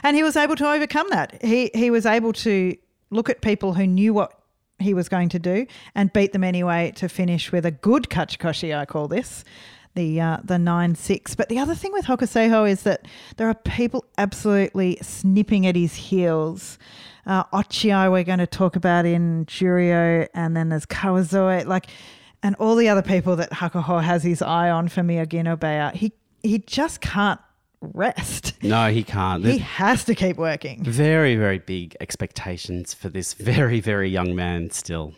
And 0.03 0.17
he 0.17 0.23
was 0.23 0.35
able 0.35 0.57
to 0.57 0.67
overcome 0.69 1.07
that. 1.11 1.41
He 1.41 1.71
he 1.73 1.89
was 1.89 2.05
able 2.05 2.33
to 2.33 2.75
look 3.09 3.29
at 3.29 3.41
people 3.41 3.73
who 3.73 3.87
knew 3.87 4.13
what 4.13 4.37
he 4.79 4.93
was 4.93 5.07
going 5.07 5.29
to 5.29 5.39
do 5.39 5.65
and 5.95 6.11
beat 6.11 6.33
them 6.33 6.43
anyway 6.43 6.91
to 6.97 7.07
finish 7.07 7.51
with 7.53 7.65
a 7.65 7.71
good 7.71 8.09
kachikoshi, 8.09 8.77
I 8.77 8.85
call 8.85 9.07
this. 9.07 9.45
The 9.95 10.19
uh, 10.19 10.37
the 10.43 10.57
nine 10.59 10.95
six, 10.95 11.35
but 11.35 11.49
the 11.49 11.59
other 11.59 11.75
thing 11.75 11.93
with 11.93 12.05
Hokuseiho 12.05 12.69
is 12.69 12.83
that 12.83 13.07
there 13.37 13.47
are 13.47 13.53
people 13.53 14.03
absolutely 14.17 14.97
snipping 15.01 15.65
at 15.67 15.75
his 15.75 15.95
heels. 15.95 16.77
Uh, 17.25 17.43
Ochiai, 17.45 18.11
we're 18.11 18.23
going 18.23 18.39
to 18.39 18.47
talk 18.47 18.75
about 18.75 19.05
in 19.05 19.45
Juryo, 19.45 20.27
and 20.33 20.55
then 20.57 20.69
there's 20.69 20.85
Kawazoe, 20.85 21.65
like, 21.65 21.87
and 22.41 22.55
all 22.55 22.75
the 22.75 22.89
other 22.89 23.01
people 23.01 23.35
that 23.37 23.51
Hakuho 23.51 24.03
has 24.03 24.23
his 24.23 24.41
eye 24.41 24.69
on 24.69 24.89
for 24.89 25.01
Miyagino 25.01 25.55
Beya. 25.57 25.93
He 25.93 26.11
he 26.41 26.59
just 26.59 26.99
can't 26.99 27.39
rest. 27.79 28.61
No, 28.61 28.91
he 28.91 29.03
can't. 29.03 29.45
He 29.45 29.59
has 29.59 30.03
to 30.05 30.15
keep 30.15 30.37
working. 30.37 30.83
very, 30.83 31.35
very 31.35 31.59
big 31.59 31.95
expectations 32.01 32.93
for 32.93 33.09
this 33.09 33.33
very, 33.33 33.79
very 33.79 34.09
young 34.09 34.35
man 34.35 34.69
still. 34.71 35.13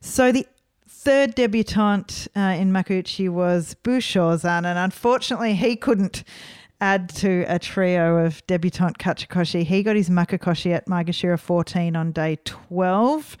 So 0.00 0.32
the 0.32 0.46
third 0.88 1.34
debutante 1.34 2.28
uh, 2.36 2.40
in 2.40 2.72
Makuuchi 2.72 3.28
was 3.28 3.76
Bushozan, 3.84 4.64
and 4.64 4.78
unfortunately, 4.78 5.54
he 5.54 5.76
couldn't 5.76 6.24
add 6.80 7.08
to 7.08 7.44
a 7.48 7.58
trio 7.58 8.24
of 8.24 8.46
debutante 8.46 8.98
kachikoshi. 8.98 9.64
He 9.64 9.82
got 9.82 9.96
his 9.96 10.10
makekoshi 10.10 10.72
at 10.72 10.86
Maegashira 10.86 11.38
14 11.38 11.96
on 11.96 12.12
day 12.12 12.38
12, 12.44 13.36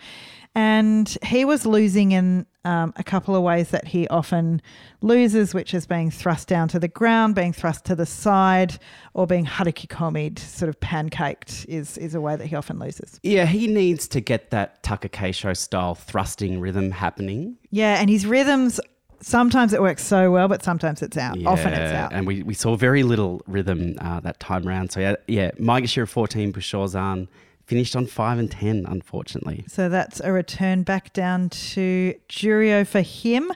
and 0.54 1.16
he 1.22 1.44
was 1.44 1.64
losing 1.64 2.12
in 2.12 2.46
um, 2.64 2.92
a 2.96 3.04
couple 3.04 3.36
of 3.36 3.42
ways 3.42 3.70
that 3.70 3.86
he 3.86 4.08
often 4.08 4.60
loses, 5.00 5.54
which 5.54 5.72
is 5.72 5.86
being 5.86 6.10
thrust 6.10 6.48
down 6.48 6.68
to 6.68 6.78
the 6.78 6.88
ground, 6.88 7.34
being 7.34 7.52
thrust 7.52 7.84
to 7.86 7.94
the 7.94 8.04
side, 8.04 8.78
or 9.14 9.26
being 9.26 9.46
hatakikomied, 9.46 10.38
sort 10.38 10.68
of 10.68 10.78
pancaked, 10.80 11.64
is, 11.66 11.96
is 11.98 12.14
a 12.14 12.20
way 12.20 12.36
that 12.36 12.46
he 12.46 12.56
often 12.56 12.78
loses. 12.78 13.20
Yeah, 13.22 13.46
he 13.46 13.68
needs 13.68 14.08
to 14.08 14.20
get 14.20 14.50
that 14.50 14.82
Takakeisho 14.82 15.56
style 15.56 15.94
thrusting 15.94 16.60
rhythm 16.60 16.90
happening. 16.90 17.56
Yeah, 17.70 18.00
and 18.00 18.10
his 18.10 18.26
rhythms 18.26 18.80
sometimes 19.20 19.72
it 19.72 19.82
works 19.82 20.04
so 20.04 20.30
well, 20.30 20.48
but 20.48 20.62
sometimes 20.62 21.02
it's 21.02 21.16
out. 21.16 21.36
Often 21.44 21.74
it's 21.74 21.92
out. 21.92 22.12
And 22.12 22.26
we, 22.26 22.42
we 22.42 22.54
saw 22.54 22.76
very 22.76 23.02
little 23.02 23.42
rhythm 23.46 23.96
uh, 24.00 24.20
that 24.20 24.40
time 24.40 24.64
round. 24.64 24.92
So, 24.92 25.00
yeah, 25.00 25.16
yeah 25.26 25.50
Maegashira 25.52 26.08
14, 26.08 26.52
Bushozan 26.52 27.28
finished 27.66 27.94
on 27.94 28.06
5 28.06 28.38
and 28.38 28.50
10, 28.50 28.86
unfortunately. 28.88 29.64
so 29.68 29.90
that's 29.90 30.20
a 30.20 30.32
return 30.32 30.82
back 30.84 31.12
down 31.12 31.50
to 31.50 32.14
Juryo 32.28 32.86
for 32.86 33.02
him. 33.02 33.52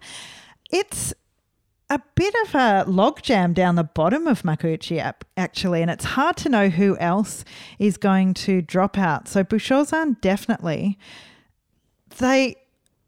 It's 0.71 1.15
a 1.89 2.01
bit 2.15 2.35
of 2.45 2.55
a 2.55 2.85
logjam 2.91 3.53
down 3.53 3.75
the 3.75 3.85
bottom 3.85 4.27
of 4.27 4.43
Makuuchi 4.43 5.15
actually, 5.37 5.83
and 5.83 5.91
it's 5.91 6.05
hard 6.05 6.37
to 6.39 6.49
know 6.49 6.69
who 6.69 6.97
else 6.99 7.45
is 7.79 7.97
going 7.97 8.35
to 8.35 8.63
drop 8.63 8.97
out. 8.99 9.29
So 9.29 9.45
Bushozan 9.45 10.21
definitely. 10.21 10.99
They 12.19 12.57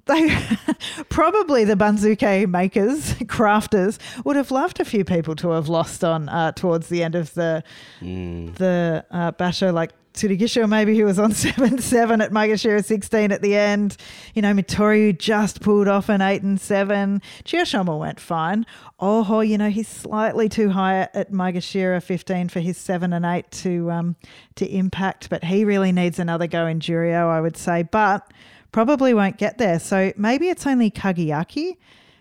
they 0.07 0.37
probably 1.09 1.65
the 1.65 1.75
banzuke 1.75 2.49
makers, 2.49 3.15
crafters, 3.25 3.99
would 4.25 4.37
have 4.37 4.51
loved 4.51 4.81
a 4.81 4.85
few 4.85 5.05
people 5.05 5.35
to 5.37 5.51
have 5.51 5.69
lost 5.69 6.05
on 6.05 6.29
uh, 6.29 6.53
towards 6.53 6.89
the 6.89 7.03
end 7.03 7.15
of 7.15 7.33
the 7.35 7.63
the 8.01 9.05
uh, 9.11 9.33
basho, 9.33 9.73
like 9.73 9.93
Tsurugisho 10.15 10.69
maybe 10.69 10.97
who 10.97 11.05
was 11.05 11.19
on 11.19 11.33
seven 11.33 11.79
seven 11.79 12.21
at 12.21 12.31
Maegashira 12.31 12.85
sixteen 12.85 13.33
at 13.33 13.43
the 13.43 13.57
end. 13.57 13.97
You 14.35 14.43
know, 14.43 14.53
Mitoryu 14.53 15.19
just 15.19 15.61
pulled 15.61 15.89
off 15.89 16.09
an 16.09 16.21
eight 16.21 16.43
and 16.43 16.61
seven. 16.61 17.21
Chiyoshoma 17.45 17.99
went 17.99 18.21
fine. 18.21 18.65
Oho, 19.01 19.41
you 19.41 19.59
know, 19.59 19.71
he's 19.71 19.89
slightly 19.89 20.49
too 20.49 20.71
high 20.71 21.01
at 21.01 21.33
Maegashira 21.33 22.01
fifteen 22.03 22.49
for 22.49 22.61
his 22.61 22.77
seven 22.79 23.13
and 23.13 23.25
eight 23.25 23.51
to 23.51 23.91
um 23.91 24.17
to 24.55 24.67
impact, 24.67 25.31
but 25.31 25.43
he 25.43 25.65
really 25.65 25.91
needs 25.91 26.21
another 26.21 26.47
go 26.47 26.67
in 26.67 26.79
Juryo, 26.79 27.29
I 27.29 27.41
would 27.41 27.57
say. 27.57 27.83
But 27.83 28.31
probably 28.75 29.15
won't 29.15 29.37
get 29.37 29.57
there. 29.59 29.79
So 29.79 30.13
maybe 30.17 30.49
it's 30.49 30.67
only 30.67 30.91
Kagayaki 30.91 31.77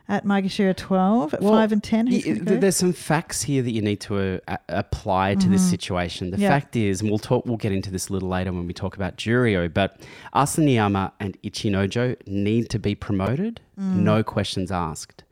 at 0.07 0.23
Maegashira 0.23 0.75
12 0.75 1.33
at 1.33 1.41
Well, 1.41 1.53
5 1.53 1.71
and 1.71 1.83
10. 1.83 2.05
who's 2.07 2.15
y- 2.25 2.33
gonna 2.33 2.35
th- 2.35 2.47
go. 2.47 2.57
There's 2.57 2.75
some 2.75 2.93
facts 2.93 3.41
here 3.41 3.63
that 3.63 3.71
you 3.71 3.81
need 3.81 4.01
to 4.01 4.39
uh, 4.47 4.57
apply 4.69 5.33
to 5.35 5.49
this 5.49 5.67
situation. 5.67 6.29
The 6.29 6.35
Mm-hmm. 6.37 6.43
Yeah. 6.43 6.49
fact 6.49 6.75
is, 6.75 7.01
and 7.01 7.09
we'll 7.09 7.17
talk, 7.17 7.45
we'll 7.47 7.57
get 7.57 7.71
into 7.71 7.89
this 7.89 8.09
a 8.09 8.13
little 8.13 8.29
later 8.29 8.51
when 8.53 8.67
we 8.67 8.73
talk 8.73 8.95
about 8.95 9.17
Juryo, 9.17 9.73
but 9.73 9.99
Asanoyama 10.35 11.11
and 11.19 11.41
Ichinojo 11.41 12.17
need 12.27 12.69
to 12.69 12.77
be 12.79 12.93
promoted, 12.93 13.59
Mm. 13.79 13.95
no 14.11 14.21
questions 14.21 14.71
asked. 14.71 15.23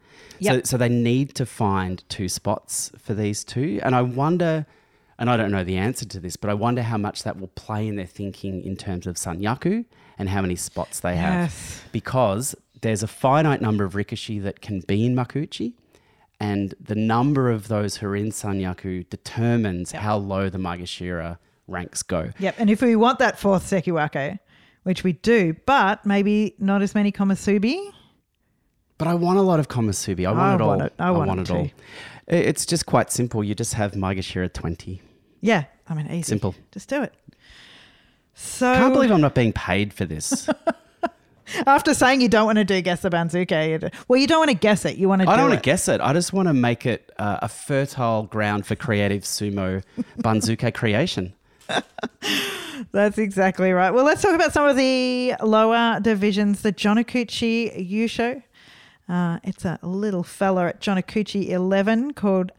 So, 0.41 0.61
so 0.63 0.75
they 0.75 0.89
need 0.89 1.35
to 1.35 1.45
find 1.45 2.03
two 2.09 2.27
spots 2.27 2.91
for 2.97 3.13
these 3.13 3.43
two, 3.43 3.79
and 3.83 3.93
I 3.93 4.01
wonder, 4.01 4.65
and 5.19 5.29
I 5.29 5.37
don't 5.37 5.51
know 5.51 5.63
the 5.63 5.77
answer 5.77 6.05
to 6.05 6.19
this, 6.19 6.35
but 6.35 6.49
I 6.49 6.55
wonder 6.55 6.81
how 6.81 6.97
much 6.97 7.21
that 7.23 7.39
will 7.39 7.49
play 7.49 7.87
in 7.87 7.95
their 7.97 8.07
thinking 8.07 8.63
in 8.63 8.75
terms 8.75 9.05
of 9.05 9.17
Sanyaku 9.17 9.85
and 10.21 10.29
how 10.29 10.41
many 10.41 10.55
spots 10.55 10.99
they 10.99 11.15
have, 11.15 11.33
Yes. 11.49 11.81
because 11.91 12.55
there's 12.81 13.01
a 13.03 13.07
finite 13.07 13.59
number 13.61 13.83
of 13.83 13.93
Rikishi 13.93 14.41
that 14.43 14.61
can 14.61 14.81
be 14.81 15.03
in 15.05 15.15
Makuuchi, 15.15 15.73
and 16.39 16.75
the 16.79 16.95
number 16.95 17.49
of 17.49 17.67
those 17.67 17.97
who 17.97 18.07
are 18.07 18.15
in 18.15 18.29
Sanyaku 18.29 19.09
determines 19.09 19.91
how 19.91 20.17
low 20.17 20.47
the 20.49 20.57
Maegashira 20.59 21.37
ranks 21.67 22.03
go. 22.03 22.29
Yep. 22.39 22.55
And 22.59 22.69
if 22.69 22.81
we 22.81 22.95
want 22.95 23.17
that 23.19 23.39
fourth 23.39 23.63
Sekiwake, 23.69 24.39
which 24.83 25.03
we 25.03 25.13
do, 25.13 25.55
but 25.65 26.05
maybe 26.05 26.55
not 26.59 26.81
as 26.81 26.93
many 26.95 27.11
Komusubi. 27.11 27.91
But 28.97 29.07
I 29.07 29.15
want 29.15 29.39
a 29.39 29.41
lot 29.41 29.59
of 29.59 29.67
Komusubi. 29.67 30.27
I 30.27 30.31
want 30.31 30.41
I 30.43 30.55
it 30.55 30.61
all. 30.61 30.67
want 30.67 30.81
it. 30.83 30.93
I 30.99 31.11
want 31.11 31.39
it 31.39 31.49
it 31.49 31.51
all. 31.51 31.67
It's 32.27 32.65
just 32.67 32.85
quite 32.85 33.11
simple. 33.11 33.43
You 33.43 33.55
just 33.55 33.73
have 33.73 33.93
Maegashira 33.93 34.51
20. 34.53 35.01
Yeah. 35.41 35.63
I 35.87 35.93
mean, 35.95 36.07
easy. 36.11 36.23
Simple. 36.23 36.53
Just 36.71 36.89
do 36.89 37.01
it. 37.03 37.13
So 38.33 38.71
I 38.71 38.75
Can't 38.77 38.93
believe 38.93 39.11
I'm 39.11 39.21
not 39.21 39.35
being 39.35 39.53
paid 39.53 39.93
for 39.93 40.05
this. 40.05 40.49
after 41.65 41.93
saying 41.93 42.21
you 42.21 42.29
don't 42.29 42.45
want 42.45 42.57
to 42.57 42.63
do 42.63 42.81
guess 42.81 43.01
the 43.01 43.09
Banzuke, 43.09 43.93
well, 44.07 44.19
you 44.19 44.27
don't 44.27 44.39
want 44.39 44.49
to 44.49 44.55
guess 44.57 44.85
it. 44.85 44.97
You 44.97 45.09
want 45.09 45.21
to 45.21 45.29
I 45.29 45.33
do 45.33 45.41
don't 45.41 45.49
want 45.49 45.61
to 45.61 45.65
guess 45.65 45.87
it. 45.87 46.01
I 46.01 46.13
just 46.13 46.33
want 46.33 46.47
to 46.47 46.53
make 46.53 46.85
it 46.85 47.11
uh, 47.17 47.39
a 47.41 47.49
fertile 47.49 48.23
ground 48.23 48.65
for 48.65 48.75
creative 48.75 49.23
sumo 49.23 49.83
banzuke 50.19 50.73
creation. 50.73 51.33
That's 52.91 53.17
exactly 53.17 53.71
right. 53.71 53.91
Well, 53.91 54.05
let's 54.05 54.21
talk 54.21 54.33
about 54.33 54.53
some 54.53 54.67
of 54.67 54.75
the 54.75 55.35
lower 55.43 55.99
divisions. 56.01 56.61
The 56.61 56.73
Jonokuchi 56.73 57.89
Yusho. 57.89 58.43
Uh, 59.07 59.39
it's 59.43 59.65
a 59.65 59.77
little 59.81 60.23
fella 60.23 60.67
at 60.67 60.81
Jonokuchi 60.81 61.49
11 61.49 62.13
called 62.13 62.51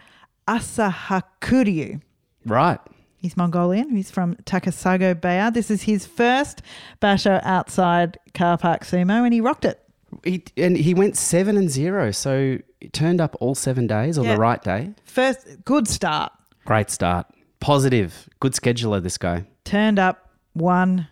Asahakuryu. 0.47 2.03
Right. 2.45 2.79
He's 3.23 3.37
Mongolian. 3.37 3.95
He's 3.95 4.11
from 4.11 4.35
Takasago 4.45 5.15
Beya. 5.15 5.55
This 5.55 5.71
is 5.71 5.83
his 5.83 6.05
first 6.07 6.61
basho 7.01 7.41
outside 7.45 8.19
car 8.35 8.59
park 8.59 8.85
sumo, 8.85 9.25
and 9.25 9.33
he 9.33 9.41
rocked 9.41 9.65
it. 9.65 9.79
He, 10.25 10.43
and 10.57 10.77
he 10.77 10.93
went 10.93 11.17
seven 11.17 11.57
and 11.57 11.71
zero. 11.71 12.11
So 12.11 12.59
he 12.81 12.89
turned 12.89 13.21
up 13.21 13.37
all 13.39 13.55
seven 13.55 13.87
days 13.87 14.19
on 14.19 14.25
Yeah. 14.25 14.35
the 14.35 14.41
right 14.41 14.61
day. 14.63 14.91
First, 15.05 15.47
good 15.65 15.87
start. 15.87 16.33
Great 16.65 16.91
start. 16.91 17.27
Positive. 17.61 18.29
Good 18.41 18.53
scheduler, 18.55 19.01
this 19.01 19.17
guy. 19.19 19.45
Turned 19.65 20.01
up, 20.01 20.29
won. 20.57 21.07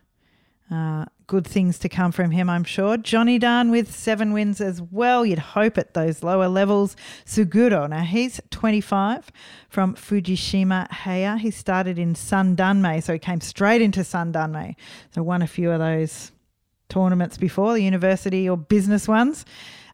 Uh, 0.68 1.04
good 1.30 1.46
things 1.46 1.78
to 1.78 1.88
come 1.88 2.10
from 2.10 2.32
him, 2.32 2.50
I'm 2.50 2.64
sure. 2.64 2.96
Jonidan 2.96 3.70
with 3.70 3.94
seven 3.94 4.32
wins 4.32 4.60
as 4.60 4.82
well. 4.82 5.24
You'd 5.24 5.38
hope 5.38 5.78
at 5.78 5.94
those 5.94 6.24
lower 6.24 6.48
levels. 6.48 6.96
Suguro, 7.24 7.88
now 7.88 8.02
he's 8.02 8.40
25 8.50 9.30
from 9.68 9.94
Fujishima 9.94 10.90
Heya. 10.90 11.38
He 11.38 11.52
started 11.52 12.00
in 12.00 12.14
Sandanme, 12.14 13.00
so 13.00 13.12
he 13.12 13.20
came 13.20 13.40
straight 13.40 13.80
into 13.80 14.00
Sandanme. 14.00 14.74
So 15.14 15.22
won 15.22 15.40
a 15.40 15.46
few 15.46 15.70
of 15.70 15.78
those 15.78 16.32
tournaments 16.88 17.38
before, 17.38 17.74
the 17.74 17.84
university 17.84 18.48
or 18.48 18.56
business 18.56 19.06
ones. 19.06 19.44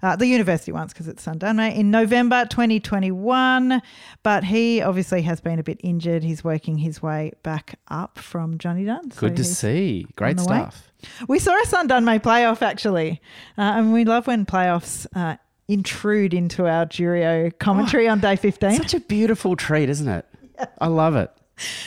Uh, 0.07 0.15
the 0.15 0.27
university 0.29 0.71
ones 0.71 0.93
because 0.93 1.09
it's 1.09 1.27
Sandanme 1.27 1.75
in 1.75 1.91
November 1.91 2.47
2021. 2.49 3.83
But 4.23 4.45
he 4.45 4.81
obviously 4.81 5.23
has 5.23 5.41
been 5.41 5.59
a 5.59 5.65
bit 5.65 5.81
injured. 5.83 6.23
He's 6.23 6.45
working 6.45 6.79
his 6.79 7.03
way 7.03 7.33
back 7.43 7.81
up 7.89 8.17
from 8.17 8.57
Jonidan. 8.57 9.13
so 9.13 9.23
Good 9.23 9.37
to 9.39 9.43
see. 9.43 10.07
Great 10.15 10.37
the 10.37 10.45
way. 10.45 10.59
stuff. 10.59 10.93
we 11.27 11.41
saw 11.41 11.61
a 11.61 11.67
Sandanme 11.67 12.21
playoff 12.21 12.63
actually, 12.63 13.21
uh, 13.59 13.63
and 13.63 13.93
we 13.93 14.05
love 14.05 14.29
when 14.29 14.47
playoffs 14.47 15.09
uh, 15.17 15.39
intrude 15.67 16.33
into 16.33 16.69
our 16.69 16.87
Juryo 16.87 17.51
commentary 17.59 18.07
on 18.07 18.21
day 18.21 18.37
15 18.37 18.77
Such 18.77 18.95
a 18.95 19.01
beautiful 19.01 19.57
treat, 19.57 19.89
isn't 19.89 20.09
it? 20.09 20.25
Yeah. 20.57 20.67
I 20.81 20.87
love 20.87 21.17
it. 21.17 21.33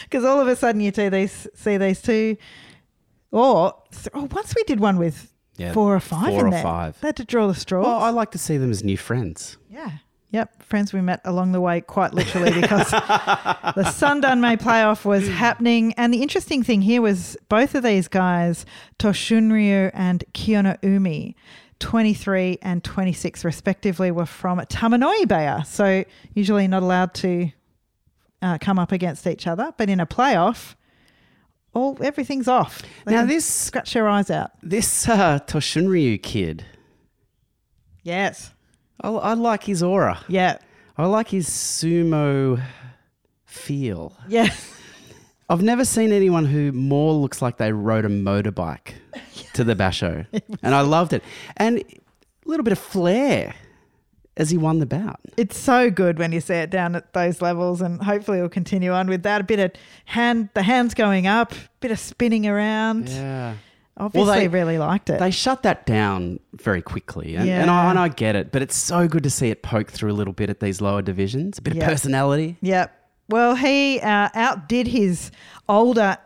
because 0.04 0.26
all 0.26 0.42
of 0.42 0.50
a 0.50 0.58
sudden 0.58 0.82
you 0.82 0.92
see 0.92 1.08
these 1.08 1.48
see 1.56 1.78
these 1.78 2.02
two, 2.02 2.36
or 3.32 3.76
oh, 4.14 4.28
once 4.30 4.54
we 4.58 4.64
did 4.64 4.82
one 4.82 4.98
with 4.98 5.32
Yeah, 5.60 5.74
four 5.74 5.96
or 5.96 6.00
five 6.00 6.30
four 6.30 6.40
in 6.42 6.48
or 6.48 6.52
there. 6.52 6.64
five. 6.64 7.00
They 7.02 7.08
had 7.10 7.18
to 7.18 7.26
draw 7.26 7.48
the 7.48 7.54
straw. 7.56 7.82
Well, 7.84 8.00
I 8.00 8.10
like 8.10 8.32
to 8.32 8.38
see 8.38 8.58
them 8.58 8.72
as 8.72 8.84
new 8.84 8.98
friends. 8.98 9.58
yeah, 9.70 9.92
Yep, 10.32 10.62
friends 10.62 10.94
we 10.94 11.02
met 11.02 11.22
along 11.26 11.54
the 11.54 11.60
way, 11.62 11.82
quite 11.82 12.14
literally, 12.14 12.52
because 12.62 12.92
the 12.92 13.84
Sandanme 13.84 14.60
playoff 14.62 15.04
was 15.04 15.28
happening. 15.46 15.92
And 15.98 16.14
the 16.14 16.22
interesting 16.22 16.62
thing 16.62 16.84
here 16.84 17.02
was 17.02 17.36
both 17.50 17.74
of 17.74 17.82
these 17.82 18.08
guys, 18.08 18.64
Toshunryu 19.00 19.90
and 19.94 20.24
Kiyono 20.36 20.78
Umi, 20.84 21.36
23 21.80 22.60
and 22.62 22.84
26 22.84 23.44
respectively, 23.44 24.12
were 24.12 24.28
from 24.28 24.60
Tamanoi 24.60 25.24
Beya. 25.26 25.66
So 25.66 26.06
usually 26.36 26.68
not 26.68 26.84
allowed 26.84 27.16
to 27.16 27.50
uh, 28.44 28.60
come 28.60 28.78
up 28.78 28.92
against 28.92 29.26
each 29.26 29.48
other. 29.48 29.74
But 29.78 29.90
in 29.90 30.00
a 30.00 30.06
playoff, 30.06 30.76
all 31.80 31.98
everything's 32.02 32.48
off. 32.48 32.82
They 33.06 33.14
Now 33.16 33.26
this 33.26 33.46
scratch 33.46 33.96
your 33.96 34.08
eyes 34.08 34.30
out. 34.30 34.52
this 34.62 35.08
uh, 35.08 35.40
Toshunryu 35.48 36.22
kid, 36.22 36.66
Yes. 38.04 38.52
I, 39.02 39.10
I 39.10 39.34
like 39.34 39.64
his 39.64 39.82
aura. 39.84 40.20
Yeah. 40.28 40.58
I 40.98 41.06
like 41.06 41.30
his 41.30 41.48
sumo 41.50 42.62
feel. 43.46 44.16
Yeah. 44.28 44.50
I've 45.50 45.62
never 45.64 45.84
seen 45.86 46.12
anyone 46.12 46.46
who 46.46 46.72
more 46.72 47.14
looks 47.14 47.42
like 47.42 47.58
they 47.58 47.72
rode 47.72 48.06
a 48.06 48.10
motorbike 48.10 48.94
to 49.54 49.64
the 49.64 49.76
basho, 49.76 50.28
and 50.64 50.76
I 50.76 50.82
loved 50.82 51.12
it. 51.14 51.24
And 51.58 51.80
a 51.80 51.84
little 52.46 52.64
bit 52.64 52.72
of 52.74 52.78
flair 52.80 53.56
as 54.38 54.50
he 54.50 54.58
won 54.58 54.80
the 54.80 54.86
bout. 54.86 55.20
It's 55.38 55.58
so 55.58 55.90
good 55.92 56.18
when 56.20 56.32
you 56.32 56.40
see 56.42 56.54
it 56.56 56.70
down 56.70 56.96
at 56.96 57.14
those 57.14 57.42
levels, 57.42 57.82
and 57.82 58.02
hopefully 58.02 58.38
it'll 58.38 58.50
continue 58.50 58.92
on 58.92 59.08
with 59.08 59.24
that. 59.24 59.42
A 59.42 59.44
bit 59.44 59.60
of 59.60 59.72
hand, 60.06 60.50
the 60.54 60.64
hands 60.64 60.94
going 60.94 61.28
up, 61.28 61.54
bit 61.82 61.92
of 61.92 62.00
spinning 62.00 62.48
around. 62.48 63.10
Yeah. 63.10 63.56
Obviously, 63.98 64.40
they- 64.40 64.48
really 64.48 64.78
liked 64.78 65.10
it. 65.10 65.20
They 65.20 65.32
shut 65.32 65.64
that 65.64 65.86
down 65.86 66.40
very 66.54 66.82
quickly, 66.82 67.36
and, 67.36 67.46
Yeah. 67.46 67.62
and, 67.62 67.70
I, 67.70 67.90
and 67.90 68.00
I 68.00 68.08
get 68.08 68.36
it, 68.38 68.50
but 68.54 68.62
it's 68.62 68.78
so 68.78 69.10
good 69.10 69.24
to 69.24 69.30
see 69.30 69.50
it 69.50 69.62
poke 69.62 69.92
through 69.92 70.12
a 70.12 70.14
little 70.16 70.32
bit 70.34 70.50
at 70.50 70.62
these 70.62 70.80
lower 70.80 71.02
divisions, 71.02 71.58
a 71.58 71.62
bit 71.62 71.76
Yeah. 71.76 71.84
of 71.84 71.90
personality. 71.90 72.56
Yep. 72.62 72.96
Well, 73.28 73.56
he 73.56 74.00
uh, 74.00 74.30
outdid 74.34 74.88
his 74.88 75.32
older 75.68 76.18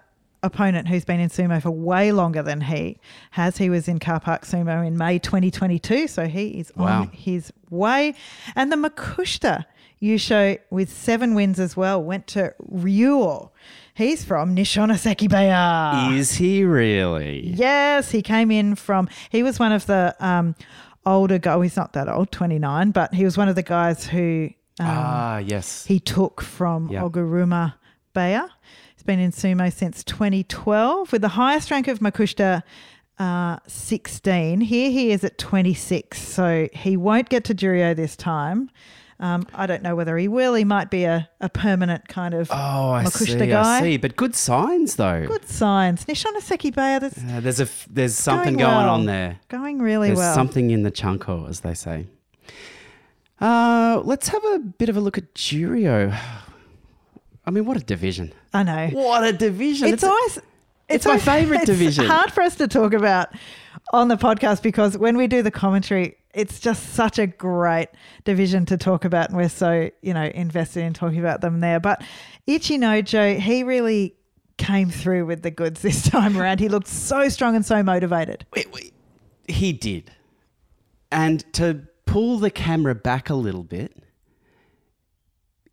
opponent 0.43 0.87
who's 0.87 1.05
been 1.05 1.19
in 1.19 1.29
sumo 1.29 1.61
for 1.61 1.71
way 1.71 2.11
longer 2.11 2.43
than 2.43 2.61
he 2.61 2.97
has. 3.31 3.57
He 3.57 3.69
was 3.69 3.87
in 3.87 3.97
Car 3.99 4.19
Park 4.19 4.45
Sumo 4.45 4.85
in 4.85 4.97
May 4.97 5.17
2022, 5.19 6.07
so 6.07 6.25
he 6.27 6.47
is 6.59 6.71
Wow. 6.75 7.01
on 7.01 7.07
his 7.09 7.51
way. 7.69 8.13
And 8.55 8.71
the 8.71 8.75
Makushita 8.75 9.65
Yusho 10.01 10.59
with 10.69 10.91
seven 10.91 11.33
wins 11.33 11.59
as 11.59 11.77
well 11.77 12.03
went 12.03 12.27
to 12.27 12.53
Ryuo. 12.71 13.49
He's 13.95 14.25
from 14.25 14.55
Nishonoseki 14.55 15.29
Beya. 15.29 16.13
Is 16.17 16.33
he 16.33 16.63
really? 16.65 17.47
Yes, 17.47 18.11
he 18.11 18.21
came 18.21 18.51
in 18.51 18.75
from. 18.75 19.07
He 19.29 19.43
was 19.43 19.59
one 19.59 19.71
of 19.71 19.85
the 19.85 20.15
um, 20.19 20.55
older 21.05 21.37
guys. 21.37 21.61
He's 21.63 21.77
not 21.77 21.93
that 21.93 22.09
old, 22.09 22.31
twenty 22.31 22.59
nine, 22.59 22.91
but 22.91 23.13
he 23.13 23.23
was 23.23 23.37
one 23.37 23.47
of 23.47 23.55
the 23.55 23.63
guys 23.63 24.05
who 24.07 24.49
um, 24.79 24.87
ah, 24.89 25.37
yes. 25.37 25.85
he 25.85 25.99
took 25.99 26.41
from 26.41 26.89
Yeah. 26.89 27.03
Oguruma 27.03 27.75
Beya. 28.15 28.49
He's 29.03 29.07
been 29.17 29.19
in 29.19 29.31
sumo 29.31 29.69
since 29.73 30.01
2012 30.05 31.11
with 31.11 31.21
the 31.21 31.27
highest 31.27 31.69
rank 31.71 31.89
of 31.89 31.99
Makushita. 31.99 32.63
Uh, 33.19 33.57
16. 33.67 34.61
Here 34.61 34.89
he 34.91 35.11
is 35.11 35.25
at 35.25 35.37
26, 35.37 36.17
so 36.21 36.69
he 36.71 36.95
won't 36.95 37.27
get 37.27 37.43
to 37.45 37.53
Juryo 37.53 37.93
this 37.93 38.15
time. 38.15 38.69
Um, 39.19 39.45
I 39.53 39.65
don't 39.67 39.83
know 39.83 39.97
whether 39.97 40.17
he 40.17 40.29
will. 40.29 40.53
He 40.53 40.63
might 40.63 40.89
be 40.89 41.03
a, 41.03 41.29
a 41.41 41.49
permanent 41.49 42.07
kind 42.07 42.33
of 42.33 42.49
Oh, 42.49 42.91
I 42.93 43.03
Makushita 43.03 43.39
see. 43.41 43.47
guy. 43.47 43.77
I 43.77 43.81
see. 43.81 43.97
But 43.97 44.15
good 44.15 44.35
signs, 44.35 44.95
though. 44.95 45.25
good 45.27 45.49
signs. 45.49 46.05
Nishonoseki 46.05 46.73
Beya, 46.73 47.01
that's 47.01 47.17
Uh, 47.17 47.41
there's 47.41 47.59
a 47.59 47.63
f- 47.63 47.85
there's 47.89 48.15
something 48.15 48.55
Going 48.55 48.71
going 48.71 48.85
on 48.87 49.05
there. 49.05 49.37
going 49.49 49.79
really 49.81 50.07
There's 50.07 50.19
well. 50.19 50.33
something 50.33 50.71
in 50.71 50.83
the 50.83 50.91
chanko, 50.91 51.49
as 51.49 51.59
they 51.59 51.73
say. 51.73 52.07
Uh, 53.41 54.01
let's 54.05 54.29
have 54.29 54.43
a 54.53 54.59
bit 54.59 54.87
of 54.87 54.95
a 54.95 55.01
look 55.01 55.17
at 55.17 55.33
Juryo. 55.35 56.17
I 57.45 57.51
mean, 57.51 57.65
what 57.65 57.77
a 57.77 57.81
division! 57.81 58.33
I 58.53 58.63
know. 58.63 58.87
What 58.93 59.23
a 59.23 59.33
division! 59.33 59.89
It's, 59.89 60.03
always 60.03 60.39
it's 60.89 61.05
my 61.05 61.11
always- 61.11 61.23
favourite 61.25 61.61
it's 61.63 61.67
division. 61.67 62.05
hard 62.05 62.31
for 62.31 62.41
us 62.41 62.55
to 62.57 62.67
talk 62.67 62.93
about 62.93 63.29
on 63.91 64.07
the 64.07 64.15
podcast 64.15 64.61
because 64.63 64.97
when 64.97 65.17
we 65.17 65.27
do 65.27 65.41
the 65.41 65.51
commentary, 65.51 66.15
it's 66.33 66.59
just 66.59 66.93
such 66.93 67.19
a 67.19 67.27
great 67.27 67.89
division 68.23 68.65
to 68.67 68.77
talk 68.77 69.03
about, 69.05 69.29
and 69.29 69.37
we're 69.37 69.49
so 69.49 69.89
you 70.01 70.13
know 70.13 70.23
invested 70.23 70.83
in 70.83 70.93
talking 70.93 71.19
about 71.19 71.41
them 71.41 71.59
there. 71.59 71.79
But 71.79 72.01
Ichinojo, 72.47 73.39
he 73.39 73.63
really 73.63 74.15
came 74.57 74.89
through 74.89 75.25
with 75.25 75.41
the 75.41 75.51
goods 75.51 75.81
this 75.81 76.07
time 76.09 76.37
around. 76.37 76.59
He 76.59 76.69
looked 76.69 76.87
so 76.87 77.27
strong 77.29 77.55
and 77.55 77.65
so 77.65 77.83
motivated. 77.83 78.45
Wait, 78.55 78.71
wait. 78.71 78.93
He 79.47 79.73
did. 79.73 80.11
And 81.11 81.43
to 81.53 81.81
pull 82.05 82.37
the 82.39 82.49
camera 82.49 82.95
back 82.95 83.29
a 83.29 83.35
little 83.35 83.63
bit, 83.63 83.95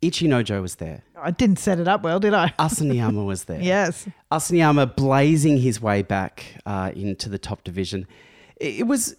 Ichinojo 0.01 0.61
was 0.61 0.75
there. 0.75 1.03
I 1.15 1.31
didn't 1.31 1.59
set 1.59 1.79
it 1.79 1.87
up 1.87 2.01
well, 2.03 2.19
did 2.19 2.33
I? 2.33 2.49
Asanoyama 2.59 3.25
was 3.25 3.43
there. 3.43 3.61
yes. 3.61 4.07
Asanoyama 4.31 4.95
blazing 4.95 5.57
his 5.57 5.79
way 5.81 6.01
back 6.01 6.45
uh, 6.65 6.91
into 6.95 7.29
the 7.29 7.37
top 7.37 7.63
division. 7.63 8.07
It, 8.59 8.87
was. 8.87 9.15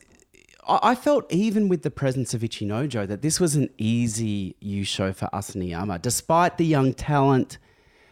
I 0.66 0.78
I 0.82 0.94
felt 0.94 1.32
even 1.32 1.68
with 1.68 1.82
the 1.82 1.90
presence 1.90 2.34
of 2.34 2.40
Ichinojo 2.40 3.06
that 3.06 3.22
this 3.22 3.38
was 3.38 3.54
an 3.54 3.68
easy 3.78 4.56
Yusho 4.62 5.14
for 5.14 5.28
Asanoyama, 5.32 6.02
despite 6.02 6.58
the 6.58 6.66
young 6.66 6.94
talent, 6.94 7.58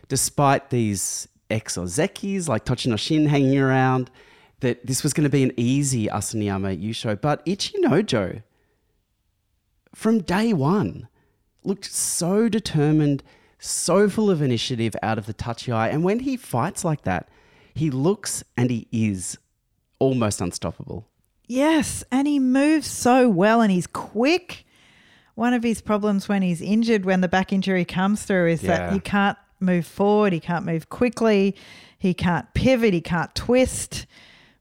despite 0.09 0.71
these 0.71 1.27
ex 1.51 1.77
Ozekis 1.77 2.49
like 2.49 2.65
Tochinoshin 2.65 3.27
hanging 3.27 3.59
around. 3.59 4.11
That 4.61 4.87
this 4.87 5.03
was 5.03 5.15
going 5.15 5.25
to 5.25 5.31
be 5.31 5.43
an 5.43 5.53
easy 5.57 6.07
Asanoyama 6.07 6.79
U 6.79 6.93
show, 6.93 7.17
but 7.17 7.45
Ichinojo 7.47 8.43
from 9.95 10.21
day 10.21 10.53
one 10.53 11.09
looked 11.65 11.85
so 11.87 12.49
determined, 12.49 13.23
so 13.59 14.09
full 14.09 14.31
of 14.31 14.41
initiative 14.43 14.95
out 15.03 15.19
of 15.19 15.27
the 15.27 15.35
tachiai. 15.35 15.93
And 15.93 16.03
when 16.05 16.21
he 16.21 16.37
fights 16.37 16.85
like 16.85 17.03
that, 17.03 17.29
he 17.75 17.91
looks 17.91 18.43
and 18.57 18.71
he 18.71 18.89
is 18.91 19.39
almost 19.99 20.41
unstoppable. 20.41 21.07
Yes, 21.47 22.05
and 22.13 22.27
he 22.29 22.39
moves 22.39 22.87
so 22.87 23.29
well 23.29 23.61
and 23.61 23.71
he's 23.73 23.87
quick. 23.87 24.65
One 25.35 25.53
of 25.55 25.63
his 25.63 25.81
problems 25.81 26.29
when 26.29 26.43
he's 26.43 26.61
injured, 26.61 27.05
when 27.05 27.21
the 27.23 27.29
back 27.29 27.53
injury 27.53 27.85
comes 27.85 28.23
through, 28.23 28.49
is 28.49 28.61
that 28.63 28.81
Yeah. 28.89 28.93
he 28.93 29.01
can't 29.01 29.39
move 29.59 29.87
forward, 29.87 30.33
he 30.33 30.41
can't 30.41 30.65
move 30.65 30.89
quickly, 30.89 31.57
he 31.99 32.15
can't 32.15 32.53
pivot, 32.55 32.95
he 32.95 33.01
can't 33.01 33.35
twist. 33.35 34.07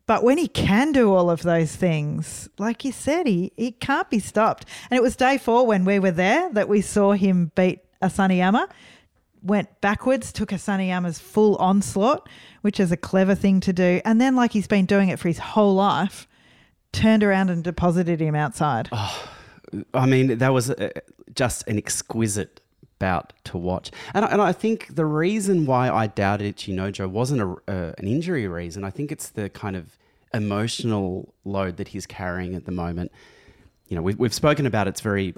But 0.10 0.24
when 0.24 0.40
he 0.40 0.48
can 0.48 0.92
do 0.92 1.14
all 1.14 1.30
of 1.30 1.44
those 1.44 1.76
things, 1.76 2.50
like 2.58 2.84
you 2.84 2.92
said, 2.92 3.28
he, 3.28 3.52
he 3.56 3.72
can't 3.72 4.10
be 4.10 4.18
stopped. 4.18 4.66
And 4.90 4.98
it 4.98 5.04
was 5.04 5.16
day 5.16 5.38
four 5.38 5.68
when 5.68 5.86
we 5.86 6.00
were 6.00 6.10
there 6.10 6.52
that 6.54 6.68
we 6.68 6.82
saw 6.82 7.12
him 7.12 7.52
beat 7.54 7.82
Asanoyama 8.02 8.68
went 9.44 9.82
backwards, 9.82 10.32
took 10.32 10.50
Asanoyama's 10.50 11.20
full 11.20 11.58
onslaught, 11.58 12.28
which 12.62 12.80
is 12.80 12.92
a 12.92 12.98
clever 12.98 13.36
thing 13.36 13.60
to 13.60 13.72
do. 13.72 14.02
And 14.04 14.20
then, 14.20 14.36
like 14.36 14.52
he's 14.52 14.66
been 14.66 14.88
doing 14.88 15.10
it 15.10 15.20
for 15.20 15.28
his 15.28 15.38
whole 15.38 15.76
life, 15.76 16.28
turned 16.92 17.24
around 17.24 17.52
and 17.52 17.64
deposited 17.64 18.20
him 18.20 18.34
outside. 18.34 18.90
I 19.94 20.08
mean, 20.08 20.40
that 20.40 20.54
was 20.54 20.72
uh, 20.72 20.90
just 21.36 21.68
an 21.68 21.78
exquisite 21.78 22.62
bout 22.98 23.34
to 23.44 23.60
watch. 23.60 23.92
And 24.16 24.26
I, 24.26 24.30
and 24.30 24.42
I 24.42 24.54
think 24.54 24.96
the 24.96 25.06
reason 25.06 25.68
why 25.68 25.92
I 25.92 26.08
doubted 26.08 26.58
Ichinojo 26.58 27.12
wasn't 27.12 27.42
a, 27.42 27.72
uh, 27.72 27.94
an 28.00 28.08
injury 28.08 28.48
reason. 28.48 28.84
I 28.84 28.90
think 28.90 29.12
it's 29.12 29.30
the 29.30 29.52
kind 29.52 29.76
of 29.76 29.99
emotional 30.34 31.34
load 31.44 31.78
that 31.78 31.90
he's 31.90 32.06
carrying 32.06 32.56
at 32.56 32.66
the 32.66 32.72
moment. 32.72 33.12
You 33.88 33.96
know, 33.96 34.02
we've, 34.02 34.20
we've 34.20 34.34
spoken 34.34 34.66
about 34.66 34.88
it's 34.88 35.02
very, 35.02 35.34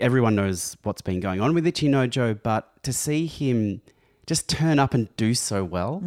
everyone 0.00 0.34
knows 0.34 0.76
what's 0.82 1.02
been 1.02 1.20
going 1.20 1.40
on 1.40 1.54
with 1.54 1.64
Ichinojo, 1.64 2.42
but 2.42 2.82
to 2.82 2.92
see 2.92 3.26
him 3.26 3.80
just 4.26 4.48
turn 4.48 4.78
up 4.78 4.94
and 4.94 5.14
do 5.16 5.34
so 5.34 5.64
well, 5.64 6.02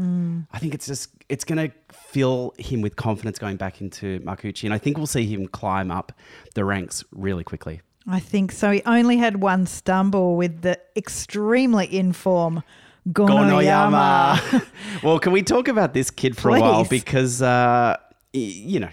I 0.51 0.59
think 0.59 0.73
it's 0.73 0.87
just, 0.87 1.09
it's 1.29 1.45
going 1.45 1.69
to 1.69 1.75
fill 1.91 2.53
him 2.57 2.81
with 2.81 2.95
confidence 2.95 3.39
going 3.39 3.57
back 3.57 3.81
into 3.81 4.19
Makuuchi. 4.21 4.65
And 4.65 4.73
I 4.73 4.77
think 4.77 4.97
we'll 4.97 5.07
see 5.07 5.25
him 5.25 5.47
climb 5.47 5.89
up 5.89 6.11
the 6.53 6.65
ranks 6.65 7.03
really 7.11 7.43
quickly. 7.43 7.81
I 8.07 8.19
think 8.19 8.51
so. 8.51 8.71
He 8.71 8.81
only 8.85 9.17
had 9.17 9.41
one 9.41 9.65
stumble 9.65 10.35
with 10.35 10.61
the 10.61 10.79
extremely 10.95 11.85
in 11.87 12.13
form 12.13 12.61
Gonoyama. 13.09 14.65
well, 15.03 15.19
can 15.19 15.31
we 15.31 15.43
talk 15.43 15.67
about 15.67 15.93
this 15.93 16.11
kid 16.11 16.37
for 16.37 16.49
a 16.55 16.59
while? 16.59 16.85
Because, 16.85 17.41
uh, 17.41 17.97
you 18.39 18.79
know, 18.79 18.89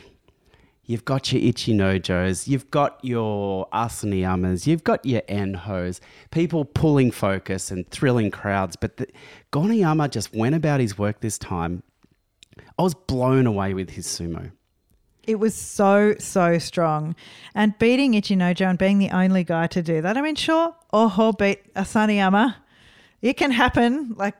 you've 0.85 1.05
got 1.05 1.33
your 1.33 1.43
Ichinojos, 1.43 2.49
you've 2.49 2.71
got 2.71 2.99
your 3.03 3.69
Asaniyamas, 3.73 4.67
you've 4.67 4.85
got 4.85 5.05
your 5.05 5.23
Enhos, 5.23 6.01
people 6.31 6.65
pulling 6.65 7.11
focus 7.11 7.71
and 7.71 7.89
thrilling 7.91 8.31
crowds. 8.31 8.77
But 8.77 8.97
the, 8.99 9.07
Gonoyama 9.53 10.11
just 10.11 10.35
went 10.35 10.55
about 10.55 10.81
his 10.81 10.99
work 10.99 11.21
this 11.21 11.39
time. 11.39 11.83
I 12.79 12.83
was 12.83 12.95
blown 12.95 13.47
away 13.47 13.75
with 13.75 13.91
his 13.91 14.07
sumo. 14.07 14.53
It 15.25 15.37
was 15.37 15.55
so, 15.55 16.15
so 16.19 16.59
strong. 16.59 17.15
And 17.55 17.79
beating 17.79 18.13
Ichinojo 18.13 18.67
and 18.69 18.79
being 18.79 18.99
the 18.99 19.11
only 19.11 19.45
guy 19.45 19.69
to 19.69 19.81
do 19.83 20.03
that. 20.03 20.17
I 20.17 20.21
mean, 20.21 20.35
sure, 20.35 20.75
Oho 20.93 21.33
beat 21.33 21.73
Asanoyama. 21.75 22.57
It 23.21 23.35
can 23.37 23.53
happen. 23.53 24.15
Like 24.17 24.35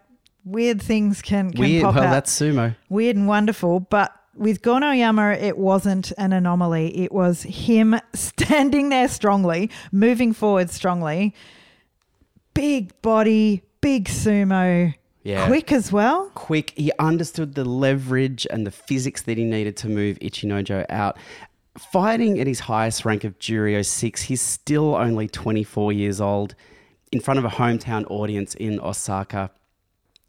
weird 0.45 0.83
things 0.83 1.23
can, 1.23 1.53
can 1.53 1.61
Weird. 1.61 1.85
pop 1.85 1.95
Well, 1.95 2.05
out. 2.05 2.11
that's 2.11 2.37
sumo. 2.37 2.75
weird 2.89 3.15
and 3.17 3.29
wonderful, 3.29 3.79
but 3.81 4.13
with 4.37 4.63
Gonoyama, 4.63 5.41
it 5.41 5.59
wasn't 5.59 6.13
an 6.19 6.33
anomaly. 6.33 6.97
It 6.97 7.13
was 7.13 7.43
him 7.43 7.99
standing 8.15 8.89
there 8.89 9.09
strongly, 9.09 9.71
moving 9.91 10.33
forward 10.33 10.71
strongly. 10.71 11.35
Big 12.55 13.01
body, 13.03 13.63
big 13.81 14.07
sumo, 14.09 14.95
Yeah. 15.23 15.47
quick 15.47 15.73
as 15.73 15.91
well. 15.93 16.31
quick. 16.35 16.73
He 16.77 16.93
understood 16.99 17.55
the 17.55 17.65
leverage 17.65 18.47
and 18.51 18.67
the 18.67 18.71
physics 18.71 19.23
that 19.23 19.39
he 19.39 19.45
needed 19.45 19.77
to 19.79 19.89
move 19.89 20.19
Ichinojo 20.21 20.85
out. 20.91 21.17
Fighting 21.79 22.39
at 22.39 22.47
his 22.47 22.61
highest 22.61 23.07
rank 23.07 23.25
of 23.25 23.39
Juryo 23.39 23.85
6, 23.85 24.23
he's 24.23 24.43
still 24.43 24.95
only 24.95 25.27
24 25.29 25.93
years 25.93 26.21
old 26.21 26.55
in 27.11 27.21
front 27.21 27.39
of 27.39 27.45
a 27.47 27.49
hometown 27.49 28.05
audience 28.11 28.55
in 28.57 28.79
Osaka. 28.81 29.51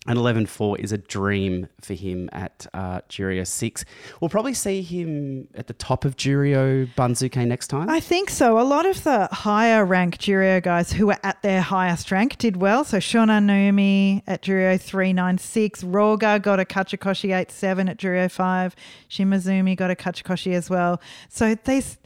An 0.06 0.18
11-4 0.18 0.80
is 0.80 0.92
a 0.92 0.98
dream 0.98 1.68
for 1.80 1.94
him 1.94 2.30
at 2.34 2.68
uh, 2.74 3.00
Juryo 3.08 3.48
6. 3.48 3.86
We'll 4.20 4.28
probably 4.28 4.54
see 4.54 4.82
him 4.82 5.48
at 5.56 5.68
the 5.68 5.74
top 5.74 6.04
of 6.04 6.18
Juryo 6.18 6.94
Banzuke 6.96 7.48
next 7.48 7.68
time. 7.68 7.90
I 7.90 8.02
think 8.02 8.30
so. 8.30 8.60
A 8.60 8.64
lot 8.64 8.86
of 8.86 9.02
the 9.06 9.30
higher 9.32 9.86
rank 9.86 10.18
Juryo 10.18 10.62
guys 10.62 10.92
who 10.92 11.08
were 11.08 11.20
at 11.24 11.42
their 11.42 11.62
highest 11.62 12.12
rank 12.12 12.38
did 12.38 12.58
well. 12.58 12.84
So 12.84 12.98
Shonannoumi 12.98 14.24
at 14.28 14.42
Juryo 14.42 14.80
396. 14.80 15.84
Roga 15.84 16.42
got 16.42 16.60
a 16.60 16.66
Kachikoshi 16.66 17.34
87 17.34 17.88
at 17.88 17.98
Juryo 17.98 18.30
5. 18.30 18.76
Shimazuumi 19.10 19.78
got 19.78 19.90
a 19.90 19.96
Kachikoshi 19.96 20.54
as 20.54 20.70
well. 20.70 21.02
So 21.30 21.56
these 21.64 21.98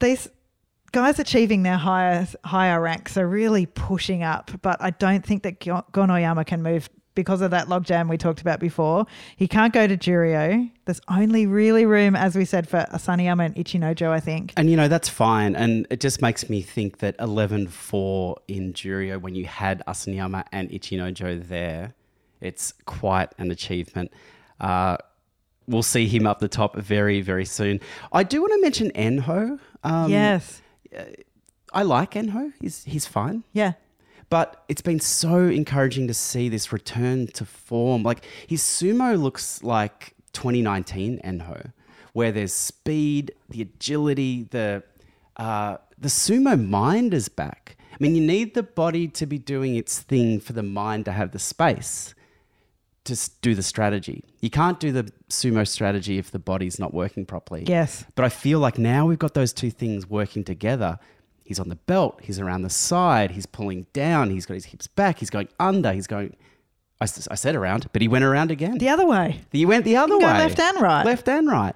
these 0.00 0.28
guys 0.90 1.18
achieving 1.18 1.62
their 1.62 1.78
higher 1.78 2.26
higher 2.44 2.80
ranks 2.80 3.16
are 3.16 3.26
really 3.26 3.64
pushing 3.64 4.22
up. 4.22 4.50
But 4.60 4.82
I 4.82 4.90
don't 4.90 5.24
think 5.24 5.44
that 5.44 5.60
Gonoyama 5.60 6.44
can 6.44 6.62
move 6.62 6.90
because 7.14 7.40
of 7.40 7.50
that 7.50 7.68
logjam 7.68 8.08
we 8.08 8.16
talked 8.16 8.40
about 8.40 8.60
before. 8.60 9.06
He 9.36 9.46
can't 9.48 9.72
go 9.72 9.86
to 9.86 9.96
Juryo. 9.96 10.70
There's 10.84 11.00
only 11.08 11.46
really 11.46 11.86
room, 11.86 12.16
as 12.16 12.36
we 12.36 12.44
said, 12.44 12.68
for 12.68 12.86
Asanoyama 12.92 13.46
and 13.46 13.54
Ichinojo, 13.56 14.08
I 14.08 14.20
think. 14.20 14.52
And 14.56 14.70
you 14.70 14.76
know, 14.76 14.88
that's 14.88 15.08
fine. 15.08 15.54
And 15.54 15.86
it 15.90 16.00
just 16.00 16.22
makes 16.22 16.48
me 16.48 16.62
think 16.62 16.98
that 16.98 17.14
11 17.18 17.68
4 17.68 18.36
in 18.48 18.72
Juryo, 18.72 19.20
when 19.20 19.34
you 19.34 19.46
had 19.46 19.82
Asanoyama 19.86 20.44
and 20.52 20.70
Ichinojo 20.70 21.46
there, 21.48 21.94
it's 22.40 22.74
quite 22.86 23.30
an 23.38 23.50
achievement. 23.50 24.12
Uh, 24.60 24.96
we'll 25.66 25.82
see 25.82 26.06
him 26.06 26.26
up 26.26 26.40
the 26.40 26.48
top 26.48 26.76
very, 26.76 27.20
very 27.20 27.44
soon. 27.44 27.80
I 28.12 28.22
do 28.22 28.40
want 28.40 28.52
to 28.54 28.60
mention 28.60 28.90
Enho. 28.92 29.58
Um, 29.84 30.10
yes. 30.10 30.60
I 31.72 31.82
like 31.82 32.12
Enho, 32.12 32.52
he's, 32.60 32.84
he's 32.84 33.06
fine. 33.06 33.44
Yeah. 33.52 33.72
But 34.32 34.64
it's 34.66 34.80
been 34.80 34.98
so 34.98 35.40
encouraging 35.40 36.06
to 36.08 36.14
see 36.14 36.48
this 36.48 36.72
return 36.72 37.26
to 37.34 37.44
form. 37.44 38.02
Like 38.02 38.24
his 38.46 38.62
sumo 38.62 39.22
looks 39.22 39.62
like 39.62 40.14
2019 40.32 41.20
Enho, 41.22 41.72
where 42.14 42.32
there's 42.32 42.54
speed, 42.54 43.32
the 43.50 43.60
agility, 43.60 44.44
the 44.44 44.84
uh, 45.36 45.76
the 45.98 46.08
sumo 46.08 46.58
mind 46.58 47.12
is 47.12 47.28
back. 47.28 47.76
I 47.92 47.96
mean, 48.00 48.14
you 48.14 48.22
need 48.22 48.54
the 48.54 48.62
body 48.62 49.06
to 49.06 49.26
be 49.26 49.36
doing 49.36 49.76
its 49.76 49.98
thing 49.98 50.40
for 50.40 50.54
the 50.54 50.62
mind 50.62 51.04
to 51.04 51.12
have 51.12 51.32
the 51.32 51.38
space 51.38 52.14
to 53.04 53.30
do 53.42 53.54
the 53.54 53.62
strategy. 53.62 54.24
You 54.40 54.48
can't 54.48 54.80
do 54.80 54.92
the 54.92 55.12
sumo 55.28 55.68
strategy 55.68 56.16
if 56.16 56.30
the 56.30 56.38
body's 56.38 56.78
not 56.78 56.94
working 56.94 57.26
properly. 57.26 57.64
Yes. 57.66 58.06
But 58.14 58.24
I 58.24 58.30
feel 58.30 58.60
like 58.60 58.78
now 58.78 59.04
we've 59.04 59.18
got 59.18 59.34
those 59.34 59.52
two 59.52 59.70
things 59.70 60.08
working 60.08 60.42
together. 60.42 60.98
He's 61.44 61.58
on 61.60 61.68
the 61.68 61.76
belt, 61.76 62.20
he's 62.22 62.38
around 62.38 62.62
the 62.62 62.70
side, 62.70 63.32
he's 63.32 63.46
pulling 63.46 63.86
down, 63.92 64.30
he's 64.30 64.46
got 64.46 64.54
his 64.54 64.66
hips 64.66 64.86
back, 64.86 65.18
he's 65.18 65.30
going 65.30 65.48
under, 65.58 65.92
he's 65.92 66.06
going. 66.06 66.36
I 67.00 67.06
said 67.06 67.56
around, 67.56 67.88
but 67.92 68.00
he 68.00 68.06
went 68.06 68.24
around 68.24 68.52
again. 68.52 68.78
The 68.78 68.88
other 68.88 69.04
way. 69.04 69.40
he 69.50 69.66
went 69.66 69.84
the 69.84 69.96
other 69.96 70.16
way. 70.16 70.24
left 70.24 70.60
and 70.60 70.80
right. 70.80 71.04
Left 71.04 71.28
and 71.28 71.48
right. 71.48 71.74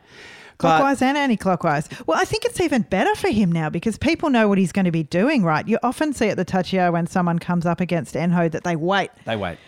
But- 0.59 0.59
Clockwise 0.59 1.03
and 1.03 1.19
anti-clockwise. 1.19 1.89
Well, 2.07 2.17
I 2.17 2.25
think 2.25 2.45
it's 2.45 2.61
even 2.61 2.83
better 2.83 3.13
for 3.17 3.29
him 3.29 3.51
now 3.51 3.69
because 3.69 3.99
people 3.99 4.31
know 4.31 4.49
what 4.49 4.57
he's 4.57 4.71
going 4.73 4.85
to 4.85 4.93
be 4.93 5.03
doing, 5.03 5.43
right? 5.43 5.67
You 5.67 5.79
often 5.83 6.13
see 6.15 6.29
at 6.29 6.37
the 6.37 6.45
tachiai 6.45 6.93
when 6.93 7.09
someone 7.09 7.41
comes 7.41 7.67
up 7.67 7.81
against 7.81 8.15
Enho 8.15 8.51
that 8.53 8.63
they 8.65 8.77
wait 8.77 9.11
they 9.25 9.35
wait. 9.37 9.59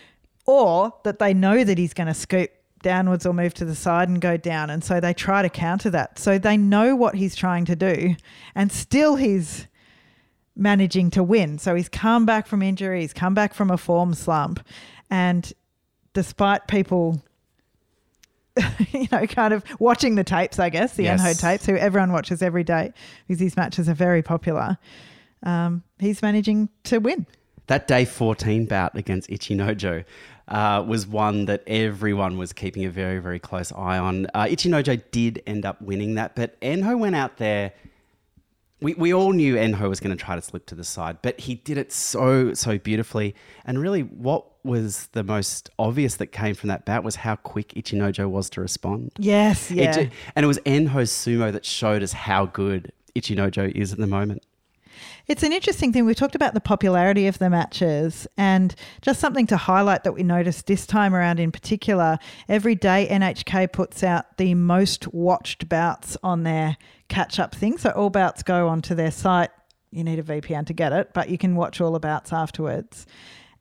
or 0.45 0.93
that 1.03 1.19
they 1.19 1.33
know 1.33 1.63
that 1.63 1.77
he's 1.77 1.93
going 1.93 2.07
to 2.07 2.13
scoop 2.13 2.49
downwards 2.81 3.25
or 3.25 3.33
move 3.33 3.53
to 3.55 3.65
the 3.65 3.75
side 3.75 4.07
and 4.09 4.21
go 4.21 4.37
down. 4.37 4.69
And 4.69 4.81
so 4.83 4.99
they 5.01 5.13
try 5.13 5.41
to 5.41 5.49
counter 5.49 5.89
that. 5.91 6.17
So 6.17 6.39
they 6.39 6.55
know 6.57 6.95
what 6.95 7.15
he's 7.15 7.35
trying 7.35 7.65
to 7.65 7.75
do 7.75 8.15
and 8.55 8.71
still 8.71 9.15
he's 9.17 9.67
managing 10.59 11.09
to 11.11 11.23
win. 11.23 11.57
So 11.57 11.75
he's 11.75 11.89
come 11.89 12.25
back 12.25 12.45
from 12.47 12.61
injury, 12.61 13.01
he's 13.01 13.13
come 13.13 13.33
back 13.33 13.53
from 13.53 13.71
a 13.71 13.77
form 13.77 14.13
slump. 14.13 14.65
And 15.09 15.51
despite 16.13 16.67
people, 16.67 17.21
you 18.91 19.07
know, 19.11 19.25
kind 19.25 19.53
of 19.53 19.63
watching 19.79 20.15
the 20.15 20.23
tapes, 20.23 20.59
I 20.59 20.69
guess, 20.69 20.95
the 20.95 21.03
Yes. 21.03 21.21
Enho 21.21 21.39
tapes, 21.39 21.65
who 21.65 21.75
everyone 21.75 22.11
watches 22.11 22.41
every 22.41 22.63
day 22.63 22.93
because 23.27 23.39
these 23.39 23.55
matches 23.55 23.87
are 23.87 23.93
very 23.93 24.21
popular, 24.21 24.77
um, 25.43 25.83
he's 25.99 26.21
managing 26.21 26.69
to 26.83 26.99
win. 26.99 27.25
That 27.67 27.87
day 27.87 28.03
14 28.03 28.65
bout 28.65 28.97
against 28.97 29.29
Ichinojo 29.29 30.03
uh, 30.47 30.83
was 30.85 31.05
one 31.05 31.45
that 31.45 31.63
everyone 31.67 32.37
was 32.37 32.51
keeping 32.51 32.83
a 32.83 32.89
very, 32.89 33.19
very 33.19 33.39
close 33.39 33.71
eye 33.71 33.99
on. 33.99 34.25
Uh, 34.33 34.45
Ichinojo 34.45 35.01
did 35.11 35.41
end 35.45 35.65
up 35.65 35.81
winning 35.81 36.15
that, 36.15 36.35
but 36.35 36.59
Enho 36.61 36.97
went 36.97 37.15
out 37.15 37.37
there. 37.37 37.71
We, 38.81 38.93
we 38.93 39.13
all 39.13 39.33
knew 39.33 39.55
Enho 39.55 39.89
was 39.89 39.99
going 39.99 40.15
to 40.15 40.23
try 40.23 40.35
to 40.35 40.41
slip 40.41 40.65
to 40.67 40.75
the 40.75 40.83
side, 40.83 41.17
but 41.21 41.39
he 41.39 41.55
did 41.55 41.77
it 41.77 41.91
so, 41.91 42.53
so 42.53 42.77
beautifully. 42.77 43.35
And 43.65 43.79
really, 43.79 44.01
what 44.01 44.45
was 44.63 45.07
the 45.13 45.23
most 45.23 45.69
obvious 45.77 46.15
that 46.15 46.27
came 46.27 46.55
from 46.55 46.69
that 46.69 46.85
bout 46.85 47.03
was 47.03 47.17
how 47.17 47.35
quick 47.35 47.69
Ichinojo 47.69 48.29
was 48.29 48.49
to 48.51 48.61
respond. 48.61 49.11
Yes, 49.17 49.69
yeah. 49.71 49.91
ju- 49.91 50.09
and 50.35 50.43
it 50.43 50.47
was 50.47 50.59
Enho's 50.59 51.11
sumo 51.11 51.51
that 51.51 51.65
showed 51.65 52.03
us 52.03 52.13
how 52.13 52.45
good 52.45 52.91
Ichinojo 53.15 53.71
is 53.75 53.91
at 53.91 53.99
the 53.99 54.07
moment. 54.07 54.43
It's 55.29 55.43
an 55.43 55.53
interesting 55.53 55.93
thing. 55.93 56.05
We've 56.05 56.15
talked 56.15 56.33
about 56.33 56.55
the 56.55 56.59
popularity 56.59 57.27
of 57.27 57.37
the 57.37 57.51
matches, 57.51 58.25
and 58.35 58.73
just 59.03 59.19
something 59.19 59.45
to 59.45 59.57
highlight 59.57 60.03
that 60.03 60.13
we 60.13 60.23
noticed 60.23 60.65
this 60.65 60.87
time 60.87 61.13
around 61.13 61.39
in 61.39 61.51
particular. 61.51 62.17
Every 62.47 62.73
day, 62.73 63.07
NHK 63.11 63.71
puts 63.71 64.03
out 64.03 64.37
the 64.37 64.55
most 64.55 65.13
watched 65.13 65.69
bouts 65.69 66.17
on 66.23 66.41
their 66.41 66.77
catch 67.09 67.39
up 67.39 67.53
thing. 67.53 67.77
So 67.77 67.91
all 67.91 68.09
bouts 68.09 68.41
go 68.41 68.69
onto 68.69 68.95
their 68.95 69.11
site. 69.11 69.51
You 69.91 70.03
need 70.03 70.17
a 70.17 70.23
VPN 70.23 70.65
to 70.65 70.73
get 70.73 70.93
it, 70.93 71.13
but 71.13 71.29
you 71.29 71.37
can 71.37 71.55
watch 71.55 71.79
all 71.79 71.91
the 71.91 71.99
bouts 71.99 72.33
afterwards. 72.33 73.05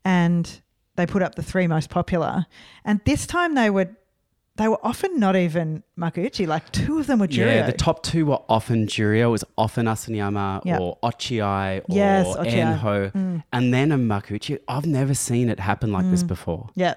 And 0.07 0.63
they 0.97 1.05
put 1.05 1.23
up 1.23 1.35
the 1.35 1.43
three 1.43 1.67
most 1.67 1.91
popular. 1.91 2.47
And 2.83 3.03
this 3.05 3.27
time 3.27 3.55
they 3.55 3.69
were. 3.69 3.95
They 4.59 4.69
were 4.69 4.79
often 4.85 5.19
not 5.21 5.37
even 5.37 5.83
Makuuchi, 5.99 6.47
like 6.47 6.71
two 6.73 6.99
of 6.99 7.07
them 7.07 7.21
were 7.21 7.29
Juryo. 7.29 7.47
Yeah, 7.47 7.67
the 7.67 7.73
top 7.73 8.03
two 8.03 8.27
were 8.27 8.41
often 8.49 8.87
Juryo, 8.87 9.23
it 9.23 9.29
was 9.29 9.45
often 9.57 9.87
Asanoyama 9.87 10.63
Yeah. 10.65 10.79
or 10.79 10.99
Ochiai 11.03 11.79
or 11.81 11.85
Yes, 11.89 12.27
Ochiai. 12.27 12.81
Mm. 13.13 13.13
Enho, 13.13 13.43
and 13.53 13.73
then 13.73 13.93
a 13.93 13.97
Makuuchi. 13.97 14.59
I've 14.69 14.85
never 14.87 15.15
seen 15.15 15.49
it 15.49 15.61
happen 15.61 15.93
like 15.93 16.11
this 16.11 16.23
before. 16.25 16.71
Yeah. 16.75 16.95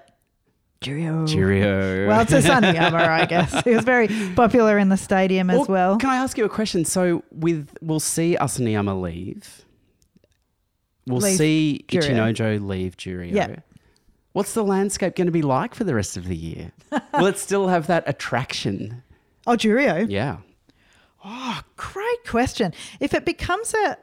Juryo. 0.82 1.28
Jurio. 1.28 2.08
Well, 2.08 2.22
it's 2.22 2.34
Asanoyama, 2.34 2.94
I 2.96 3.26
guess. 3.28 3.64
He 3.64 3.76
was 3.76 3.84
very 3.86 4.08
popular 4.36 4.80
in 4.80 4.90
the 4.90 4.98
stadium 4.98 5.52
as 5.52 5.68
well. 5.68 5.98
Can 5.98 6.10
I 6.10 6.18
ask 6.18 6.40
you 6.40 6.46
a 6.46 6.50
question? 6.50 6.84
So, 6.86 7.24
with 7.32 7.70
we'll 7.82 8.00
see 8.00 8.36
Asanoyama 8.42 9.00
leave. 9.00 9.64
We'll 11.06 11.20
Leave 11.20 11.38
see 11.38 11.86
Juryo. 11.88 12.34
Ichinojo 12.34 12.68
leave 12.68 12.98
Juryo. 12.98 13.32
Yeah. 13.32 13.56
What's 14.34 14.54
the 14.54 14.64
landscape 14.64 15.16
going 15.16 15.26
to 15.28 15.32
be 15.32 15.42
like 15.42 15.76
for 15.76 15.84
the 15.84 15.94
rest 15.96 16.16
of 16.18 16.28
the 16.28 16.36
year? 16.36 16.72
Will 17.14 17.26
it 17.26 17.38
still 17.38 17.68
have 17.68 17.88
that 17.88 18.04
attraction? 18.08 19.04
Oh, 19.46 19.54
Juryo. 19.58 20.06
Yeah. 20.10 20.38
Oh, 21.24 21.62
great 21.78 22.26
question. 22.28 22.74
If 23.00 23.14
it 23.14 23.26
becomes 23.26 23.74
a, 23.74 23.98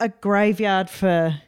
a 0.00 0.08
graveyard 0.08 0.88
for 0.90 1.38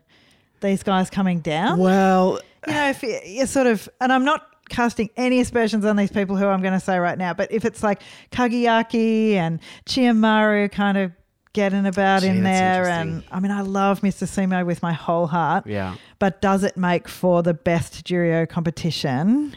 these 0.61 0.83
guys 0.83 1.11
coming 1.11 1.41
down, 1.41 1.79
Well, 1.79 2.41
you 2.67 2.73
know, 2.75 2.89
if 2.91 3.03
you- 3.03 3.21
you're 3.25 3.47
sort 3.47 3.67
of, 3.67 3.89
and 4.01 4.13
I'm 4.13 4.25
not 4.25 4.47
casting 4.69 5.09
any 5.17 5.41
aspersions 5.41 5.85
on 5.85 5.97
these 5.97 6.11
people 6.11 6.37
who 6.37 6.47
I'm 6.47 6.61
going 6.61 6.75
to 6.75 6.81
say 6.81 6.99
right 6.99 7.17
now, 7.17 7.33
but 7.33 7.51
if 7.53 7.65
it's 7.65 7.83
like 7.83 8.03
Kagayaki 8.33 9.33
and 9.35 9.61
Chiyomaru 9.87 10.71
kind 10.73 10.99
of 10.99 11.13
getting 11.57 11.87
about 11.87 12.21
Gee, 12.23 12.29
in 12.29 12.43
there, 12.45 12.87
and. 12.87 13.25
I 13.33 13.41
mean, 13.41 13.51
I 13.51 13.63
love 13.63 14.03
Mr. 14.03 14.25
Sumo 14.29 14.65
with 14.65 14.83
my 14.83 14.93
whole 14.93 15.27
heart. 15.27 15.67
Yeah. 15.67 15.97
But 16.21 16.41
does 16.41 16.63
it 16.63 16.77
make 16.77 17.09
for 17.09 17.43
the 17.43 17.55
best 17.55 18.05
Juryo 18.07 18.49
competition? 18.49 19.57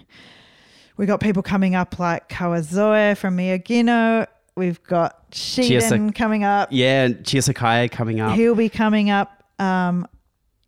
We 0.98 1.06
got 1.06 1.20
people 1.20 1.44
coming 1.44 1.76
up 1.76 2.00
like 2.00 2.28
Kawazoe 2.30 3.16
from 3.18 3.38
Miyagino. 3.38 4.26
We've 4.56 4.82
got 4.84 5.32
Shiden 5.32 5.80
Chiyasa- 5.80 6.16
coming 6.16 6.44
up. 6.44 6.70
yeah, 6.72 7.08
Chiyosakae 7.10 7.92
coming 7.92 8.20
up. 8.20 8.36
He'll 8.36 8.56
be 8.56 8.70
coming 8.70 9.10
up. 9.10 9.44
Um, 9.60 10.08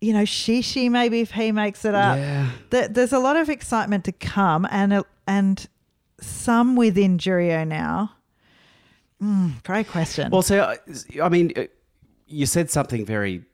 you 0.00 0.12
know, 0.12 0.22
Shishi 0.22 0.90
maybe 0.90 1.20
if 1.20 1.30
he 1.32 1.52
makes 1.52 1.84
it 1.84 1.94
up. 1.94 2.16
Yeah. 2.16 2.48
There- 2.70 2.88
There's 2.88 3.12
a 3.12 3.18
lot 3.18 3.36
of 3.36 3.48
excitement 3.48 4.04
to 4.04 4.12
come, 4.12 4.66
and 4.70 4.92
a- 4.92 5.04
and 5.26 5.66
some 6.20 6.76
within 6.76 7.18
Juryo 7.18 7.66
now. 7.66 8.12
Mm, 9.22 9.62
great 9.62 9.88
question. 9.88 10.30
Well, 10.30 10.42
so 10.42 10.60
uh, 10.60 10.76
I 11.22 11.28
mean, 11.28 11.52
uh, 11.56 11.64
you 12.26 12.46
said 12.46 12.70
something 12.70 13.04
very, 13.06 13.44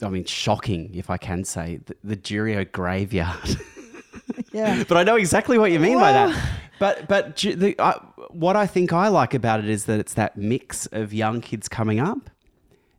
I 0.00 0.08
mean, 0.08 0.24
shocking, 0.24 0.94
if 0.94 1.10
I 1.10 1.18
can 1.18 1.44
say, 1.44 1.80
the, 1.84 1.96
the 2.02 2.16
Juryo 2.16 2.70
graveyard. 2.70 3.56
yeah. 4.52 4.84
but 4.88 4.96
I 4.96 5.02
know 5.02 5.16
exactly 5.16 5.58
what 5.58 5.70
you 5.70 5.80
mean 5.80 5.98
by 5.98 6.12
that. 6.12 6.50
But 6.78 7.08
but 7.08 7.36
the, 7.36 7.76
uh, 7.78 7.98
what 8.30 8.56
I 8.56 8.66
think 8.66 8.92
I 8.92 9.08
like 9.08 9.34
about 9.34 9.60
it 9.60 9.68
is 9.68 9.84
that 9.84 10.00
it's 10.00 10.14
that 10.14 10.36
mix 10.36 10.86
of 10.86 11.12
young 11.12 11.40
kids 11.40 11.68
coming 11.68 12.00
up, 12.00 12.30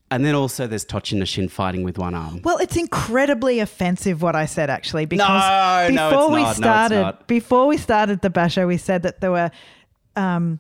and 0.10 0.24
then 0.24 0.36
also 0.36 0.68
there's 0.68 0.86
Tochi 0.86 1.26
Shin 1.28 1.50
fighting 1.50 1.84
with 1.84 1.98
one 1.98 2.14
arm. 2.14 2.42
Well, 2.44 2.60
it's 2.60 2.78
incredibly 2.78 3.60
offensive 3.60 4.22
what 4.22 4.36
I 4.36 4.46
said 4.46 4.70
actually 4.70 5.06
because 5.06 5.28
No, 5.28 5.90
no, 5.90 6.10
before 6.12 6.24
it's 6.24 6.30
we 6.30 6.42
not. 6.42 6.44
No, 6.44 6.50
it's 6.50 6.58
started 6.58 7.02
not. 7.02 7.28
before 7.28 7.68
we 7.68 7.78
started 7.78 8.22
the 8.22 8.30
basho, 8.30 8.68
we 8.68 8.78
said 8.78 9.04
that 9.04 9.20
there 9.20 9.32
were 9.32 9.52
um 10.16 10.60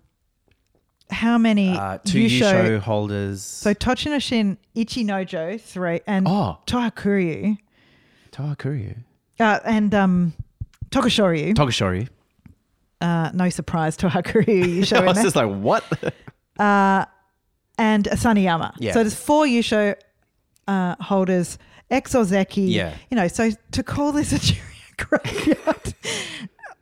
how 1.09 1.37
many 1.37 1.69
Uh, 1.77 1.97
two 2.03 2.19
Yusho- 2.25 2.41
Yusho 2.65 2.79
holders. 2.79 3.41
So 3.43 3.73
Tochinoshin, 3.73 4.57
Ichinojo, 4.75 5.59
three, 5.61 6.01
and 6.07 6.27
Oh. 6.27 6.57
Tohakuryu, 6.67 7.57
Tohakuryu. 8.31 8.95
uh, 9.39 9.59
and 9.65 9.93
um, 9.93 10.33
Tokushoryu. 10.89 11.53
Tokushoryu. 11.55 12.07
uh, 13.01 13.31
no 13.33 13.49
surprise, 13.49 13.97
Tohakuryu 13.97 14.79
Yusho 14.79 14.97
I 15.01 15.05
was 15.05 15.21
just 15.21 15.35
like, 15.35 15.49
what? 15.51 15.83
and 16.59 18.05
Asanoyama. 18.05 18.73
Yeah. 18.79 18.93
So 18.93 18.99
there's 18.99 19.15
four 19.15 19.45
Yusho 19.45 19.95
uh, 20.67 20.95
holders, 20.99 21.57
ex 21.91 22.13
Ozeki. 22.13 22.69
Yeah. 22.71 22.95
You 23.11 23.17
know, 23.17 23.27
so 23.27 23.51
to 23.71 23.83
call 23.83 24.11
this 24.11 24.31
a 24.33 24.55
graveyard, 25.03 25.93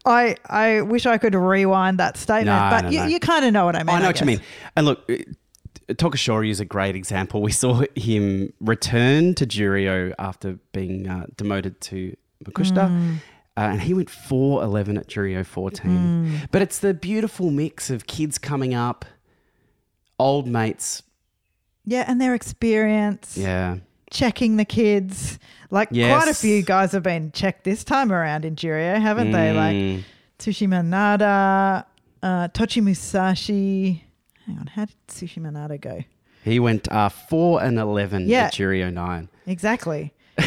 I 0.06 0.36
I 0.46 0.82
wish 0.82 1.06
I 1.06 1.18
could 1.18 1.36
rewind 1.36 2.00
that 2.00 2.18
statement, 2.18 2.48
No, 2.48 2.70
but 2.70 2.82
no, 2.86 2.90
you, 2.90 3.00
no. 3.00 3.06
you 3.06 3.20
kind 3.20 3.46
of 3.46 3.54
know 3.54 3.66
what 3.66 3.76
I 3.76 3.84
mean. 3.84 3.96
I 3.96 4.00
know 4.00 4.08
what 4.08 4.20
you 4.20 4.26
mean. 4.26 4.42
And 4.76 4.86
look, 4.86 5.08
Tokushoryu 5.88 6.50
is 6.50 6.60
a 6.60 6.66
great 6.66 6.96
example. 6.96 7.42
We 7.42 7.52
saw 7.52 7.84
him 7.96 8.54
return 8.60 9.36
to 9.36 9.46
Juryo 9.46 10.14
after 10.18 10.58
being 10.72 11.08
uh, 11.08 11.28
demoted 11.36 11.80
to 11.82 12.16
Makushita. 12.44 12.90
Mm. 12.90 13.16
Uh, 13.58 13.60
and 13.60 13.82
he 13.82 13.94
went 13.94 14.10
4 14.10 14.64
11 14.64 14.98
at 14.98 15.08
Juryo 15.08 15.46
14. 15.46 15.92
Mm. 15.92 16.48
But 16.52 16.62
it's 16.62 16.80
the 16.80 16.94
beautiful 16.94 17.52
mix 17.52 17.90
of 17.90 18.08
kids 18.08 18.38
coming 18.38 18.74
up, 18.74 19.06
old 20.18 20.48
mates. 20.48 21.04
Yeah, 21.86 22.06
and 22.08 22.22
their 22.22 22.34
experience, 22.34 23.38
Yeah. 23.38 23.78
Checking 24.12 24.58
the 24.58 24.66
kids. 24.66 25.40
Like 25.72 25.90
quite 25.90 26.28
a 26.28 26.34
few 26.34 26.62
guys 26.62 26.92
have 26.92 27.02
been 27.04 27.32
checked 27.32 27.64
this 27.64 27.84
time 27.84 28.12
around 28.12 28.46
in 28.46 28.56
Juryo, 28.56 29.00
haven't 29.02 29.32
they? 29.32 29.52
Like 29.54 29.76
Mm. 29.76 30.04
Tsushimanada, 30.38 31.86
uh, 32.22 32.48
Tochimusashi. 32.50 34.02
Hang 34.46 34.58
on, 34.60 34.68
how 34.68 34.86
did 34.86 34.96
Tsushimanada 35.08 35.80
go? 35.80 36.04
He 36.44 36.60
went 36.60 36.92
uh, 36.92 37.10
4 37.10 37.64
and 37.64 37.80
11 37.80 38.28
Yeah. 38.28 38.46
at 38.46 38.54
Juryo 38.54 38.92
9. 38.94 39.30
Exactly. 39.48 40.14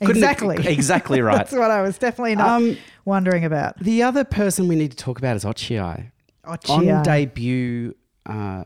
Exactly. 0.00 0.56
exactly 0.66 1.20
right. 1.28 1.36
That's 1.36 1.52
what 1.52 1.70
I 1.70 1.82
was 1.82 1.98
definitely 1.98 2.36
not 2.36 2.48
Um, 2.62 2.76
wondering 3.04 3.44
about. 3.44 3.78
The 3.78 4.02
other 4.02 4.24
person 4.24 4.66
we 4.68 4.76
need 4.76 4.92
to 4.92 4.96
talk 4.96 5.18
about 5.18 5.36
is 5.36 5.44
Ochiai. 5.44 6.10
Ochiai. 6.46 6.96
On 6.96 7.02
debut, 7.02 7.94
uh, 8.24 8.64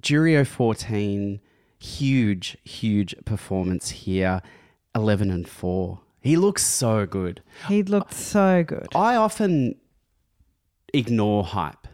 Juryo 0.00 0.46
14, 0.46 1.40
huge, 1.78 2.56
huge 2.64 3.14
performance 3.24 3.90
here, 3.90 4.42
11 4.94 5.30
and 5.30 5.48
4. 5.48 6.00
He 6.20 6.36
looks 6.36 6.64
so 6.64 7.06
good. 7.06 7.42
He 7.68 7.82
looked 7.82 8.12
so 8.14 8.64
good. 8.64 8.88
I 8.94 9.16
often 9.16 9.76
ignore 10.92 11.44
hype 11.44 11.86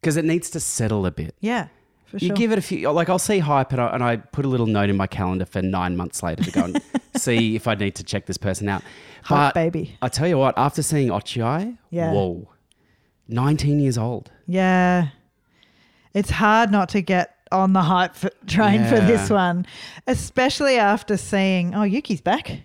because 0.00 0.16
it 0.16 0.24
needs 0.24 0.48
to 0.50 0.60
settle 0.60 1.04
a 1.06 1.10
bit. 1.10 1.34
Yeah, 1.40 1.68
for 2.06 2.16
You 2.18 2.32
give 2.32 2.52
it 2.52 2.58
a 2.58 2.62
few, 2.62 2.90
like 2.90 3.08
I'll 3.10 3.18
see 3.18 3.38
hype 3.40 3.72
and 3.72 3.80
I, 3.80 3.86
and 3.94 4.02
I 4.02 4.16
put 4.16 4.44
a 4.44 4.48
little 4.48 4.66
note 4.66 4.88
in 4.88 4.96
my 4.96 5.06
calendar 5.06 5.44
for 5.44 5.60
nine 5.60 5.96
months 5.96 6.22
later 6.22 6.42
to 6.44 6.50
go 6.50 6.64
and 6.64 6.82
see 7.16 7.56
if 7.56 7.68
I 7.68 7.74
need 7.74 7.94
to 7.96 8.04
check 8.04 8.26
this 8.26 8.38
person 8.38 8.68
out. 8.68 8.82
Hype 9.24 9.54
But 9.54 9.54
baby. 9.54 9.96
I 10.00 10.08
tell 10.08 10.26
you 10.28 10.38
what, 10.38 10.54
after 10.56 10.82
seeing 10.82 11.08
Ochiai, 11.10 11.76
Yeah. 11.90 12.12
whoa, 12.12 12.48
19 13.28 13.78
years 13.80 13.98
old. 13.98 14.30
yeah. 14.46 15.08
It's 16.12 16.30
hard 16.30 16.72
not 16.72 16.88
to 16.88 17.02
get 17.02 17.29
on 17.52 17.72
the 17.72 17.82
hype 17.82 18.14
for, 18.14 18.30
train 18.46 18.84
for 18.84 19.00
this 19.00 19.30
one, 19.30 19.66
especially 20.06 20.76
after 20.76 21.16
seeing, 21.16 21.74
oh, 21.74 21.82
Yuki's 21.82 22.20
back. 22.20 22.62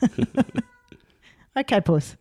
okay, 1.56 1.80
puss. 1.80 2.16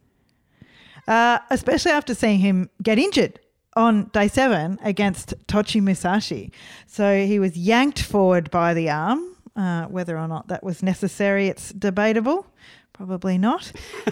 Uh, 1.07 1.39
especially 1.49 1.91
after 1.91 2.13
seeing 2.13 2.39
him 2.39 2.69
get 2.81 2.99
injured 2.99 3.39
on 3.75 4.05
day 4.13 4.27
seven 4.27 4.77
against 4.83 5.33
Tochimusashi. 5.47 6.51
So 6.87 7.25
he 7.25 7.39
was 7.39 7.57
yanked 7.57 8.01
forward 8.01 8.51
by 8.51 8.73
the 8.73 8.89
arm. 8.89 9.27
Uh, 9.55 9.85
whether 9.85 10.17
or 10.17 10.27
not 10.27 10.47
that 10.47 10.63
was 10.63 10.81
necessary, 10.81 11.47
it's 11.47 11.73
debatable. 11.73 12.45
Probably 12.93 13.37
not. 13.37 13.71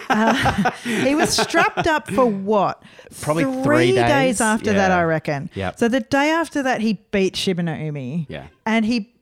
Uh, 0.10 0.72
he 0.84 1.14
was 1.14 1.36
strapped 1.36 1.86
up 1.86 2.10
for 2.10 2.26
what? 2.26 2.82
Probably 3.22 3.44
three 3.64 3.92
days. 3.94 4.42
after 4.42 4.74
that, 4.74 4.92
I 4.92 5.04
reckon. 5.04 5.50
Yep. 5.54 5.78
So 5.80 5.88
the 5.88 6.00
day 6.00 6.32
after 6.32 6.64
that, 6.64 6.82
he 6.82 6.94
beat 7.12 7.36
Shibano 7.36 7.80
Umi. 7.86 8.26
Yeah. 8.30 8.48
And 8.66 8.86
he 8.86 9.14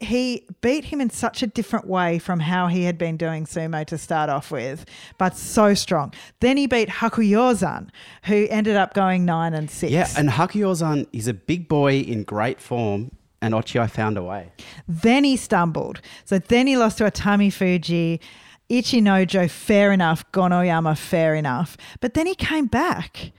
he 0.00 0.46
beat 0.60 0.86
him 0.86 1.00
in 1.00 1.10
such 1.10 1.42
a 1.42 1.46
different 1.46 1.86
way 1.86 2.18
from 2.18 2.40
how 2.40 2.66
he 2.66 2.84
had 2.84 2.98
been 2.98 3.16
doing 3.16 3.46
sumo 3.46 3.84
to 3.86 3.98
start 3.98 4.28
off 4.30 4.50
with, 4.50 4.84
but 5.18 5.36
so 5.36 5.74
strong. 5.74 6.12
Then 6.40 6.56
he 6.56 6.66
beat 6.66 6.88
Hakuyozan, 6.88 7.88
who 8.24 8.46
ended 8.50 8.76
up 8.76 8.94
going 8.94 9.24
nine 9.24 9.54
and 9.54 9.70
six. 9.70 9.92
Yeah, 9.92 10.08
and 10.16 10.28
Hakuyozan 10.28 11.06
is 11.12 11.26
a 11.28 11.34
big 11.34 11.68
boy 11.68 12.00
in 12.00 12.24
great 12.24 12.60
form, 12.60 13.12
and 13.40 13.54
Ochiai 13.54 13.90
found 13.90 14.16
a 14.18 14.22
way. 14.22 14.52
Then 14.88 15.24
he 15.24 15.36
stumbled. 15.36 16.00
So 16.24 16.38
then 16.38 16.66
he 16.66 16.76
lost 16.76 16.98
to 16.98 17.04
Atamifuji. 17.04 18.20
Ichinojo, 18.70 19.50
fair 19.50 19.92
enough. 19.92 20.30
Gonoyama, 20.32 20.96
fair 20.96 21.34
enough. 21.34 21.76
But 22.00 22.14
then 22.14 22.26
he 22.26 22.34
came 22.34 22.66
back 22.66 23.32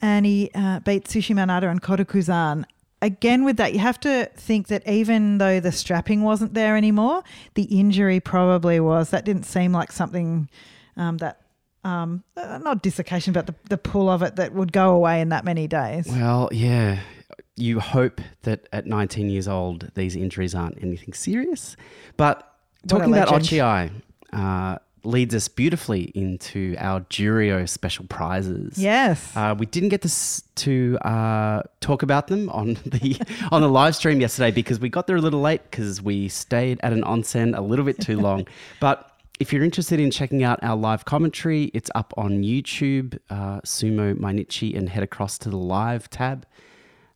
and 0.00 0.26
he 0.26 0.50
uh, 0.54 0.80
beat 0.80 1.04
Tsushimanada 1.04 1.70
and 1.70 1.80
Kotokuzan. 1.80 2.64
Again, 3.00 3.44
with 3.44 3.56
that, 3.58 3.72
you 3.74 3.80
have 3.80 4.00
to 4.00 4.30
think 4.34 4.68
that 4.68 4.86
even 4.88 5.38
though 5.38 5.60
the 5.60 5.72
strapping 5.72 6.22
wasn't 6.22 6.54
there 6.54 6.76
anymore, 6.76 7.22
the 7.54 7.64
injury 7.64 8.18
probably 8.18 8.80
was. 8.80 9.10
That 9.10 9.24
didn't 9.24 9.44
seem 9.44 9.72
like 9.72 9.92
something 9.92 10.48
um, 10.96 11.18
that, 11.18 11.42
um, 11.84 12.24
uh, 12.36 12.58
not 12.58 12.82
dislocation, 12.82 13.32
but 13.32 13.46
the, 13.46 13.54
the 13.68 13.78
pull 13.78 14.08
of 14.08 14.22
it 14.22 14.36
that 14.36 14.54
would 14.54 14.72
go 14.72 14.94
away 14.94 15.20
in 15.20 15.28
that 15.28 15.44
many 15.44 15.66
days. 15.66 16.06
Well, 16.08 16.48
yeah. 16.50 17.00
You 17.56 17.78
hope 17.78 18.20
that 18.42 18.68
at 18.72 18.86
19 18.86 19.28
years 19.30 19.46
old, 19.46 19.90
these 19.94 20.16
injuries 20.16 20.54
aren't 20.54 20.82
anything 20.82 21.14
serious. 21.14 21.76
But 22.16 22.50
talking 22.88 23.12
about 23.12 23.30
legend. 23.30 24.02
Uh, 24.34 24.78
leads 25.04 25.34
us 25.34 25.48
beautifully 25.48 26.04
into 26.14 26.74
our 26.78 27.00
Juryo 27.02 27.68
special 27.68 28.06
prizes. 28.06 28.78
Yes. 28.78 29.34
Uh, 29.36 29.54
we 29.56 29.66
didn't 29.66 29.90
get 29.90 30.02
to 30.02 30.42
to 30.56 30.98
uh, 31.02 31.62
talk 31.80 32.02
about 32.02 32.28
them 32.28 32.48
on 32.50 32.74
the 32.84 33.20
on 33.52 33.62
the 33.62 33.68
live 33.68 33.94
stream 33.94 34.20
yesterday 34.20 34.50
because 34.50 34.80
we 34.80 34.88
got 34.88 35.06
there 35.06 35.16
a 35.16 35.20
little 35.20 35.40
late 35.40 35.62
because 35.70 36.00
we 36.02 36.28
stayed 36.28 36.80
at 36.82 36.92
an 36.92 37.02
onsen 37.02 37.56
a 37.56 37.60
little 37.60 37.84
bit 37.84 38.00
too 38.00 38.18
long. 38.18 38.46
but 38.80 39.10
if 39.40 39.52
you're 39.52 39.64
interested 39.64 39.98
in 39.98 40.10
checking 40.10 40.44
out 40.44 40.58
our 40.62 40.76
live 40.76 41.04
commentary, 41.04 41.64
it's 41.74 41.90
up 41.94 42.14
on 42.16 42.42
YouTube, 42.42 43.18
uh, 43.30 43.60
Sumo 43.62 44.14
Mainichi, 44.14 44.76
and 44.76 44.88
head 44.88 45.02
across 45.02 45.38
to 45.38 45.50
the 45.50 45.56
live 45.56 46.08
tab. 46.08 46.46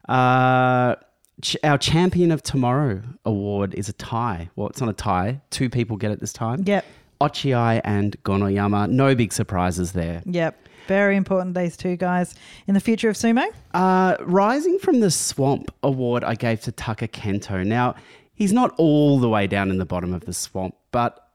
Uh, 0.08 0.96
ch- 1.42 1.56
our 1.62 1.78
Champion 1.78 2.32
of 2.32 2.42
Tomorrow 2.42 3.02
award 3.24 3.74
is 3.74 3.88
a 3.88 3.92
tie. 3.92 4.50
Well, 4.56 4.68
it's 4.68 4.80
not 4.80 4.90
a 4.90 4.94
tie. 4.94 5.40
Two 5.50 5.70
people 5.70 5.96
get 5.96 6.10
it 6.10 6.18
this 6.18 6.32
time. 6.32 6.64
Yep. 6.66 6.84
Ochiai 7.20 7.80
and 7.84 8.20
Gonoyama. 8.22 8.88
No 8.88 9.14
big 9.14 9.32
surprises 9.32 9.92
there. 9.92 10.22
Yep. 10.26 10.68
Very 10.86 11.16
important, 11.16 11.54
these 11.54 11.76
two 11.76 11.96
guys 11.96 12.34
in 12.66 12.72
the 12.74 12.80
future 12.80 13.10
of 13.10 13.16
sumo. 13.16 13.44
Uh, 13.74 14.16
Rising 14.20 14.78
from 14.78 15.00
the 15.00 15.10
Swamp 15.10 15.72
award 15.82 16.24
I 16.24 16.34
gave 16.34 16.62
to 16.62 16.72
Takakento. 16.72 17.66
Now, 17.66 17.94
he's 18.34 18.52
not 18.52 18.72
all 18.78 19.18
the 19.18 19.28
way 19.28 19.46
down 19.46 19.70
in 19.70 19.76
the 19.78 19.84
bottom 19.84 20.14
of 20.14 20.24
the 20.24 20.32
swamp, 20.32 20.74
but 20.92 21.28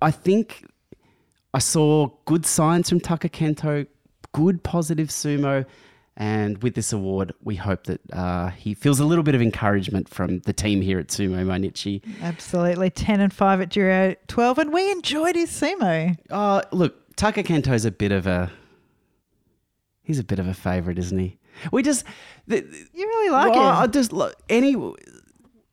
I 0.00 0.10
think 0.12 0.66
I 1.54 1.58
saw 1.58 2.10
good 2.26 2.46
signs 2.46 2.88
from 2.88 3.00
Takakento, 3.00 3.86
good 4.32 4.62
positive 4.62 5.08
sumo. 5.08 5.64
And 6.20 6.60
with 6.64 6.74
this 6.74 6.92
award, 6.92 7.32
we 7.44 7.54
hope 7.54 7.84
that 7.84 8.00
uh, 8.12 8.48
he 8.48 8.74
feels 8.74 8.98
a 8.98 9.04
little 9.04 9.22
bit 9.22 9.36
of 9.36 9.40
encouragement 9.40 10.08
from 10.08 10.40
the 10.40 10.52
team 10.52 10.80
here 10.80 10.98
at 10.98 11.06
Sumo 11.06 11.46
Mainichi. 11.46 12.02
Absolutely. 12.20 12.90
10 12.90 13.20
and 13.20 13.32
5 13.32 13.60
at 13.60 13.68
Juryo 13.68 14.16
12. 14.26 14.58
And 14.58 14.72
we 14.72 14.90
enjoyed 14.90 15.36
his 15.36 15.48
sumo. 15.48 16.18
Uh, 16.28 16.62
look, 16.72 17.14
Takakento's 17.14 17.84
a 17.84 17.92
bit 17.92 18.10
of 18.10 18.26
a. 18.26 18.50
He's 20.02 20.18
a 20.18 20.24
bit 20.24 20.40
of 20.40 20.48
a 20.48 20.54
favourite, 20.54 20.98
isn't 20.98 21.18
he? 21.18 21.38
We 21.70 21.84
just. 21.84 22.04
The, 22.48 22.64
You 22.92 23.06
really 23.06 23.30
like 23.30 23.52
well, 23.52 23.62
I 23.62 23.86
just 23.86 24.12
look 24.12 24.34
any 24.48 24.74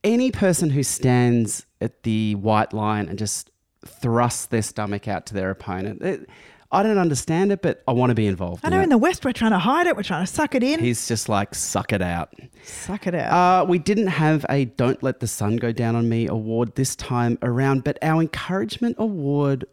any 0.03 0.29
person 0.29 0.69
who 0.69 0.83
stands 0.83 1.65
at 1.81 2.03
the 2.03 2.35
white 2.35 2.71
line 2.71 3.09
and 3.09 3.17
just 3.17 3.49
thrusts 3.83 4.45
their 4.45 4.61
stomach 4.61 5.07
out 5.07 5.25
to 5.25 5.33
their 5.33 5.49
opponent. 5.49 6.03
It, 6.03 6.29
I 6.71 6.83
don't 6.83 6.97
understand 6.97 7.51
it, 7.51 7.61
but 7.61 7.83
I 7.87 7.93
want 7.93 8.09
to 8.09 8.15
be 8.15 8.27
involved. 8.27 8.65
I 8.65 8.69
know 8.69 8.79
it. 8.79 8.83
in 8.83 8.89
the 8.89 8.97
West 8.97 9.23
we're 9.23 9.31
trying 9.31 9.51
to 9.51 9.59
hide 9.59 9.87
it. 9.87 9.95
We're 9.95 10.03
trying 10.03 10.25
to 10.25 10.31
suck 10.31 10.55
it 10.55 10.63
in. 10.63 10.79
He's 10.79 11.07
just 11.07 11.29
like 11.29 11.55
suck 11.55 11.93
it 11.93 12.01
out. 12.01 12.33
suck 12.63 13.07
it 13.07 13.15
out. 13.15 13.31
Uh, 13.31 13.65
we 13.65 13.77
didn't 13.79 14.07
have 14.07 14.45
a 14.49 14.65
"Don't 14.65 15.01
Let 15.01 15.19
the 15.19 15.27
Sun 15.27 15.57
Go 15.57 15.71
Down 15.71 15.95
on 15.95 16.09
Me" 16.09 16.27
award 16.27 16.75
this 16.75 16.95
time 16.95 17.37
around, 17.41 17.83
but 17.83 17.97
our 18.01 18.19
encouragement 18.21 18.95
award 18.99 19.65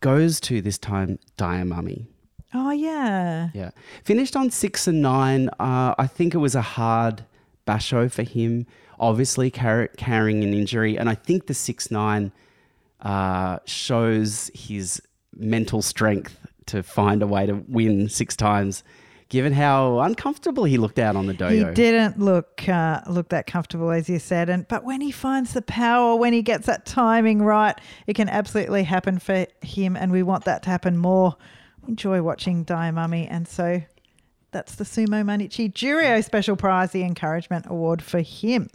goes 0.00 0.38
to 0.40 0.60
this 0.60 0.78
time 0.78 1.18
Daiamami. 1.38 2.06
Oh 2.54 2.70
yeah. 2.70 3.48
Yeah. 3.54 3.70
Finished 4.04 4.36
on 4.36 4.50
six 4.50 4.86
and 4.86 5.02
nine. 5.02 5.48
Uh, 5.58 5.94
I 5.98 6.06
think 6.06 6.34
it 6.34 6.38
was 6.38 6.54
a 6.54 6.62
hard 6.62 7.24
basho 7.66 8.10
for 8.12 8.22
him, 8.22 8.66
obviously 9.00 9.50
car- 9.50 9.88
carrying 9.96 10.44
an 10.44 10.54
injury. 10.54 10.96
And 10.98 11.08
I 11.08 11.14
think 11.14 11.46
the 11.48 11.54
six 11.54 11.90
nine 11.90 12.30
uh, 13.00 13.58
shows 13.64 14.50
his 14.54 15.02
mental 15.36 15.82
strength 15.82 16.38
to 16.66 16.82
find 16.82 17.22
a 17.22 17.26
way 17.26 17.46
to 17.46 17.54
win 17.68 18.08
six 18.08 18.34
times, 18.36 18.82
given 19.28 19.52
how 19.52 20.00
uncomfortable 20.00 20.64
he 20.64 20.78
looked 20.78 20.98
out 20.98 21.16
on 21.16 21.26
the 21.26 21.34
dohyo. 21.34 21.68
He 21.68 21.74
didn't 21.74 22.18
look 22.18 22.68
uh, 22.68 23.00
look 23.08 23.28
that 23.30 23.46
comfortable, 23.46 23.90
as 23.90 24.08
you 24.08 24.18
said, 24.18 24.48
and 24.48 24.66
but 24.68 24.84
when 24.84 25.00
he 25.00 25.10
finds 25.10 25.52
the 25.52 25.62
power, 25.62 26.16
when 26.16 26.32
he 26.32 26.42
gets 26.42 26.66
that 26.66 26.86
timing 26.86 27.42
right, 27.42 27.78
it 28.06 28.14
can 28.14 28.28
absolutely 28.28 28.84
happen 28.84 29.18
for 29.18 29.46
him, 29.62 29.96
and 29.96 30.12
we 30.12 30.22
want 30.22 30.44
that 30.44 30.62
to 30.64 30.70
happen 30.70 30.96
more. 30.96 31.36
Enjoy 31.86 32.20
watching 32.20 32.64
Daiamami, 32.64 33.28
and 33.30 33.46
so 33.46 33.80
that's 34.50 34.74
the 34.74 34.84
Sumo 34.84 35.22
Mainichi 35.22 35.72
Juryo 35.72 36.24
Special 36.24 36.56
Prize, 36.56 36.90
the 36.90 37.02
Encouragement 37.02 37.66
Award 37.68 38.02
for 38.02 38.20
him. 38.20 38.68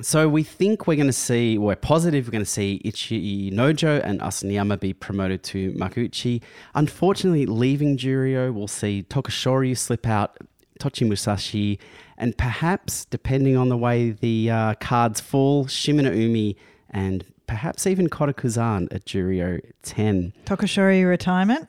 So 0.00 0.26
we 0.28 0.42
think 0.42 0.86
we're 0.86 0.96
going 0.96 1.06
to 1.06 1.12
see, 1.12 1.58
we're 1.58 1.76
positive 1.76 2.26
we're 2.26 2.32
going 2.32 2.44
to 2.44 2.50
see 2.50 2.80
Ichinojo 2.84 4.00
and 4.02 4.20
Asanoyama 4.20 4.80
be 4.80 4.94
promoted 4.94 5.42
to 5.44 5.72
Makuuchi. 5.72 6.40
Unfortunately, 6.74 7.44
leaving 7.44 7.98
Juryo, 7.98 8.54
we'll 8.54 8.68
see 8.68 9.04
Tokushoryu 9.08 9.76
slip 9.76 10.06
out, 10.06 10.38
Tochimusashi, 10.80 11.78
and 12.16 12.36
perhaps, 12.38 13.04
depending 13.04 13.56
on 13.56 13.68
the 13.68 13.76
way 13.76 14.10
the 14.10 14.50
uh, 14.50 14.74
cards 14.76 15.20
fall, 15.20 15.66
Shimanoumi 15.66 16.56
and 16.88 17.24
perhaps 17.46 17.86
even 17.86 18.08
Kotokuzan 18.08 18.92
at 18.94 19.04
Juryo 19.04 19.60
10. 19.82 20.32
Tokushoryu 20.46 21.06
retirement. 21.06 21.68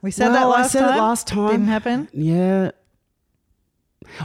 We 0.00 0.10
said 0.10 0.28
that 0.28 0.46
Well, 0.46 0.54
I 0.54 0.60
last 0.62 0.72
said 0.72 0.84
it 0.84 0.98
last 0.98 1.26
time. 1.26 1.50
Didn't 1.50 1.66
happen. 1.66 2.08
Yeah. 2.14 2.70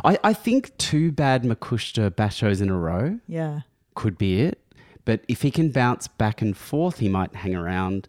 I, 0.04 0.18
I 0.24 0.34
think 0.34 0.76
two 0.78 1.12
bad 1.12 1.44
Makushita 1.44 2.12
bashos 2.12 2.62
in 2.62 2.70
a 2.70 2.78
row 2.78 3.20
Yeah. 3.28 3.62
could 3.96 4.18
be 4.18 4.42
it. 4.42 4.60
But 5.06 5.22
if 5.28 5.42
he 5.44 5.52
can 5.52 5.70
bounce 5.70 6.08
back 6.08 6.42
and 6.42 6.58
forth, 6.58 7.00
he 7.00 7.08
might 7.10 7.36
hang 7.36 7.56
around. 7.56 8.08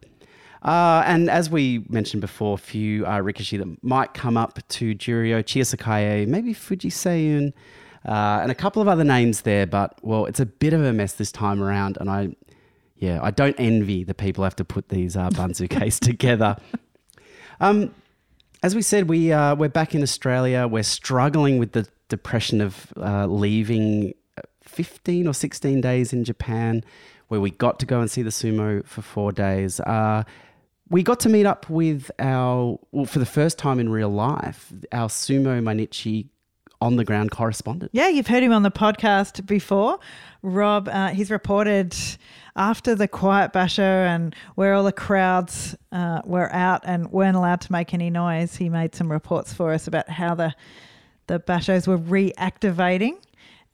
Uh, 0.63 1.03
and 1.07 1.29
as 1.31 1.51
we 1.51 1.85
mentioned 1.91 2.23
before, 2.23 2.55
a 2.55 2.59
few 2.59 3.05
uh, 3.07 3.19
Rikishi 3.21 3.59
that 3.59 3.85
might 3.85 4.15
come 4.15 4.37
up 4.37 4.59
to 4.69 4.95
Juryo, 4.95 5.43
Chiyosakae, 5.45 6.27
maybe 6.27 6.55
Fujiseiun, 6.55 7.53
uh, 8.07 8.39
and 8.43 8.51
a 8.51 8.55
couple 8.55 8.81
of 8.81 8.89
other 8.89 9.05
names 9.05 9.43
there. 9.43 9.67
But, 9.67 9.99
well, 10.03 10.25
it's 10.27 10.41
a 10.41 10.47
bit 10.47 10.73
of 10.73 10.83
a 10.83 10.93
mess 10.93 11.13
this 11.13 11.31
time 11.31 11.63
around. 11.63 11.99
And 12.01 12.09
I, 12.11 12.35
yeah, 12.97 13.21
I 13.23 13.31
don't 13.31 13.55
envy 13.59 14.03
the 14.03 14.15
people 14.15 14.43
who 14.43 14.45
have 14.45 14.57
to 14.57 14.65
put 14.65 14.89
these 14.89 15.17
uh, 15.17 15.29
Banzukes 15.31 16.01
together. 16.01 16.57
Um, 17.61 17.95
as 18.63 18.75
we 18.75 18.83
said, 18.83 19.09
we 19.09 19.33
uh, 19.33 19.55
we're 19.55 19.69
back 19.69 19.95
in 19.95 20.03
Australia. 20.03 20.67
We're 20.67 20.83
struggling 20.83 21.59
with 21.59 21.73
the 21.73 21.87
depression 22.09 22.61
of 22.61 22.93
uh, 22.97 23.27
leaving 23.27 24.15
15 24.63 25.27
or 25.27 25.35
16 25.35 25.81
days 25.81 26.13
in 26.13 26.25
Japan, 26.25 26.85
where 27.29 27.41
we 27.41 27.51
got 27.51 27.79
to 27.81 27.87
go 27.87 28.01
and 28.01 28.11
see 28.11 28.23
the 28.23 28.31
sumo 28.31 28.85
for 28.87 29.03
four 29.03 29.33
days. 29.33 29.81
Uh, 29.81 30.25
we 30.89 31.03
got 31.03 31.21
to 31.21 31.29
meet 31.29 31.47
up 31.47 31.69
with 31.69 32.11
our, 32.19 32.79
well, 32.93 33.07
for 33.07 33.19
the 33.19 33.27
first 33.27 33.59
time 33.59 33.81
in 33.81 33.89
real 33.89 34.09
life, 34.09 34.73
our 34.93 35.09
sumo 35.09 35.61
Mainichi 35.61 36.29
on 36.81 36.97
the 36.97 37.05
ground 37.05 37.31
correspondent. 37.31 37.91
Yeah, 37.93 38.09
you've 38.09 38.27
heard 38.27 38.43
him 38.43 38.53
on 38.53 38.63
the 38.63 38.71
podcast 38.71 39.47
before. 39.47 39.99
Rob, 40.43 40.89
uh, 40.89 41.09
he's 41.09 41.31
reported 41.31 41.97
after 42.57 42.95
the 42.95 43.07
quiet 43.07 43.53
basho 43.53 43.79
and 43.81 44.35
where 44.55 44.75
all 44.75 44.83
the 44.85 44.93
crowds 44.93 45.77
uh, 45.93 46.23
were 46.25 46.51
out 46.53 46.81
and 46.85 47.13
weren't 47.13 47.37
allowed 47.37 47.61
to 47.61 47.71
make 47.73 47.93
any 47.95 48.11
noise. 48.11 48.57
He 48.57 48.69
made 48.69 48.95
some 48.95 49.13
reports 49.13 49.53
for 49.53 49.73
us 49.73 49.87
about 49.87 50.09
how 50.09 50.35
the 50.35 50.55
the 51.29 51.39
bashos 51.41 51.87
were 51.87 51.99
reactivating 51.99 53.15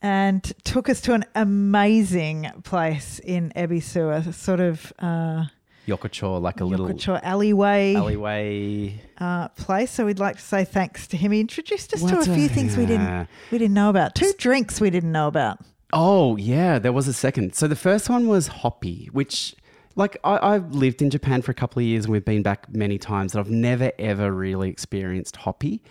and 0.01 0.43
took 0.64 0.89
us 0.89 1.01
to 1.03 1.12
an 1.14 1.24
amazing 1.35 2.51
place 2.64 3.18
in 3.20 3.53
Ebisu, 3.55 4.26
a 4.26 4.33
sort 4.33 4.59
of 4.61 4.93
uh, 4.99 5.45
Yokocho, 5.87 6.41
like 6.41 6.61
a 6.61 6.64
little 6.64 6.89
Yokocho 6.89 7.20
alleyway 7.22 7.95
alleyway. 7.95 9.01
uh, 9.18 9.49
place. 9.49 9.91
So 9.91 10.07
we'd 10.07 10.18
like 10.18 10.37
to 10.37 10.43
say 10.43 10.64
thanks 10.64 11.07
to 11.09 11.16
him. 11.16 11.33
He 11.33 11.41
introduced 11.41 11.93
us 11.93 12.01
What 12.03 12.11
to 12.11 12.16
a 12.30 12.33
a- 12.33 12.35
few 12.37 12.49
things 12.49 12.76
we 12.76 12.87
didn't 12.87 13.28
we 13.51 13.59
didn't 13.59 13.74
know 13.74 13.91
about. 13.91 14.14
Two 14.14 14.33
drinks 14.39 14.80
we 14.80 14.91
didn't 14.91 15.12
know 15.12 15.28
about. 15.28 15.59
Oh 15.93 16.36
yeah, 16.36 16.78
there 16.78 16.93
was 16.93 17.09
a 17.09 17.12
second. 17.12 17.55
So 17.55 17.68
the 17.68 17.76
first 17.76 18.09
one 18.09 18.28
was 18.28 18.49
hoppy, 18.49 19.09
which 19.12 19.55
like 19.95 20.16
I, 20.24 20.55
I've 20.55 20.74
lived 20.74 21.03
in 21.03 21.11
Japan 21.11 21.43
for 21.43 21.51
a 21.51 21.55
couple 21.55 21.80
of 21.80 21.86
years 21.86 22.05
and 22.05 22.12
we've 22.12 22.24
been 22.24 22.43
back 22.43 22.72
many 22.74 22.99
times, 22.99 23.34
and 23.34 23.40
I've 23.45 23.51
never 23.51 23.93
ever 23.99 24.32
really 24.32 24.70
experienced 24.70 25.36
hoppy. 25.36 25.82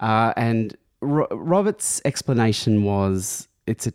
Uh, 0.00 0.32
and 0.36 0.76
Ro- 1.00 1.28
Robert's 1.30 2.00
explanation 2.04 2.82
was 2.84 3.48
it's 3.66 3.86
a 3.86 3.92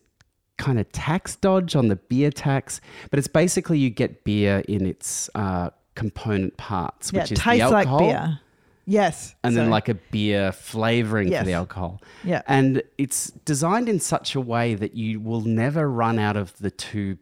kind 0.57 0.79
of 0.79 0.89
tax 0.91 1.35
dodge 1.35 1.75
on 1.75 1.87
the 1.89 1.95
beer 1.95 2.31
tax, 2.31 2.79
but 3.09 3.19
it's 3.19 3.27
basically 3.27 3.77
you 3.77 3.89
get 3.89 4.23
beer 4.23 4.63
in 4.67 4.85
its 4.85 5.29
uh, 5.35 5.69
component 5.95 6.55
parts, 6.57 7.11
Yeah, 7.11 7.21
which 7.23 7.31
is 7.33 7.39
the 7.39 7.43
tastes 7.43 7.71
like 7.71 7.87
alcohol, 7.87 7.99
beer. 7.99 8.39
Yes. 8.85 9.35
and 9.43 9.55
then 9.55 9.69
like 9.69 9.87
a 9.89 9.93
beer 9.93 10.51
flavoring 10.51 11.29
Yes. 11.29 11.41
for 11.41 11.45
the 11.45 11.53
alcohol. 11.53 12.01
Yeah. 12.23 12.41
And 12.47 12.81
it's 12.97 13.27
designed 13.45 13.87
in 13.89 13.99
such 13.99 14.35
a 14.35 14.41
way 14.41 14.75
that 14.75 14.95
you 14.95 15.19
will 15.19 15.41
never 15.41 15.89
run 15.89 16.19
out 16.19 16.35
of 16.35 16.57
the 16.57 16.71
two 16.71 17.17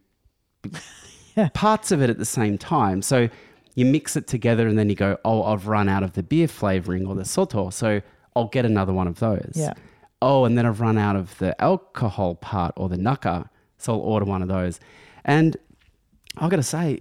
parts 1.54 1.92
of 1.92 2.02
it 2.02 2.10
at 2.10 2.18
the 2.18 2.24
same 2.24 2.58
time. 2.58 3.02
So 3.02 3.28
you 3.74 3.84
mix 3.86 4.16
it 4.16 4.26
together 4.26 4.66
and 4.66 4.78
then 4.78 4.88
you 4.88 4.96
go, 4.96 5.18
oh, 5.24 5.44
I've 5.44 5.66
run 5.66 5.88
out 5.88 6.02
of 6.02 6.12
the 6.14 6.22
beer 6.22 6.48
flavoring 6.48 7.06
or 7.06 7.14
the 7.14 7.24
soto. 7.24 7.70
So 7.70 8.00
I'll 8.34 8.48
get 8.48 8.64
another 8.64 8.92
one 8.92 9.06
of 9.06 9.20
those. 9.20 9.52
Yeah. 9.54 9.74
Oh, 10.22 10.44
and 10.44 10.58
then 10.58 10.66
I've 10.66 10.80
run 10.80 10.98
out 10.98 11.16
of 11.16 11.36
the 11.38 11.58
alcohol 11.62 12.34
part 12.34 12.74
or 12.76 12.88
the 12.88 12.98
naka. 12.98 13.48
So 13.78 13.94
I'll 13.94 14.00
order 14.00 14.26
one 14.26 14.42
of 14.42 14.48
those. 14.48 14.80
And 15.24 15.56
I've 16.36 16.50
got 16.50 16.56
to 16.56 16.62
say, 16.62 17.00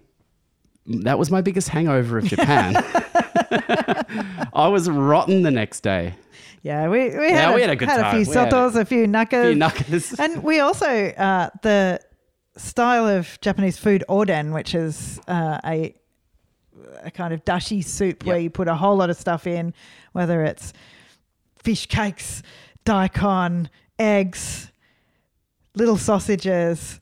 that 0.86 1.20
was 1.20 1.30
my 1.30 1.41
biggest 1.41 1.70
hangover 1.70 2.18
of 2.20 2.24
Japan. 2.36 2.76
I 4.53 4.67
was 4.67 4.89
rotten 4.89 5.43
the 5.43 5.51
next 5.51 5.82
day. 5.82 6.13
yeah, 6.63 6.88
we, 6.88 7.09
we, 7.17 7.30
Yeah, 7.30 7.47
had, 7.51 7.55
we 7.55 7.61
a, 7.61 7.67
had 7.67 7.69
a 7.71 7.75
good 7.75 7.89
few 7.89 7.97
time. 7.97 8.17
We 8.27 8.34
had 8.34 8.47
a 8.47 8.51
sotos, 8.51 8.75
a 8.75 8.86
few 8.86 9.05
nakas. 9.05 10.15
few. 10.15 10.15
And 10.23 10.43
we 10.43 10.59
also, 10.59 10.88
uh, 10.88 11.49
the 11.61 11.99
style 12.57 13.07
of 13.07 13.39
Japanese 13.41 13.77
food, 13.77 14.03
oden, 14.09 14.53
which 14.53 14.75
is 14.75 15.19
uh, 15.27 15.59
a, 15.65 15.95
a 17.03 17.11
kind 17.11 17.34
of 17.34 17.43
dashi 17.45 17.84
soup 17.84 18.25
where 18.25 18.39
you 18.39 18.49
put 18.49 18.67
a 18.67 18.75
whole 18.75 18.95
lot 18.97 19.09
of 19.09 19.17
stuff 19.17 19.47
in, 19.47 19.73
whether 20.11 20.43
it's 20.43 20.73
fish 21.63 21.86
cakes, 21.86 22.41
daikon, 22.86 23.69
eggs, 23.97 24.71
little 25.75 25.97
sausages, 25.97 26.99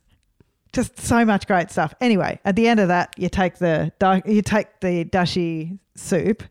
just 0.78 1.00
so 1.00 1.26
much 1.26 1.48
great 1.48 1.72
stuff. 1.72 1.94
Anyway, 2.00 2.40
at 2.46 2.56
the 2.56 2.68
end 2.68 2.80
of 2.80 2.88
that, 2.88 3.16
you 3.18 3.30
take 3.30 3.58
the 3.58 3.92
you 4.26 4.44
take 4.44 4.80
the 4.80 5.06
dashi 5.06 5.80
soup 5.96 6.44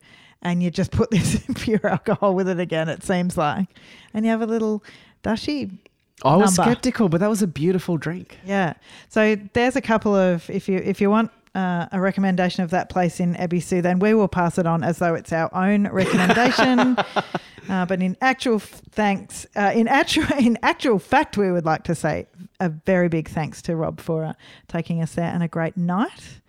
and 0.42 0.62
you 0.62 0.70
just 0.70 0.90
put 0.90 1.10
this 1.12 1.44
pure 1.54 1.86
alcohol 1.86 2.34
with 2.34 2.48
it 2.48 2.58
again. 2.58 2.88
It 2.88 3.04
seems 3.04 3.38
like, 3.38 3.68
and 4.12 4.24
you 4.24 4.30
have 4.32 4.42
a 4.42 4.46
little 4.46 4.82
dashi. 5.22 5.78
I 6.24 6.34
was 6.34 6.56
number. 6.56 6.72
skeptical, 6.72 7.08
but 7.08 7.20
that 7.20 7.30
was 7.30 7.42
a 7.42 7.46
beautiful 7.46 7.98
drink. 7.98 8.38
Yeah. 8.44 8.74
So 9.08 9.36
there's 9.52 9.76
a 9.76 9.80
couple 9.80 10.14
of 10.14 10.50
if 10.50 10.68
you 10.68 10.78
if 10.78 11.00
you 11.00 11.08
want. 11.08 11.30
Uh, 11.56 11.88
a 11.90 11.98
recommendation 11.98 12.62
of 12.64 12.68
that 12.68 12.90
place 12.90 13.18
in 13.18 13.34
Ebisu, 13.36 13.80
then 13.80 13.98
we 13.98 14.12
will 14.12 14.28
pass 14.28 14.58
it 14.58 14.66
on 14.66 14.84
as 14.84 14.98
though 14.98 15.14
it's 15.14 15.32
our 15.32 15.48
own 15.54 15.88
recommendation. 15.88 16.98
uh, 17.70 17.86
but 17.86 18.02
in 18.02 18.14
actual 18.20 18.56
f- 18.56 18.82
thanks, 18.90 19.46
uh, 19.56 19.72
in 19.74 19.88
actual 19.88 20.26
in 20.38 20.58
actual 20.62 20.98
fact, 20.98 21.38
we 21.38 21.50
would 21.50 21.64
like 21.64 21.82
to 21.84 21.94
say 21.94 22.26
a 22.60 22.68
very 22.68 23.08
big 23.08 23.26
thanks 23.30 23.62
to 23.62 23.74
Rob 23.74 24.02
for 24.02 24.22
uh, 24.22 24.34
taking 24.68 25.00
us 25.00 25.14
there 25.14 25.32
and 25.32 25.42
a 25.42 25.48
great 25.48 25.78
night. 25.78 26.42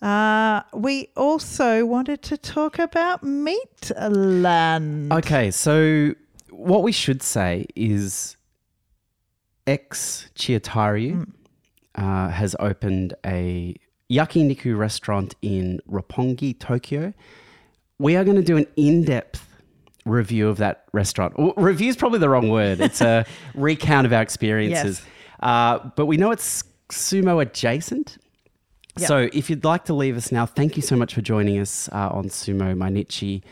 Uh, 0.00 0.62
we 0.74 1.06
also 1.16 1.86
wanted 1.86 2.22
to 2.22 2.36
talk 2.36 2.80
about 2.80 3.22
Meatland. 3.22 5.12
Okay, 5.12 5.52
so 5.52 6.16
what 6.50 6.82
we 6.82 6.90
should 6.90 7.22
say 7.22 7.66
is 7.76 8.36
ex 9.68 10.30
Chiyotairyu 10.34 11.30
uh, 11.94 12.28
has 12.30 12.56
opened 12.58 13.14
a 13.24 13.76
yakiniku 14.12 14.76
restaurant 14.76 15.34
in 15.40 15.80
Roppongi, 15.90 16.58
Tokyo. 16.58 17.14
We 17.98 18.16
are 18.16 18.24
going 18.24 18.36
to 18.36 18.42
do 18.42 18.56
an 18.56 18.66
in 18.76 19.04
depth 19.04 19.48
review 20.04 20.48
of 20.48 20.58
that 20.58 20.84
restaurant. 20.92 21.34
Review 21.56 21.88
is 21.88 21.96
probably 21.96 22.18
the 22.18 22.28
wrong 22.28 22.50
word, 22.50 22.80
it's 22.80 23.00
a 23.00 23.24
recount 23.54 24.06
of 24.06 24.12
our 24.12 24.22
experiences. 24.22 25.00
Yes. 25.00 25.08
Uh, 25.40 25.90
but 25.96 26.06
we 26.06 26.16
know 26.16 26.30
it's 26.30 26.62
sumo 26.88 27.40
adjacent. 27.40 28.18
Yep. 28.98 29.08
So 29.08 29.28
if 29.32 29.48
you'd 29.48 29.64
like 29.64 29.86
to 29.86 29.94
leave 29.94 30.16
us 30.16 30.30
now, 30.30 30.44
thank 30.44 30.76
you 30.76 30.82
so 30.82 30.96
much 30.96 31.14
for 31.14 31.22
joining 31.22 31.58
us 31.58 31.88
uh, 31.92 32.10
on 32.10 32.26
Sumo 32.26 32.76
Mainichi. 32.76 33.42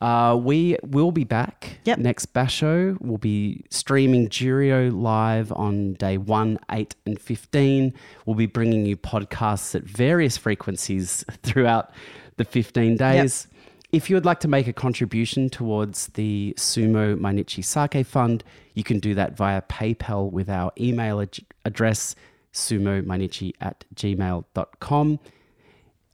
Uh, 0.00 0.34
we 0.34 0.76
will 0.82 1.12
be 1.12 1.24
back 1.24 1.78
Yep. 1.84 1.98
next 1.98 2.32
Basho. 2.32 2.96
We'll 3.00 3.18
be 3.18 3.64
streaming 3.68 4.28
Juryo 4.28 4.90
live 4.92 5.52
on 5.52 5.92
day 5.94 6.16
1, 6.16 6.58
8, 6.70 6.94
and 7.04 7.20
15. 7.20 7.92
We'll 8.24 8.36
be 8.36 8.46
bringing 8.46 8.86
you 8.86 8.96
podcasts 8.96 9.74
at 9.74 9.82
various 9.84 10.38
frequencies 10.38 11.24
throughout 11.42 11.90
the 12.38 12.44
15 12.44 12.96
days. 12.96 13.46
if 13.92 14.08
you 14.08 14.16
would 14.16 14.24
like 14.24 14.40
to 14.40 14.48
make 14.48 14.66
a 14.68 14.72
contribution 14.72 15.50
towards 15.50 16.06
the 16.14 16.54
Sumo 16.56 17.16
Mainichi 17.18 17.62
Sake 17.62 18.06
Fund, 18.06 18.42
you 18.74 18.84
can 18.84 19.00
do 19.00 19.14
that 19.16 19.36
via 19.36 19.60
PayPal 19.62 20.30
with 20.32 20.48
our 20.48 20.72
email 20.80 21.20
ad- 21.20 21.38
address, 21.66 22.14
sumomainichi 22.54 23.52
at 23.60 23.84
gmail.com. 23.94 25.18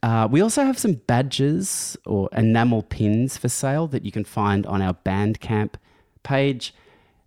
Uh, 0.03 0.27
we 0.29 0.41
also 0.41 0.63
have 0.63 0.77
some 0.77 0.93
badges 0.93 1.97
or 2.05 2.29
enamel 2.31 2.83
pins 2.83 3.35
for 3.37 3.49
sale 3.49 3.87
that 3.87 4.05
you 4.05 4.11
can 4.11 4.23
find 4.23 4.65
on 4.67 4.81
our 4.81 4.93
Bandcamp 4.93 5.73
page. 6.23 6.73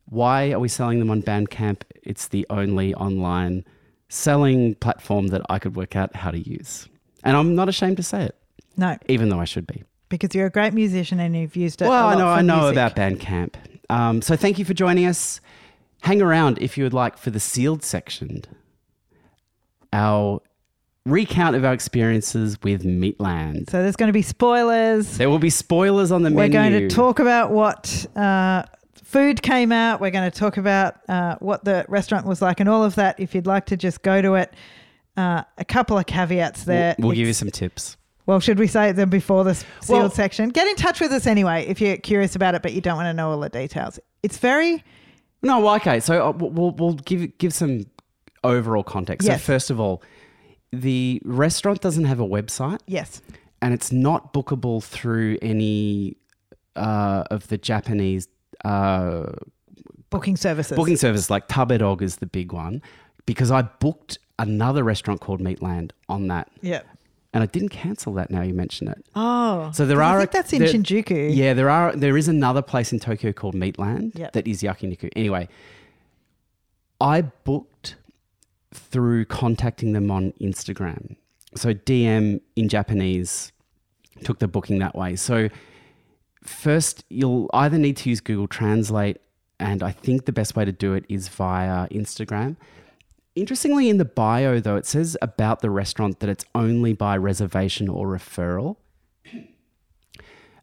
Why 0.06 0.52
are 0.52 0.60
we 0.60 0.68
selling 0.68 0.98
them 0.98 1.10
on 1.10 1.22
Bandcamp? 1.22 1.82
It's 2.02 2.28
the 2.28 2.46
only 2.50 2.94
online 2.94 3.64
selling 4.08 4.74
platform 4.76 5.28
that 5.28 5.42
I 5.50 5.58
could 5.58 5.76
work 5.76 5.94
out 5.96 6.14
how 6.16 6.30
to 6.30 6.38
use. 6.38 6.88
And 7.24 7.36
I'm 7.36 7.54
not 7.54 7.68
ashamed 7.68 7.96
to 7.98 8.02
say 8.02 8.24
it, 8.24 8.36
No, 8.76 8.96
even 9.08 9.28
though 9.28 9.40
I 9.40 9.44
should 9.44 9.66
be. 9.66 9.82
because 10.08 10.34
you're 10.34 10.46
a 10.46 10.50
great 10.50 10.72
musician 10.72 11.20
and 11.20 11.36
you've 11.36 11.54
used 11.56 11.82
it. 11.82 11.88
Well, 11.88 12.06
I 12.08 12.14
know, 12.16 12.28
I 12.28 12.40
know 12.42 12.60
music. 12.70 12.72
about 12.72 12.96
Bandcamp. 12.96 13.54
Um, 13.90 14.22
so 14.22 14.36
thank 14.36 14.58
you 14.58 14.64
for 14.64 14.74
joining 14.74 15.06
us. 15.06 15.40
Hang 16.02 16.22
around 16.22 16.58
if 16.62 16.78
you 16.78 16.84
would 16.84 16.94
like 16.94 17.18
for 17.18 17.30
the 17.30 17.40
sealed 17.40 17.82
section. 17.84 18.42
Our 19.92 20.40
recount 21.06 21.56
of 21.56 21.64
our 21.64 21.72
experiences 21.72 22.58
with 22.62 22.82
Meatland. 22.84 23.70
So 23.70 23.82
there's 23.82 23.96
going 23.96 24.08
to 24.08 24.12
be 24.12 24.22
spoilers. 24.22 25.16
There 25.18 25.30
will 25.30 25.38
be 25.38 25.50
spoilers 25.50 26.12
on 26.12 26.22
the 26.22 26.30
Meatland. 26.30 26.34
We're 26.34 26.48
menu. 26.60 26.78
going 26.78 26.88
to 26.88 26.94
talk 26.94 27.18
about 27.18 27.50
what 27.50 28.06
uh, 28.16 28.64
food 29.02 29.42
came 29.42 29.72
out. 29.72 30.00
We're 30.00 30.10
going 30.10 30.30
to 30.30 30.36
talk 30.38 30.56
about 30.56 30.96
uh, 31.08 31.36
what 31.40 31.64
the 31.64 31.84
restaurant 31.88 32.26
was 32.26 32.42
like 32.42 32.60
and 32.60 32.68
all 32.68 32.84
of 32.84 32.94
that. 32.96 33.18
If 33.18 33.34
you'd 33.34 33.46
like 33.46 33.66
to 33.66 33.76
just 33.76 34.02
go 34.02 34.20
to 34.20 34.34
it, 34.34 34.52
uh, 35.16 35.42
a 35.58 35.64
couple 35.64 35.98
of 35.98 36.06
caveats 36.06 36.64
there. 36.64 36.94
We'll, 36.98 37.08
we'll 37.08 37.16
give 37.16 37.26
you 37.26 37.32
some 37.34 37.50
tips. 37.50 37.96
Well, 38.26 38.38
should 38.38 38.58
we 38.58 38.66
say 38.68 38.92
them 38.92 39.10
before 39.10 39.42
the 39.42 39.50
s- 39.50 39.64
sealed 39.80 40.00
Well- 40.00 40.10
section? 40.10 40.50
Get 40.50 40.68
in 40.68 40.76
touch 40.76 41.00
with 41.00 41.10
us 41.12 41.26
anyway 41.26 41.66
if 41.66 41.80
you're 41.80 41.96
curious 41.96 42.36
about 42.36 42.54
it, 42.54 42.62
but 42.62 42.72
you 42.74 42.80
don't 42.80 42.96
want 42.96 43.06
to 43.06 43.12
know 43.14 43.30
all 43.30 43.40
the 43.40 43.48
details. 43.48 43.98
It's 44.22 44.36
very 44.38 44.84
No, 45.42 45.58
well, 45.60 45.74
okay. 45.76 45.98
So 46.00 46.28
uh, 46.28 46.30
we'll, 46.32 46.50
we'll- 46.50 46.70
we'll 46.72 46.94
give 46.94 47.36
give 47.38 47.52
some 47.54 47.86
overall 48.44 48.84
context. 48.84 49.26
Yes. 49.26 49.40
So 49.42 49.52
first 49.52 49.70
of 49.70 49.80
all, 49.80 50.02
the 50.72 51.20
restaurant 51.24 51.80
doesn't 51.80 52.04
have 52.04 52.20
a 52.20 52.26
website, 52.26 52.80
yes, 52.86 53.22
and 53.62 53.74
it's 53.74 53.90
not 53.92 54.32
bookable 54.32 54.82
through 54.82 55.36
any 55.42 56.16
uh, 56.76 57.24
of 57.30 57.48
the 57.48 57.58
Japanese 57.58 58.28
uh, 58.64 59.32
booking 60.10 60.36
services. 60.36 60.76
booking 60.76 60.96
services. 60.96 61.30
Like 61.30 61.48
Tabelog 61.48 62.02
is 62.02 62.16
the 62.16 62.26
big 62.26 62.52
one, 62.52 62.82
because 63.26 63.50
I 63.50 63.62
booked 63.62 64.18
another 64.38 64.82
restaurant 64.84 65.20
called 65.20 65.40
Meatland 65.40 65.90
on 66.08 66.28
that, 66.28 66.48
Yeah. 66.62 66.82
and 67.34 67.42
I 67.42 67.46
didn't 67.46 67.68
cancel 67.70 68.12
that. 68.14 68.30
Now 68.30 68.42
you 68.42 68.54
mention 68.54 68.88
it. 68.88 69.04
Oh, 69.16 69.70
So 69.74 69.84
there 69.86 70.00
are 70.02 70.14
I 70.14 70.16
a- 70.16 70.18
think 70.20 70.30
that's 70.32 70.52
in 70.52 70.60
there- 70.60 70.68
Shinjuku. 70.72 71.34
Yeah, 71.34 71.52
there 71.54 71.68
are. 71.68 71.94
There 71.96 72.16
is 72.16 72.28
another 72.28 72.62
place 72.62 72.92
in 72.92 73.00
Tokyo 73.00 73.32
called 73.32 73.54
Meatland 73.54 74.16
Yep. 74.16 74.32
that 74.32 74.46
is 74.46 74.62
yakiniku. 74.62 75.10
Anyway, 75.16 75.48
I 77.00 77.22
booked 77.22 77.96
through 78.72 79.24
contacting 79.24 79.92
them 79.92 80.10
on 80.10 80.32
Instagram. 80.40 81.16
So 81.54 81.74
DM 81.74 82.40
in 82.56 82.68
Japanese 82.68 83.52
took 84.24 84.38
the 84.38 84.48
booking 84.48 84.78
that 84.78 84.94
way. 84.94 85.16
So 85.16 85.48
first, 86.44 87.04
you'll 87.08 87.50
either 87.52 87.78
need 87.78 87.96
to 87.98 88.08
use 88.08 88.20
Google 88.20 88.46
Translate, 88.46 89.18
and 89.58 89.82
I 89.82 89.90
think 89.92 90.26
the 90.26 90.32
best 90.32 90.56
way 90.56 90.64
to 90.64 90.72
do 90.72 90.94
it 90.94 91.04
is 91.08 91.28
via 91.28 91.88
Instagram. 91.88 92.56
Interestingly, 93.34 93.88
in 93.88 93.98
the 93.98 94.04
bio, 94.04 94.60
though, 94.60 94.76
it 94.76 94.86
says 94.86 95.16
about 95.22 95.60
the 95.60 95.70
restaurant 95.70 96.20
that 96.20 96.28
it's 96.28 96.44
only 96.54 96.92
by 96.92 97.16
reservation 97.16 97.88
or 97.88 98.06
referral. 98.06 98.76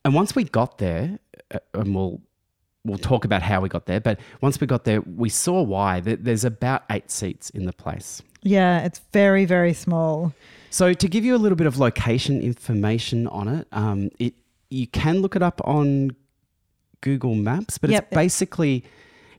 And 0.04 0.14
once 0.14 0.36
we 0.36 0.44
got 0.44 0.78
there, 0.78 1.20
uh, 1.54 1.60
and 1.74 1.94
we'll 1.96 2.22
we'll 2.88 2.98
talk 2.98 3.26
about 3.26 3.42
how 3.42 3.62
we 3.62 3.70
got 3.70 3.86
there, 3.86 4.00
but 4.00 4.20
once 4.42 4.60
we 4.60 4.68
got 4.68 4.84
there, 4.86 5.02
we 5.02 5.30
saw 5.30 5.62
why. 5.62 6.00
There's 6.00 6.44
about 6.46 6.84
eight 6.90 7.12
seats 7.12 7.50
in 7.52 7.66
the 7.66 7.74
place. 7.74 8.22
Yeah, 8.44 8.84
it's 8.84 9.00
very, 9.14 9.46
very 9.46 9.74
small. 9.74 10.34
So 10.70 10.94
to 10.94 11.08
give 11.08 11.24
you 11.26 11.36
a 11.36 11.38
little 11.38 11.56
bit 11.56 11.68
of 11.68 11.78
location 11.80 12.42
information 12.42 13.28
on 13.28 13.48
it, 13.48 13.68
um, 13.72 14.10
it 14.20 14.34
you 14.70 14.88
can 14.88 15.22
look 15.22 15.36
it 15.36 15.42
up 15.42 15.62
on 15.64 16.12
Google 17.02 17.36
Maps, 17.36 17.78
but 17.78 17.90
Yep. 17.90 18.04
it's 18.08 18.16
basically 18.16 18.84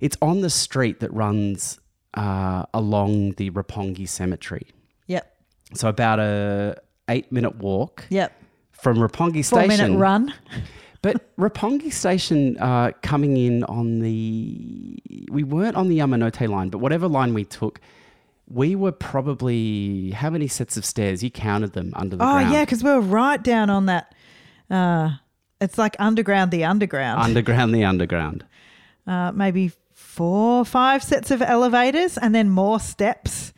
it's 0.01 0.17
on 0.23 0.41
the 0.43 0.51
street 0.51 1.01
that 1.01 1.13
runs 1.13 1.79
uh, 2.15 2.65
along 2.73 3.33
the 3.33 3.51
Roppongi 3.51 4.09
Cemetery. 4.09 4.67
Yep. 5.07 5.31
So 5.75 5.89
about 5.89 6.19
a 6.19 6.77
eight 7.09 7.31
minute 7.31 7.57
walk 7.57 8.05
Yep. 8.11 8.33
from 8.73 8.97
Roppongi 8.99 9.45
Four 9.47 9.63
Station. 9.65 9.69
minute 9.93 9.99
run. 9.99 10.33
But 11.01 11.37
Roppongi 11.37 11.93
Station 11.93 12.57
uh, 12.59 12.91
coming 13.03 13.37
in 13.37 13.63
on 13.65 14.01
the. 14.01 14.99
We 15.31 15.45
weren't 15.45 15.77
on 15.77 15.89
the 15.89 15.99
Yamanote 15.99 16.49
line, 16.49 16.71
but 16.71 16.79
whatever 16.79 17.07
line 17.07 17.35
we 17.35 17.45
took, 17.45 17.81
we 18.49 18.75
were 18.75 18.91
probably. 18.93 20.11
How 20.11 20.31
many 20.31 20.49
sets 20.49 20.77
of 20.77 20.85
stairs? 20.85 21.23
You 21.23 21.31
counted 21.31 21.73
them 21.75 21.93
under 21.95 22.17
the 22.17 22.25
Oh, 22.25 22.33
ground. 22.33 22.53
yeah, 22.53 22.65
because 22.65 22.83
we 22.83 22.91
were 22.91 23.01
right 23.01 23.43
down 23.43 23.71
on 23.71 23.87
that. 23.87 24.15
Uh, 24.71 25.11
it's 25.61 25.79
like 25.79 25.95
underground, 25.99 26.51
the 26.51 26.65
underground. 26.65 27.21
Underground, 27.23 27.75
the 27.75 27.85
underground. 27.85 28.45
uh, 29.07 29.33
maybe 29.33 29.73
four, 29.95 30.65
five 30.65 31.03
sets 31.03 31.31
of 31.31 31.43
elevators, 31.43 32.19
and 32.19 32.35
then 32.35 32.51
more 32.51 32.81
steps. 32.81 33.53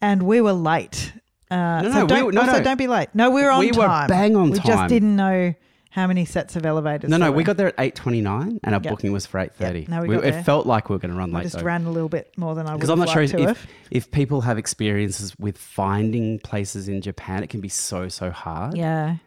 And 0.00 0.22
we 0.24 0.40
were 0.40 0.52
late. 0.52 1.12
Uh, 1.50 1.82
No, 1.82 1.82
so 1.82 1.88
no, 1.88 2.00
we 2.02 2.06
don't, 2.08 2.26
were- 2.26 2.32
no, 2.32 2.40
also 2.42 2.52
no. 2.58 2.62
don't 2.62 2.78
be 2.78 2.86
late. 2.86 3.08
No, 3.14 3.30
we 3.30 3.42
were 3.42 3.50
on 3.50 3.60
We 3.60 3.72
were 3.72 3.86
bang 4.08 4.36
on 4.36 4.44
time. 4.46 4.50
we 4.52 4.58
time. 4.58 4.66
just 4.66 4.88
didn't 4.88 5.16
know 5.16 5.54
how 5.94 6.08
many 6.08 6.24
sets 6.24 6.56
of 6.56 6.66
elevators. 6.66 7.08
No, 7.08 7.18
no, 7.18 7.30
we 7.30 7.44
got 7.44 7.56
there 7.56 7.68
at 7.68 7.76
8.29 7.94 8.58
and 8.64 8.74
our 8.74 8.80
Yep. 8.82 8.90
booking 8.90 9.12
was 9.12 9.26
for 9.26 9.38
8.30. 9.38 9.82
Yep, 9.82 9.88
no, 9.88 10.02
we 10.02 10.08
got 10.16 10.24
it 10.24 10.32
there. 10.32 10.42
felt 10.42 10.66
like 10.66 10.88
we 10.88 10.96
were 10.96 10.98
going 10.98 11.12
to 11.12 11.16
run 11.16 11.32
I 11.32 11.36
late 11.38 11.42
just 11.44 11.58
though. 11.58 11.62
ran 11.64 11.84
a 11.84 11.90
little 11.92 12.08
bit 12.08 12.36
more 12.36 12.56
than 12.56 12.66
I 12.66 12.72
would 12.72 12.78
Because 12.78 12.90
I'm 12.90 12.98
not 12.98 13.10
sure 13.10 13.22
if, 13.22 13.32
if, 13.32 13.66
if 13.92 14.10
people 14.10 14.40
have 14.40 14.58
experiences 14.58 15.36
with 15.38 15.56
finding 15.56 16.40
places 16.40 16.88
in 16.88 17.00
Japan, 17.00 17.44
it 17.44 17.48
can 17.48 17.60
be 17.60 17.68
so, 17.68 18.08
so 18.08 18.32
hard. 18.32 18.76
Yeah. 18.76 19.18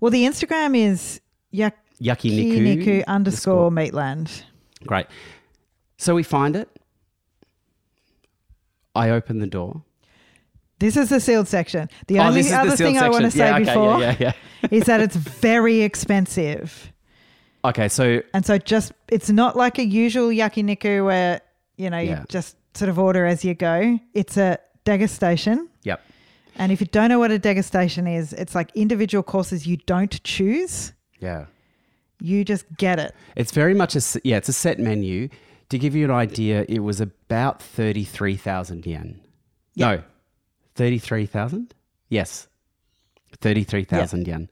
Well, 0.00 0.10
the 0.10 0.24
Instagram 0.24 0.76
is 0.76 1.20
Yakiniku. 1.54 1.72
yakiniku 2.02 3.06
underscore 3.06 3.70
meatland. 3.70 4.42
Great. 4.84 5.06
So 5.96 6.16
we 6.16 6.24
find 6.24 6.56
it. 6.56 6.68
I 8.96 9.10
open 9.10 9.38
the 9.38 9.46
door. 9.46 9.84
This 10.80 10.96
is 10.96 11.08
the 11.10 11.20
sealed 11.20 11.46
section. 11.46 11.88
The 12.08 12.18
Oh, 12.18 12.24
only 12.24 12.42
the 12.42 12.54
other 12.54 12.76
sealed 12.76 12.94
thing 12.94 12.98
I 12.98 13.08
want 13.08 13.24
to 13.24 13.30
say 13.30 13.38
Yeah, 13.48 13.54
okay, 13.56 13.64
before 13.64 14.00
Yeah, 14.00 14.16
yeah, 14.18 14.32
is 14.70 14.84
that 14.84 15.00
it's 15.00 15.14
very 15.16 15.82
expensive. 15.82 16.92
Okay, 17.64 17.88
so 17.88 18.22
And 18.34 18.44
so 18.44 18.58
just 18.58 18.92
it's 19.08 19.30
not 19.30 19.56
like 19.56 19.78
a 19.78 19.84
usual 19.84 20.28
yakiniku 20.28 21.04
where, 21.04 21.40
you 21.76 21.90
know, 21.90 21.98
you 21.98 22.18
just 22.28 22.56
sort 22.74 22.88
of 22.88 22.98
order 22.98 23.26
as 23.26 23.44
you 23.44 23.54
go. 23.54 23.98
It's 24.14 24.36
a 24.36 24.58
degustation. 24.84 25.68
yep. 25.84 26.00
And 26.56 26.72
if 26.72 26.80
you 26.80 26.86
don't 26.88 27.08
know 27.08 27.18
what 27.18 27.30
a 27.30 27.38
degustation 27.38 28.12
is, 28.18 28.32
it's 28.32 28.54
like 28.54 28.70
individual 28.74 29.22
courses 29.22 29.66
you 29.66 29.76
don't 29.86 30.22
choose. 30.24 30.92
Yeah. 31.20 31.46
You 32.20 32.44
just 32.44 32.64
get 32.76 32.98
it. 32.98 33.14
It's 33.36 33.52
very 33.52 33.72
much 33.74 33.94
a 33.96 34.00
yeah, 34.24 34.36
it's 34.36 34.48
a 34.48 34.52
set 34.52 34.78
menu. 34.78 35.28
To 35.70 35.78
give 35.78 35.94
you 35.94 36.04
an 36.04 36.10
idea, 36.10 36.64
it 36.68 36.80
was 36.80 37.00
about 37.00 37.62
33,000 37.62 38.84
yen. 38.86 39.20
No. 39.76 40.02
33,000? 40.80 41.74
Yes. 42.08 42.48
33,000 43.42 44.26
yen. 44.26 44.48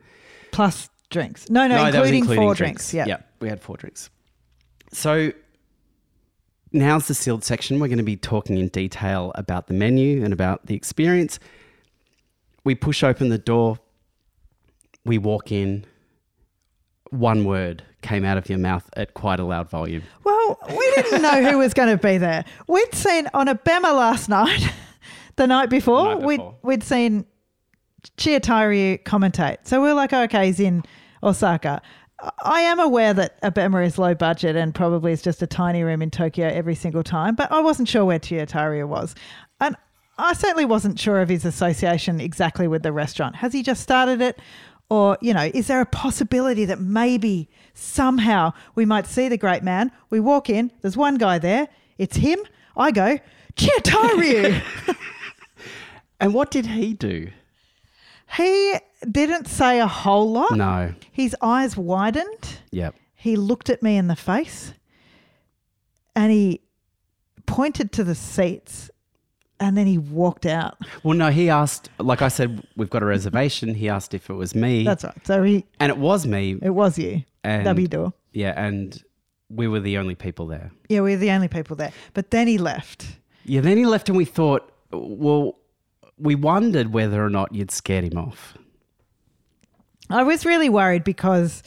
Plus 0.52 0.90
drinks. 1.08 1.48
No, 1.48 1.66
no, 1.66 1.84
was 1.84 1.94
including, 1.94 2.18
including 2.18 2.42
four 2.42 2.54
drinks. 2.54 2.92
Yeah. 2.92 3.06
Yeah, 3.06 3.16
we 3.40 3.48
had 3.48 3.62
four 3.62 3.78
drinks. 3.78 4.10
So 4.92 5.32
now's 6.70 7.08
the 7.08 7.14
sealed 7.14 7.44
section. 7.44 7.80
We're 7.80 7.88
going 7.88 7.96
to 7.96 8.04
be 8.04 8.18
talking 8.18 8.58
in 8.58 8.68
detail 8.68 9.32
about 9.36 9.68
the 9.68 9.72
menu 9.72 10.22
and 10.22 10.34
about 10.34 10.66
the 10.66 10.74
experience. 10.74 11.38
We 12.62 12.74
push 12.74 13.02
open 13.02 13.30
the 13.30 13.38
door. 13.38 13.78
We 15.06 15.16
walk 15.16 15.50
in. 15.50 15.86
One 17.08 17.46
word 17.46 17.84
came 18.02 18.26
out 18.26 18.36
of 18.36 18.50
your 18.50 18.58
mouth 18.58 18.86
at 18.98 19.14
quite 19.14 19.40
a 19.40 19.44
loud 19.44 19.70
volume. 19.70 20.02
Well, 20.24 20.58
we 20.68 20.92
didn't 20.94 21.22
know 21.22 21.50
who 21.50 21.56
was 21.56 21.72
going 21.72 21.88
to 21.88 21.96
be 21.96 22.18
there. 22.18 22.44
We'd 22.66 22.94
seen 22.94 23.28
on 23.32 23.46
Abema 23.46 23.94
last 23.96 24.28
night, 24.28 24.70
the 25.38 25.46
night 25.46 25.70
before, 25.70 26.16
night 26.16 26.22
We'd, 26.22 26.42
we'd 26.62 26.82
seen 26.82 27.24
Chiyotairyu 28.18 29.02
commentate. 29.04 29.58
So 29.62 29.82
we 29.82 29.88
are 29.88 29.94
like, 29.94 30.12
okay, 30.12 30.46
he's 30.46 30.60
in 30.60 30.84
Osaka. 31.22 31.80
I 32.42 32.60
am 32.62 32.80
aware 32.80 33.14
that 33.14 33.40
Abema 33.42 33.86
is 33.86 33.96
low 33.96 34.14
budget 34.14 34.56
and 34.56 34.74
probably 34.74 35.12
is 35.12 35.22
just 35.22 35.40
a 35.40 35.46
tiny 35.46 35.84
room 35.84 36.02
in 36.02 36.10
Tokyo 36.10 36.48
every 36.48 36.74
single 36.74 37.04
time, 37.04 37.36
but 37.36 37.50
I 37.52 37.60
wasn't 37.60 37.88
sure 37.88 38.04
where 38.04 38.18
Chiyotairyu 38.18 38.88
was. 38.88 39.14
And 39.60 39.76
I 40.18 40.32
certainly 40.32 40.64
wasn't 40.64 40.98
sure 40.98 41.20
of 41.20 41.28
his 41.28 41.44
association 41.44 42.20
exactly 42.20 42.66
with 42.66 42.82
the 42.82 42.92
restaurant. 42.92 43.36
Has 43.36 43.52
he 43.52 43.62
just 43.62 43.82
started 43.82 44.20
it? 44.20 44.40
Or, 44.90 45.16
you 45.20 45.32
know, 45.32 45.50
is 45.54 45.68
there 45.68 45.80
a 45.80 45.86
possibility 45.86 46.64
that 46.64 46.80
maybe 46.80 47.48
somehow 47.74 48.52
we 48.74 48.84
might 48.84 49.06
see 49.06 49.28
the 49.28 49.36
great 49.36 49.62
man? 49.62 49.92
We 50.10 50.18
walk 50.18 50.50
in, 50.50 50.72
there's 50.80 50.96
one 50.96 51.18
guy 51.18 51.38
there, 51.38 51.68
it's 51.98 52.16
him. 52.16 52.40
I 52.76 52.90
go, 52.90 53.18
Chiyotairyu. 53.56 54.96
And 56.20 56.34
what 56.34 56.50
did 56.50 56.66
he 56.66 56.94
do? 56.94 57.30
He 58.36 58.74
didn't 59.10 59.46
say 59.46 59.80
a 59.80 59.86
whole 59.86 60.30
lot. 60.30 60.56
No. 60.56 60.94
His 61.10 61.34
eyes 61.40 61.76
widened. 61.76 62.60
Yep. 62.70 62.94
He 63.14 63.36
looked 63.36 63.70
at 63.70 63.82
me 63.82 63.96
in 63.96 64.08
the 64.08 64.16
face 64.16 64.74
and 66.14 66.30
he 66.30 66.60
pointed 67.46 67.92
to 67.92 68.04
the 68.04 68.14
seats 68.14 68.90
and 69.60 69.76
then 69.76 69.86
he 69.86 69.98
walked 69.98 70.46
out. 70.46 70.78
Well, 71.02 71.16
no, 71.16 71.30
he 71.30 71.50
asked, 71.50 71.90
like 71.98 72.22
I 72.22 72.28
said, 72.28 72.62
we've 72.76 72.90
got 72.90 73.02
a 73.02 73.06
reservation. 73.06 73.74
He 73.74 73.88
asked 73.88 74.14
if 74.14 74.30
it 74.30 74.34
was 74.34 74.54
me. 74.54 74.84
That's 74.84 75.04
right. 75.04 75.26
So 75.26 75.42
he 75.42 75.64
and 75.80 75.90
it 75.90 75.98
was 75.98 76.26
me. 76.26 76.58
it 76.62 76.70
was 76.70 76.98
you. 76.98 77.24
And 77.42 77.64
W 77.64 77.88
door. 77.88 78.12
Yeah, 78.32 78.52
and 78.56 79.02
we 79.48 79.66
were 79.66 79.80
the 79.80 79.98
only 79.98 80.14
people 80.14 80.46
there. 80.46 80.70
Yeah, 80.88 81.00
we 81.00 81.12
were 81.12 81.16
the 81.16 81.30
only 81.30 81.48
people 81.48 81.76
there. 81.76 81.92
But 82.14 82.30
then 82.30 82.46
he 82.46 82.58
left. 82.58 83.06
Yeah, 83.44 83.62
then 83.62 83.78
he 83.78 83.86
left 83.86 84.08
and 84.08 84.16
we 84.18 84.24
thought, 84.24 84.70
well, 84.92 85.58
we 86.18 86.34
wondered 86.34 86.92
whether 86.92 87.24
or 87.24 87.30
not 87.30 87.54
you'd 87.54 87.70
scared 87.70 88.04
him 88.04 88.18
off. 88.18 88.56
I 90.10 90.22
was 90.22 90.46
really 90.46 90.68
worried 90.68 91.04
because 91.04 91.62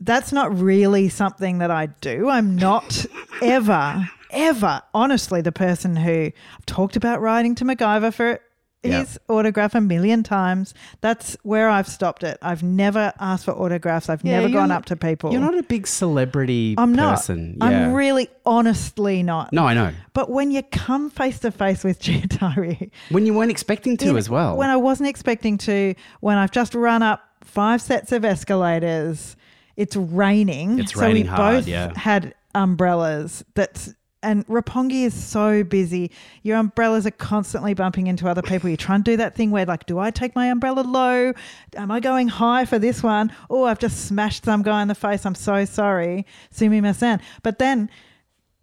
that's 0.00 0.32
not 0.32 0.56
really 0.58 1.08
something 1.08 1.58
that 1.58 1.70
I 1.70 1.86
do. 1.86 2.28
I'm 2.28 2.56
not 2.56 3.04
ever, 3.42 4.08
ever, 4.30 4.82
honestly, 4.94 5.40
the 5.40 5.52
person 5.52 5.96
who 5.96 6.32
I've 6.56 6.66
talked 6.66 6.96
about 6.96 7.20
writing 7.20 7.54
to 7.56 7.64
MacGyver 7.64 8.12
for 8.14 8.40
Yeah. 8.84 9.00
his 9.00 9.18
autograph 9.28 9.74
a 9.74 9.80
million 9.80 10.22
times. 10.22 10.72
That's 11.00 11.36
where 11.42 11.68
I've 11.68 11.88
stopped 11.88 12.22
it. 12.22 12.38
I've 12.42 12.62
never 12.62 13.12
asked 13.18 13.46
for 13.46 13.52
autographs. 13.52 14.08
I've 14.08 14.22
never 14.22 14.48
gone 14.48 14.70
up 14.70 14.84
to 14.86 14.96
people. 14.96 15.32
You're 15.32 15.40
not 15.40 15.58
a 15.58 15.64
big 15.64 15.86
celebrity 15.86 16.76
I'm 16.78 16.94
not. 16.94 17.28
Yeah. 17.28 17.54
I'm 17.60 17.92
really 17.92 18.28
honestly 18.46 19.22
not. 19.22 19.52
no, 19.52 19.66
I 19.66 19.74
know. 19.74 19.92
But 20.12 20.30
when 20.30 20.50
you 20.52 20.62
come 20.62 21.10
face 21.10 21.40
to 21.40 21.50
face 21.50 21.82
with 21.82 21.98
Chiyotairyu, 22.02 22.90
When 23.10 23.26
you 23.26 23.34
weren't 23.34 23.50
expecting 23.50 23.96
to 23.98 24.10
in- 24.10 24.16
as 24.16 24.30
well. 24.30 24.56
When 24.56 24.70
I 24.70 24.76
wasn't 24.76 25.08
expecting 25.08 25.58
to, 25.58 25.94
when 26.20 26.38
I've 26.38 26.52
just 26.52 26.74
run 26.74 27.02
up 27.02 27.20
five 27.42 27.82
sets 27.82 28.12
of 28.12 28.24
escalators, 28.24 29.36
it's 29.76 29.96
raining. 29.96 30.78
It's 30.78 30.92
so 30.92 31.00
raining 31.00 31.24
we 31.24 31.28
hard, 31.28 31.56
both 31.56 31.66
yeah. 31.68 31.92
had 31.96 32.34
umbrellas. 32.54 33.44
That's 33.54 33.94
and 34.22 34.46
Roppongi 34.48 35.04
is 35.04 35.14
so 35.14 35.62
busy. 35.62 36.10
Your 36.42 36.56
umbrellas 36.58 37.06
are 37.06 37.12
constantly 37.12 37.74
bumping 37.74 38.06
into 38.08 38.28
other 38.28 38.42
people. 38.42 38.68
You 38.68 38.76
try 38.76 38.94
and 38.96 39.04
do 39.04 39.16
that 39.16 39.34
thing 39.34 39.50
where, 39.50 39.64
like, 39.64 39.86
do 39.86 39.98
I 39.98 40.10
take 40.10 40.34
my 40.34 40.46
umbrella 40.46 40.80
low? 40.80 41.32
Am 41.76 41.90
I 41.90 42.00
going 42.00 42.28
high 42.28 42.64
for 42.64 42.78
this 42.78 43.02
one? 43.02 43.32
Oh, 43.48 43.64
I've 43.64 43.78
just 43.78 44.06
smashed 44.06 44.44
some 44.44 44.62
guy 44.62 44.82
in 44.82 44.88
the 44.88 44.94
face. 44.94 45.24
I'm 45.24 45.34
so 45.36 45.64
sorry. 45.64 46.26
Sumi 46.50 46.80
Masan. 46.80 47.20
But 47.42 47.58
then 47.58 47.88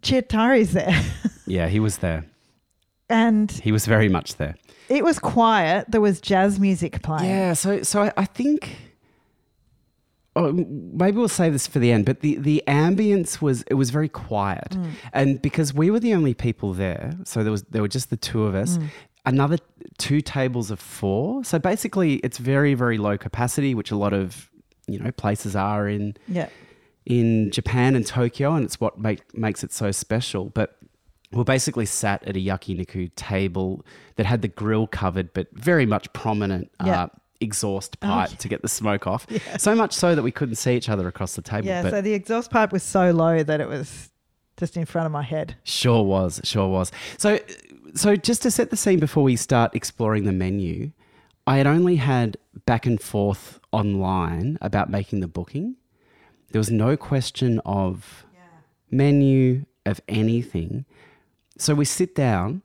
Chiyotairyu's 0.02 0.72
there. 0.72 1.02
yeah, 1.46 1.68
he 1.68 1.80
was 1.80 1.98
there. 1.98 2.24
and 3.08 3.50
He 3.50 3.72
was 3.72 3.86
very 3.86 4.08
much 4.08 4.36
there. 4.36 4.56
it 4.88 5.04
was 5.04 5.18
quiet. 5.18 5.90
There 5.90 6.00
was 6.00 6.20
jazz 6.20 6.60
music 6.60 7.02
playing. 7.02 7.30
Yeah, 7.30 7.52
so 7.54 7.82
so 7.82 8.02
I, 8.02 8.12
I 8.16 8.24
think 8.24 8.76
oh, 10.36 10.52
maybe 10.52 11.16
we'll 11.16 11.28
save 11.28 11.52
this 11.52 11.66
for 11.66 11.80
the 11.80 11.90
end, 11.90 12.04
but 12.04 12.20
the, 12.20 12.36
the 12.36 12.62
ambience 12.68 13.40
was 13.42 13.62
it 13.62 13.74
was 13.74 13.90
very 13.90 14.08
quiet. 14.08 14.70
Mm. 14.70 14.90
And 15.12 15.42
because 15.42 15.74
we 15.74 15.90
were 15.90 15.98
the 16.00 16.14
only 16.14 16.34
people 16.34 16.72
there, 16.74 17.14
so 17.24 17.42
there 17.42 17.50
was 17.50 17.62
there 17.64 17.82
were 17.82 17.88
just 17.98 18.10
the 18.10 18.16
two 18.16 18.44
of 18.44 18.54
us, 18.54 18.78
Mm. 18.78 18.88
another 19.24 19.58
two 19.98 20.20
tables 20.20 20.70
of 20.70 20.78
four. 20.78 21.42
So 21.44 21.58
basically 21.58 22.16
it's 22.16 22.38
very, 22.38 22.74
very 22.74 22.98
low 22.98 23.16
capacity, 23.18 23.74
which 23.74 23.90
a 23.90 23.96
lot 23.96 24.12
of 24.12 24.50
you 24.86 24.98
know 25.00 25.10
places 25.10 25.56
are 25.56 25.88
in 25.88 26.14
Yeah. 26.28 26.48
in 27.06 27.50
Japan 27.50 27.96
and 27.96 28.06
Tokyo, 28.06 28.54
and 28.54 28.64
it's 28.64 28.78
what 28.80 28.98
make, 28.98 29.20
makes 29.36 29.64
it 29.64 29.72
so 29.72 29.90
special. 29.90 30.50
But 30.50 30.76
we're 31.32 31.44
basically 31.44 31.86
sat 31.86 32.22
at 32.28 32.36
a 32.36 32.40
yakiniku 32.40 33.10
table 33.16 33.84
that 34.16 34.26
had 34.26 34.42
the 34.42 34.48
grill 34.48 34.86
covered, 34.86 35.32
but 35.32 35.48
very 35.52 35.86
much 35.86 36.12
prominent 36.12 36.70
Yeah. 36.84 37.02
uh, 37.04 37.06
exhaust 37.40 37.96
Oh, 38.02 38.06
pipe 38.06 38.30
to 38.38 38.48
get 38.48 38.62
the 38.62 38.68
smoke 38.68 39.06
off. 39.06 39.26
So 39.58 39.74
much 39.74 39.92
so 39.92 40.14
that 40.14 40.22
we 40.22 40.30
couldn't 40.30 40.56
see 40.56 40.76
each 40.76 40.88
other 40.88 41.06
across 41.08 41.34
the 41.34 41.42
table. 41.42 41.66
Yeah, 41.66 41.88
so 41.88 42.00
the 42.00 42.12
exhaust 42.12 42.50
pipe 42.50 42.72
was 42.72 42.82
so 42.82 43.10
low 43.10 43.42
that 43.42 43.60
it 43.60 43.68
was 43.68 44.10
just 44.56 44.76
in 44.76 44.84
front 44.84 45.06
of 45.06 45.12
my 45.12 45.22
head. 45.22 45.56
Sure 45.64 46.02
was, 46.02 46.40
sure 46.44 46.68
was. 46.68 46.90
So, 47.18 47.38
so 47.94 48.16
just 48.16 48.42
to 48.42 48.50
set 48.50 48.70
the 48.70 48.76
scene 48.76 48.98
before 48.98 49.22
we 49.22 49.36
start 49.36 49.74
exploring 49.74 50.24
the 50.24 50.32
menu, 50.32 50.92
I 51.46 51.58
had 51.58 51.66
only 51.66 51.96
had 51.96 52.36
back 52.64 52.86
and 52.86 53.00
forth 53.00 53.60
online 53.72 54.58
about 54.60 54.90
making 54.90 55.20
the 55.20 55.28
booking. 55.28 55.76
There 56.50 56.58
was 56.58 56.70
no 56.70 56.96
question 56.96 57.60
of 57.64 58.24
menu 58.90 59.64
of 59.84 60.00
anything. 60.08 60.84
So 61.58 61.74
we 61.74 61.84
sit 61.84 62.14
down 62.14 62.62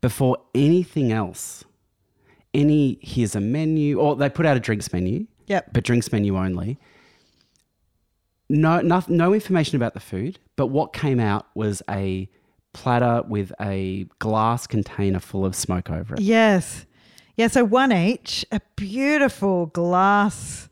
before 0.00 0.36
anything 0.54 1.12
else. 1.12 1.64
Any 2.54 2.98
here's 3.00 3.34
a 3.34 3.40
menu, 3.40 3.98
or 3.98 4.14
they 4.16 4.28
put 4.28 4.44
out 4.46 4.56
a 4.56 4.60
drinks 4.60 4.92
menu 4.92 5.26
Yep. 5.46 5.72
but 5.72 5.84
drinks 5.84 6.12
menu 6.12 6.36
only. 6.36 6.78
No, 8.48 8.80
no, 8.80 9.02
no 9.08 9.32
information 9.32 9.76
about 9.76 9.94
the 9.94 10.00
food, 10.00 10.38
but 10.56 10.66
what 10.66 10.92
came 10.92 11.18
out 11.18 11.46
was 11.54 11.82
a 11.88 12.28
platter 12.74 13.22
with 13.26 13.52
a 13.60 14.06
glass 14.18 14.66
container 14.66 15.20
full 15.20 15.44
of 15.46 15.54
smoke 15.54 15.90
over 15.90 16.14
it. 16.14 16.20
Yes. 16.20 16.84
Yeah, 17.36 17.48
so 17.48 17.64
one 17.64 17.92
each, 17.92 18.44
a 18.52 18.60
beautiful 18.76 19.66
glass 19.66 20.68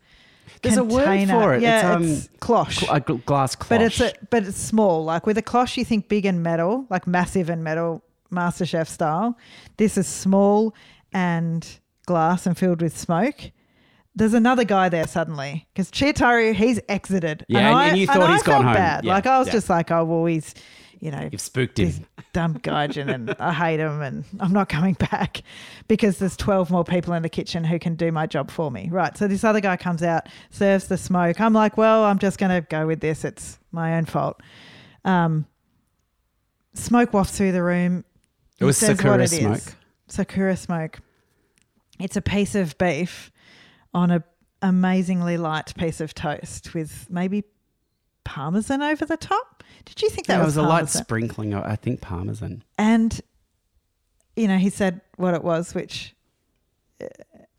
There's 0.61 0.77
a 0.77 0.83
word 0.83 1.27
for 1.27 1.55
it. 1.55 1.61
Yeah, 1.63 1.77
It's, 1.77 1.85
um, 1.95 2.03
it's 2.03 2.29
cloche. 2.39 2.85
A 2.91 2.99
glass 2.99 3.55
cloche. 3.55 3.69
but 3.69 3.81
it's 3.81 3.99
a, 3.99 4.13
but 4.29 4.43
it's 4.43 4.57
small. 4.57 5.03
Like 5.03 5.25
with 5.25 5.39
a 5.39 5.41
cloche, 5.41 5.77
you 5.77 5.85
think 5.85 6.07
big 6.07 6.25
and 6.27 6.43
metal, 6.43 6.85
like 6.91 7.07
massive 7.07 7.49
and 7.49 7.63
metal, 7.63 8.03
MasterChef 8.31 8.87
style. 8.87 9.35
This 9.77 9.97
is 9.97 10.05
small 10.07 10.75
and 11.13 11.67
glass 12.05 12.45
and 12.45 12.57
filled 12.57 12.81
with 12.81 12.97
smoke. 12.97 13.51
There's 14.15 14.33
another 14.33 14.65
guy 14.65 14.89
there 14.89 15.07
suddenly 15.07 15.67
because 15.73 15.89
Chiyotairyu, 15.91 16.53
he's 16.53 16.79
exited. 16.89 17.45
Yeah, 17.47 17.69
and- 17.81 17.91
and 17.91 17.97
you 17.97 18.07
thought 18.07 18.21
I 18.29 18.33
he's 18.33 18.43
gone 18.43 18.63
felt 18.63 18.65
home. 18.65 18.73
Bad. 18.73 19.05
Yeah, 19.05 19.13
like 19.13 19.25
I 19.25 19.39
was 19.39 19.47
yeah. 19.47 19.53
just 19.53 19.69
like, 19.69 19.89
oh 19.91 20.03
well, 20.03 20.25
he's 20.25 20.53
you 20.99 21.09
know 21.11 21.27
You've 21.31 21.41
spooked 21.41 21.79
him. 21.79 22.05
dumb 22.33 22.59
gaijin 22.59 23.13
and 23.13 23.31
I 23.39 23.51
hate 23.53 23.79
him 23.79 24.01
and 24.01 24.23
I'm 24.39 24.53
not 24.53 24.69
coming 24.69 24.93
back 25.11 25.41
because 25.87 26.19
there's 26.19 26.37
12 26.37 26.69
more 26.69 26.83
people 26.83 27.13
in 27.13 27.23
the 27.23 27.29
kitchen 27.29 27.63
who 27.63 27.79
can 27.79 27.95
do 27.95 28.11
my 28.11 28.27
job 28.27 28.51
for 28.51 28.69
me. 28.71 28.87
Right. 28.91 29.17
So 29.17 29.27
this 29.27 29.43
other 29.43 29.59
guy 29.59 29.77
comes 29.77 30.03
out, 30.03 30.27
serves 30.51 30.87
the 30.87 30.97
smoke. 30.97 31.41
I'm 31.41 31.53
like, 31.53 31.75
well, 31.75 32.03
I'm 32.05 32.19
just 32.19 32.37
going 32.37 32.51
to 32.51 32.61
go 32.69 32.85
with 32.87 32.99
this. 33.01 33.25
It's 33.25 33.59
my 33.71 33.95
own 33.97 34.05
fault. 34.05 34.39
Um, 35.03 35.45
smoke 36.73 37.13
wafts 37.13 37.37
through 37.37 37.51
the 37.51 37.63
room. 37.63 38.05
It 38.59 38.65
was 38.65 38.77
Sakura 38.77 39.23
it 39.23 39.33
is. 39.33 39.75
Sakura 40.11 40.57
smoke. 40.57 40.99
It's 41.99 42.15
a 42.15 42.21
piece 42.21 42.55
of 42.55 42.77
beef 42.77 43.31
on 43.93 44.11
a 44.11 44.23
amazingly 44.61 45.37
light 45.37 45.73
piece 45.75 46.01
of 46.01 46.13
toast 46.13 46.73
with 46.73 47.07
maybe 47.09 47.43
parmesan 48.23 48.81
over 48.81 49.05
the 49.05 49.17
top. 49.17 49.63
Did 49.85 50.01
you 50.01 50.09
think 50.09 50.27
that 50.27 50.37
There 50.37 50.45
was, 50.45 50.57
was 50.57 50.65
a 50.65 50.67
light 50.67 50.89
sprinkling, 50.89 51.53
of, 51.53 51.63
I 51.63 51.75
think, 51.75 52.01
parmesan. 52.01 52.63
And, 52.77 53.19
you 54.35 54.47
know, 54.47 54.57
he 54.57 54.69
said 54.69 55.01
what 55.17 55.33
it 55.33 55.43
was, 55.43 55.73
which 55.73 56.15
uh, 57.01 57.07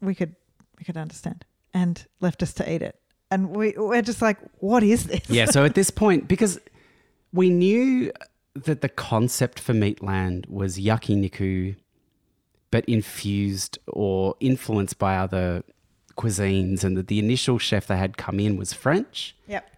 we 0.01 0.15
could 0.15 0.37
we 0.79 0.85
could 0.85 0.97
understand, 0.97 1.45
and 1.73 2.05
left 2.21 2.43
us 2.43 2.53
to 2.55 2.73
eat 2.73 2.83
it. 2.83 2.99
And 3.31 3.51
we 3.57 3.75
we're 3.77 4.03
just 4.03 4.23
like, 4.23 4.39
what 4.59 4.83
is 4.83 5.05
this? 5.05 5.29
Yeah, 5.29 5.47
so 5.47 5.65
at 5.65 5.75
this 5.77 5.91
point, 5.91 6.29
because 6.29 6.59
we 7.33 7.51
knew 7.51 8.13
that 8.55 8.83
the 8.83 8.89
concept 8.89 9.59
for 9.59 9.73
Meatland 9.73 10.49
was 10.49 10.79
yakiniku, 10.79 11.77
but 12.73 12.85
infused 12.87 13.79
or 13.87 14.35
influenced 14.41 14.99
by 14.99 15.17
other 15.17 15.63
cuisines, 16.17 16.83
and 16.83 16.97
that 16.97 17.07
the 17.07 17.21
initial 17.21 17.59
chef 17.59 17.87
they 17.87 17.97
had 17.97 18.17
come 18.17 18.41
in 18.41 18.57
was 18.57 18.73
French. 18.73 19.37
Yep. 19.47 19.71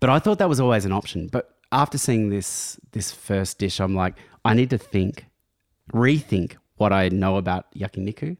But 0.00 0.10
I 0.10 0.18
thought 0.18 0.38
that 0.38 0.48
was 0.48 0.60
always 0.60 0.86
an 0.86 0.92
option. 0.92 1.28
But 1.28 1.54
after 1.70 1.98
seeing 1.98 2.30
this 2.30 2.80
this 2.92 3.12
first 3.12 3.58
dish, 3.58 3.80
I'm 3.80 3.94
like, 3.94 4.14
I 4.44 4.54
need 4.54 4.70
to 4.70 4.78
think, 4.78 5.26
rethink 5.92 6.56
what 6.76 6.92
I 6.92 7.08
know 7.10 7.36
about 7.36 7.66
yakiniku. 7.74 8.36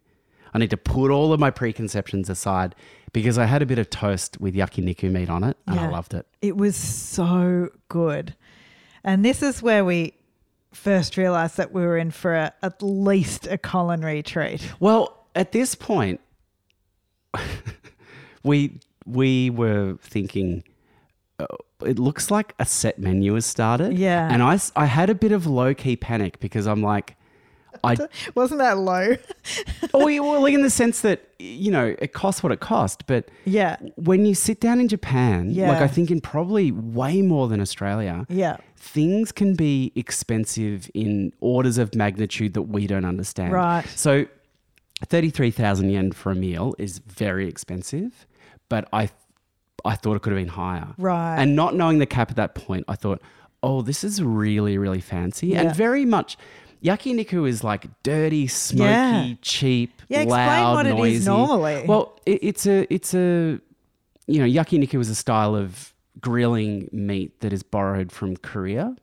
I 0.55 0.59
need 0.59 0.71
to 0.71 0.77
put 0.77 1.11
all 1.11 1.33
of 1.33 1.41
my 1.41 1.51
preconceptions 1.51 2.31
aside 2.31 2.77
because 3.13 3.39
I 3.39 3.47
had 3.47 3.61
a 3.61 3.67
bit 3.67 3.81
of 3.81 3.91
toast 3.91 4.41
with 4.41 4.55
yakiniku 4.55 5.11
meat 5.11 5.29
on 5.29 5.43
it 5.43 5.57
and 5.67 5.81
I 5.81 5.89
loved 5.89 6.15
it. 6.15 6.27
It 6.43 6.57
was 6.57 6.77
so 6.77 7.71
good, 7.89 8.37
and 9.03 9.25
this 9.25 9.43
is 9.43 9.63
where 9.63 9.85
we 9.85 10.15
first 10.75 11.17
realized 11.17 11.57
that 11.57 11.73
we 11.73 11.83
were 11.83 11.97
in 11.99 12.11
for 12.11 12.35
a, 12.35 12.53
at 12.63 12.83
least 12.83 13.47
a 13.47 13.57
culinary 13.59 14.23
treat. 14.23 14.73
Well, 14.81 15.25
at 15.35 15.53
this 15.53 15.75
point, 15.75 16.21
we 18.43 18.79
we 19.07 19.51
were 19.51 19.97
thinking. 20.03 20.65
uh, 21.39 21.47
It 21.85 21.99
looks 21.99 22.31
like 22.31 22.55
a 22.59 22.65
set 22.65 22.99
menu 22.99 23.35
has 23.35 23.47
started. 23.47 23.99
Yeah. 23.99 24.29
And 24.33 24.43
I 24.43 24.59
I 24.77 24.87
had 24.87 25.11
a 25.11 25.15
bit 25.15 25.33
of 25.33 25.47
low 25.47 25.75
key 25.75 25.97
panic 25.97 26.41
because 26.41 26.67
I'm 26.67 26.83
like, 26.83 27.17
I 27.83 27.97
Wasn't 28.35 28.59
that 28.59 28.79
low? 28.79 29.17
Oh, 29.93 30.09
yeah, 30.09 30.21
well, 30.21 30.41
like 30.41 30.55
in 30.55 30.63
the 30.63 30.71
sense 30.71 31.03
that 31.03 31.29
you 31.39 31.71
know 31.71 31.95
it 31.99 32.13
costs 32.13 32.43
what 32.43 32.51
it 32.51 32.59
cost, 32.61 33.07
but 33.07 33.29
yeah. 33.45 33.77
when 33.97 34.27
you 34.27 34.35
sit 34.35 34.61
down 34.61 34.81
in 34.81 34.89
Japan, 34.89 35.55
like 35.55 35.81
I 35.81 35.87
think 35.87 36.11
in 36.11 36.21
probably 36.21 36.73
way 36.73 37.23
more 37.23 37.47
than 37.49 37.61
Australia, 37.61 38.27
Yeah. 38.29 38.57
things 38.77 39.31
can 39.31 39.55
be 39.55 39.93
expensive 39.95 40.91
in 40.95 41.33
orders 41.41 41.79
of 41.79 41.95
magnitude 41.95 42.55
that 42.55 42.63
we 42.63 42.87
don't 42.89 43.05
understand. 43.05 43.53
Right. 43.53 43.87
So 43.95 44.27
33,000 45.07 45.91
yen 45.91 46.13
for 46.13 46.33
a 46.33 46.35
meal 46.35 46.75
is 46.79 46.99
very 46.99 47.49
expensive, 47.49 48.27
but 48.69 48.89
I 48.93 49.11
I 49.85 49.97
thought 49.97 50.17
it 50.17 50.23
could 50.23 50.33
have 50.33 50.41
been 50.41 50.49
higher. 50.49 50.95
Right. 50.97 51.37
And 51.39 51.55
not 51.55 51.75
knowing 51.75 51.99
the 51.99 52.07
cap 52.07 52.31
at 52.31 52.37
that 52.37 52.55
point, 52.55 52.85
I 52.89 52.95
thought, 52.95 53.21
"Oh, 53.63 53.83
this 53.83 54.03
is 54.03 54.23
really 54.23 54.79
really 54.79 55.01
fancy." 55.01 55.49
Yeah. 55.49 55.61
And 55.63 55.77
very 55.77 56.05
much 56.07 56.39
yakiniku 56.85 57.49
is 57.49 57.65
like 57.65 57.87
dirty, 58.03 58.47
smoky, 58.47 58.91
Yeah. 58.91 59.35
cheap, 59.43 60.03
Yeah, 60.09 60.21
explain 60.21 60.47
loud, 60.47 60.75
what 60.75 60.87
it 60.87 60.91
is 60.91 60.97
noisy. 60.97 61.31
normally. 61.31 61.85
Well, 61.87 62.19
it, 62.27 62.39
it's 62.43 62.67
a 62.67 62.93
it's 62.93 63.15
a 63.15 63.59
you 64.27 64.39
know, 64.41 64.47
yakiniku 64.47 65.01
is 65.01 65.09
a 65.11 65.15
style 65.15 65.55
of 65.55 65.93
grilling 66.21 66.89
meat 66.93 67.41
that 67.41 67.53
is 67.53 67.63
borrowed 67.63 68.11
from 68.13 68.37
Korea. 68.37 68.95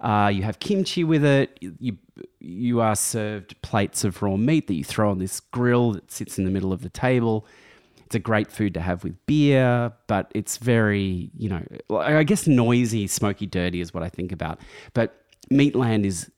Uh, 0.00 0.30
you 0.32 0.42
have 0.42 0.58
kimchi 0.58 1.04
with 1.04 1.24
it. 1.24 1.58
You 1.60 1.96
you 2.40 2.80
are 2.80 2.94
served 2.96 3.60
plates 3.62 4.04
of 4.04 4.22
raw 4.22 4.36
meat 4.36 4.66
that 4.68 4.74
you 4.74 4.84
throw 4.84 5.10
on 5.10 5.18
this 5.18 5.40
grill 5.40 5.92
that 5.92 6.10
sits 6.12 6.38
in 6.38 6.44
the 6.44 6.50
middle 6.50 6.72
of 6.72 6.82
the 6.82 6.88
table. 6.90 7.46
It's 8.04 8.14
a 8.14 8.18
great 8.20 8.52
food 8.52 8.72
to 8.74 8.80
have 8.80 9.02
with 9.02 9.14
beer, 9.26 9.92
but 10.06 10.30
it's 10.34 10.58
very, 10.58 11.30
you 11.36 11.48
know, 11.48 11.62
I 11.98 12.22
guess 12.22 12.46
noisy, 12.46 13.08
smoky, 13.08 13.46
dirty 13.46 13.80
is 13.80 13.92
what 13.92 14.04
I 14.04 14.08
think 14.08 14.30
about. 14.30 14.60
But 14.94 15.24
Meatland 15.50 16.04
is 16.04 16.30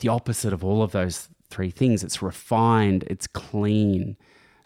the 0.00 0.08
opposite 0.08 0.52
of 0.52 0.64
all 0.64 0.82
of 0.82 0.92
those 0.92 1.28
three 1.50 1.70
things. 1.70 2.04
It's 2.04 2.22
refined, 2.22 3.04
it's 3.08 3.26
clean, 3.26 4.16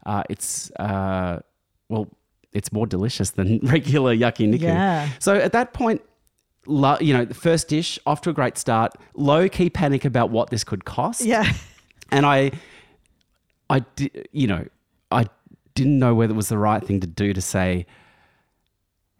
uh, 0.06 0.22
it's 0.28 0.70
uh, 0.72 1.40
well, 1.88 2.08
it's 2.52 2.72
more 2.72 2.86
delicious 2.86 3.30
than 3.30 3.58
regular 3.62 4.14
yakiniku. 4.16 4.62
Yeah. 4.62 5.08
So 5.18 5.34
at 5.34 5.52
that 5.52 5.72
point, 5.72 6.02
lo- 6.66 6.98
you 7.00 7.12
know, 7.12 7.24
the 7.24 7.34
first 7.34 7.68
dish 7.68 7.98
off 8.06 8.20
to 8.22 8.30
a 8.30 8.32
great 8.32 8.58
start. 8.58 8.92
Low 9.14 9.48
key 9.48 9.70
panic 9.70 10.04
about 10.04 10.30
what 10.30 10.50
this 10.50 10.64
could 10.64 10.84
cost. 10.84 11.22
Yeah. 11.22 11.50
And 12.10 12.24
I, 12.24 12.52
I 13.68 13.80
did, 13.96 14.28
you 14.32 14.46
know, 14.46 14.66
I 15.10 15.26
didn't 15.74 15.98
know 15.98 16.14
whether 16.14 16.32
it 16.32 16.36
was 16.36 16.48
the 16.48 16.58
right 16.58 16.84
thing 16.84 17.00
to 17.00 17.06
do 17.06 17.32
to 17.32 17.40
say, 17.40 17.86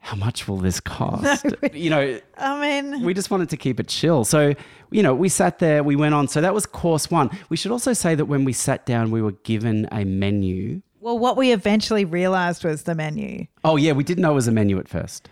how 0.04 0.16
much 0.16 0.46
will 0.46 0.58
this 0.58 0.80
cost? 0.98 1.46
you 1.72 1.88
know, 1.88 2.20
I 2.36 2.60
mean, 2.60 3.02
we 3.02 3.14
just 3.14 3.30
wanted 3.30 3.48
to 3.48 3.56
keep 3.56 3.80
it 3.80 3.88
chill. 3.88 4.24
So, 4.24 4.54
you 4.90 5.02
know, 5.02 5.14
we 5.14 5.30
sat 5.30 5.60
there, 5.60 5.82
we 5.82 5.96
went 5.96 6.14
on. 6.14 6.28
So 6.28 6.42
that 6.42 6.52
was 6.52 6.66
course 6.66 7.10
one. 7.10 7.30
We 7.48 7.56
should 7.56 7.72
also 7.72 7.94
say 7.94 8.14
that 8.14 8.26
when 8.26 8.44
we 8.44 8.52
sat 8.52 8.84
down, 8.84 9.10
we 9.10 9.22
were 9.22 9.32
given 9.32 9.88
a 9.90 10.04
menu. 10.04 10.82
well, 11.00 11.18
what 11.18 11.38
we 11.38 11.52
eventually 11.52 12.04
realized 12.04 12.64
was 12.64 12.82
the 12.82 12.94
menu. 12.94 13.46
Oh, 13.64 13.76
yeah, 13.76 13.92
we 13.92 14.04
didn't 14.04 14.20
know 14.20 14.32
it 14.32 14.34
was 14.34 14.46
a 14.46 14.52
menu 14.52 14.78
at 14.78 14.88
first. 14.88 15.30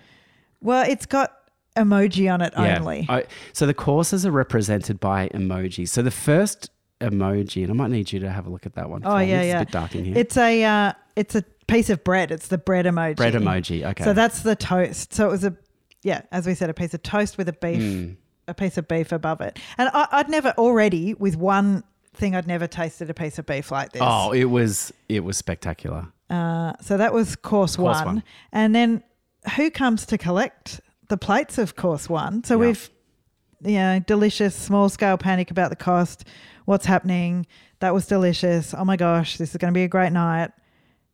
Well, 0.62 0.88
it's 0.88 1.04
got 1.04 1.36
emoji 1.76 2.32
on 2.32 2.40
it 2.40 2.54
only. 2.56 3.04
I, 3.10 3.24
so 3.52 3.66
the 3.66 3.74
courses 3.74 4.24
are 4.24 4.30
represented 4.30 4.98
by 5.00 5.28
emojis. 5.28 5.90
So 5.90 6.00
the 6.00 6.10
first 6.10 6.70
emoji, 7.02 7.62
and 7.62 7.70
I 7.70 7.74
might 7.74 7.90
need 7.90 8.10
you 8.10 8.20
to 8.20 8.30
have 8.30 8.46
a 8.46 8.50
look 8.50 8.64
at 8.64 8.74
that 8.76 8.88
one. 8.88 9.02
Oh 9.04 9.18
yeah, 9.18 9.40
it's 9.42 9.46
yeah. 9.48 9.56
a 9.56 9.64
bit 9.66 9.72
dark 9.72 9.94
in 9.94 10.04
here. 10.06 10.16
It's 10.16 10.36
a 10.38 10.64
uh, 10.64 10.92
it's 11.14 11.34
a 11.34 11.44
piece 11.66 11.90
of 11.90 12.02
bread. 12.04 12.30
It's 12.30 12.48
the 12.48 12.58
bread 12.58 12.86
emoji. 12.86 13.16
Bread 13.16 13.34
emoji. 13.34 13.84
Okay. 13.90 14.04
So 14.04 14.12
that's 14.12 14.40
the 14.42 14.56
toast. 14.56 15.12
So 15.14 15.28
it 15.28 15.30
was 15.30 15.44
a 15.44 15.56
yeah, 16.02 16.22
as 16.32 16.46
we 16.46 16.54
said, 16.54 16.68
a 16.70 16.74
piece 16.74 16.94
of 16.94 17.02
toast 17.02 17.38
with 17.38 17.48
a 17.48 17.52
beef, 17.52 17.80
Hmm. 17.80 18.12
a 18.48 18.54
piece 18.54 18.76
of 18.76 18.88
beef 18.88 19.12
above 19.12 19.40
it. 19.40 19.58
And 19.78 19.88
I, 19.94 20.08
I'd 20.12 20.28
never 20.28 20.50
already 20.58 21.14
with 21.14 21.36
one 21.36 21.84
thing, 22.14 22.34
I'd 22.34 22.46
never 22.48 22.66
tasted 22.66 23.08
a 23.08 23.14
piece 23.14 23.38
of 23.38 23.46
beef 23.46 23.70
like 23.70 23.92
this. 23.92 24.02
oh, 24.04 24.32
it 24.32 24.44
was 24.46 24.92
it 25.08 25.20
was 25.24 25.36
spectacular. 25.36 26.08
Uh, 26.28 26.72
so 26.80 26.96
that 26.96 27.12
was 27.12 27.36
course, 27.36 27.76
Course 27.76 27.98
one. 27.98 28.06
one. 28.06 28.22
and 28.52 28.74
then 28.74 29.02
who 29.56 29.70
comes 29.70 30.06
to 30.06 30.16
collect 30.18 30.80
the 31.08 31.16
plates 31.16 31.58
of 31.58 31.76
course 31.76 32.08
one? 32.08 32.42
So 32.44 32.54
Yeah. 32.60 32.66
we've 32.68 32.90
you 33.64 33.74
know 33.76 33.98
delicious 34.00 34.56
small 34.56 34.88
scale 34.88 35.16
panic 35.18 35.50
about 35.52 35.70
the 35.70 35.76
cost. 35.76 36.24
What's 36.64 36.86
happening? 36.86 37.46
That 37.80 37.94
was 37.94 38.06
delicious. 38.06 38.74
Oh 38.76 38.84
my 38.84 38.96
gosh, 38.96 39.36
this 39.36 39.50
is 39.50 39.56
going 39.56 39.72
to 39.72 39.76
be 39.78 39.84
a 39.84 39.88
great 39.88 40.12
night. 40.12 40.50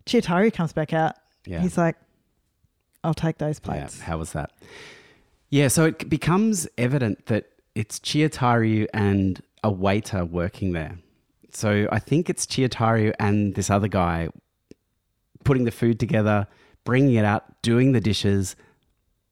Chiyotairyu 0.08 0.52
comes 0.52 0.72
back 0.72 0.92
out. 0.92 1.14
Yeah. 1.46 1.60
He's 1.60 1.78
like, 1.78 1.96
I'll 3.04 3.14
take 3.14 3.38
those 3.38 3.60
Yeah, 3.62 3.70
plates. 3.72 4.00
how 4.00 4.18
was 4.18 4.32
that? 4.32 4.50
Yeah, 5.50 5.68
so 5.68 5.84
it 5.86 6.08
becomes 6.10 6.66
evident 6.76 7.26
that 7.26 7.46
it's 7.74 7.98
Chiyotairyu 8.00 8.86
and 8.92 9.40
a 9.62 9.70
waiter 9.70 10.24
working 10.24 10.72
there. 10.72 10.98
So 11.52 11.88
I 11.90 11.98
think 11.98 12.28
it's 12.28 12.44
Chiyotairyu 12.46 13.14
and 13.18 13.54
this 13.54 13.70
other 13.70 13.88
guy 13.88 14.28
putting 15.44 15.64
the 15.64 15.70
food 15.70 15.98
together, 16.00 16.46
bringing 16.84 17.14
it 17.14 17.24
out, 17.24 17.44
doing 17.62 17.92
the 17.92 18.00
dishes, 18.00 18.56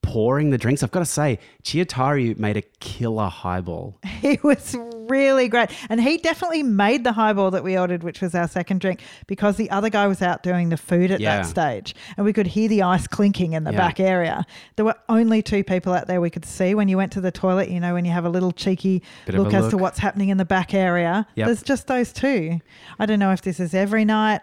pouring 0.06 0.50
the 0.50 0.58
drinks. 0.58 0.82
I've 0.84 0.92
got 0.92 1.00
to 1.00 1.04
say, 1.04 1.38
Chiyotairyu 1.64 2.38
made 2.38 2.56
a 2.56 2.62
killer 2.80 3.28
highball. 3.28 3.98
He 4.26 4.38
was 4.42 4.74
really 5.08 5.46
great. 5.48 5.70
And 5.90 6.00
he 6.00 6.16
definitely 6.16 6.62
made 6.62 7.04
the 7.04 7.12
highball 7.12 7.50
that 7.52 7.62
we 7.62 7.78
ordered, 7.78 8.02
which 8.02 8.20
was 8.20 8.34
our 8.34 8.48
second 8.48 8.80
drink, 8.80 9.02
because 9.28 9.56
the 9.56 9.70
other 9.70 9.88
guy 9.90 10.06
was 10.06 10.20
out 10.22 10.42
doing 10.42 10.68
the 10.70 10.76
food 10.76 11.10
at 11.10 11.20
Yeah. 11.20 11.36
that 11.36 11.46
stage. 11.46 11.94
And 12.16 12.24
we 12.24 12.32
could 12.32 12.46
hear 12.46 12.68
the 12.68 12.82
ice 12.82 13.06
clinking 13.06 13.52
in 13.52 13.62
the 13.64 13.72
Yeah. 13.72 13.76
back 13.78 14.00
area. 14.00 14.44
There 14.76 14.84
were 14.84 14.96
only 15.08 15.42
two 15.42 15.62
people 15.62 15.92
out 15.92 16.06
there 16.08 16.20
we 16.20 16.30
could 16.30 16.44
see. 16.44 16.74
When 16.74 16.88
you 16.88 16.96
went 16.96 17.12
to 17.12 17.20
the 17.20 17.30
toilet, 17.30 17.68
you 17.68 17.78
know, 17.78 17.94
when 17.94 18.04
you 18.04 18.10
have 18.12 18.24
a 18.24 18.30
little 18.30 18.52
cheeky 18.52 19.02
of 19.28 19.34
look 19.34 19.54
as 19.54 19.68
to 19.68 19.76
what's 19.76 19.98
happening 19.98 20.30
in 20.30 20.38
the 20.38 20.44
back 20.44 20.72
area, 20.74 21.26
Yep. 21.36 21.46
there's 21.46 21.62
just 21.62 21.86
those 21.88 22.12
two. 22.12 22.60
I 22.98 23.06
don't 23.06 23.18
know 23.20 23.32
if 23.32 23.42
this 23.42 23.60
is 23.60 23.74
every 23.74 24.04
night 24.04 24.40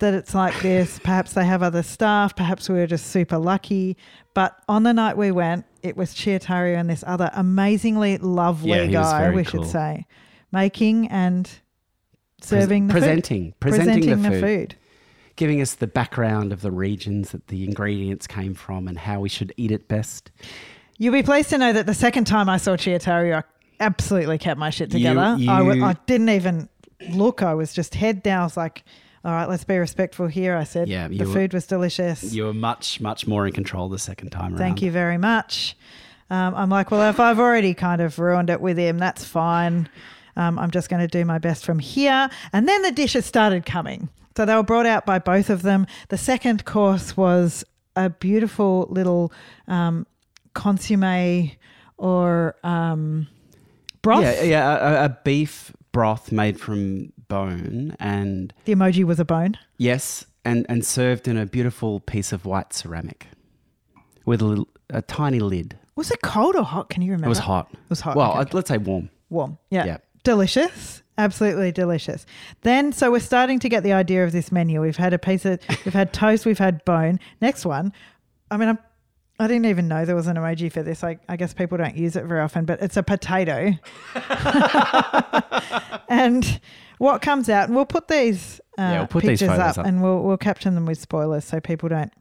that 0.00 0.14
it's 0.14 0.34
like 0.34 0.60
this. 0.60 0.98
Perhaps 0.98 1.32
they 1.34 1.44
have 1.44 1.62
other 1.62 1.82
staff. 1.82 2.34
Perhaps 2.36 2.68
we 2.68 2.76
were 2.76 2.86
just 2.86 3.06
super 3.06 3.38
lucky. 3.38 3.96
But 4.34 4.56
on 4.68 4.82
the 4.82 4.92
night 4.92 5.16
we 5.16 5.30
went, 5.30 5.64
it 5.82 5.96
was 5.96 6.14
Chiyotairyu 6.14 6.76
and 6.78 6.90
this 6.90 7.04
other 7.06 7.30
amazingly 7.34 8.18
lovely 8.18 8.70
Yeah, 8.70 8.86
guy, 8.86 9.30
we 9.30 9.44
cool. 9.44 9.62
should 9.62 9.70
say, 9.70 10.06
making 10.52 11.08
and 11.08 11.48
serving 12.42 12.86
the 12.86 12.92
presenting, 12.92 13.44
food. 13.52 13.60
presenting, 13.60 14.22
the, 14.22 14.30
food, 14.30 14.40
food. 14.40 14.74
giving 15.36 15.60
us 15.60 15.74
the 15.74 15.86
background 15.86 16.52
of 16.52 16.62
the 16.62 16.70
regions 16.70 17.30
that 17.32 17.46
the 17.48 17.64
ingredients 17.64 18.26
came 18.26 18.54
from 18.54 18.88
and 18.88 18.98
how 18.98 19.20
we 19.20 19.28
should 19.28 19.52
eat 19.56 19.70
it 19.70 19.88
best. 19.88 20.30
You'll 20.98 21.12
be 21.12 21.22
pleased 21.22 21.50
to 21.50 21.58
know 21.58 21.72
that 21.72 21.86
the 21.86 21.94
second 21.94 22.26
time 22.26 22.48
I 22.48 22.56
saw 22.58 22.76
Chiyotairyu, 22.76 23.36
I 23.38 23.42
absolutely 23.80 24.38
kept 24.38 24.58
my 24.58 24.70
shit 24.70 24.90
together. 24.90 25.20
I 25.20 25.36
w- 25.58 25.72
you- 25.80 25.84
I 25.84 25.94
didn't 26.06 26.28
even 26.30 26.68
look. 27.10 27.42
I 27.42 27.54
was 27.54 27.72
just 27.72 27.94
head 27.94 28.22
down. 28.22 28.40
I 28.42 28.44
was 28.44 28.56
like, 28.58 28.84
all 29.24 29.32
right, 29.32 29.48
let's 29.48 29.64
be 29.64 29.76
respectful 29.76 30.26
here. 30.28 30.56
I 30.56 30.64
said, 30.64 30.88
Yeah, 30.88 31.08
the 31.08 31.24
were- 31.24 31.32
food 31.32 31.52
was 31.52 31.66
delicious. 31.66 32.32
You 32.32 32.44
were 32.44 32.54
much, 32.54 33.00
much 33.00 33.26
more 33.26 33.46
in 33.46 33.52
control 33.52 33.88
the 33.88 33.98
second 33.98 34.30
time 34.30 34.52
around. 34.52 34.58
Thank 34.58 34.82
you 34.82 34.90
very 34.90 35.18
much. 35.18 35.76
Um, 36.30 36.54
I'm 36.54 36.70
like, 36.70 36.90
well, 36.90 37.10
if 37.10 37.18
I've 37.20 37.38
already 37.40 37.74
kind 37.74 38.00
of 38.00 38.18
ruined 38.18 38.50
it 38.50 38.60
with 38.60 38.78
him, 38.78 38.98
that's 38.98 39.24
fine. 39.24 39.88
Um, 40.36 40.58
I'm 40.58 40.70
just 40.70 40.88
going 40.88 41.00
to 41.00 41.08
do 41.08 41.24
my 41.24 41.38
best 41.38 41.64
from 41.64 41.80
here. 41.80 42.30
And 42.52 42.68
then 42.68 42.82
the 42.82 42.92
dishes 42.92 43.26
started 43.26 43.66
coming. 43.66 44.08
So 44.36 44.46
they 44.46 44.54
were 44.54 44.62
brought 44.62 44.86
out 44.86 45.04
by 45.04 45.18
both 45.18 45.50
of 45.50 45.62
them. 45.62 45.86
The 46.08 46.16
second 46.16 46.64
course 46.64 47.16
was 47.16 47.64
a 47.96 48.08
beautiful 48.10 48.86
little 48.88 49.32
um, 49.66 50.06
consomme 50.54 51.50
or 51.98 52.54
um, 52.62 53.26
broth. 54.02 54.22
Yeah, 54.22 54.42
yeah, 54.42 55.02
a, 55.02 55.04
a 55.06 55.18
beef 55.24 55.72
broth 55.92 56.30
made 56.32 56.58
from 56.60 57.12
bone, 57.30 57.96
and 57.98 58.52
The 58.66 58.74
emoji 58.74 59.04
was 59.04 59.18
a 59.18 59.24
bone. 59.24 59.56
yes, 59.78 60.26
and 60.44 60.66
and 60.68 60.84
served 60.84 61.26
in 61.28 61.38
a 61.38 61.46
beautiful 61.46 62.00
piece 62.00 62.32
of 62.32 62.44
white 62.44 62.74
ceramic 62.74 63.26
with 64.26 64.42
a 64.42 64.44
little, 64.44 64.68
a 64.90 65.00
tiny 65.00 65.40
lid. 65.40 65.78
Was 65.96 66.10
it 66.10 66.20
cold 66.22 66.56
or 66.56 66.64
hot? 66.64 66.90
Can 66.90 67.00
you 67.02 67.12
remember? 67.12 67.26
It 67.26 67.30
was 67.30 67.38
hot. 67.38 67.68
It 67.72 67.78
was 67.88 68.00
hot, 68.00 68.16
Well, 68.16 68.32
okay, 68.32 68.40
okay. 68.40 68.50
let's 68.52 68.68
say 68.68 68.78
warm. 68.78 69.08
Warm. 69.30 69.58
Yeah. 69.70 69.84
Yeah. 69.86 69.96
Delicious. 70.24 71.02
Absolutely 71.18 71.72
delicious. 71.72 72.24
Then 72.62 72.92
so 72.92 73.10
we're 73.10 73.20
starting 73.20 73.58
to 73.60 73.68
get 73.68 73.82
the 73.82 73.92
idea 73.92 74.24
of 74.24 74.32
this 74.32 74.50
menu. 74.50 74.80
We've 74.80 74.96
had 74.96 75.12
a 75.12 75.18
piece 75.18 75.44
of 75.44 75.58
we've 75.84 75.94
had 75.94 76.12
toast, 76.12 76.46
we've 76.46 76.58
had 76.58 76.84
bone. 76.84 77.20
Next 77.42 77.64
one. 77.66 77.92
I 78.50 78.56
mean 78.56 78.68
I'm 78.70 78.78
I 79.38 79.46
didn't 79.46 79.66
even 79.66 79.88
know 79.88 80.04
there 80.04 80.14
was 80.16 80.26
an 80.26 80.36
emoji 80.36 80.70
for 80.70 80.82
this. 80.82 81.02
I, 81.02 81.18
I 81.28 81.36
guess 81.36 81.54
people 81.54 81.78
don't 81.78 81.96
use 81.96 82.14
it 82.16 82.24
very 82.24 82.40
often, 82.40 82.66
but 82.66 82.80
it's 82.82 82.98
a 82.98 83.02
potato. 83.02 83.72
and 86.08 86.60
what 87.00 87.22
comes 87.22 87.48
out, 87.48 87.66
and 87.68 87.74
we'll 87.74 87.86
put 87.86 88.08
these 88.08 88.60
uh, 88.78 88.82
Yeah, 88.82 88.98
we'll 88.98 89.06
put 89.06 89.22
pictures 89.22 89.48
photos 89.48 89.58
up, 89.58 89.78
up. 89.78 89.86
and 89.86 90.02
we'll 90.02 90.22
we'll 90.22 90.36
caption 90.36 90.74
them 90.74 90.84
with 90.84 91.00
spoilers 91.00 91.46
so 91.46 91.58
people 91.58 91.88
don't 91.88 92.12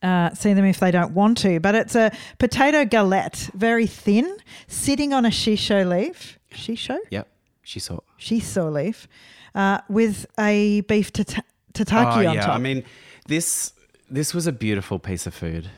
uh, 0.00 0.32
see 0.32 0.52
them 0.52 0.64
if 0.64 0.78
they 0.78 0.92
don't 0.92 1.12
want 1.12 1.38
to. 1.38 1.58
But 1.58 1.74
it's 1.74 1.96
a 1.96 2.12
potato 2.38 2.84
galette, 2.84 3.50
very 3.52 3.88
thin, 3.88 4.36
sitting 4.68 5.12
on 5.12 5.26
a 5.26 5.30
shisho 5.30 5.88
leaf. 5.88 6.38
Shisho? 6.52 6.96
Yep, 7.10 7.26
she 7.64 7.80
saw. 7.80 7.98
Shiso 8.16 8.72
leaf, 8.72 9.08
uh, 9.56 9.80
with 9.88 10.24
a 10.38 10.82
beef 10.82 11.12
tata- 11.12 11.42
tataki 11.72 12.24
oh 12.24 12.28
on 12.28 12.34
yeah, 12.36 12.46
top. 12.46 12.54
I 12.54 12.58
mean 12.58 12.84
this 13.26 13.72
this 14.08 14.32
was 14.32 14.46
a 14.46 14.52
beautiful 14.52 15.00
piece 15.00 15.26
of 15.26 15.34
food. 15.34 15.68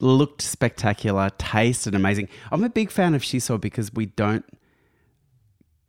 Looked 0.00 0.42
spectacular, 0.42 1.30
tasted 1.38 1.94
amazing. 1.94 2.28
I'm 2.50 2.64
a 2.64 2.68
big 2.68 2.90
fan 2.90 3.14
of 3.14 3.22
shiso 3.22 3.60
because 3.60 3.94
we 3.94 4.06
don't 4.06 4.44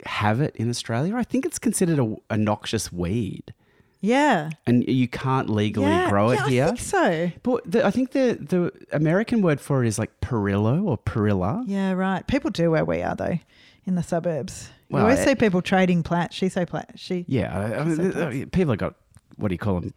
have 0.06 0.42
it 0.42 0.56
in 0.56 0.70
Australia. 0.70 1.16
I 1.16 1.24
think 1.24 1.46
it's 1.46 1.60
considered 1.60 2.00
a, 2.00 2.16
a 2.30 2.38
noxious 2.38 2.92
weed. 2.92 3.54
Yeah. 4.02 4.52
and 4.68 4.88
you 4.88 5.08
can't 5.08 5.50
legally 5.50 5.88
yeah. 5.88 6.10
grow 6.10 6.30
it 6.30 6.36
yeah, 6.42 6.48
here. 6.48 6.64
I 6.66 6.68
think 6.68 6.80
so. 6.80 7.32
But 7.42 7.72
the, 7.72 7.86
I 7.86 7.90
think 7.90 8.12
the 8.12 8.38
the 8.40 8.72
American 8.92 9.42
word 9.42 9.60
for 9.60 9.84
it 9.84 9.88
is 9.88 9.98
like 9.98 10.20
perillo 10.22 10.84
or 10.84 10.98
perilla. 10.98 11.64
Yeah, 11.66 11.94
right. 11.94 12.26
People 12.28 12.52
do 12.52 12.70
where 12.70 12.86
we 12.86 13.02
are 13.02 13.16
though, 13.16 13.40
in 13.86 13.96
the 13.96 14.04
suburbs. 14.04 14.70
Well, 14.90 15.02
you 15.02 15.06
always 15.06 15.20
it- 15.22 15.30
see 15.30 15.36
people 15.36 15.64
trading 15.64 16.04
plants. 16.04 16.36
She 16.36 16.50
say 16.50 16.66
plant. 16.66 17.00
She. 17.00 17.26
Yeah, 17.28 17.80
I- 17.80 17.84
mean, 17.84 17.96
So 18.14 18.30
th- 18.30 18.52
people 18.52 18.74
have 18.74 18.80
got 18.80 18.96
what 19.38 19.48
do 19.48 19.56
you 19.56 19.60
call 19.60 19.80
them? 19.80 19.94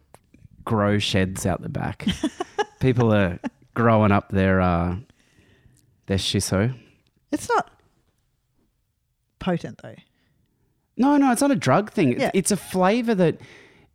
Grow 0.65 0.97
sheds 0.97 1.45
out 1.45 1.61
the 1.61 1.69
back. 1.69 2.07
people 2.79 3.13
are 3.13 3.39
growing 3.75 4.11
up 4.11 4.29
their 4.29 4.59
uh, 4.59 4.95
their 6.07 6.17
shiso. 6.17 6.73
It's 7.31 7.47
not 7.47 7.69
potent 9.39 9.79
though. 9.83 9.95
No, 10.97 11.17
no, 11.17 11.31
it's 11.31 11.41
not 11.41 11.51
a 11.51 11.55
drug 11.55 11.91
thing. 11.91 12.11
It's, 12.13 12.21
Yeah. 12.21 12.31
it's 12.33 12.51
a 12.51 12.57
flavor 12.57 13.15
that 13.15 13.39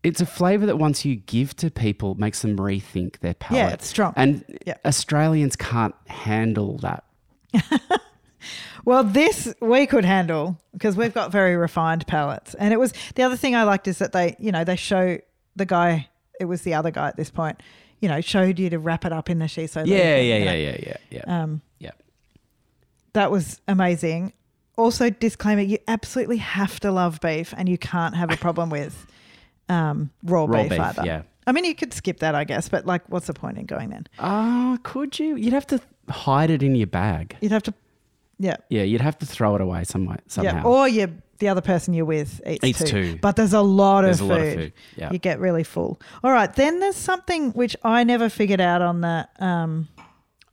it's 0.03 0.21
a 0.21 0.27
flavor 0.27 0.67
that 0.67 0.77
once 0.79 1.05
you 1.05 1.17
give 1.17 1.57
to 1.57 1.71
people 1.71 2.15
makes 2.17 2.43
them 2.43 2.57
rethink 2.59 3.21
their 3.21 3.35
palate. 3.35 3.59
Yeah, 3.59 3.69
it's 3.73 3.87
strong. 3.87 4.13
And 4.17 4.45
Yeah. 4.67 4.77
Australians 4.85 5.57
can't 5.57 5.95
handle 6.09 6.79
that. 6.79 7.05
Well, 8.85 9.03
this 9.03 9.55
we 9.61 9.87
could 9.87 10.05
handle 10.05 10.59
because 10.73 10.95
we've 10.95 11.15
got 11.15 11.33
very 11.33 11.57
refined 11.57 12.07
palates. 12.07 12.53
And 12.55 12.75
it 12.75 12.79
was 12.79 12.93
the 13.15 13.23
other 13.23 13.37
thing 13.37 13.57
I 13.57 13.63
liked 13.63 13.89
is 13.89 13.97
that 13.99 14.13
they, 14.13 14.37
you 14.39 14.53
know, 14.53 14.63
they 14.65 14.77
show 14.77 15.19
the 15.57 15.65
guy. 15.65 16.11
It 16.39 16.45
was 16.45 16.63
the 16.63 16.75
other 16.75 16.91
guy 16.91 17.09
at 17.09 17.17
this 17.17 17.31
point. 17.31 17.63
You 18.01 18.11
know, 18.11 18.21
showed 18.21 18.59
you 18.59 18.69
to 18.69 18.79
wrap 18.79 19.07
it 19.07 19.13
up 19.13 19.31
in 19.31 19.39
the 19.39 19.47
shiso. 19.47 19.87
Yeah, 19.87 20.17
yeah, 20.19 20.37
yeah, 20.37 20.53
yeah, 20.53 20.77
yeah, 20.87 20.97
yeah. 21.11 21.43
Um, 21.43 21.63
yeah. 21.79 21.93
that 23.15 23.31
was 23.31 23.63
amazing. 23.67 24.35
Also, 24.77 25.11
disclaimer: 25.11 25.63
you 25.63 25.79
absolutely 25.89 26.39
have 26.39 26.81
to 26.81 26.91
love 26.91 27.21
beef, 27.21 27.55
and 27.57 27.69
you 27.69 27.79
can't 27.79 28.17
have 28.17 28.33
a 28.33 28.37
problem 28.37 28.71
with 28.71 29.07
um, 29.69 30.11
raw, 30.25 30.45
Raw 30.47 30.63
beef, 30.63 30.71
beef, 30.71 30.81
either. 30.81 31.03
yeah. 31.05 31.23
I 31.47 31.53
mean, 31.53 31.65
you 31.65 31.75
could 31.75 31.93
skip 31.93 32.21
that, 32.21 32.35
I 32.35 32.45
guess, 32.45 32.69
but 32.71 32.87
like, 32.87 33.03
what's 33.11 33.27
the 33.27 33.35
point 33.35 33.59
in 33.59 33.67
going 33.67 33.91
then? 33.91 34.07
Oh, 34.19 34.79
could 34.83 35.19
you? 35.19 35.37
You'd 35.37 35.53
have 35.53 35.67
to 35.69 35.81
hide 36.09 36.51
it 36.51 36.63
in 36.63 36.75
your 36.75 36.87
bag. 36.87 37.37
You'd 37.43 37.53
have 37.53 37.63
to, 37.65 37.75
yeah, 38.39 38.57
Yeah, 38.71 38.83
you'd 38.83 39.03
have 39.03 39.19
to 39.19 39.27
throw 39.27 39.55
it 39.55 39.61
away 39.61 39.85
some 39.85 40.07
way, 40.07 40.17
somehow. 40.27 40.57
yeah, 40.57 40.63
or 40.65 40.89
you 40.89 41.15
the 41.41 41.49
other 41.49 41.61
person 41.61 41.93
you're 41.95 42.05
with 42.07 42.41
eats, 42.47 42.65
Eats 42.65 42.79
too. 42.79 42.87
too. 42.87 43.19
But 43.21 43.37
there's 43.37 43.53
a 43.53 43.61
lot 43.61 44.03
There's 44.03 44.21
of 44.21 44.31
a 44.31 44.35
food. 44.35 44.39
lot 44.41 44.47
of 44.49 44.55
food. 44.55 44.73
Yeah. 44.97 45.13
You 45.13 45.19
get 45.19 45.39
really 45.41 45.65
full. 45.65 46.01
All 46.23 46.31
right, 46.33 46.51
then 46.55 46.79
there's 46.81 46.97
something 46.97 47.51
which 47.53 47.77
I 47.85 48.05
never 48.05 48.29
figured 48.31 48.61
out 48.61 48.81
on 48.83 49.01
the 49.03 49.29
um 49.41 49.89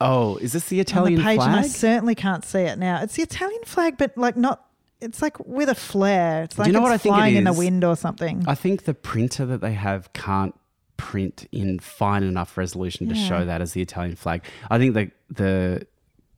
oh, 0.01 0.37
is 0.37 0.53
this 0.53 0.65
the 0.69 0.79
Italian 0.79 1.19
the 1.19 1.23
page, 1.23 1.39
and 1.39 1.55
I 1.55 1.61
flag? 1.61 1.71
certainly 1.71 2.15
can't 2.15 2.43
see 2.43 2.59
it 2.61 2.77
now. 2.77 3.01
It's 3.01 3.15
the 3.15 3.23
Italian 3.23 3.63
flag, 3.65 3.97
but 3.97 4.17
like 4.17 4.35
not. 4.37 4.65
It's 4.99 5.21
like 5.21 5.39
with 5.47 5.67
a 5.69 5.75
flare. 5.75 6.43
It's 6.43 6.59
like 6.59 6.67
you 6.67 6.73
know 6.73 6.79
it's 6.79 6.83
what 6.83 6.91
I 6.91 6.97
think 6.97 7.15
it 7.15 7.17
flying 7.17 7.35
in 7.37 7.43
the 7.45 7.53
wind 7.53 7.83
or 7.83 7.95
something. 7.95 8.43
I 8.47 8.53
think 8.55 8.83
the 8.83 8.93
printer 8.93 9.45
that 9.47 9.61
they 9.61 9.73
have 9.73 10.13
can't 10.13 10.53
print 10.97 11.47
in 11.51 11.79
fine 11.79 12.21
enough 12.21 12.55
resolution 12.57 13.09
to 13.09 13.15
show 13.15 13.43
that 13.43 13.61
as 13.61 13.73
the 13.73 13.81
Italian 13.81 14.15
flag. 14.15 14.43
I 14.69 14.77
think 14.77 14.93
the 14.93 15.11
the 15.29 15.87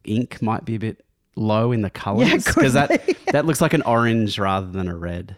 ink 0.06 0.41
might 0.41 0.64
be 0.64 0.76
a 0.76 0.80
bit 0.80 1.06
low 1.35 1.72
in 1.73 1.81
the 1.81 1.90
colours 1.90 2.30
Yeah, 2.30 2.38
because 2.38 2.73
that 2.73 3.02
that 3.34 3.45
looks 3.45 3.60
like 3.60 3.73
an 3.73 3.81
orange 3.81 4.40
rather 4.40 4.68
than 4.68 4.88
a 4.88 4.95
red. 4.95 5.35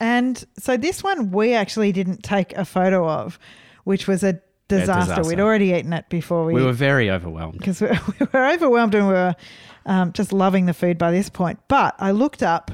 And 0.00 0.42
so 0.58 0.76
this 0.78 1.02
one 1.02 1.30
we 1.30 1.52
actually 1.52 1.92
didn't 1.92 2.22
take 2.22 2.56
a 2.56 2.64
photo 2.64 3.06
of, 3.08 3.38
which 3.84 4.08
was 4.08 4.22
a 4.24 4.40
disaster. 4.68 5.00
disaster. 5.00 5.28
We'd 5.28 5.40
already 5.40 5.72
eaten 5.72 5.92
it 5.92 6.08
before 6.08 6.44
we 6.44 6.54
We 6.54 6.64
were 6.64 6.72
very 6.72 7.10
overwhelmed. 7.10 7.58
because 7.58 7.80
we, 7.80 7.88
we 7.88 8.26
were 8.32 8.46
overwhelmed 8.50 8.94
and 8.94 9.08
we 9.08 9.14
were 9.14 9.34
um, 9.86 10.12
just 10.12 10.32
loving 10.32 10.66
the 10.66 10.74
food 10.74 10.98
by 10.98 11.10
this 11.10 11.28
point. 11.28 11.58
But 11.68 11.94
I 11.98 12.10
looked 12.10 12.42
up 12.42 12.70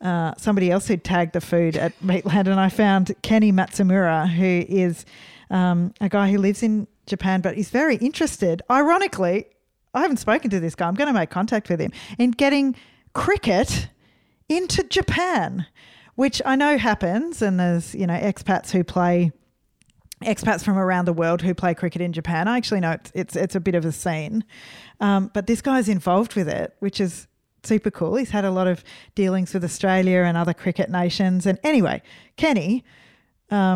uh, 0.00 0.34
somebody 0.36 0.70
else 0.70 0.86
who'd 0.88 1.04
tagged 1.04 1.32
the 1.32 1.40
food 1.40 1.76
at 1.76 1.98
Meatland 2.00 2.46
and 2.46 2.60
I 2.60 2.68
found 2.68 3.14
Kenny 3.22 3.52
Matsumura, 3.52 4.28
who 4.28 4.64
is 4.68 5.04
um, 5.50 5.92
a 6.00 6.08
guy 6.08 6.30
who 6.30 6.38
lives 6.38 6.62
in 6.62 6.86
Japan, 7.06 7.40
but 7.40 7.56
he's 7.56 7.70
very 7.70 7.96
interested. 7.96 8.62
Ironically, 8.70 9.46
I 9.94 10.02
haven't 10.02 10.18
spoken 10.18 10.50
to 10.50 10.60
this 10.60 10.74
guy. 10.74 10.86
I'm 10.86 10.94
going 10.94 11.08
to 11.08 11.18
make 11.18 11.30
contact 11.30 11.68
with 11.68 11.80
him 11.80 11.92
in 12.18 12.30
getting 12.32 12.76
cricket 13.14 13.88
into 14.48 14.82
Japan, 14.84 15.66
which 16.14 16.40
I 16.44 16.54
know 16.56 16.78
happens. 16.78 17.42
And 17.42 17.58
there's, 17.58 17.94
you 17.94 18.06
know, 18.06 18.14
expats 18.14 18.70
who 18.70 18.84
play 18.84 19.32
expats 20.22 20.64
from 20.64 20.78
around 20.78 21.04
the 21.04 21.12
world 21.12 21.42
who 21.42 21.54
play 21.54 21.74
cricket 21.74 22.02
in 22.02 22.12
Japan. 22.12 22.48
I 22.48 22.56
actually 22.56 22.80
know 22.80 22.92
it's 22.92 23.12
it's, 23.14 23.36
it's 23.36 23.54
a 23.54 23.60
bit 23.60 23.74
of 23.74 23.84
a 23.84 23.92
scene, 23.92 24.44
um, 25.00 25.30
but 25.34 25.46
this 25.46 25.62
guy's 25.62 25.88
involved 25.88 26.34
with 26.34 26.48
it, 26.48 26.74
which 26.80 27.00
is 27.00 27.26
super 27.62 27.90
cool. 27.90 28.16
He's 28.16 28.30
had 28.30 28.44
a 28.44 28.50
lot 28.50 28.66
of 28.66 28.82
dealings 29.14 29.54
with 29.54 29.64
Australia 29.64 30.22
and 30.22 30.36
other 30.36 30.54
cricket 30.54 30.90
nations. 30.90 31.46
And 31.46 31.58
anyway, 31.62 32.02
Kenny, 32.36 32.84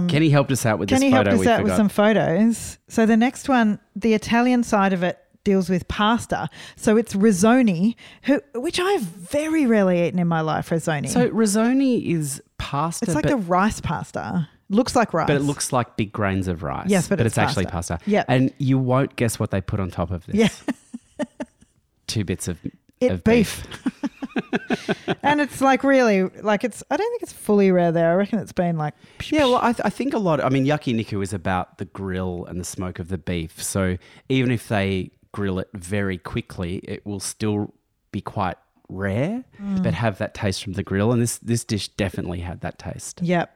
Kenny 0.08 0.28
helped 0.28 0.52
us 0.52 0.66
out 0.66 0.78
with 0.78 0.88
Kenny 0.88 1.10
helped 1.10 1.28
us 1.28 1.46
out 1.46 1.60
forgot. 1.60 1.64
with 1.64 1.76
some 1.76 1.88
photos. 1.88 2.78
So 2.88 3.06
the 3.06 3.16
next 3.16 3.48
one, 3.48 3.78
the 3.96 4.14
Italian 4.14 4.62
side 4.62 4.92
of 4.92 5.02
it 5.02 5.18
deals 5.44 5.68
with 5.68 5.88
pasta. 5.88 6.48
So 6.76 6.96
it's 6.96 7.14
risoni, 7.14 7.96
who, 8.24 8.40
which 8.54 8.78
I've 8.78 9.02
very 9.02 9.66
rarely 9.66 10.06
eaten 10.06 10.18
in 10.18 10.28
my 10.28 10.40
life. 10.40 10.70
Risoni. 10.70 11.08
so 11.08 11.28
risoni 11.30 12.14
is 12.14 12.42
pasta, 12.58 13.06
it's 13.06 13.14
like 13.14 13.26
the 13.26 13.36
rice 13.36 13.80
pasta. 13.80 14.48
Looks 14.72 14.96
like 14.96 15.12
rice, 15.14 15.26
but 15.26 15.36
it 15.36 15.42
looks 15.42 15.72
like 15.72 15.96
big 15.96 16.12
grains 16.12 16.48
of 16.48 16.62
rice. 16.62 16.88
Yes, 16.88 17.08
but 17.08 17.20
it's 17.20 17.38
actually 17.38 17.66
pasta. 17.66 17.98
pasta. 17.98 18.10
Yep. 18.10 18.26
and 18.28 18.52
you 18.58 18.78
won't 18.78 19.16
guess 19.16 19.38
what 19.38 19.50
they 19.50 19.60
put 19.60 19.78
on 19.80 19.90
top 19.90 20.10
of 20.10 20.26
this. 20.26 20.34
yeah. 20.34 21.24
two 22.06 22.24
bits 22.24 22.48
of, 22.48 22.58
it 23.00 23.10
of 23.12 23.24
beef. 23.24 23.64
and 25.22 25.40
it's 25.40 25.60
like 25.60 25.84
really 25.84 26.22
like 26.42 26.64
it's 26.64 26.82
I 26.90 26.96
don't 26.96 27.10
think 27.10 27.22
it's 27.22 27.32
fully 27.32 27.70
rare 27.70 27.92
there. 27.92 28.12
I 28.12 28.14
reckon 28.14 28.38
it's 28.38 28.52
been 28.52 28.78
like 28.78 28.94
Yeah, 29.30 29.44
well, 29.44 29.56
I, 29.56 29.72
th- 29.72 29.84
I 29.84 29.90
think 29.90 30.14
a 30.14 30.18
lot. 30.18 30.42
I 30.42 30.48
mean, 30.48 30.64
yakiniku 30.64 31.22
is 31.22 31.32
about 31.32 31.78
the 31.78 31.84
grill 31.84 32.46
and 32.46 32.58
the 32.60 32.64
smoke 32.64 32.98
of 32.98 33.08
the 33.08 33.18
beef. 33.18 33.62
So 33.62 33.98
even 34.28 34.50
if 34.50 34.68
they 34.68 35.10
grill 35.32 35.58
it 35.58 35.68
very 35.74 36.16
quickly, 36.18 36.76
it 36.84 37.04
will 37.06 37.20
still 37.20 37.74
be 38.10 38.20
quite 38.20 38.56
rare, 38.88 39.44
Mm. 39.62 39.82
but 39.82 39.94
have 39.94 40.18
that 40.18 40.34
taste 40.34 40.62
from 40.64 40.74
the 40.74 40.82
grill. 40.82 41.12
And 41.12 41.20
this 41.20 41.38
this 41.38 41.64
dish 41.64 41.88
definitely 41.88 42.40
had 42.40 42.60
that 42.62 42.78
taste. 42.78 43.20
Yep. 43.22 43.54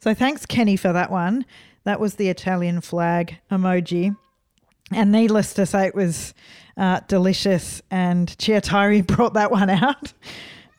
So 0.00 0.14
thanks 0.14 0.46
Kenny 0.46 0.76
for 0.76 0.92
that 0.92 1.10
one. 1.10 1.44
That 1.84 2.00
was 2.00 2.14
the 2.14 2.28
Italian 2.28 2.80
flag 2.80 3.38
emoji. 3.50 4.16
And 4.92 5.10
needless 5.10 5.52
to 5.54 5.66
say, 5.66 5.86
it 5.86 5.94
was 5.94 6.34
uh, 6.76 7.00
delicious. 7.08 7.82
And 7.90 8.28
Chiyotairyu 8.28 9.06
brought 9.16 9.34
that 9.34 9.50
one 9.50 9.70
out 9.70 10.12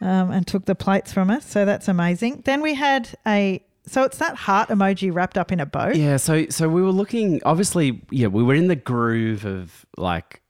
um, 0.02 0.32
and 0.32 0.46
took 0.46 0.66
the 0.66 0.76
plates 0.76 1.12
from 1.12 1.30
us. 1.30 1.46
So 1.46 1.66
that's 1.66 1.88
amazing. 1.88 2.44
Then 2.46 2.62
we 2.62 2.74
had 2.74 3.10
a, 3.26 3.64
so 3.86 4.04
it's 4.04 4.18
that 4.18 4.36
heart 4.36 4.70
emoji 4.70 5.14
wrapped 5.14 5.38
up 5.38 5.52
in 5.52 5.60
a 5.60 5.66
bow. 5.66 5.90
Yeah, 5.90 6.18
so 6.18 6.48
so 6.50 6.68
we 6.68 6.82
were 6.82 6.92
looking. 6.92 7.42
Obviously, 7.46 8.02
yeah, 8.12 8.28
we 8.28 8.44
were 8.44 8.54
in 8.54 8.68
the 8.68 8.76
groove 8.76 9.46
of 9.46 9.86
like 9.96 10.42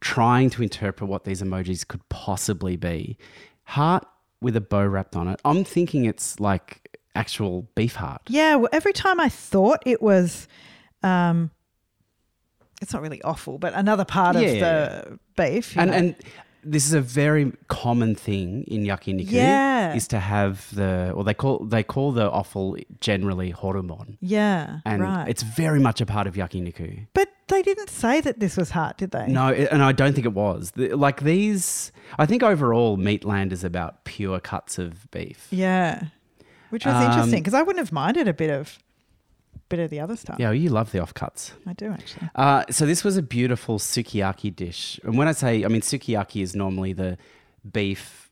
trying 0.00 0.48
to 0.50 0.62
interpret 0.62 1.10
what 1.10 1.24
these 1.24 1.42
emojis 1.42 1.86
could 1.86 2.06
possibly 2.08 2.76
be. 2.76 3.18
Heart 3.64 4.06
with 4.40 4.56
a 4.56 4.62
bow 4.62 4.86
wrapped 4.86 5.14
on 5.14 5.28
it. 5.28 5.38
I'm 5.44 5.62
thinking 5.62 6.06
it's 6.06 6.40
like 6.40 6.89
actual 7.14 7.68
beef 7.74 7.94
heart. 7.96 8.22
Yeah, 8.28 8.56
well, 8.56 8.68
every 8.72 8.92
time 8.92 9.20
I 9.20 9.28
thought 9.28 9.82
it 9.86 10.00
was, 10.02 10.48
um, 11.02 11.50
it's 12.82 12.92
not 12.92 13.02
really 13.02 13.22
awful, 13.22 13.58
but 13.58 13.74
another 13.74 14.04
part 14.04 14.36
Yeah, 14.36 14.42
of 14.42 14.60
the 14.60 15.18
beef. 15.36 15.76
and 15.76 15.90
know. 15.90 15.96
and 15.96 16.14
this 16.62 16.84
is 16.86 16.92
a 16.92 17.00
very 17.00 17.52
common 17.68 18.14
thing 18.14 18.64
in 18.64 18.82
yakiniku 18.84 19.30
Yeah. 19.32 19.94
is 19.94 20.06
to 20.08 20.18
have 20.20 20.74
the 20.74 21.10
or 21.14 21.24
they 21.24 21.32
call 21.32 21.60
they 21.64 21.82
call 21.82 22.12
the 22.12 22.30
offal 22.30 22.76
generally 23.00 23.50
horumon 23.50 24.18
yeah, 24.20 24.80
and 24.84 25.00
right. 25.02 25.26
it's 25.26 25.42
very 25.42 25.80
much 25.80 26.02
a 26.02 26.06
part 26.06 26.26
of 26.26 26.34
yakiniku 26.34 27.06
but 27.14 27.28
they 27.48 27.62
didn't 27.62 27.88
say 27.88 28.20
that 28.20 28.40
this 28.40 28.58
was 28.58 28.70
heart, 28.72 28.98
did 28.98 29.10
they? 29.10 29.26
no 29.26 29.50
and 29.52 29.82
i 29.82 29.90
don't 29.90 30.12
think 30.12 30.26
it 30.26 30.34
was 30.34 30.70
like 30.76 31.22
these 31.22 31.92
i 32.18 32.26
think 32.26 32.42
overall 32.42 32.98
meatland 32.98 33.52
is 33.52 33.64
about 33.64 34.04
pure 34.04 34.38
cuts 34.38 34.78
of 34.78 35.10
beef 35.10 35.48
Yeah, 35.50 36.08
which 36.70 36.84
was 36.86 36.94
Um, 36.94 37.02
interesting 37.04 37.40
because 37.40 37.54
I 37.54 37.62
wouldn't 37.62 37.78
have 37.84 37.92
minded 37.92 38.26
a 38.28 38.32
bit 38.34 38.50
of, 38.50 38.78
bit 39.68 39.78
of 39.78 39.90
the 39.90 40.00
other 40.00 40.16
stuff. 40.16 40.36
yeah 40.38 40.50
you 40.50 40.68
love 40.70 40.90
the 40.92 40.98
offcuts 40.98 41.52
I 41.66 41.72
do 41.74 41.90
actually. 41.92 42.28
Uh, 42.34 42.64
so 42.70 42.86
this 42.86 43.04
was 43.04 43.16
a 43.16 43.22
beautiful 43.22 43.78
sukiyaki 43.78 44.54
dish, 44.54 44.98
and 45.04 45.16
when 45.18 45.28
I 45.28 45.32
say, 45.32 45.64
I 45.64 45.68
mean 45.68 45.80
sukiyaki 45.82 46.42
is 46.42 46.56
normally 46.56 46.92
the 46.92 47.16
beef 47.72 48.30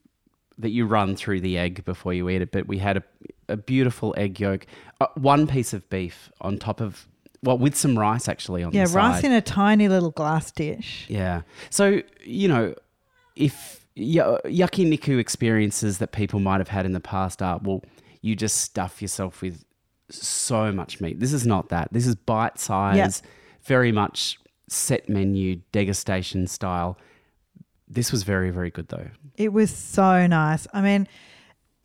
that 0.59 0.71
you 0.71 0.87
run 0.87 1.15
through 1.15 1.41
the 1.41 1.57
egg 1.57 1.85
before 1.85 2.13
you 2.13 2.29
eat 2.29 2.43
it. 2.43 2.51
But 2.51 2.67
we 2.67 2.79
had 2.79 2.97
a, 2.97 3.03
a 3.49 3.57
beautiful 3.57 4.13
egg 4.17 4.41
yolk, 4.41 4.67
uh, 5.01 5.07
one 5.15 5.47
piece 5.47 5.73
of 5.73 5.89
beef 5.89 6.33
on 6.41 6.59
top 6.59 6.81
of, 6.81 7.07
well, 7.45 7.57
with 7.57 7.77
some 7.77 7.97
rice 7.97 8.29
actually 8.29 8.65
on 8.65 8.73
Yeah, 8.73 8.87
rice 8.91 9.17
side. 9.21 9.27
in 9.27 9.33
a 9.33 9.41
tiny 9.41 9.87
little 9.87 10.11
glass 10.11 10.51
dish. 10.51 11.07
Yeah. 11.09 11.43
So, 11.71 12.03
you 12.25 12.49
know, 12.49 12.75
if 13.37 13.87
y- 13.97 14.39
yakiniku 14.47 15.21
experiences 15.21 15.99
that 15.99 16.11
people 16.11 16.41
might 16.41 16.59
have 16.59 16.69
had 16.69 16.85
in 16.85 16.93
the 16.93 16.99
past 17.01 17.41
are, 17.41 17.61
well, 17.63 17.85
you 18.21 18.37
just 18.37 18.59
stuff 18.59 19.01
yourself 19.03 19.43
with 19.43 19.65
so 20.11 20.73
much 20.73 21.01
meat. 21.01 21.21
This 21.21 21.33
is 21.33 21.47
not 21.47 21.69
that. 21.69 21.89
This 21.93 22.07
is 22.07 22.15
bite 22.15 22.59
size, 22.59 23.23
very 23.63 23.93
much 23.93 24.39
set 24.69 25.09
menu, 25.09 25.61
degustation 25.73 26.49
style. 26.49 26.99
This 27.89 28.13
was 28.13 28.23
very, 28.23 28.51
very 28.51 28.71
good 28.71 28.89
though. 28.89 29.09
It 29.37 29.53
was 29.53 29.75
so 29.75 30.27
nice. 30.27 30.67
I 30.73 30.83
mean, 30.83 31.09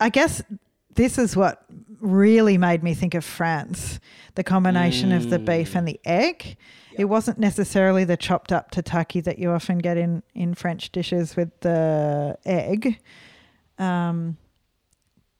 I 0.00 0.08
guess 0.10 0.42
this 0.94 1.18
is 1.18 1.36
what 1.36 1.64
really 2.00 2.58
made 2.58 2.82
me 2.82 2.94
think 2.94 3.14
of 3.14 3.24
France. 3.24 4.00
The 4.34 4.44
combination 4.44 5.12
of 5.12 5.30
the 5.30 5.38
beef 5.38 5.74
and 5.74 5.86
the 5.86 6.00
egg. 6.04 6.56
It 6.96 7.06
wasn't 7.06 7.38
necessarily 7.38 8.04
the 8.04 8.16
chopped 8.16 8.52
up 8.52 8.70
tataki 8.70 9.22
that 9.24 9.38
you 9.38 9.50
often 9.50 9.78
get 9.78 9.96
in, 9.96 10.22
in 10.34 10.54
French 10.54 10.92
dishes 10.92 11.36
with 11.36 11.58
the 11.60 12.38
egg. 12.44 13.00
Um, 13.78 14.36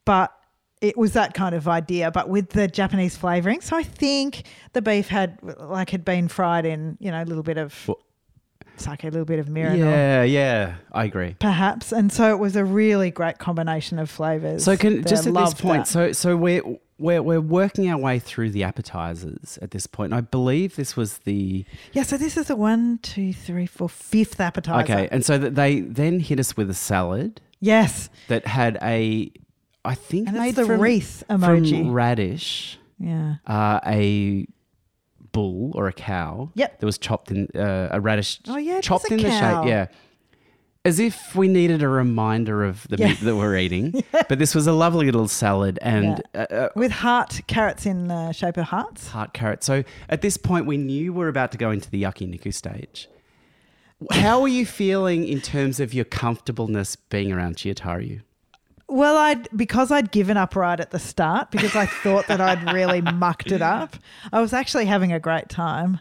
but 0.04 0.32
it 0.88 0.96
was 0.96 1.12
that 1.12 1.34
kind 1.34 1.54
of 1.54 1.66
idea, 1.68 2.10
but 2.10 2.28
with 2.28 2.50
the 2.50 2.68
Japanese 2.68 3.16
flavoring. 3.16 3.60
So 3.60 3.76
I 3.76 3.82
think 3.82 4.44
the 4.72 4.82
beef 4.82 5.08
had 5.08 5.38
like 5.58 5.90
had 5.90 6.04
been 6.04 6.28
fried 6.28 6.66
in, 6.66 6.96
you 7.00 7.10
know, 7.10 7.22
a 7.22 7.24
little 7.26 7.42
bit 7.42 7.58
of 7.58 7.74
Well- 7.88 7.98
sake, 8.76 9.04
a 9.04 9.06
little 9.06 9.24
bit 9.24 9.38
of 9.38 9.46
mirin, 9.46 9.78
Yeah, 9.78 10.22
yeah, 10.24 10.74
I 10.92 11.04
agree. 11.04 11.36
perhaps, 11.38 11.92
and 11.92 12.12
so 12.12 12.30
it 12.32 12.38
was 12.40 12.56
a 12.56 12.64
really 12.64 13.10
great 13.10 13.38
combination 13.38 13.98
of 14.00 14.10
flavors. 14.10 14.64
So 14.64 14.76
can 14.76 15.04
just 15.04 15.26
at 15.28 15.34
this 15.34 15.54
point, 15.54 15.84
that. 15.84 15.88
so 15.88 16.12
so 16.12 16.36
we're 16.36 16.60
we're 16.98 17.22
we're 17.22 17.40
working 17.40 17.88
our 17.88 17.98
way 17.98 18.18
through 18.18 18.50
the 18.50 18.64
appetizers 18.64 19.58
at 19.62 19.70
this 19.70 19.86
point. 19.86 20.12
I 20.12 20.20
believe 20.22 20.74
this 20.76 20.96
was 20.96 21.18
the 21.18 21.64
yeah, 21.92 22.02
so 22.02 22.16
this 22.16 22.36
is 22.36 22.48
the 22.48 22.56
one, 22.56 22.98
two, 22.98 23.32
three, 23.32 23.66
four, 23.66 23.88
fifth 23.88 24.40
appetizer. 24.40 24.82
okay, 24.92 25.08
and 25.12 25.24
so 25.24 25.38
they 25.38 25.80
then 25.80 26.18
hit 26.20 26.40
us 26.40 26.56
with 26.56 26.68
a 26.68 26.74
salad 26.74 27.40
Yes, 27.60 28.10
that 28.28 28.46
had 28.46 28.76
a, 28.82 29.30
I 29.84 29.94
think 29.94 30.28
and 30.28 30.36
made 30.38 30.48
it's 30.50 30.56
the 30.58 30.66
from, 30.66 30.80
wreath 30.80 31.22
from 31.26 31.40
emoji. 31.42 31.92
radish, 31.92 32.78
yeah, 32.98 33.36
uh, 33.46 33.80
a 33.86 34.46
bull 35.32 35.72
or 35.74 35.88
a 35.88 35.92
cow. 35.92 36.50
Yep. 36.54 36.80
that 36.80 36.86
was 36.86 36.96
chopped 36.98 37.30
in 37.30 37.48
uh, 37.54 37.88
a 37.90 38.00
radish. 38.00 38.40
Oh, 38.48 38.56
yeah, 38.56 38.80
chopped 38.80 39.10
in 39.10 39.18
cow. 39.18 39.24
the 39.24 39.30
shape. 39.62 39.68
Yeah. 39.68 39.86
As 40.86 40.98
if 41.00 41.34
we 41.34 41.48
needed 41.48 41.82
a 41.82 41.88
reminder 41.88 42.62
of 42.62 42.86
the 42.88 42.96
Yeah. 42.98 43.08
meat 43.08 43.20
that 43.20 43.36
we're 43.36 43.56
eating, 43.56 44.04
but 44.28 44.38
this 44.38 44.54
was 44.54 44.66
a 44.66 44.72
lovely 44.72 45.06
little 45.06 45.28
salad 45.28 45.78
and 45.80 46.22
uh, 46.34 46.38
uh, 46.38 46.68
with 46.76 46.92
heart 46.92 47.40
carrots 47.46 47.86
in 47.86 48.08
the 48.08 48.32
shape 48.32 48.58
of 48.58 48.66
hearts. 48.66 49.08
heart 49.08 49.32
carrot. 49.32 49.64
So 49.64 49.82
at 50.10 50.20
this 50.20 50.36
point, 50.36 50.66
we 50.66 50.76
knew 50.76 51.12
we 51.14 51.18
were 51.20 51.28
about 51.28 51.52
to 51.52 51.58
go 51.58 51.70
into 51.70 51.90
the 51.90 52.02
yucky 52.02 52.28
niku 52.28 52.52
stage. 52.52 53.08
How 54.12 54.42
are 54.42 54.48
you 54.48 54.66
feeling 54.66 55.26
in 55.26 55.40
terms 55.40 55.80
of 55.80 55.94
your 55.94 56.04
comfortableness 56.04 56.96
being 56.96 57.32
around 57.32 57.56
Chiyotaru? 57.56 58.20
Well, 58.94 59.16
I'd 59.16 59.48
because 59.56 59.90
I'd 59.90 60.12
given 60.12 60.36
up 60.36 60.54
right 60.54 60.78
at 60.78 60.92
the 60.92 61.00
start 61.00 61.50
because 61.50 61.74
I 61.74 61.84
thought 61.86 62.28
that 62.28 62.40
I'd 62.40 62.72
really 62.72 63.00
mucked 63.24 63.50
it 63.50 63.60
up. 63.60 63.96
I 64.32 64.40
was 64.40 64.52
actually 64.52 64.84
having 64.86 65.12
a 65.12 65.18
great 65.18 65.48
time. 65.48 65.98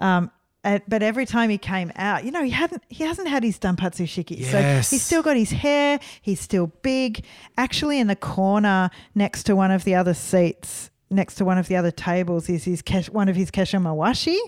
Um, 0.00 0.32
and- 0.64 0.82
but 0.88 1.00
every 1.04 1.26
time 1.26 1.48
he 1.48 1.58
came 1.58 1.92
out, 1.94 2.24
you 2.24 2.32
know, 2.32 2.42
he 2.42 2.50
hadn't 2.50 2.82
he 2.88 3.04
hasn't 3.04 3.28
had 3.28 3.44
his 3.44 3.56
Danpatsu 3.60 4.04
shiki. 4.06 4.40
Yes. 4.40 4.88
So 4.88 4.96
he's 4.96 5.02
still 5.04 5.22
got 5.22 5.36
his 5.36 5.52
hair, 5.52 6.00
he's 6.22 6.40
still 6.40 6.72
big. 6.82 7.24
Actually 7.56 8.00
in 8.00 8.08
the 8.08 8.16
corner 8.16 8.90
next 9.14 9.44
to 9.44 9.54
one 9.54 9.70
of 9.70 9.84
the 9.84 9.94
other 9.94 10.12
seats, 10.14 10.90
next 11.10 11.36
to 11.36 11.44
one 11.44 11.56
of 11.56 11.68
the 11.68 11.76
other 11.76 11.92
tables 11.92 12.48
is 12.48 12.64
his 12.64 12.82
one 13.12 13.28
of 13.28 13.36
his 13.36 13.52
keshomawashi. 13.52 14.38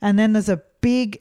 And 0.00 0.18
then 0.18 0.32
there's 0.32 0.48
a 0.48 0.62
big 0.80 1.20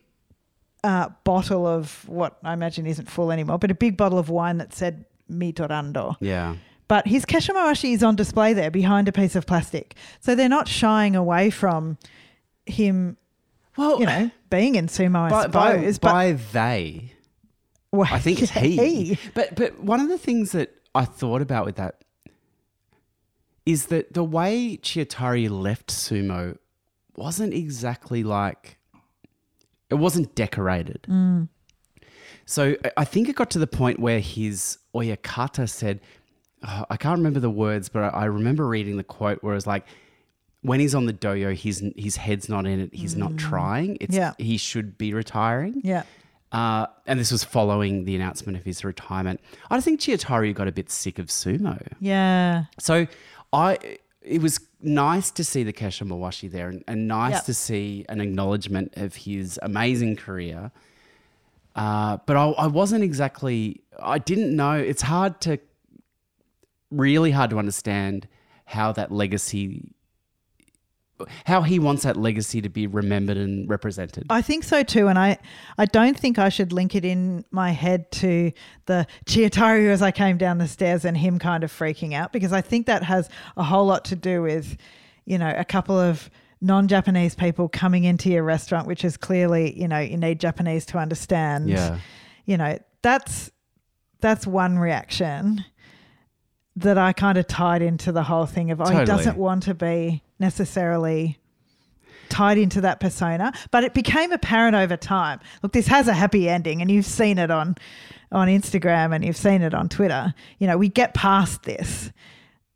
uh, 0.85 1.09
bottle 1.25 1.67
of 1.67 2.07
what 2.07 2.37
I 2.45 2.53
imagine 2.53 2.85
isn't 2.87 3.09
full 3.09 3.29
anymore, 3.29 3.57
but 3.57 3.71
a 3.71 3.75
big 3.75 3.97
bottle 3.97 4.17
of 4.19 4.29
wine 4.29 4.59
that 4.59 4.73
said 4.73 5.03
Mitorando. 5.31 6.15
Yeah. 6.19 6.55
But 6.87 7.07
his 7.07 7.25
keshomawashi 7.25 7.93
is 7.93 8.03
on 8.03 8.15
display 8.15 8.53
there 8.53 8.69
behind 8.69 9.07
a 9.07 9.11
piece 9.11 9.35
of 9.35 9.45
plastic. 9.47 9.95
So 10.19 10.35
they're 10.35 10.47
not 10.49 10.67
shying 10.67 11.15
away 11.15 11.49
from 11.49 11.97
him, 12.67 13.17
Well, 13.75 13.99
you 13.99 14.05
know, 14.05 14.29
being 14.49 14.75
in 14.75 14.87
sumo, 14.87 15.17
I 15.21 15.29
by, 15.29 15.47
by, 15.47 15.71
suppose. 15.73 15.99
by 15.99 16.31
they, 16.53 17.11
but 17.91 18.11
I 18.11 18.19
think 18.19 18.41
it's 18.43 18.51
he. 18.51 18.77
he. 18.77 19.17
But 19.33 19.55
but 19.55 19.79
one 19.79 19.99
of 19.99 20.09
the 20.09 20.17
things 20.19 20.51
that 20.51 20.75
I 20.93 21.05
thought 21.05 21.41
about 21.41 21.65
with 21.65 21.75
that 21.77 22.01
is 23.65 23.87
that 23.87 24.13
the 24.13 24.23
way 24.23 24.77
Chiyotairyu 24.77 25.49
left 25.49 25.87
sumo 25.87 26.57
wasn't 27.15 27.53
exactly 27.53 28.23
like 28.23 28.77
it 29.89 29.95
wasn't 29.95 30.35
decorated. 30.35 31.01
Mm. 31.09 31.47
So 32.45 32.75
I- 32.97 33.05
think 33.05 33.29
it 33.29 33.35
got 33.35 33.49
to 33.51 33.59
the 33.59 33.67
point 33.67 33.99
where 33.99 34.19
his 34.19 34.77
oyakata 34.93 35.69
said, 35.69 35.99
oh, 36.67 36.85
I 36.89 36.97
can't 36.97 37.17
remember 37.17 37.39
the 37.39 37.49
words, 37.49 37.89
but 37.89 38.13
I, 38.13 38.25
remember 38.25 38.67
reading 38.67 38.97
the 38.97 39.03
quote 39.03 39.43
where 39.43 39.53
it 39.53 39.57
was 39.57 39.67
like, 39.67 39.85
when 40.61 40.79
he's 40.79 40.95
on 40.95 41.05
the 41.05 41.13
dohyo, 41.13 41.55
his 41.55 41.83
his 41.95 42.15
head's 42.17 42.49
not 42.49 42.65
in 42.65 42.79
it. 42.79 42.93
He's 42.93 43.15
not 43.15 43.37
trying. 43.37 43.97
It's 44.01 44.15
Yeah. 44.15 44.33
he 44.39 44.57
should 44.57 44.97
be 44.97 45.13
retiring. 45.13 45.79
Yeah. 45.83 46.03
Uh, 46.51 46.87
and 47.05 47.19
this 47.19 47.31
was 47.31 47.43
following 47.43 48.05
the 48.05 48.15
announcement 48.15 48.57
of 48.57 48.63
his 48.63 48.83
retirement. 48.83 49.41
I 49.69 49.79
think 49.81 49.99
Chiyotairyu 49.99 50.55
got 50.55 50.67
a 50.67 50.71
bit 50.71 50.89
sick 50.89 51.19
of 51.19 51.27
sumo. 51.27 51.85
Yeah. 51.99 52.65
So 52.79 53.05
I 53.53 53.77
it 54.23 54.41
was 54.41 54.59
nice 54.81 55.29
to 55.31 55.43
see 55.43 55.61
the 55.63 55.73
Kesho 55.73 56.07
Mawashi 56.07 56.49
there 56.49 56.69
and, 56.69 56.83
and 56.87 57.07
nice 57.07 57.33
Yep. 57.33 57.45
to 57.45 57.53
see 57.53 58.05
an 58.09 58.19
acknowledgement 58.21 58.93
of 58.97 59.13
his 59.17 59.59
amazing 59.61 60.15
career. 60.15 60.71
Uh, 61.75 62.17
but 62.25 62.37
I, 62.37 62.45
I 62.51 62.67
wasn't 62.67 63.03
exactly, 63.03 63.81
I 63.99 64.17
didn't 64.17 64.55
know. 64.55 64.73
It's 64.73 65.01
hard 65.01 65.41
to, 65.41 65.59
really 66.89 67.31
hard 67.31 67.49
to 67.49 67.59
understand 67.59 68.27
how 68.63 68.93
that 68.93 69.11
legacy, 69.11 69.91
how 71.45 71.61
he 71.61 71.79
wants 71.79 72.03
that 72.03 72.15
legacy 72.15 72.61
to 72.61 72.69
be 72.69 72.87
remembered 72.87 73.35
and 73.35 73.69
represented. 73.69 74.25
I 74.29 74.41
think 74.41 74.63
so 74.63 74.83
too, 74.83 75.07
and 75.07 75.19
I, 75.19 75.37
I 75.77 75.85
don't 75.85 76.17
think 76.17 76.39
I 76.39 76.49
should 76.49 76.71
link 76.71 76.95
it 76.95 77.03
in 77.03 77.43
my 77.51 77.71
head 77.71 78.09
to 78.13 78.51
the 78.85 79.05
Chiyotairyu 79.25 79.89
as 79.89 80.01
I 80.01 80.11
came 80.11 80.37
down 80.37 80.57
the 80.59 80.67
stairs 80.67 81.03
and 81.03 81.17
him 81.17 81.39
kind 81.39 81.63
of 81.63 81.71
freaking 81.71 82.13
out 82.13 82.31
because 82.31 82.53
I 82.53 82.61
think 82.61 82.85
that 82.85 83.03
has 83.03 83.29
a 83.57 83.63
whole 83.63 83.85
lot 83.85 84.05
to 84.05 84.15
do 84.15 84.41
with, 84.41 84.77
you 85.25 85.37
know, 85.37 85.53
a 85.57 85.65
couple 85.65 85.99
of 85.99 86.29
non-Japanese 86.65 87.35
people 87.35 87.69
coming 87.69 88.03
into 88.03 88.29
your 88.29 88.43
restaurant, 88.43 88.87
which 88.87 89.05
is 89.05 89.17
clearly, 89.17 89.79
you 89.79 89.87
know, 89.87 89.99
you 89.99 90.17
need 90.17 90.39
Japanese 90.39 90.85
to 90.87 90.97
understand. 90.97 91.69
Yeah. 91.69 91.99
You 92.45 92.57
know, 92.57 92.79
that's 93.01 93.51
that's 94.19 94.47
one 94.47 94.79
reaction 94.79 95.63
that 96.75 96.97
I 96.97 97.13
kind 97.13 97.37
of 97.37 97.47
tied 97.47 97.81
into 97.81 98.11
the 98.11 98.23
whole 98.23 98.45
thing 98.45 98.71
of 98.71 98.81
oh, 98.81 98.85
he 98.85 99.05
doesn't 99.05 99.37
want 99.37 99.63
to 99.63 99.73
be 99.73 100.23
necessarily 100.39 101.37
tied 102.29 102.57
into 102.57 102.81
that 102.81 102.99
persona, 102.99 103.53
but 103.71 103.83
it 103.83 103.93
became 103.93 104.31
apparent 104.31 104.75
over 104.75 104.97
time. 104.97 105.39
Look, 105.61 105.71
this 105.71 105.87
has 105.87 106.07
a 106.07 106.13
happy 106.13 106.49
ending, 106.49 106.81
and 106.81 106.89
you've 106.89 107.05
seen 107.05 107.37
it 107.37 107.51
on 107.51 107.75
on 108.31 108.47
Instagram 108.47 109.15
and 109.15 109.23
you've 109.23 109.37
seen 109.37 109.61
it 109.61 109.73
on 109.73 109.87
Twitter. 109.87 110.33
You 110.59 110.67
know, 110.67 110.77
we 110.77 110.89
get 110.89 111.13
past 111.13 111.63
this. 111.63 112.11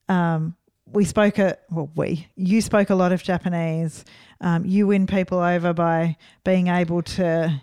Um, 0.08 0.56
we 0.94 1.06
spoke 1.06 1.38
a 1.40 1.58
well, 1.70 1.90
we 1.96 2.28
you 2.36 2.62
spoke 2.62 2.90
a 2.90 2.96
lot 2.96 3.12
of 3.12 3.22
Japanese. 3.24 4.06
Um, 4.42 4.66
you 4.66 4.88
win 4.88 5.06
people 5.08 5.40
over 5.40 5.74
by 5.74 6.16
being 6.44 6.68
able 6.68 7.02
to, 7.02 7.62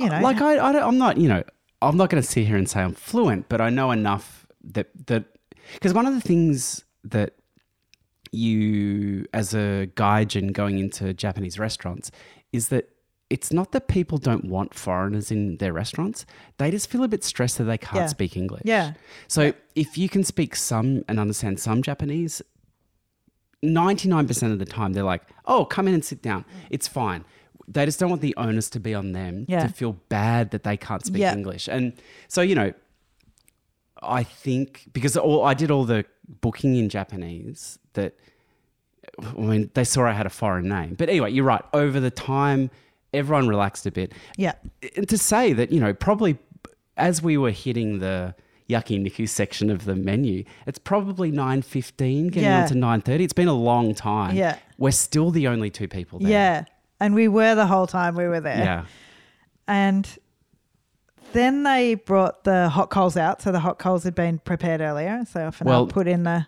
you 0.00 0.08
know, 0.08 0.20
like 0.20 0.40
I, 0.40 0.56
I 0.56 0.86
I'm 0.86 0.98
not, 0.98 1.18
you 1.18 1.28
know, 1.28 1.42
I'm 1.82 1.96
not 1.96 2.08
going 2.10 2.22
to 2.22 2.28
sit 2.28 2.46
here 2.46 2.56
and 2.56 2.68
say 2.68 2.80
I'm 2.80 2.94
fluent, 2.94 3.48
but 3.48 3.60
I 3.60 3.70
know 3.70 3.90
enough 3.90 4.46
that 4.64 4.88
that 5.06 5.24
because 5.74 5.92
one 5.94 6.06
of 6.06 6.14
the 6.14 6.20
things 6.20 6.84
that 7.04 7.34
you 8.32 9.26
as 9.32 9.54
a 9.54 9.86
gaijin 9.94 10.52
going 10.52 10.78
into 10.78 11.14
Japanese 11.14 11.58
restaurants 11.58 12.10
is 12.52 12.68
that 12.68 12.88
it's 13.30 13.52
not 13.52 13.72
that 13.72 13.88
people 13.88 14.18
don't 14.18 14.44
want 14.44 14.74
foreigners 14.74 15.30
in 15.30 15.56
their 15.56 15.72
restaurants; 15.72 16.26
they 16.58 16.70
just 16.70 16.90
feel 16.90 17.02
a 17.04 17.08
bit 17.08 17.24
stressed 17.24 17.58
that 17.58 17.64
they 17.64 17.78
can't 17.78 17.96
Yeah. 17.96 18.06
speak 18.06 18.36
English. 18.36 18.62
Yeah. 18.64 18.92
So 19.28 19.52
if 19.74 19.96
you 19.98 20.08
can 20.08 20.24
speak 20.24 20.54
some 20.56 21.04
and 21.08 21.18
understand 21.18 21.58
some 21.58 21.82
Japanese, 21.82 22.42
99% 23.64 24.52
of 24.52 24.58
the 24.58 24.64
time 24.64 24.92
they're 24.92 25.02
like, 25.02 25.22
oh, 25.46 25.64
come 25.64 25.88
in 25.88 25.94
and 25.94 26.04
sit 26.04 26.22
down. 26.22 26.44
It's 26.70 26.86
fine. 26.88 27.24
They 27.66 27.84
just 27.86 27.98
don't 27.98 28.10
want 28.10 28.20
the 28.22 28.34
onus 28.36 28.68
to 28.70 28.80
be 28.80 28.94
on 28.94 29.12
them 29.12 29.46
Yeah. 29.48 29.66
to 29.66 29.72
feel 29.72 29.92
bad 30.08 30.50
that 30.50 30.64
they 30.64 30.76
can't 30.76 31.04
speak. 31.04 31.22
English. 31.22 31.68
And 31.68 31.92
so, 32.28 32.42
you 32.42 32.54
know, 32.54 32.72
I 34.02 34.22
think 34.22 34.88
because 34.92 35.16
all, 35.16 35.44
I 35.44 35.54
did 35.54 35.70
all 35.70 35.84
the 35.84 36.04
booking 36.40 36.76
in 36.76 36.88
Japanese 36.90 37.78
that, 37.94 38.14
I 39.18 39.32
mean, 39.40 39.70
they 39.74 39.84
saw 39.84 40.04
I 40.06 40.12
had 40.12 40.26
a 40.26 40.30
foreign 40.30 40.68
name. 40.68 40.94
But 40.94 41.08
anyway, 41.08 41.30
you're 41.32 41.44
right. 41.44 41.64
Over 41.72 42.00
the 42.00 42.10
time, 42.10 42.70
everyone 43.14 43.46
relaxed 43.46 43.86
a 43.86 43.92
bit 43.92 44.12
yeah, 44.36 44.54
and 44.96 45.08
to 45.08 45.16
say 45.16 45.52
that 45.52 45.70
you 45.70 45.78
know 45.78 45.94
probably 45.94 46.36
as 46.96 47.22
we 47.22 47.36
were 47.38 47.52
hitting 47.52 48.00
the 48.00 48.34
yakiniku 48.68 49.28
section 49.28 49.68
of 49.70 49.84
the 49.84 49.94
menu 49.94 50.42
it's 50.66 50.78
probably 50.78 51.30
9.15 51.30 52.30
getting 52.32 52.42
Yeah. 52.42 52.62
on 52.62 52.68
to 52.68 52.74
9.30 52.74 53.20
it's 53.20 53.32
been 53.32 53.48
a 53.48 53.52
long 53.54 53.94
time 53.94 54.34
Yeah. 54.36 54.56
we're 54.78 54.90
still 54.90 55.30
the 55.30 55.46
only 55.48 55.70
two 55.70 55.86
people 55.88 56.18
there 56.18 56.30
yeah, 56.30 56.64
and 57.00 57.14
we 57.14 57.28
were 57.28 57.54
the 57.54 57.66
whole 57.66 57.86
time 57.86 58.14
we 58.14 58.26
were 58.26 58.40
there. 58.40 58.64
yeah 58.64 58.84
And 59.66 60.06
then 61.32 61.62
they 61.64 61.94
brought 61.94 62.44
the 62.44 62.68
hot 62.68 62.90
coals 62.90 63.16
out. 63.16 63.42
So 63.42 63.50
the 63.50 63.60
hot 63.60 63.78
coals 63.78 64.04
had 64.04 64.14
been 64.14 64.38
prepared 64.38 64.80
earlier. 64.80 65.24
So 65.28 65.46
often 65.48 65.68
I'll 65.68 65.86
put 65.86 66.06
in 66.06 66.22
the. 66.24 66.46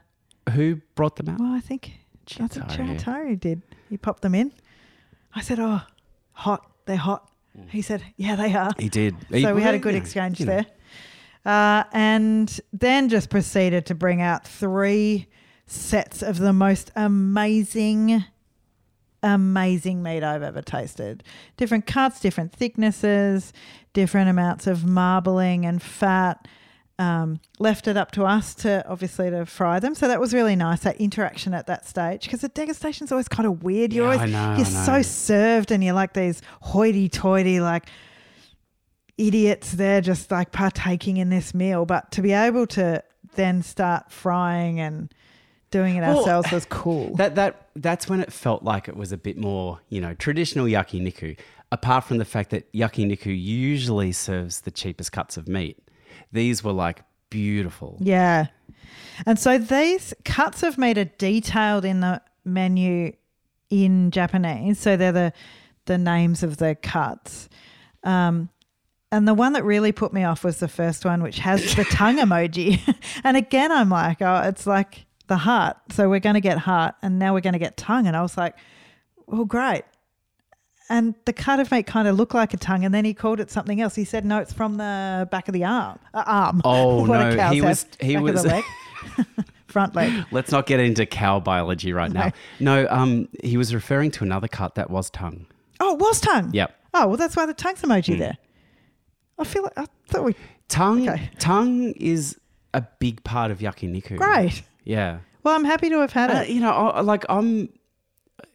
who 0.53 0.81
brought 0.95 1.17
them 1.17 1.29
out 1.29 1.41
Well, 1.41 1.53
I 1.53 1.61
think 1.61 1.93
that's 2.39 2.57
what 2.57 2.69
Chiyotairyu. 2.69 3.01
Chiyotairyu 3.03 3.41
did. 3.41 3.63
He 3.91 3.97
popped 3.97 4.23
them 4.23 4.35
in. 4.35 4.53
I 5.35 5.41
said, 5.43 5.59
"Oh, 5.59 5.81
hot. 6.33 6.63
They're 6.87 6.97
hot." 6.97 7.29
Hmm. 7.57 7.67
He 7.69 7.83
said, 7.83 8.03
"Yeah, 8.17 8.37
they 8.37 8.55
are." 8.55 8.71
he 8.79 8.89
did 8.89 9.15
So 9.31 9.55
we 9.55 9.63
had 9.63 9.75
a 9.75 9.79
good 9.79 9.95
exchange 9.97 10.41
you 10.41 10.47
know. 10.47 10.53
there. 10.57 10.67
Uh, 11.47 11.85
and 11.93 12.61
then 12.73 13.09
just 13.09 13.31
proceeded 13.31 13.87
to 13.87 13.95
bring 13.95 14.21
out 14.21 14.47
three 14.47 15.29
sets 15.67 16.21
of 16.21 16.39
the 16.39 16.53
most 16.53 16.91
amazing, 16.97 18.25
amazing 19.23 20.03
meat 20.03 20.25
I've 20.25 20.43
ever 20.43 20.61
tasted. 20.61 21.23
Different 21.57 21.87
cuts, 21.87 22.19
different 22.19 22.53
thicknesses, 22.53 23.53
different 23.93 24.29
amounts 24.29 24.67
of 24.67 24.85
marbling 24.85 25.65
and 25.65 25.81
fat. 25.81 26.49
Um, 26.99 27.41
left 27.59 27.87
it 27.87 27.97
up 27.97 28.11
to 28.13 28.25
us 28.25 28.55
to 28.57 28.85
obviously 28.89 29.31
to 29.31 29.45
fry 29.47 29.79
them. 29.79 29.95
So 29.95 30.09
that 30.09 30.19
was 30.19 30.35
really 30.35 30.57
nice, 30.57 30.81
that 30.81 30.97
interaction 31.01 31.55
at 31.55 31.67
that 31.69 31.87
stage. 31.87 32.23
Because 32.23 32.41
the 32.41 32.49
degustation's 32.49 33.13
always 33.13 33.29
kind 33.29 33.47
of 33.47 33.63
weird. 33.63 33.93
You're 33.93 34.07
Yeah, 34.07 34.15
always 34.15 34.33
know, 34.33 34.55
you're 34.57 34.65
so 34.65 35.03
served 35.03 35.71
and 35.71 35.85
you're 35.85 35.95
like 35.95 36.15
these 36.15 36.43
hoity 36.63 37.09
toity 37.09 37.61
like 37.61 37.87
idiots 39.19 39.73
there 39.73 40.01
just 40.01 40.31
like 40.31 40.53
partaking 40.53 41.17
in 41.17 41.31
this 41.31 41.55
meal. 41.55 41.87
But 41.87 42.11
to 42.13 42.23
be 42.23 42.33
able 42.33 42.67
to 42.69 43.03
then 43.35 43.63
start 43.63 44.11
frying 44.11 44.81
and 44.81 45.13
doing 45.71 45.97
it 45.97 46.01
Well, 46.01 46.19
ourselves 46.19 46.53
was 46.53 46.67
cool. 46.67 47.15
That 47.17 47.35
that 47.35 47.69
that's 47.77 48.09
when 48.09 48.21
it 48.21 48.33
felt 48.33 48.63
like 48.63 48.89
it 48.89 48.97
was 48.97 49.13
a 49.13 49.17
bit 49.17 49.37
more, 49.37 49.81
you 49.89 50.01
know, 50.01 50.15
traditional 50.15 50.67
yakiniku. 50.67 51.37
Apart 51.73 52.05
from 52.05 52.19
the 52.19 52.25
fact 52.25 52.51
that 52.51 52.73
yakiniku 52.73 53.27
usually 53.27 54.13
serves 54.13 54.61
the 54.61 54.71
cheapest 54.71 55.13
cuts 55.13 55.37
of 55.37 55.49
meat, 55.49 55.79
these 56.33 56.63
were 56.63 56.73
like 56.73 57.03
beautiful. 57.31 57.99
Yeah. 58.01 58.47
And 59.27 59.39
so 59.39 59.59
these 59.59 60.15
cuts 60.25 60.63
of 60.63 60.79
meat 60.79 60.99
are 60.99 61.05
detailed 61.05 61.85
in 61.85 62.01
the 62.01 62.23
menu 62.45 63.13
in 63.71 64.11
Japanese. 64.11 64.79
So 64.79 64.97
they're 64.97 65.13
the 65.13 65.33
the 65.87 65.99
names 65.99 66.43
of 66.43 66.59
the 66.59 66.75
cuts. 66.75 67.49
Um, 68.05 68.51
and 69.13 69.27
the 69.29 69.35
one 69.35 69.53
that 69.53 69.65
really 69.65 69.93
put 69.93 70.13
me 70.13 70.25
off 70.25 70.43
was 70.45 70.59
the 70.59 70.69
first 70.69 71.05
one, 71.05 71.23
which 71.23 71.39
has 71.41 71.75
the 71.77 71.85
tongue 71.91 72.19
emoji. 72.19 72.81
and 73.25 73.37
again, 73.37 73.71
I'm 73.73 73.89
like, 73.91 74.21
oh, 74.21 74.43
it's 74.45 74.67
like 74.67 75.07
the 75.29 75.37
heart. 75.37 75.77
So 75.91 76.09
we're 76.09 76.21
going 76.21 76.35
to 76.35 76.41
get 76.41 76.59
heart, 76.59 76.95
and 77.03 77.19
now 77.19 77.33
we're 77.35 77.41
going 77.41 77.53
to 77.55 77.59
get 77.59 77.77
tongue. 77.77 78.07
And 78.07 78.17
I 78.17 78.23
was 78.23 78.37
like, 78.37 78.57
well, 79.27 79.45
great. 79.45 79.85
And 80.89 81.15
the 81.25 81.33
cut 81.33 81.59
of 81.59 81.73
meat 81.73 81.87
kind 81.87 82.07
of 82.07 82.17
looked 82.17 82.35
like 82.35 82.55
a 82.55 82.57
tongue, 82.57 82.85
and 82.85 82.95
then 82.95 83.05
he 83.05 83.13
called 83.13 83.41
it 83.41 83.51
something 83.51 83.81
else. 83.81 83.97
He 83.97 84.05
said, 84.05 84.25
"No, 84.25 84.39
it's 84.39 84.53
from 84.53 84.77
the 84.77 85.27
back 85.33 85.49
of 85.49 85.53
the 85.53 85.65
arm." 85.65 85.99
Uh, 86.15 86.23
arm. 86.25 86.63
Oh, 86.65 87.05
What 87.09 87.21
a 87.21 87.31
no, 87.31 87.37
cow's 87.37 87.53
he 87.55 87.61
was- 87.61 87.87
he 88.01 88.15
Back 88.15 88.23
was- 88.23 88.47
leg. 88.47 88.65
front 89.67 89.95
leg. 89.97 90.13
Let's 90.31 90.53
not 90.53 90.67
get 90.67 90.79
into 90.79 91.05
cow 91.05 91.41
biology 91.41 91.93
right 91.93 92.11
now. 92.13 92.31
No, 92.61 92.87
um, 92.89 93.29
he 93.43 93.57
was 93.57 93.75
referring 93.75 94.11
to 94.13 94.25
another 94.25 94.47
cut 94.49 94.77
that 94.77 94.89
was 94.89 95.11
tongue. 95.11 95.47
Oh, 95.81 95.95
it 95.95 95.99
was 95.99 96.21
tongue. 96.21 96.51
Yep. 96.55 96.75
Oh, 96.95 97.09
well, 97.09 97.17
that's 97.17 97.37
why 97.37 97.47
the 97.47 97.53
tongue's 97.53 97.83
emoji 97.83 98.17
there. 98.17 98.39
I 99.39 99.45
feel 99.45 99.63
like 99.63 99.77
I 99.77 99.87
thought 100.09 100.25
we 100.25 100.35
Tongue 100.69 101.09
Okay. 101.09 101.31
tongue 101.39 101.93
is 101.93 102.39
a 102.75 102.83
big 102.99 103.23
part 103.25 103.51
of 103.51 103.59
yakiniku. 103.61 104.17
great. 104.19 104.63
Yeah. 104.85 105.19
Well, 105.43 105.55
I'm 105.55 105.65
happy 105.65 105.89
to 105.91 106.01
have 106.01 106.13
had 106.13 106.31
Uh, 106.31 106.41
it. 106.41 106.49
you 106.51 106.61
know, 106.61 106.71
I, 106.71 107.01
like 107.03 107.25
I'm, 107.29 107.69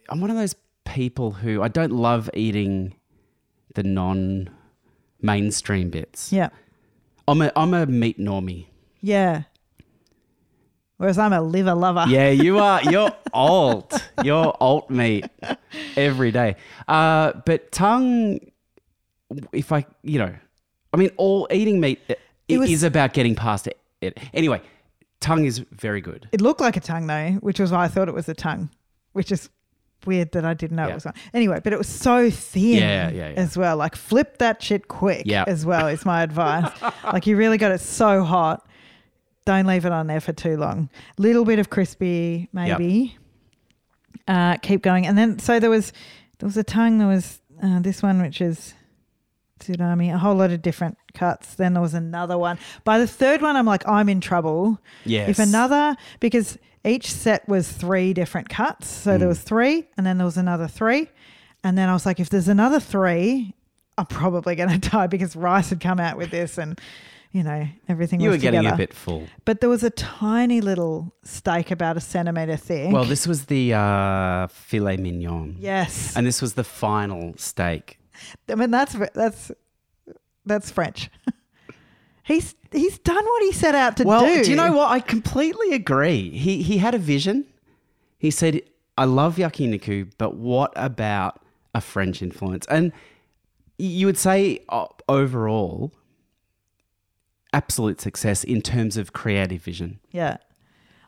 I'm 0.09 0.19
one 0.21 0.29
of 0.29 0.35
those 0.37 0.55
people 0.85 1.31
who 1.31 1.61
I 1.61 1.67
don't 1.69 1.91
love 1.93 2.29
eating 2.33 2.93
the 3.75 3.83
non-mainstream 3.83 5.89
bits. 5.89 6.31
Yeah, 6.33 6.49
I'm 7.27 7.41
a 7.41 7.51
I'm 7.55 7.73
a 7.73 7.85
meat 7.85 8.19
normie. 8.19 8.65
yeah. 9.01 9.43
Whereas 10.97 11.17
I'm 11.17 11.33
a 11.33 11.41
liver 11.41 11.73
lover. 11.73 12.05
Yeah, 12.09 12.29
you 12.29 12.59
are. 12.67 12.83
You're 12.83 13.11
alt. 13.33 13.91
You're 14.23 14.53
alt 14.59 14.91
meat 14.91 15.25
every 15.97 16.31
day. 16.31 16.57
Uh, 16.87 17.31
but 17.43 17.71
tongue, 17.71 18.39
if 19.51 19.71
I, 19.71 19.87
you 20.03 20.19
know, 20.19 20.35
I 20.93 20.97
mean, 20.97 21.11
all 21.17 21.47
eating 21.51 21.79
meat 21.79 21.99
it, 22.07 22.19
It 22.47 22.57
was- 22.57 22.69
is 22.71 22.83
about 22.83 23.13
getting 23.13 23.35
past 23.35 23.67
it. 23.67 23.77
it. 24.01 24.17
Anyway, 24.33 24.61
tongue 25.19 25.45
is 25.45 25.59
very 25.71 26.01
good. 26.01 26.27
It 26.31 26.41
looked 26.41 26.59
like 26.61 26.75
a 26.77 26.81
tongue 26.81 27.07
though, 27.07 27.31
which 27.41 27.59
was 27.59 27.71
why 27.71 27.85
I 27.85 27.87
thought 27.87 28.07
it 28.07 28.13
was 28.13 28.27
a 28.27 28.33
tongue, 28.33 28.69
which 29.13 29.31
is 29.31 29.49
weird 30.05 30.31
that 30.31 30.43
I 30.43 30.53
didn't 30.55 30.75
know 30.77 30.85
Yeah. 30.87 30.91
it 30.91 30.95
was 30.95 31.05
one. 31.05 31.13
Anyway, 31.33 31.61
but 31.63 31.73
it 31.73 31.77
was 31.77 31.87
so 31.87 32.29
thin 32.31 32.77
Yeah, 32.79 33.09
yeah, 33.11 33.33
as 33.37 33.55
well. 33.55 33.77
Like 33.77 33.95
flip 33.95 34.39
that 34.39 34.61
shit 34.63 34.87
quick 34.87 35.23
Yeah. 35.25 35.43
as 35.47 35.65
well 35.65 35.87
is 35.87 36.05
my 36.05 36.23
advice. 36.23 36.69
like 37.03 37.27
you 37.27 37.37
really 37.37 37.57
got 37.59 37.71
it 37.71 37.81
so 37.81 38.23
hot. 38.23 38.67
Don't 39.45 39.65
leave 39.67 39.85
it 39.85 39.91
on 39.91 40.07
there 40.07 40.19
for 40.19 40.33
too 40.33 40.57
long. 40.57 40.89
Little 41.17 41.45
bit 41.45 41.57
of 41.59 41.69
crispy, 41.69 42.49
maybe. 42.53 43.17
Uh, 44.27 44.57
keep 44.57 44.81
going. 44.81 45.05
And 45.07 45.17
then 45.17 45.39
so 45.39 45.59
there 45.59 45.69
was 45.69 45.93
there 46.39 46.47
was 46.47 46.57
a 46.57 46.63
tongue, 46.63 46.97
there 46.97 47.07
was 47.07 47.39
uh, 47.61 47.79
this 47.79 48.01
one 48.03 48.21
which 48.21 48.41
is 48.41 48.73
tsunami, 49.61 50.13
a 50.13 50.17
whole 50.17 50.35
lot 50.35 50.51
of 50.51 50.61
different 50.61 50.97
cuts. 51.13 51.55
Then 51.55 51.73
there 51.73 51.81
was 51.81 51.93
another 51.93 52.37
one. 52.37 52.57
By 52.83 52.99
the 52.99 53.07
third 53.07 53.41
one, 53.41 53.55
I'm 53.55 53.65
like, 53.65 53.87
I'm 53.87 54.09
in 54.09 54.19
trouble. 54.21 54.79
Yes. 55.05 55.29
If 55.29 55.39
another, 55.39 55.95
because 56.19 56.57
each 56.83 57.11
set 57.11 57.47
was 57.47 57.71
three 57.71 58.13
different 58.13 58.49
cuts. 58.49 58.87
So 58.89 59.13
Hmm. 59.13 59.19
there 59.19 59.27
was 59.27 59.41
three, 59.41 59.87
and 59.97 60.05
then 60.05 60.17
there 60.17 60.25
was 60.25 60.37
another 60.37 60.67
three. 60.67 61.07
And 61.63 61.77
then 61.77 61.89
I 61.89 61.93
was 61.93 62.05
like, 62.05 62.19
if 62.19 62.29
there's 62.29 62.47
another 62.47 62.79
three, 62.79 63.53
I'm 63.97 64.07
probably 64.07 64.55
going 64.55 64.69
to 64.79 64.89
die 64.89 65.07
because 65.07 65.35
Rice 65.35 65.69
had 65.69 65.79
come 65.79 65.99
out 65.99 66.17
with 66.17 66.31
this 66.31 66.57
and, 66.57 66.79
you 67.31 67.43
know, 67.43 67.67
everything 67.87 68.19
You 68.19 68.29
were 68.29 68.33
was 68.33 68.41
getting 68.41 68.61
together. 68.61 68.73
a 68.73 68.77
bit 68.77 68.93
full. 68.95 69.27
But 69.45 69.61
there 69.61 69.69
was 69.69 69.83
a 69.83 69.91
tiny 69.91 70.59
little 70.59 71.13
steak 71.23 71.69
about 71.69 71.97
a 71.97 71.99
centimetre 72.01 72.57
thick. 72.57 72.91
Well, 72.91 73.05
this 73.05 73.27
was 73.27 73.45
the 73.45 73.73
uh, 73.75 74.47
filet 74.47 74.97
mignon. 74.97 75.55
yes. 75.59 76.15
And 76.17 76.25
this 76.25 76.41
was 76.41 76.53
the 76.55 76.63
final 76.63 77.33
steak. 77.37 77.99
I 78.49 78.55
mean, 78.55 78.71
that's 78.71 78.95
that's 79.13 79.51
that's 80.45 80.71
French. 80.71 81.09
he's 82.23 82.55
he's 82.71 82.97
done 82.99 83.23
what 83.25 83.43
he 83.43 83.51
set 83.51 83.75
out 83.75 83.97
to 83.97 84.03
Well, 84.03 84.25
do. 84.25 84.43
do 84.43 84.49
you 84.49 84.55
know 84.55 84.71
what? 84.73 84.91
I 84.91 84.99
completely 84.99 85.73
agree. 85.73 86.29
He 86.31 86.63
he 86.63 86.77
had 86.77 86.95
a 86.95 86.99
vision. 86.99 87.45
He 88.17 88.31
said, 88.31 88.61
"I 88.97 89.05
love 89.05 89.35
yakiniku, 89.37 90.11
but 90.17 90.35
what 90.35 90.71
about 90.75 91.41
a 91.73 91.81
French 91.81 92.21
influence?" 92.21 92.65
And 92.67 92.91
you 93.77 94.05
would 94.05 94.17
say 94.17 94.59
uh, 94.69 94.85
overall, 95.09 95.91
absolute 97.53 97.99
success 98.01 98.43
in 98.43 98.61
terms 98.61 98.97
of 98.97 99.13
creative 99.13 99.61
vision. 99.61 99.99
Yeah. 100.11 100.37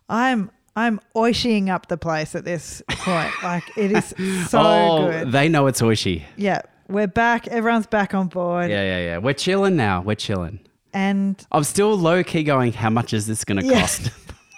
I'm 0.10 0.52
I'm 0.76 1.00
oishing 1.16 1.70
up 1.70 1.88
the 1.88 1.98
place 1.98 2.36
at 2.36 2.46
this 2.46 2.82
point. 2.90 3.32
like 3.44 3.64
it 3.78 3.92
is 3.92 4.06
so 4.50 4.60
oh, 4.60 5.12
good. 5.12 5.32
they 5.32 5.48
know 5.50 5.68
it's 5.68 5.82
oishi. 5.82 6.24
yeah. 6.36 6.62
We're 6.88 7.08
back. 7.08 7.48
Everyone's 7.48 7.88
back 7.88 8.14
on 8.14 8.28
board. 8.28 8.70
Yeah, 8.70 8.84
yeah, 8.84 9.00
yeah. 9.00 9.18
We're 9.18 9.34
chilling 9.34 9.76
now. 9.76 10.02
We're 10.02 10.16
chilling. 10.16 10.60
And 10.94 11.44
I'm 11.52 11.64
still 11.64 11.98
low 11.98 12.24
key 12.24 12.44
going. 12.44 12.74
How 12.74 12.90
much 12.90 13.14
is 13.14 13.26
this 13.26 13.44
going 13.46 13.62
to 13.62 13.66
Yeah. 13.66 13.82
cost? 13.82 14.12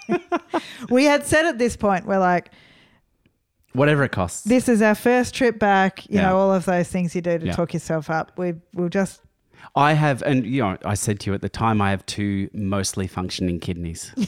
we 0.90 1.04
had 1.04 1.24
said 1.26 1.46
at 1.46 1.58
this 1.58 1.76
point, 1.76 2.06
we're 2.06 2.18
like, 2.18 2.50
Whatever 3.72 4.04
it 4.04 4.12
costs. 4.12 4.44
this 4.44 4.68
is 4.68 4.80
our 4.80 4.94
first 4.94 5.34
trip 5.34 5.58
back. 5.58 6.08
You 6.08 6.16
Yeah. 6.16 6.28
know, 6.30 6.38
all 6.38 6.52
of 6.54 6.64
those 6.64 6.88
things 6.88 7.14
you 7.14 7.20
do 7.20 7.38
to 7.38 7.46
Yeah. 7.46 7.52
talk 7.52 7.74
yourself 7.74 8.08
up. 8.10 8.32
We 8.38 8.54
we'll 8.74 8.88
just 8.88 9.20
I 9.74 9.92
have, 9.94 10.22
and 10.22 10.46
you 10.46 10.62
know, 10.62 10.76
I 10.84 10.94
said 10.94 11.20
to 11.20 11.30
you 11.30 11.34
at 11.34 11.42
the 11.42 11.48
time, 11.48 11.82
I 11.82 11.90
have 11.90 12.06
two 12.06 12.48
mostly 12.54 13.06
functioning 13.06 13.60
kidneys. 13.60 14.12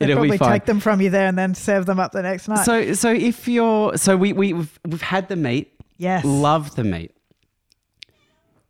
It'll 0.00 0.16
probably 0.16 0.38
take 0.38 0.64
them 0.64 0.80
from 0.80 1.00
you 1.00 1.10
there 1.10 1.26
and 1.26 1.36
then 1.38 1.54
serve 1.54 1.86
them 1.86 1.98
up 2.00 2.12
the 2.12 2.22
next 2.22 2.48
night. 2.48 2.64
So, 2.64 2.92
so 2.94 3.12
if 3.12 3.48
you're, 3.48 3.96
so 3.96 4.16
we 4.16 4.32
we 4.32 4.52
we've, 4.52 4.80
we've 4.86 5.02
had 5.02 5.28
the 5.28 5.36
meat, 5.36 5.72
yes. 5.96 6.24
love 6.24 6.74
the 6.76 6.84
meat. 6.84 7.12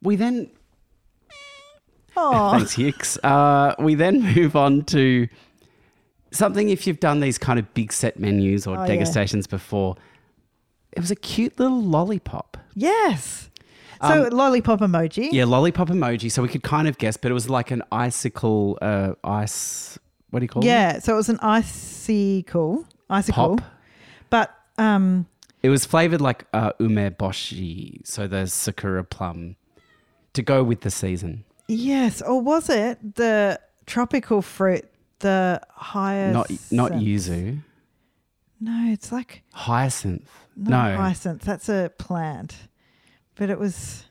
We 0.03 0.17
then, 0.17 0.51
Oh, 2.17 2.53
thanks 2.53 2.75
Hicks. 2.75 3.17
Uh, 3.23 3.75
we 3.79 3.95
then 3.95 4.23
move 4.35 4.57
on 4.57 4.83
to 4.87 5.29
something. 6.33 6.69
If 6.69 6.87
you've 6.87 7.01
done 7.01 7.21
these 7.21 7.39
kind 7.39 7.59
of 7.59 7.73
big 7.75 7.93
set 7.93 8.19
menus 8.19 8.67
or 8.67 8.77
Oh, 8.79 8.85
yeah. 8.85 8.97
degustations 8.97 9.49
before, 9.49 9.97
it 10.93 11.01
was 11.01 11.11
a 11.11 11.17
cute 11.17 11.59
little 11.59 11.83
lollipop. 11.83 12.57
yes. 12.75 13.45
So 14.01 14.29
lollipop 14.31 14.79
emoji. 14.79 15.25
Um, 15.25 15.35
Yeah, 15.35 15.45
lollipop 15.45 15.89
emoji. 15.89 16.31
So 16.31 16.41
we 16.41 16.49
could 16.49 16.63
kind 16.63 16.87
of 16.87 16.99
guess, 16.99 17.17
but 17.17 17.33
it 17.33 17.35
was 17.35 17.51
like 17.51 17.73
an 17.73 17.83
icicle, 17.91 18.79
uh, 18.81 19.15
ice. 19.25 19.99
What 20.31 20.41
do 20.41 20.45
you 20.45 20.49
call 20.49 20.63
it? 20.63 20.67
Yeah, 20.67 20.99
so 20.99 21.15
it 21.15 21.17
was 21.17 21.29
an 21.29 21.39
icicle, 21.41 22.87
icicle, 23.09 23.57
Pop. 23.57 23.65
but 24.31 24.55
um, 24.77 25.27
It 25.63 25.71
was 25.71 25.85
flavored 25.87 26.21
like 26.21 26.45
uh, 26.53 26.73
umeboshi, 26.81 28.07
so 28.07 28.27
the 28.27 28.47
sakura 28.47 29.05
plum, 29.05 29.57
to 30.35 30.43
go 30.43 30.63
with 30.63 30.83
the 30.83 30.91
season. 30.91 31.45
yes, 31.69 32.21
or 32.23 32.41
was 32.41 32.69
it 32.69 33.15
the 33.17 33.59
tropical 33.87 34.43
fruit, 34.43 34.85
the 35.21 35.61
hyacinth? 35.71 36.71
Not 36.71 36.93
not 36.93 37.01
yuzu, 37.01 37.61
No, 38.61 38.93
it's 38.93 39.11
like 39.11 39.43
hyacinth. 39.55 40.29
not 40.57 40.71
no, 40.93 40.97
hyacinth. 40.97 41.43
That's 41.43 41.69
a 41.69 41.91
plant, 41.99 42.55
but 43.35 43.49
it 43.51 43.59
was 43.59 44.05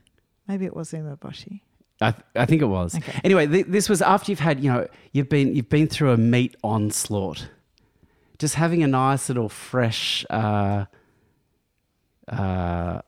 maybe 0.47 0.65
it 0.65 0.75
was 0.75 0.91
umeboshi. 0.91 1.61
I, 1.99 2.11
th- 2.11 2.23
I 2.35 2.45
think 2.45 2.61
it 2.61 2.65
was. 2.67 2.95
Okay. 2.95 3.19
Anyway, 3.23 3.47
th- 3.47 3.65
this 3.67 3.89
was 3.89 4.01
after 4.01 4.31
you've 4.31 4.39
had 4.39 4.63
you 4.63 4.71
know 4.71 4.87
you've 5.13 5.29
been 5.29 5.55
you've 5.55 5.69
been 5.69 5.87
through 5.87 6.11
a 6.11 6.17
meat 6.17 6.55
onslaught, 6.63 7.49
just 8.39 8.55
having 8.55 8.83
a 8.83 8.87
nice 8.87 9.29
little 9.29 9.49
fresh. 9.49 10.25
Uh, 10.29 10.85
uh, 12.27 13.01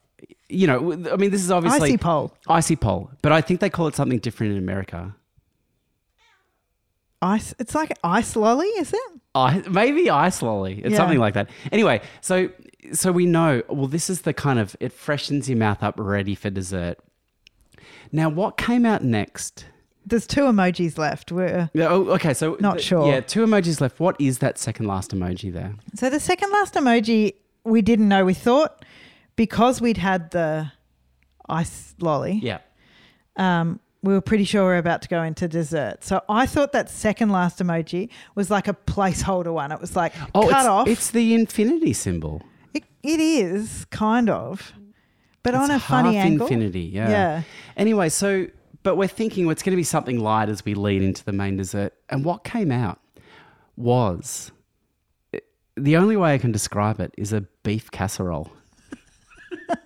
you 0.48 0.66
know, 0.66 0.92
I 1.12 1.18
mean, 1.18 1.30
this 1.30 1.44
is 1.44 1.52
obviously 1.52 1.90
Icy 1.90 1.98
pole. 1.98 2.34
Icy 2.48 2.76
pole, 2.76 3.12
but 3.22 3.32
I 3.32 3.42
think 3.42 3.60
they 3.60 3.70
call 3.70 3.88
it 3.88 3.96
something 3.96 4.20
different 4.20 4.54
in 4.54 4.58
America. 4.58 5.16
ice. 7.22 7.54
It's 7.60 7.76
like 7.76 7.92
ice 8.04 8.36
lolly, 8.36 8.68
is 8.68 8.94
it? 8.94 9.02
I, 9.36 9.60
maybe 9.70 10.10
ice 10.10 10.42
lolly. 10.42 10.80
It's 10.80 10.92
Yeah. 10.94 10.98
something 10.98 11.20
like 11.20 11.34
that. 11.36 11.50
Anyway, 11.72 12.02
so 12.22 12.50
so 12.94 13.12
we 13.12 13.26
know. 13.26 13.62
Well, 13.70 13.88
this 13.88 14.10
is 14.10 14.22
the 14.22 14.34
kind 14.34 14.58
of 14.58 14.76
it 14.80 14.92
freshens 14.94 15.48
your 15.50 15.58
mouth 15.58 15.84
up, 15.84 15.96
ready 15.98 16.34
for 16.34 16.50
dessert. 16.50 16.98
Now, 18.12 18.30
what 18.30 18.58
came 18.58 18.86
out 18.86 19.04
next? 19.04 19.66
There's 20.06 20.26
two 20.26 20.42
emojis 20.42 20.98
left. 20.98 21.32
We're, 21.32 21.70
Yeah, 21.74 21.88
Oh, 21.90 22.10
okay. 22.12 22.34
So 22.34 22.58
Not 22.60 22.76
th- 22.78 22.86
sure. 22.88 23.08
Yeah, 23.08 23.20
two 23.20 23.46
emojis 23.46 23.80
left. 23.82 24.00
What 24.00 24.16
is 24.20 24.40
that 24.40 24.58
second 24.58 24.88
last 24.88 25.12
emoji 25.14 25.54
there? 25.54 25.76
so 25.96 26.10
the 26.10 26.20
second 26.20 26.52
last 26.52 26.74
emoji, 26.74 27.36
we 27.64 27.82
didn't 27.82 28.08
know. 28.08 28.26
We 28.26 28.34
thought 28.34 28.84
because 29.36 29.80
we'd 29.82 29.98
had 29.98 30.32
the 30.32 30.72
ice 31.48 31.94
lolly, 32.00 32.40
Yeah. 32.42 32.60
um, 33.36 33.80
we 34.02 34.14
were 34.14 34.22
pretty 34.22 34.46
sure 34.46 34.64
we 34.64 34.70
are 34.76 34.78
about 34.78 35.02
to 35.04 35.10
go 35.10 35.22
into 35.24 35.48
dessert. 35.48 36.04
So 36.04 36.22
I 36.30 36.46
thought 36.46 36.72
that 36.72 36.90
second 36.90 37.30
last 37.32 37.60
emoji 37.60 38.10
was 38.34 38.50
like 38.50 38.68
a 38.68 38.74
placeholder 38.74 39.54
one. 39.54 39.72
It 39.72 39.82
was 39.82 39.96
like 39.96 40.14
Oh, 40.34 40.48
cut 40.48 40.60
it's, 40.60 40.66
off. 40.68 40.88
it's 40.88 41.12
the 41.12 41.34
infinity 41.36 41.94
symbol. 41.94 42.42
It, 42.74 42.84
it 43.04 43.20
is 43.20 43.86
kind 43.92 44.30
of, 44.30 44.72
but 45.44 45.56
on 45.56 45.72
It's 45.72 45.84
a 45.84 45.88
funny 45.88 46.18
angle. 46.18 46.48
infinity. 46.48 46.82
Yeah. 46.82 47.10
Yeah. 47.10 47.42
Anyway, 47.78 48.10
so 48.10 48.48
but 48.84 48.96
we're 48.96 49.08
thinking 49.08 49.46
well, 49.46 49.52
it's 49.52 49.64
going 49.64 49.72
to 49.74 49.78
be 49.78 49.84
something 49.84 50.20
light 50.20 50.50
as 50.50 50.64
we 50.66 50.74
lead 50.74 51.02
into 51.02 51.24
the 51.24 51.32
main 51.34 51.58
dessert, 51.58 51.94
and 52.10 52.24
what 52.26 52.44
came 52.44 52.72
out 52.72 53.00
was 53.76 54.52
eh, 55.34 55.40
the 55.76 55.98
only 55.98 56.16
way 56.18 56.34
I 56.34 56.38
can 56.38 56.52
describe 56.52 57.00
it 57.00 57.14
is 57.18 57.32
a 57.34 57.42
beef 57.64 57.92
casserole. 57.92 58.52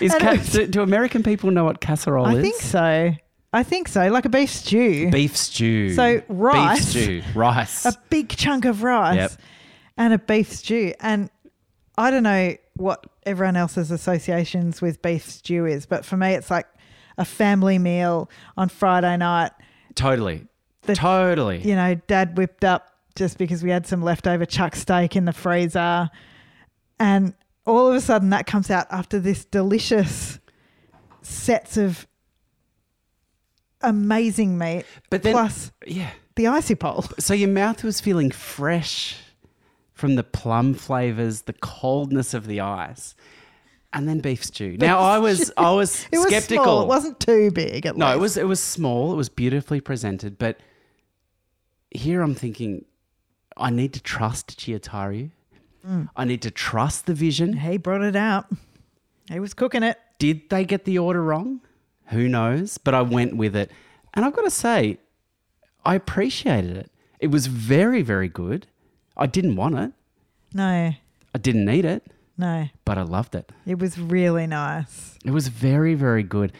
is 0.00 0.14
ca- 0.14 0.36
do, 0.36 0.66
do 0.66 0.82
American 0.82 1.22
people 1.22 1.50
know 1.50 1.64
what 1.64 1.80
casserole 1.80 2.26
I 2.26 2.34
is? 2.36 2.42
think 2.42 2.56
so. 2.60 3.12
I 3.52 3.62
think 3.64 3.88
so. 3.88 4.08
Like 4.10 4.24
a 4.26 4.28
beef 4.28 4.50
stew, 4.50 5.10
Beef 5.10 5.36
stew. 5.36 5.92
So, 5.94 6.22
rice- 6.28 6.94
Beef 6.94 7.02
stew. 7.04 7.22
Rice. 7.34 7.84
a 7.84 7.92
big 8.08 8.28
chunk 8.28 8.64
of 8.64 8.82
rice, 8.82 9.16
Yep. 9.16 9.32
and 9.96 10.14
a 10.14 10.18
beef 10.18 10.52
stew. 10.52 10.94
And 11.00 11.30
I 11.98 12.10
don't 12.12 12.22
know 12.22 12.54
what 12.76 13.06
everyone 13.24 13.56
else's 13.56 13.90
associations 13.90 14.80
with 14.80 15.02
beef 15.02 15.28
stew 15.28 15.66
is, 15.66 15.86
but 15.86 16.04
for 16.04 16.16
me, 16.16 16.32
it's 16.32 16.50
like 16.50 16.66
a 17.18 17.24
family 17.24 17.78
meal 17.78 18.30
on 18.56 18.68
Friday 18.68 19.16
night. 19.16 19.52
totally. 19.94 20.46
The- 20.82 20.94
totally. 20.96 21.58
You 21.60 21.74
know, 21.74 21.94
Dad 22.06 22.38
whipped 22.38 22.64
up 22.64 22.90
just 23.14 23.36
because 23.36 23.62
we 23.62 23.68
had 23.70 23.86
some 23.86 24.02
leftover 24.02 24.46
chuck 24.46 24.74
steak 24.74 25.14
in 25.14 25.26
the 25.26 25.32
freezer, 25.32 26.08
and 26.98 27.34
all 27.66 27.88
of 27.88 27.94
a 27.94 28.00
sudden 28.00 28.30
that 28.30 28.46
comes 28.46 28.70
out 28.70 28.86
after 28.90 29.18
this 29.18 29.44
delicious 29.44 30.38
sets 31.20 31.76
of 31.76 32.06
amazing 33.82 34.58
meat 34.58 34.84
But 35.10 35.22
then, 35.22 35.32
plus 35.32 35.72
yeah. 35.86 36.10
the 36.36 36.46
icy 36.46 36.74
pole. 36.74 37.04
So 37.18 37.34
your 37.34 37.48
mouth 37.48 37.82
was 37.84 38.00
feeling 38.00 38.30
fresh 38.30 39.16
from 40.00 40.14
the 40.14 40.24
plum 40.24 40.72
flavors, 40.74 41.42
the 41.42 41.52
coldness 41.52 42.32
of 42.32 42.46
the 42.46 42.60
ice, 42.60 43.14
and 43.92 44.08
then 44.08 44.20
beef 44.20 44.42
stew. 44.42 44.76
Now 44.78 44.98
I 44.98 45.18
was 45.18 45.52
I 45.56 45.70
was 45.72 46.06
It 46.12 46.18
was 46.18 46.28
skeptical. 46.28 46.64
small. 46.64 46.82
It 46.82 46.86
wasn't 46.88 47.20
too 47.20 47.50
big. 47.50 47.84
At 47.86 47.96
no, 47.96 48.06
least. 48.06 48.16
it 48.16 48.20
was 48.20 48.36
it 48.38 48.46
was 48.48 48.60
small. 48.60 49.12
It 49.12 49.16
was 49.16 49.28
beautifully 49.28 49.80
presented, 49.80 50.38
but 50.38 50.58
here 51.90 52.22
I'm 52.22 52.34
thinking, 52.34 52.86
I 53.56 53.70
need 53.70 53.92
to 53.92 54.02
trust 54.02 54.58
Chiyotairyu. 54.58 55.30
Mm. 55.86 56.08
I 56.16 56.24
need 56.24 56.42
to 56.42 56.50
trust 56.50 57.06
the 57.06 57.14
vision. 57.14 57.54
He 57.54 57.76
brought 57.76 58.02
it 58.02 58.16
out. 58.16 58.46
He 59.30 59.38
was 59.38 59.54
cooking 59.54 59.82
it. 59.82 59.98
Did 60.18 60.48
they 60.50 60.64
get 60.64 60.84
the 60.84 60.98
order 60.98 61.22
wrong? 61.22 61.60
Who 62.06 62.28
knows? 62.28 62.78
But 62.78 62.94
I 62.94 63.02
went 63.02 63.36
with 63.36 63.54
it. 63.56 63.70
And 64.14 64.24
I've 64.24 64.34
got 64.34 64.42
to 64.42 64.50
say, 64.50 64.98
I 65.84 65.94
appreciated 65.94 66.76
it. 66.76 66.90
It 67.18 67.30
was 67.30 67.46
very, 67.46 68.02
very 68.02 68.28
good. 68.28 68.66
I 69.20 69.26
didn't 69.26 69.56
want 69.56 69.78
it. 69.78 69.92
No, 70.54 70.64
I 71.34 71.38
didn't 71.38 71.64
need 71.64 71.84
it, 71.84 72.04
no. 72.36 72.68
but 72.84 72.98
I 72.98 73.02
loved 73.02 73.34
it. 73.36 73.52
It 73.66 73.78
was 73.78 73.98
really 73.98 74.46
nice. 74.48 75.16
It 75.24 75.30
was 75.30 75.46
very, 75.48 75.94
very 75.94 76.22
good. 76.24 76.52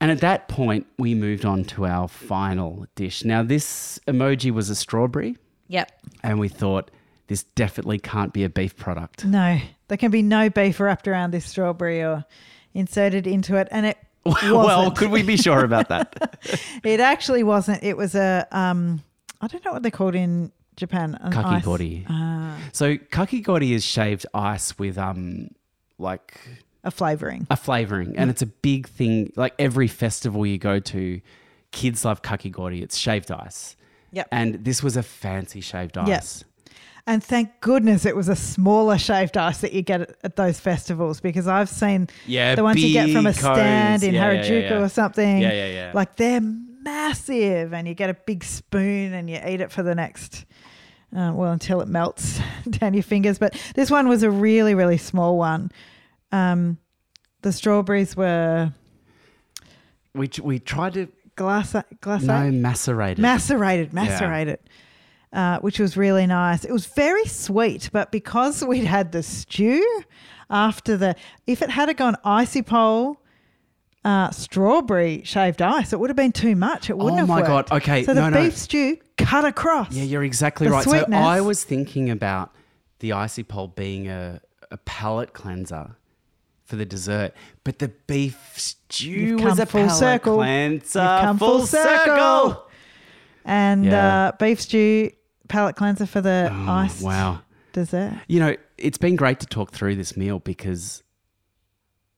And 0.00 0.10
at 0.12 0.20
that 0.20 0.48
point, 0.48 0.86
we 0.98 1.14
moved 1.14 1.44
on 1.44 1.64
to 1.64 1.86
our 1.86 2.06
final 2.06 2.86
dish. 2.94 3.24
Now, 3.24 3.42
this 3.42 3.98
emoji 4.06 4.50
was 4.52 4.70
a 4.70 4.74
strawberry, 4.74 5.36
Yep. 5.68 5.90
and 6.22 6.38
we 6.38 6.48
thought 6.48 6.90
this 7.26 7.42
definitely 7.42 7.98
can't 7.98 8.32
be 8.32 8.44
a 8.44 8.48
beef 8.50 8.76
product. 8.76 9.24
No, 9.24 9.58
there 9.88 9.96
can 9.98 10.10
be 10.10 10.22
no 10.22 10.50
beef 10.50 10.78
wrapped 10.78 11.08
around 11.08 11.32
this 11.32 11.46
strawberry 11.46 12.02
or 12.02 12.24
inserted 12.74 13.26
into 13.26 13.56
it, 13.56 13.66
and 13.70 13.86
it 13.86 13.96
well, 14.26 14.56
wasn't. 14.64 14.96
could 14.98 15.10
we 15.10 15.22
be 15.22 15.36
sure 15.36 15.64
about 15.64 15.88
that? 15.88 16.38
it 16.84 17.00
actually 17.00 17.42
wasn't. 17.42 17.82
It 17.82 17.96
was 17.96 18.14
a 18.14 18.46
um, 18.52 19.02
I 19.40 19.46
don't 19.46 19.64
know 19.64 19.72
what 19.72 19.82
they're 19.82 19.90
called 19.90 20.14
in 20.14 20.52
Japan. 20.76 21.16
An 21.20 21.32
ice- 21.34 21.62
Kakigori. 21.64 22.04
Ah, 22.08 22.56
so, 22.72 22.96
kakigori 22.96 23.70
is 23.72 23.84
shaved 23.84 24.26
ice 24.34 24.78
with 24.78 24.98
um, 24.98 25.48
like 25.98 26.38
a 26.82 26.90
flavoring. 26.90 27.46
a 27.50 27.56
flavoring, 27.56 28.16
and 28.16 28.30
it's 28.30 28.42
a 28.42 28.46
big 28.46 28.88
thing. 28.88 29.32
Like 29.36 29.54
every 29.58 29.88
festival 29.88 30.44
you 30.44 30.58
go 30.58 30.80
to, 30.80 31.20
kids 31.72 32.04
love 32.04 32.22
kakigori. 32.22 32.82
It's 32.82 32.96
shaved 32.98 33.30
ice, 33.30 33.76
Yep. 34.12 34.28
and 34.32 34.64
this 34.64 34.82
was 34.82 34.96
a 34.96 35.02
fancy 35.02 35.60
shaved 35.60 35.96
ice. 35.96 36.08
Yep. 36.08 36.50
And 37.06 37.22
thank 37.22 37.60
goodness 37.60 38.06
it 38.06 38.16
was 38.16 38.30
a 38.30 38.36
smaller 38.36 38.96
shaved 38.96 39.36
ice 39.36 39.58
that 39.60 39.74
you 39.74 39.82
get 39.82 40.16
at, 40.24 40.36
those 40.36 40.58
festivals 40.58 41.20
because 41.20 41.46
I've 41.46 41.68
seen 41.68 42.08
Yeah, 42.26 42.54
the 42.54 42.62
ones 42.64 42.82
you 42.82 42.94
get 42.94 43.10
from 43.10 43.26
a 43.26 43.34
stand 43.34 44.00
cones. 44.00 44.02
in 44.04 44.14
Yeah, 44.14 44.32
yeah, 44.32 44.42
Harajuku 44.42 44.70
yeah. 44.70 44.82
or 44.82 44.88
something. 44.88 45.38
Yeah, 45.42 45.52
yeah, 45.52 45.66
yeah. 45.66 45.90
Like 45.94 46.16
they're 46.16 46.40
massive 46.84 47.72
and 47.72 47.88
you 47.88 47.94
get 47.94 48.10
a 48.10 48.14
big 48.14 48.44
spoon 48.44 49.12
and 49.12 49.28
you 49.28 49.40
eat 49.46 49.60
it 49.60 49.72
for 49.72 49.82
the 49.82 49.94
next, 49.94 50.44
uh, 51.16 51.32
well, 51.34 51.50
until 51.52 51.80
it 51.80 51.88
melts 51.88 52.38
down 52.70 52.94
your 52.94 53.02
fingers. 53.02 53.38
But 53.38 53.54
this 53.74 53.90
one 53.90 54.08
was 54.08 54.22
a 54.22 54.30
really, 54.30 54.74
really 54.74 54.98
small 54.98 55.36
one. 55.38 55.72
Um, 56.30 56.78
the 57.42 57.52
strawberries 57.52 58.16
were 58.16 58.72
We 60.14 60.30
we 60.42 60.58
tried 60.60 60.94
to 60.94 61.08
glass, 61.36 61.74
glass 62.00 62.22
no 62.22 62.50
macerated. 62.50 63.18
macerated, 63.18 63.92
macerated, 63.92 64.58
uh, 65.32 65.58
which 65.58 65.78
was 65.78 65.96
really 65.96 66.26
nice. 66.26 66.64
It 66.64 66.72
was 66.72 66.86
very 66.86 67.26
sweet, 67.26 67.90
but 67.92 68.10
because 68.12 68.64
we'd 68.64 68.84
had 68.84 69.12
the 69.12 69.22
stew 69.22 69.84
after 70.50 70.96
the, 70.96 71.16
if 71.46 71.62
it 71.62 71.70
had 71.70 71.94
gone 71.96 72.16
icy 72.24 72.62
pole, 72.62 73.20
uh, 74.04 74.30
strawberry 74.30 75.22
shaved 75.24 75.62
ice, 75.62 75.92
it 75.92 75.98
would 76.00 76.10
have 76.10 76.16
been 76.16 76.32
too 76.32 76.54
much. 76.56 76.90
It 76.90 76.98
wouldn't 76.98 77.14
Oh 77.22 77.26
have 77.26 77.28
worked. 77.28 77.48
Oh 77.48 77.52
my. 77.54 77.62
God. 77.62 77.72
Okay, 77.72 78.04
so 78.04 78.14
the 78.14 78.20
no, 78.20 78.28
no. 78.30 78.42
beef 78.42 78.56
stew 78.56 78.98
cut 79.16 79.44
across. 79.44 79.92
yeah, 79.92 80.02
you're 80.04 80.24
exactly 80.24 80.68
right. 80.68 80.84
sweetness. 80.84 81.18
So 81.20 81.24
I 81.28 81.40
was 81.40 81.64
thinking 81.64 82.10
about 82.10 82.52
the 83.00 83.12
icy 83.12 83.42
pole 83.42 83.68
being 83.68 84.08
a, 84.08 84.40
a 84.70 84.76
palate 84.78 85.32
cleanser 85.32 85.96
for 86.64 86.76
the 86.76 86.84
dessert, 86.86 87.32
but 87.62 87.78
the 87.78 87.88
beef 88.06 88.52
stew 88.56 89.10
You've 89.10 89.42
was 89.44 89.58
a 89.58 89.66
full 89.66 89.88
circle. 89.90 90.36
cleanser. 90.36 90.98
You've 91.00 91.20
come 91.20 91.38
full 91.38 91.66
circle. 91.66 92.66
and 93.44 93.84
Yeah. 93.84 94.28
uh, 94.28 94.32
beef 94.38 94.60
stew 94.60 95.10
palate 95.48 95.76
cleanser 95.76 96.06
for 96.06 96.20
the 96.22 96.48
Oh, 96.50 96.70
ice 96.70 97.00
wow. 97.02 97.40
dessert. 97.72 98.14
You 98.28 98.40
know, 98.40 98.56
it's 98.78 98.98
been 98.98 99.14
great 99.16 99.40
to 99.40 99.46
talk 99.46 99.72
through 99.72 99.96
this 99.96 100.16
meal 100.16 100.38
because 100.40 101.02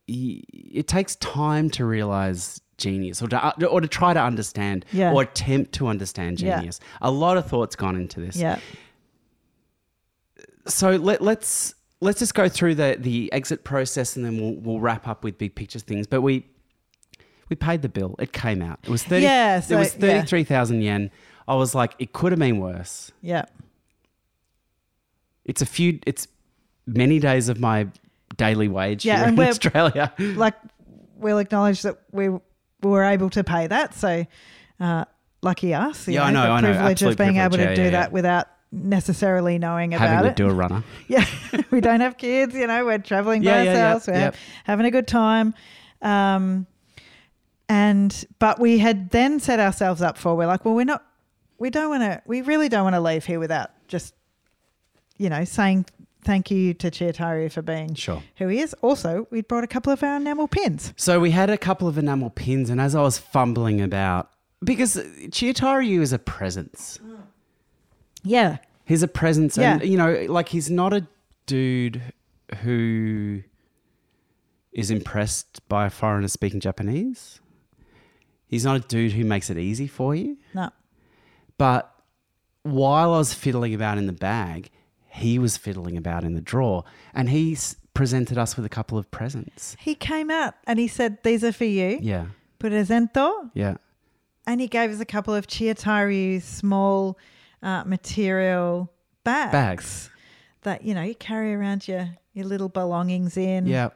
it 0.07 0.87
takes 0.87 1.15
time 1.17 1.69
to 1.71 1.85
realize 1.85 2.61
genius 2.77 3.21
or 3.21 3.27
to, 3.27 3.43
uh, 3.43 3.65
or 3.69 3.81
to 3.81 3.87
try 3.87 4.13
to 4.13 4.21
understand 4.21 4.85
Yeah. 4.91 5.11
or 5.11 5.23
attempt 5.23 5.73
to 5.73 5.87
understand 5.87 6.39
Yeah. 6.39 6.57
genius. 6.57 6.79
A 7.01 7.11
lot 7.11 7.35
of 7.37 7.47
thought's 7.47 7.75
gone 7.75 7.95
into 7.95 8.19
this. 8.21 8.35
Yeah. 8.35 8.59
So 10.67 10.91
let, 10.91 11.21
let's 11.21 11.73
let's 12.01 12.19
just 12.19 12.35
go 12.35 12.47
through 12.49 12.75
the 12.75 12.97
the 12.99 13.31
exit 13.33 13.63
process 13.63 14.15
and 14.15 14.25
then 14.25 14.37
we'll 14.37 14.55
we'll 14.55 14.79
wrap 14.79 15.07
up 15.07 15.23
with 15.23 15.37
big 15.37 15.55
picture 15.55 15.79
things. 15.79 16.07
But 16.07 16.21
we 16.21 16.45
we 17.49 17.55
paid 17.55 17.81
the 17.81 17.89
bill. 17.89 18.15
It 18.19 18.33
came 18.33 18.61
out. 18.61 18.79
It 18.83 18.89
was 18.89 19.03
thirty. 19.03 19.23
Yeah, 19.23 19.57
it 19.57 19.63
so- 19.63 19.77
was 19.79 19.93
yeah. 19.95 19.99
thirty 20.01 20.27
three 20.27 20.43
thousand 20.43 20.81
yen. 20.81 21.09
I 21.47 21.55
was 21.55 21.73
like, 21.73 21.93
it 21.99 22.11
could 22.11 22.33
have 22.33 22.39
been 22.39 22.59
worse. 22.59 23.11
Yeah. 23.21 23.45
It's 25.45 25.61
a 25.61 25.65
few. 25.65 25.99
It's 26.05 26.27
many 26.85 27.19
days 27.19 27.47
of 27.47 27.59
my 27.59 27.87
daily 28.37 28.67
wage 28.67 29.05
Yeah, 29.05 29.17
here 29.17 29.23
and 29.25 29.33
in 29.33 29.37
we're- 29.37 29.49
Australia. 29.49 30.13
like 30.19 30.55
we'll 31.17 31.39
acknowledge 31.39 31.81
that 31.81 31.97
we 32.11 32.29
were 32.83 33.03
able 33.03 33.29
to 33.31 33.43
pay 33.43 33.67
that. 33.67 33.93
So 33.95 34.25
uh, 34.79 35.05
lucky 35.41 35.73
us. 35.73 36.07
you 36.07 36.15
Yeah, 36.15 36.23
I 36.25 36.31
know, 36.31 36.41
The 36.43 36.47
I 36.49 36.61
know. 36.61 36.67
privilege 36.73 36.91
Absolute 36.91 37.11
of 37.11 37.17
being 37.17 37.37
able 37.37 37.57
to 37.57 37.63
Yeah, 37.63 37.75
do 37.75 37.81
yeah, 37.83 37.89
that 37.91 38.11
without 38.11 38.47
necessarily 38.71 39.57
knowing 39.57 39.93
about 39.93 40.07
Having 40.09 40.23
to 40.23 40.29
it. 40.29 40.35
do 40.35 40.47
a 40.49 40.53
runner. 40.53 40.83
Yeah, 41.07 41.25
we 41.71 41.81
don't 41.81 42.01
have 42.01 42.17
kids. 42.17 42.53
You 42.53 42.67
know, 42.67 42.85
we're 42.85 42.97
traveling 42.99 43.41
by 43.43 43.67
ourselves. 43.67 44.07
We're 44.07 44.31
having 44.65 44.85
a 44.85 44.91
good 44.91 45.07
time. 45.07 45.53
Um, 46.01 46.67
and 47.69 48.25
but 48.39 48.59
we 48.59 48.77
had 48.77 49.09
then 49.09 49.39
set 49.39 49.59
ourselves 49.59 50.01
up 50.01 50.17
for. 50.17 50.35
We're 50.35 50.47
like, 50.47 50.63
well, 50.65 50.73
we're 50.75 50.85
not. 50.85 51.03
We 51.57 51.69
don't 51.69 51.89
want 51.89 52.03
to. 52.03 52.21
We 52.25 52.41
really 52.41 52.69
don't 52.69 52.83
want 52.83 52.95
to 52.95 53.01
leave 53.01 53.25
here 53.25 53.39
without 53.39 53.71
just, 53.87 54.13
you 55.17 55.29
know, 55.29 55.43
saying 55.43 55.85
thank 56.27 56.51
you 56.51 56.73
to 56.75 56.91
Chiyotairyu 56.91 57.51
for 57.51 57.61
being 57.63 57.95
Sure. 57.95 58.21
who 58.37 58.47
he 58.49 58.59
is. 58.59 58.73
Also, 58.81 59.27
we 59.31 59.41
brought 59.41 59.63
a 59.63 59.67
couple 59.67 59.91
of 59.91 60.03
our 60.03 60.17
enamel 60.17 60.47
pins. 60.47 60.93
So 60.97 61.19
we 61.19 61.31
had 61.31 61.49
a 61.49 61.57
couple 61.57 61.87
of 61.87 61.97
enamel 61.97 62.29
pins, 62.29 62.69
and 62.69 62.79
as 62.79 62.93
I 62.93 63.01
was 63.01 63.17
fumbling 63.17 63.81
about 63.81 64.29
because 64.63 64.95
Chiyotairyu 64.97 66.01
is 66.01 66.13
a 66.13 66.19
presence. 66.19 66.99
Yeah. 68.23 68.57
He's 68.85 69.03
a 69.03 69.07
presence, 69.07 69.57
and 69.57 69.81
Yeah. 69.81 69.87
you 69.87 69.97
know, 69.97 70.25
like 70.29 70.49
he's 70.49 70.69
not 70.69 70.93
a 70.93 71.07
dude 71.45 72.01
who 72.63 73.43
is 74.71 74.91
impressed 74.91 75.67
by 75.69 75.85
a 75.87 75.89
foreigner 75.89 76.27
speaking 76.27 76.59
Japanese. 76.59 77.39
He's 78.47 78.63
not 78.65 78.75
a 78.77 78.79
dude 78.79 79.13
who 79.13 79.23
makes 79.25 79.49
it 79.49 79.57
easy 79.57 79.87
for 79.87 80.15
you. 80.15 80.37
No. 80.53 80.69
But 81.57 81.93
while 82.63 83.13
I 83.13 83.17
was 83.17 83.33
fiddling 83.33 83.73
about 83.73 83.97
in 83.97 84.07
the 84.07 84.13
bag, 84.13 84.69
he 85.17 85.37
was 85.39 85.57
fiddling 85.57 85.97
about 85.97 86.23
in 86.23 86.33
the 86.33 86.41
drawer, 86.41 86.83
and 87.13 87.29
he 87.29 87.53
s- 87.53 87.75
presented 87.93 88.37
us 88.37 88.55
with 88.55 88.65
a 88.65 88.69
couple 88.69 88.97
of 88.97 89.09
presents. 89.11 89.75
He 89.79 89.95
came 89.95 90.29
out 90.31 90.53
and 90.65 90.79
he 90.79 90.87
said, 90.87 91.17
These 91.23 91.43
are 91.43 91.51
for 91.51 91.65
you. 91.65 91.99
Yeah, 92.01 92.27
Presento. 92.59 93.49
yeah, 93.53 93.77
And 94.45 94.61
he 94.61 94.67
gave 94.67 94.91
us 94.91 94.99
a 94.99 95.05
couple 95.05 95.33
of 95.33 95.47
Chiyotairyu 95.47 96.41
small 96.41 97.17
uh, 97.63 97.83
material 97.85 98.91
bags, 99.23 99.51
Bags. 99.51 100.09
that, 100.61 100.83
you 100.83 100.93
know, 100.93 101.01
you 101.03 101.15
carry 101.15 101.53
around 101.53 101.87
your, 101.87 102.09
your 102.33 102.45
little 102.45 102.69
belongings 102.69 103.37
in. 103.37 103.65
yeah. 103.67 103.89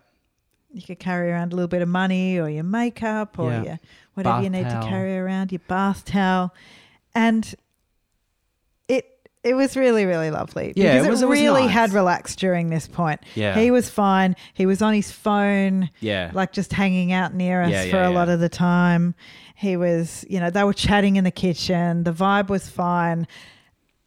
You 0.74 0.82
could 0.82 1.00
carry 1.00 1.30
around 1.30 1.52
a 1.52 1.56
little 1.58 1.68
bit 1.68 1.82
of 1.82 1.90
money 1.90 2.40
or 2.40 2.48
your 2.50 2.64
makeup 2.64 3.38
or 3.38 3.52
Yeah. 3.52 3.64
your 3.64 3.80
whatever 4.14 4.36
Bath 4.38 4.44
you 4.46 4.50
need 4.50 4.64
towel. 4.64 4.82
to 4.84 4.88
carry 4.90 5.18
around, 5.18 5.52
your 5.52 5.60
bath 5.68 6.06
towel. 6.06 6.54
And 7.14 7.54
it 9.44 9.50
it 9.50 9.54
was 9.56 9.76
really, 9.76 10.06
really 10.06 10.30
lovely. 10.32 10.72
Yeah, 10.76 10.94
because 10.94 11.08
it 11.08 11.10
was- 11.10 11.22
it 11.24 11.28
really 11.28 11.64
nice. 11.64 11.72
had 11.72 11.94
relaxed 11.94 12.40
during 12.40 12.70
this 12.70 12.88
point. 12.88 13.22
Yeah. 13.36 13.58
He 13.60 13.72
was 13.72 13.90
fine. 13.90 14.36
He 14.54 14.66
was 14.66 14.82
on 14.82 14.94
his 14.94 15.12
phone, 15.12 15.90
Yeah. 16.00 16.30
like 16.34 16.52
just 16.54 16.74
hanging 16.74 17.12
out 17.12 17.34
near 17.34 17.62
us 17.64 17.72
Yeah, 17.72 17.84
for 17.86 17.96
yeah, 17.98 18.10
a 18.10 18.12
lot 18.12 18.30
of 18.30 18.40
the 18.40 18.50
time. 18.50 19.16
He 19.56 19.78
was, 19.78 20.26
you 20.30 20.40
know, 20.40 20.50
they 20.50 20.64
were 20.64 20.74
chatting 20.74 21.16
in 21.16 21.24
the 21.24 21.32
kitchen. 21.32 22.04
The 22.04 22.14
vibe 22.14 22.50
was 22.50 22.70
fine. 22.70 23.28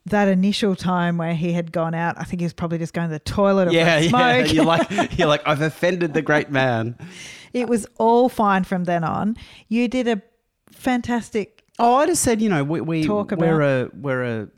That 0.06 0.28
initial 0.28 0.77
time 0.77 1.16
where 1.16 1.35
he 1.35 1.52
had 1.52 1.73
gone 1.73 1.94
out, 1.94 2.16
I 2.19 2.24
think 2.24 2.40
he 2.40 2.44
was 2.44 2.52
probably 2.52 2.78
just 2.78 2.93
going 2.93 3.09
to 3.09 3.12
the 3.12 3.19
toilet 3.20 3.69
or 3.69 3.73
Yeah, 3.73 3.97
a 3.97 4.01
yeah. 4.02 4.09
smoke. 4.11 4.52
You're 4.52 4.65
like, 4.65 5.19
you're 5.19 5.28
like, 5.28 5.43
I've 5.47 5.62
offended 5.62 6.12
the 6.15 6.23
great 6.23 6.51
man. 6.51 6.97
It 7.55 7.69
was 7.69 7.86
all 7.98 8.28
fine 8.28 8.65
from 8.65 8.82
then 8.82 9.05
on. 9.05 9.36
You 9.69 9.86
did 9.86 10.09
a 10.09 10.20
fantastic. 10.73 11.62
Oh, 11.78 11.94
I 11.94 12.06
just 12.06 12.23
said, 12.23 12.43
you 12.43 12.48
know, 12.48 12.65
we, 12.65 12.81
we 12.81 13.05
Talk 13.06 13.31
we're 13.31 13.61
a 13.61 13.90
we're 13.94 14.23
a 14.24 14.48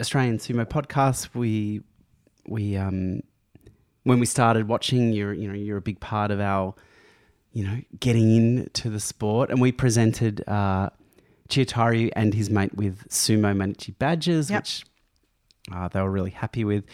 Australian 0.00 0.38
sumo 0.38 0.64
podcast. 0.64 1.34
We 1.34 1.82
we 2.46 2.76
um 2.76 3.22
when 4.04 4.20
we 4.20 4.26
started 4.26 4.68
watching, 4.68 5.12
you're 5.12 5.32
you 5.32 5.48
know 5.48 5.54
you're 5.54 5.76
a 5.78 5.82
big 5.82 6.00
part 6.00 6.30
of 6.30 6.40
our 6.40 6.74
you 7.52 7.64
know 7.66 7.80
getting 7.98 8.30
into 8.36 8.90
the 8.90 9.00
sport, 9.00 9.50
and 9.50 9.60
we 9.60 9.72
presented 9.72 10.44
uh, 10.48 10.90
Chiyotairyu 11.48 12.10
and 12.14 12.32
his 12.34 12.48
mate 12.50 12.74
with 12.74 13.08
sumo 13.08 13.54
Mainichi 13.56 13.98
badges, 13.98 14.50
Yep. 14.50 14.60
which 14.60 14.84
uh, 15.72 15.88
they 15.88 16.00
were 16.00 16.10
really 16.10 16.30
happy 16.30 16.64
with. 16.64 16.84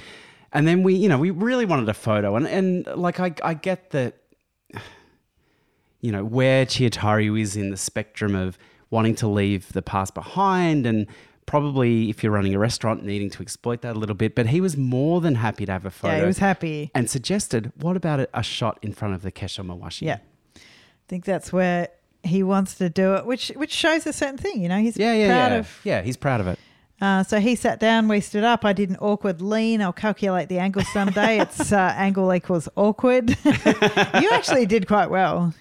And 0.53 0.67
then 0.69 0.83
we, 0.83 0.95
you 0.95 1.09
know, 1.09 1.19
we 1.19 1.31
really 1.31 1.67
wanted 1.67 1.89
a 1.89 1.95
photo, 1.95 2.37
and 2.37 2.47
and 2.47 2.87
like 2.97 3.21
I 3.21 3.35
I 3.43 3.55
get 3.55 3.91
that 3.91 4.15
you 6.01 6.13
know, 6.13 6.23
where 6.25 6.67
Chiyotairyu 6.67 7.41
is 7.41 7.57
in 7.57 7.71
the 7.71 7.79
spectrum 7.79 8.35
of 8.35 8.59
wanting 8.91 9.15
to 9.17 9.27
leave 9.27 9.73
the 9.73 9.81
past 9.81 10.13
behind 10.15 10.85
and 10.87 11.07
probably 11.47 12.11
if 12.11 12.23
you're 12.23 12.33
running 12.33 12.55
a 12.55 12.59
restaurant 12.59 13.05
needing 13.05 13.31
to 13.31 13.43
exploit 13.43 13.83
that 13.83 13.97
a 13.97 13.99
little 13.99 14.15
bit. 14.15 14.35
But 14.35 14.47
he 14.49 14.61
was 14.61 14.77
more 14.77 15.21
than 15.21 15.37
happy 15.37 15.67
to 15.67 15.73
have 15.73 15.85
a 15.87 15.91
photo 15.91 16.15
Yeah, 16.15 16.21
he 16.21 16.27
was 16.27 16.39
happy. 16.39 16.91
and 16.95 17.09
suggested, 17.11 17.73
what 17.77 17.97
about 17.97 18.21
a, 18.21 18.29
a 18.35 18.43
shot 18.43 18.79
in 18.83 18.93
front 18.93 19.15
of 19.15 19.23
the 19.23 19.31
Kesho 19.33 19.65
Mawashi? 19.65 20.03
Yeah, 20.03 20.19
I 20.57 20.61
think 21.09 21.25
that's 21.25 21.53
where 21.53 21.89
he 22.23 22.43
wants 22.43 22.77
to 22.77 22.89
do 22.89 23.15
it, 23.15 23.27
which 23.27 23.49
which 23.57 23.73
shows 23.73 24.07
a 24.07 24.13
certain 24.13 24.39
thing. 24.39 24.63
You 24.63 24.69
know, 24.69 24.79
he's 24.79 24.97
Yeah, 24.97 25.13
yeah, 25.15 25.29
proud 25.29 25.53
yeah. 25.53 25.59
of. 25.59 25.81
yeah, 25.85 26.03
he's 26.03 26.17
proud 26.17 26.41
of 26.41 26.47
it. 26.47 26.59
Uh, 27.01 27.23
so 27.23 27.39
he 27.41 27.55
sat 27.57 27.81
down, 27.81 28.09
we 28.09 28.21
stood 28.21 28.45
up. 28.45 28.65
I 28.65 28.73
did 28.73 28.89
an 28.89 28.97
awkward 29.01 29.43
lean. 29.43 29.83
I'll 29.83 29.93
calculate 29.93 30.49
the 30.49 30.59
angle 30.59 30.83
someday. 30.85 31.39
it's 31.41 31.73
uh, 31.73 31.93
angle 31.97 32.33
equals 32.33 32.69
awkward. 32.77 33.31
you 33.45 34.31
actually 34.33 34.65
did 34.65 34.87
quite 34.87 35.11
well. 35.11 35.53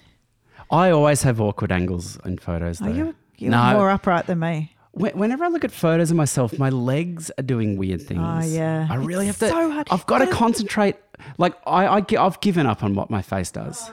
I 0.71 0.91
always 0.91 1.23
have 1.23 1.41
awkward 1.41 1.71
angles 1.71 2.17
in 2.23 2.37
photos. 2.37 2.79
Though. 2.79 2.85
Oh, 2.87 2.93
you 2.93 3.15
you're 3.37 3.51
no, 3.51 3.73
more 3.73 3.89
upright 3.89 4.27
than 4.27 4.39
me. 4.39 4.73
Whe- 4.93 5.15
Whenever 5.15 5.43
I 5.43 5.47
look 5.47 5.63
at 5.63 5.71
photos 5.71 6.11
of 6.11 6.17
myself, 6.17 6.57
my 6.59 6.69
legs 6.69 7.31
are 7.37 7.43
doing 7.43 7.77
weird 7.77 8.01
oh, 8.01 8.05
things. 8.05 8.21
Oh, 8.21 8.41
yeah. 8.55 8.87
I 8.89 8.95
really 8.95 9.27
It's 9.27 9.39
have 9.39 9.49
to. 9.49 9.55
so 9.55 9.71
hard. 9.71 9.87
I've 9.91 10.05
got 10.05 10.19
to 10.19 10.27
concentrate. 10.27 10.95
Like 11.37 11.55
I, 11.65 11.85
I, 11.85 12.05
I've 12.19 12.39
given 12.41 12.65
up 12.65 12.83
on 12.83 12.93
what 12.95 13.09
my 13.09 13.21
face 13.21 13.51
does. 13.51 13.91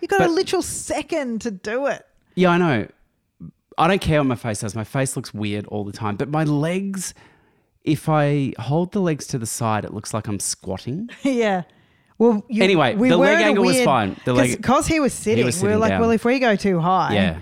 You 0.00 0.08
got 0.08 0.20
a 0.22 0.28
literal 0.28 0.62
second 0.62 1.42
to 1.42 1.50
do 1.50 1.86
it. 1.86 2.04
Yeah, 2.34 2.50
I 2.50 2.58
know. 2.58 2.88
I 3.78 3.88
don't 3.88 4.00
care 4.00 4.18
what 4.18 4.26
my 4.26 4.34
face 4.34 4.60
does. 4.60 4.74
My 4.74 4.84
face 4.84 5.16
looks 5.16 5.32
weird 5.32 5.66
all 5.66 5.84
the 5.84 5.92
time. 5.92 6.16
But 6.16 6.28
my 6.28 6.44
legs, 6.44 7.14
if 7.84 8.08
I 8.08 8.52
hold 8.58 8.92
the 8.92 9.00
legs 9.00 9.26
to 9.28 9.38
the 9.38 9.46
side, 9.46 9.84
it 9.84 9.94
looks 9.94 10.12
like 10.12 10.26
I'm 10.28 10.40
squatting. 10.40 11.08
yeah. 11.22 11.62
Well, 12.18 12.44
you, 12.48 12.62
Anyway, 12.62 12.94
we 12.94 13.08
the 13.08 13.16
leg 13.16 13.42
angle 13.44 13.64
was 13.64 13.80
fine. 13.82 14.16
The 14.24 14.32
leg- 14.32 14.56
because 14.56 14.86
he 14.86 15.00
was 15.00 15.12
sitting. 15.12 15.44
was 15.44 15.56
we 15.62 15.68
were 15.68 15.70
sitting 15.70 15.80
like, 15.80 15.88
down. 15.90 16.00
well, 16.00 16.10
if 16.10 16.24
we 16.24 16.38
go 16.38 16.56
too 16.56 16.78
high, 16.80 17.14
Yeah. 17.14 17.38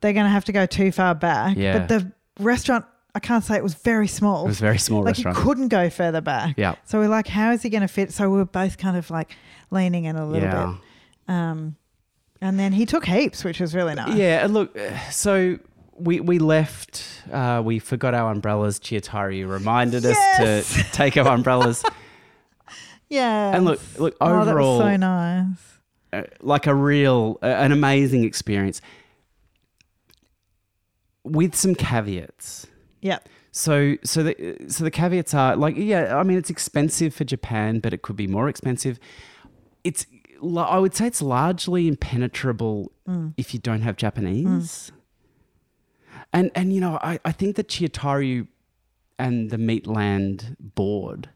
they're 0.00 0.12
going 0.12 0.26
to 0.26 0.30
have 0.30 0.44
to 0.46 0.52
go 0.52 0.66
too 0.66 0.92
far 0.92 1.14
back. 1.14 1.56
Yeah. 1.56 1.78
But 1.78 1.88
the 1.88 2.12
restaurant, 2.38 2.84
I 3.14 3.18
can't 3.20 3.42
say 3.42 3.56
it 3.56 3.62
was 3.62 3.74
very 3.74 4.08
small. 4.08 4.44
It 4.44 4.48
was 4.48 4.58
a 4.58 4.64
very 4.64 4.78
small 4.78 5.00
like 5.02 5.14
restaurant. 5.16 5.36
he 5.36 5.42
couldn't 5.42 5.68
go 5.68 5.88
further 5.90 6.20
back. 6.20 6.54
Yeah. 6.58 6.74
So 6.84 6.98
we're 6.98 7.08
like, 7.08 7.26
how 7.26 7.52
is 7.52 7.62
he 7.62 7.70
going 7.70 7.80
to 7.82 7.88
fit? 7.88 8.12
So 8.12 8.28
we 8.28 8.36
were 8.38 8.44
both 8.44 8.76
kind 8.78 8.96
of 8.96 9.10
like 9.10 9.34
leaning 9.70 10.04
in 10.04 10.16
a 10.16 10.26
little 10.26 10.48
Yeah. 10.48 10.74
bit. 11.26 11.34
Um, 11.34 11.76
and 12.40 12.58
then 12.58 12.72
he 12.72 12.84
took 12.86 13.06
heaps, 13.06 13.42
which 13.44 13.60
was 13.60 13.74
really 13.74 13.94
nice. 13.94 14.14
Yeah, 14.14 14.44
and 14.44 14.52
look, 14.52 14.76
so 15.10 15.58
we 15.98 16.20
we 16.20 16.38
left. 16.38 17.02
Uh, 17.32 17.62
we 17.64 17.78
forgot 17.78 18.12
our 18.12 18.30
umbrellas. 18.30 18.78
Chiyotairyu 18.78 19.48
reminded 19.48 20.04
us 20.04 20.18
to 20.36 20.62
take 20.92 21.16
our 21.16 21.26
umbrellas. 21.26 21.82
Yeah. 23.08 23.56
And 23.56 23.64
look, 23.64 23.80
look 23.98 24.16
oh, 24.20 24.28
that 24.44 24.48
overall, 24.48 24.78
was 24.78 24.86
so 24.86 24.96
nice. 24.96 25.46
uh, 26.12 26.22
like 26.40 26.66
a 26.66 26.74
real, 26.74 27.38
uh, 27.42 27.46
an 27.46 27.72
amazing 27.72 28.24
experience 28.24 28.80
with 31.26 31.54
some 31.54 31.74
caveats. 31.74 32.66
Yep. 33.02 33.28
So, 33.52 33.96
so 34.04 34.22
the 34.22 34.56
so 34.68 34.84
the 34.84 34.90
caveats 34.90 35.32
are 35.34 35.56
like, 35.56 35.76
yeah, 35.76 36.16
I 36.16 36.22
mean, 36.22 36.36
it's 36.36 36.50
expensive 36.50 37.14
for 37.14 37.24
Japan, 37.24 37.80
but 37.80 37.94
it 37.94 38.02
could 38.02 38.16
be 38.16 38.26
more 38.26 38.48
expensive. 38.48 38.98
It's, 39.82 40.06
I 40.42 40.78
would 40.78 40.94
say, 40.94 41.06
it's 41.06 41.22
largely 41.22 41.88
impenetrable 41.88 42.92
mm. 43.08 43.32
if 43.36 43.54
you 43.54 43.60
don't 43.60 43.80
have 43.82 43.96
Japanese. 43.96 44.90
Mm. 44.90 44.92
And 46.32 46.50
and 46.54 46.72
you 46.72 46.80
know, 46.80 46.98
I, 47.02 47.18
I 47.24 47.32
think 47.32 47.56
that 47.56 47.68
Chiyotairyu 47.68 48.46
and 49.18 49.50
the 49.50 49.56
Meatland 49.56 50.56
board 50.60 51.30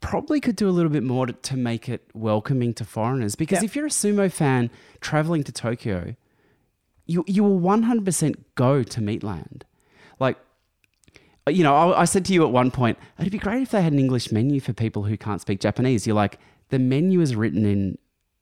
probably 0.00 0.40
could 0.40 0.56
do 0.56 0.68
a 0.68 0.70
little 0.70 0.90
bit 0.90 1.02
more 1.02 1.26
to, 1.26 1.32
to 1.32 1.56
make 1.56 1.88
it 1.88 2.08
welcoming 2.14 2.74
to 2.74 2.84
foreigners. 2.84 3.34
Because 3.36 3.56
Yep. 3.56 3.64
if 3.64 3.76
you're 3.76 3.86
a 3.86 3.90
sumo 3.90 4.32
fan 4.32 4.70
traveling 5.00 5.44
to 5.44 5.52
Tokyo, 5.52 6.16
you 7.06 7.24
you 7.26 7.42
will 7.44 7.58
100% 7.60 8.34
go 8.54 8.82
to 8.82 9.00
Meatland. 9.00 9.62
Like, 10.20 10.38
uh, 11.46 11.50
you 11.50 11.62
know, 11.64 11.74
I, 11.74 12.02
I 12.02 12.04
said 12.04 12.24
to 12.26 12.32
you 12.32 12.44
at 12.44 12.50
one 12.52 12.70
point, 12.70 12.98
it'd 13.18 13.32
be 13.32 13.38
great 13.38 13.62
if 13.62 13.70
they 13.70 13.82
had 13.82 13.92
an 13.92 13.98
English 13.98 14.30
menu 14.32 14.60
for 14.60 14.72
people 14.72 15.02
who 15.04 15.16
can't 15.16 15.40
speak 15.40 15.60
Japanese. 15.60 16.06
You're 16.06 16.16
like, 16.16 16.38
the 16.68 16.78
menu 16.78 17.20
is 17.20 17.34
written 17.34 17.64
in 17.64 17.98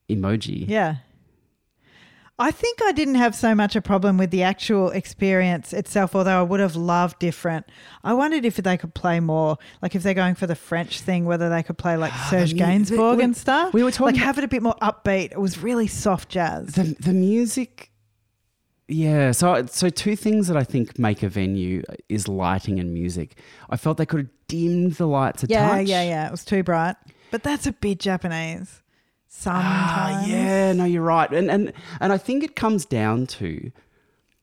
emoji. 0.09 0.69
Yeah. 0.69 0.97
I 2.39 2.51
think 2.53 2.79
I 2.83 2.93
didn't 2.93 3.17
have 3.17 3.35
so 3.35 3.55
much 3.55 3.77
a 3.77 3.83
problem 3.83 4.17
with 4.17 4.31
the 4.31 4.43
actual 4.45 4.89
experience 4.93 5.75
itself, 5.75 6.17
although 6.17 6.39
I 6.41 6.43
would 6.43 6.59
have 6.61 6.75
loved 6.75 7.19
different. 7.19 7.67
I 8.03 8.15
wondered 8.15 8.47
if 8.47 8.57
they 8.57 8.79
could 8.79 8.95
play 8.95 9.21
more, 9.21 9.59
like 9.83 9.95
if 9.95 10.03
they're 10.03 10.15
going 10.15 10.37
for 10.37 10.47
the 10.47 10.55
French 10.55 11.03
thing, 11.03 11.27
whether 11.27 11.51
they 11.51 11.63
could 11.63 11.77
play 11.77 11.99
like 11.99 12.15
Serge 12.31 12.55
Ah, 12.55 12.57
mu- 12.57 12.61
Gainsbourg 12.63 13.17
we- 13.19 13.25
and 13.25 13.37
stuff. 13.37 13.75
we 13.75 13.83
were 13.83 13.91
talking 13.91 14.07
like 14.07 14.15
about- 14.15 14.25
have 14.25 14.39
it 14.39 14.45
a 14.45 14.49
bit 14.49 14.63
more 14.63 14.75
upbeat. 14.81 15.33
It 15.33 15.41
was 15.41 15.59
really 15.63 15.87
soft 15.87 16.31
jazz. 16.31 16.69
The 16.69 16.97
the 16.99 17.13
music, 17.13 17.91
yeah. 18.91 19.33
So 19.33 19.67
so 19.67 19.89
two 19.89 20.17
things 20.17 20.49
that 20.49 20.57
I 20.57 20.65
think 20.65 20.99
make 20.99 21.23
a 21.23 21.29
venue 21.29 21.83
is 22.09 22.29
lighting 22.29 22.79
and 22.79 22.93
music. 22.93 23.37
I 23.71 23.77
felt 23.77 23.97
they 23.97 24.07
could 24.07 24.21
have 24.21 24.31
dimmed 24.49 24.95
the 24.95 25.07
lights 25.07 25.45
a 25.45 25.47
yeah, 25.49 25.69
touch. 25.69 25.87
yeah, 25.87 26.03
yeah. 26.03 26.29
It 26.29 26.31
was 26.31 26.45
too 26.45 26.63
bright, 26.63 26.97
but 27.31 27.43
that's 27.43 27.67
a 27.67 27.73
bit 27.73 28.01
Japanese. 28.01 28.83
Sometimes. 29.29 29.65
Ah, 29.65 30.27
yeah, 30.27 30.73
no, 30.73 30.85
you're 30.85 31.03
right. 31.03 31.31
And 31.33 31.51
and 31.51 31.73
and 32.01 32.13
I 32.13 32.19
think 32.19 32.43
it 32.43 32.57
comes 32.57 32.85
down 32.85 33.27
to 33.29 33.71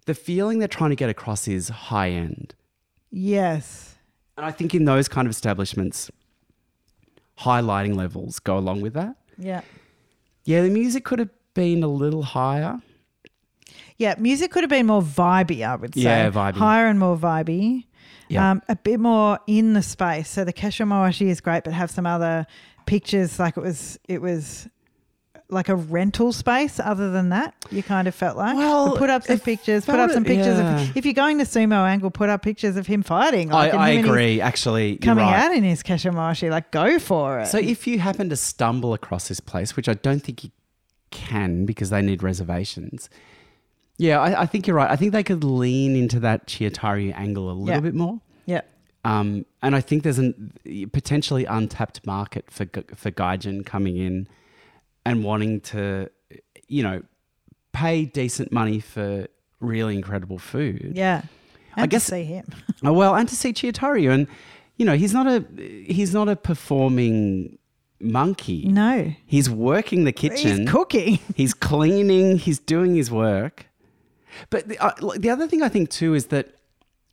the 0.06 0.14
feeling 0.14 0.60
they're 0.60 0.68
trying 0.68 0.91
to 0.91 0.95
get 0.95 1.10
across 1.10 1.48
is 1.48 1.68
high 1.69 2.10
end. 2.10 2.56
Yes. 3.11 3.95
And 4.38 4.45
I 4.45 4.52
think 4.52 4.74
in 4.74 4.86
those 4.86 5.07
kind 5.07 5.28
of 5.28 5.32
establishments, 5.32 6.10
high 7.36 7.60
lighting 7.60 7.95
levels 7.95 8.40
go 8.40 8.57
along 8.57 8.82
with 8.82 8.94
that. 8.94 9.15
Yeah. 9.38 9.61
Yeah, 10.45 10.61
the 10.61 10.69
music 10.69 11.03
could 11.03 11.19
have 11.19 11.30
been 11.53 11.84
a 11.84 11.88
little 11.88 12.24
higher. 12.24 12.82
Yeah, 13.98 14.15
music 14.18 14.52
could 14.52 14.64
have 14.64 14.69
been 14.69 14.85
more 14.85 15.02
vibey, 15.02 15.68
I 15.68 15.76
would 15.76 15.94
say. 15.95 16.02
Yeah, 16.02 16.30
vibey. 16.30 16.56
Higher 16.56 16.88
and 16.88 16.99
more 16.99 17.18
vibey. 17.18 17.85
Yeah. 18.30 18.52
Um, 18.52 18.61
a 18.68 18.76
bit 18.76 18.99
more 18.99 19.39
in 19.48 19.73
the 19.73 19.81
space. 19.81 20.30
So 20.30 20.44
the 20.44 20.53
Kesho 20.53 20.85
Mawashi 20.85 21.27
is 21.27 21.41
great, 21.41 21.64
but 21.64 21.73
have 21.73 21.89
some 21.89 22.06
other 22.06 22.45
pictures. 22.85 23.39
Like 23.39 23.57
it 23.57 23.61
was, 23.61 23.98
it 24.07 24.22
was 24.22 24.68
like 25.49 25.69
a 25.69 25.76
rental 25.76 26.34
space. 26.34 26.80
Other 26.80 27.10
than 27.10 27.30
that, 27.30 27.56
you 27.72 27.81
kind 27.81 28.07
of 28.07 28.14
felt 28.14 28.38
like 28.38 28.57
Well, 28.57 28.98
put 28.98 29.10
up 29.10 29.23
some 29.23 29.39
pictures, 29.39 29.85
put 29.85 29.95
up 29.99 30.11
some 30.11 30.26
pictures 30.26 30.57
yeah. 30.57 30.81
of 30.81 30.98
if 30.98 31.06
you're 31.06 31.14
going 31.14 31.38
to 31.38 31.45
sumo 31.45 31.88
angle, 31.88 32.11
put 32.11 32.30
up 32.30 32.41
pictures 32.41 32.76
of 32.76 32.85
him 32.85 33.02
fighting. 33.02 33.52
I, 33.52 33.56
Like, 33.56 33.73
and 33.73 33.81
I 33.81 33.89
him 33.91 34.06
agree. 34.06 34.41
Actually, 34.41 34.98
Coming 34.98 35.23
right. 35.26 35.45
out 35.45 35.56
in 35.56 35.64
his 35.64 35.81
kashimoshi, 35.81 36.49
like 36.49 36.72
go 36.72 36.99
for 36.99 37.39
it. 37.39 37.48
So 37.48 37.57
if 37.57 37.88
you 37.88 37.99
happen 37.99 38.30
to 38.30 38.35
stumble 38.35 38.94
across 38.94 39.30
this 39.30 39.39
place, 39.39 39.76
which 39.76 39.88
I 39.88 39.94
don't 39.94 40.22
think 40.22 40.44
you 40.44 40.52
can 41.11 41.65
because 41.65 41.89
they 41.89 42.02
need 42.02 42.23
reservations, 42.23 43.10
yeah, 43.98 44.19
I, 44.19 44.41
I 44.44 44.45
think 44.45 44.68
you're 44.68 44.76
right. 44.76 44.90
I 44.90 44.95
think 44.95 45.11
they 45.11 45.24
could 45.24 45.44
lean 45.44 45.95
into 45.95 46.19
that 46.22 46.48
Chiyotairyu 46.48 47.14
angle 47.15 47.49
a 47.49 47.53
little 47.53 47.69
Yeah. 47.69 47.80
bit 47.80 47.95
more. 47.95 48.19
yeah, 48.45 48.61
Um, 49.06 49.45
and 49.61 49.76
I 49.76 49.82
think 49.82 50.03
there's 50.03 50.19
a 50.19 50.34
potentially 50.94 51.45
untapped 51.45 52.06
market 52.06 52.45
for 52.52 52.65
for 52.95 53.11
Gaijin 53.11 53.65
coming 53.65 53.98
in 53.98 54.28
and 55.06 55.24
wanting 55.24 55.61
to, 55.61 56.10
you 56.68 56.84
know, 56.84 57.02
pay 57.74 58.06
decent 58.06 58.52
money 58.52 58.80
for 58.80 59.28
really 59.60 59.95
incredible 59.95 60.38
food. 60.40 60.94
yeah. 60.95 61.22
And 61.76 61.84
I 61.84 61.88
guess- 61.88 62.06
to 62.06 62.11
see 62.15 62.24
him. 62.24 62.45
Oh, 62.84 62.94
well, 62.94 63.15
and 63.15 63.28
to 63.30 63.36
see 63.36 63.53
Chiyotairyu, 63.53 64.11
and 64.14 64.28
you 64.78 64.86
know, 64.86 64.95
he's 64.95 65.14
not 65.14 65.26
a 65.28 65.44
he's 65.88 66.14
not 66.14 66.28
a 66.30 66.36
performing 66.36 67.57
monkey. 67.99 68.68
No, 68.68 69.14
He's 69.26 69.49
working 69.49 70.03
the 70.03 70.11
kitchen. 70.11 70.61
he's 70.61 70.69
cooking. 70.69 71.19
He's 71.36 71.53
cleaning. 71.56 72.38
He's 72.38 72.60
doing 72.60 72.94
his 72.95 73.10
work. 73.10 73.65
But 74.49 74.68
the, 74.68 74.78
uh, 74.80 74.91
the 75.18 75.30
other 75.30 75.48
thing 75.48 75.62
I 75.62 75.70
think 75.70 75.90
too 75.90 76.14
is 76.14 76.28
that 76.28 76.56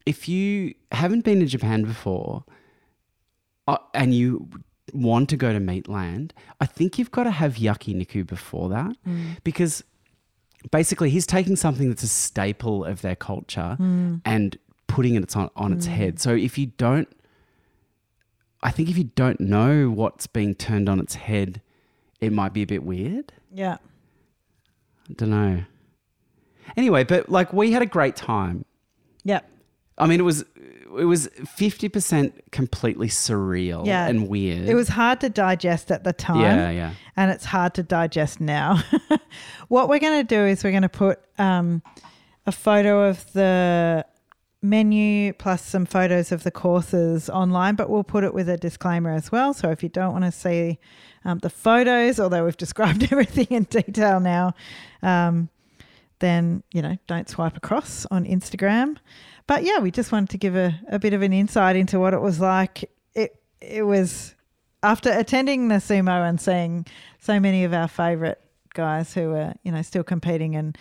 if 0.06 0.28
you 0.28 0.74
haven't 0.92 1.24
been 1.24 1.40
to 1.40 1.46
Japan 1.46 1.84
before 1.84 2.44
uh, 3.66 3.78
and 3.94 4.14
you 4.14 4.48
want 4.92 5.28
to 5.30 5.36
go 5.36 5.52
to 5.52 5.58
Meatland, 5.60 6.32
I 6.60 6.66
think 6.66 6.98
you've 6.98 7.10
got 7.10 7.24
to 7.24 7.30
have 7.30 7.54
yakiniku 7.54 8.26
before 8.26 8.68
that 8.70 8.96
because 9.44 9.82
basically 10.70 11.10
he's 11.10 11.26
taking 11.26 11.56
something 11.56 11.88
that's 11.88 12.02
a 12.02 12.08
staple 12.08 12.84
of 12.84 13.02
their 13.02 13.16
culture 13.16 13.76
and 14.24 14.58
putting 14.86 15.14
it 15.14 15.36
on, 15.36 15.50
on 15.56 15.72
its 15.72 15.86
head. 15.86 16.20
So 16.20 16.34
if 16.34 16.56
you 16.58 16.66
don't, 16.78 17.08
I 18.62 18.70
think 18.70 18.88
if 18.88 18.96
you 18.96 19.04
don't 19.04 19.40
know 19.40 19.90
what's 19.90 20.26
being 20.26 20.54
turned 20.54 20.88
on 20.88 20.98
its 21.00 21.14
head, 21.16 21.60
it 22.20 22.32
might 22.32 22.52
be 22.52 22.62
a 22.62 22.66
bit 22.66 22.82
weird. 22.82 23.32
Yeah, 23.52 23.76
I 25.10 25.12
don't 25.14 25.30
know. 25.30 25.64
Anyway, 26.76 27.04
but 27.04 27.28
like 27.28 27.52
we 27.52 27.72
had 27.72 27.82
a 27.82 27.86
great 27.86 28.16
time. 28.16 28.64
yeah. 29.24 29.40
I 29.96 30.06
mean, 30.08 30.18
it 30.18 30.24
was 30.24 30.44
it 30.98 31.04
was 31.04 31.28
fifty 31.56 31.88
percent 31.88 32.34
completely 32.50 33.06
surreal 33.08 33.86
Yeah. 33.86 34.06
and 34.08 34.28
weird. 34.28 34.68
It 34.68 34.74
was 34.74 34.88
hard 34.88 35.20
to 35.20 35.28
digest 35.28 35.90
at 35.92 36.02
the 36.04 36.12
time. 36.12 36.40
yeah, 36.40 36.70
yeah. 36.70 36.94
and 37.16 37.30
it's 37.30 37.44
hard 37.44 37.74
to 37.74 37.82
digest 37.84 38.40
now. 38.40 38.82
what 39.68 39.88
we're 39.88 40.00
going 40.00 40.18
to 40.20 40.24
do 40.36 40.44
is 40.44 40.64
we're 40.64 40.70
going 40.72 40.82
to 40.82 40.88
put 40.88 41.20
um, 41.38 41.80
a 42.46 42.50
photo 42.52 43.08
of 43.08 43.32
the 43.34 44.04
menu 44.62 45.32
plus 45.34 45.62
some 45.64 45.84
photos 45.86 46.32
of 46.32 46.42
the 46.42 46.50
courses 46.50 47.28
online, 47.30 47.74
but 47.76 47.88
we'll 47.90 48.02
put 48.04 48.24
it 48.24 48.32
with 48.34 48.48
a 48.48 48.56
disclaimer 48.56 49.12
as 49.12 49.30
well. 49.30 49.52
So 49.54 49.70
if 49.70 49.82
you 49.82 49.88
don't 49.88 50.12
want 50.12 50.24
to 50.24 50.32
see 50.32 50.78
um, 51.24 51.38
the 51.38 51.50
photos, 51.50 52.18
although 52.18 52.44
we've 52.44 52.56
described 52.66 53.04
everything 53.12 53.46
in 53.50 53.64
detail 53.64 54.18
now, 54.20 54.54
um, 55.02 55.50
then 56.24 56.62
you 56.72 56.80
know 56.82 56.96
don't 57.06 57.28
swipe 57.28 57.56
across 57.56 58.06
on 58.10 58.24
Instagram. 58.24 58.96
But 59.46 59.62
yeah, 59.62 59.78
we 59.78 59.90
just 59.90 60.10
wanted 60.10 60.30
to 60.30 60.38
give 60.38 60.56
a, 60.56 60.74
a 60.88 60.98
bit 60.98 61.12
of 61.12 61.20
an 61.22 61.32
insight 61.32 61.76
into 61.76 62.00
what 62.00 62.14
it 62.14 62.20
was 62.20 62.40
like. 62.40 62.90
It 63.14 63.36
it 63.60 63.82
was 63.86 64.34
after 64.82 65.10
attending 65.12 65.68
the 65.68 65.76
sumo 65.76 66.26
and 66.28 66.40
seeing 66.40 66.86
so 67.20 67.38
many 67.38 67.64
of 67.64 67.72
our 67.72 67.88
favourite 67.88 68.38
guys 68.74 69.12
who 69.14 69.28
were 69.30 69.54
you 69.62 69.70
know 69.70 69.82
still 69.82 70.02
competing 70.04 70.56
and 70.56 70.76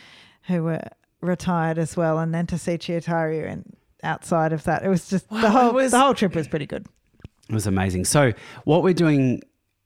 who 0.47 0.63
were 0.63 0.81
retired 1.21 1.77
as 1.77 1.95
well, 1.97 2.19
and 2.19 2.33
then 2.33 2.47
to 2.47 2.57
see 2.57 2.73
Chiyotairyu 2.77 3.45
and 3.49 3.75
outside 4.03 4.51
of 4.53 4.63
that, 4.65 4.83
it 4.83 4.89
was 4.89 5.09
just 5.09 5.29
the 5.29 5.49
whole 5.49 5.73
was- 5.73 5.91
the 5.91 5.99
whole 5.99 6.13
trip 6.13 6.35
was 6.35 6.47
pretty 6.47 6.65
good. 6.65 6.85
It 7.49 7.53
was 7.53 7.67
amazing. 7.67 8.05
So, 8.05 8.31
what 8.63 8.83
we're 8.83 8.93
doing 8.93 9.41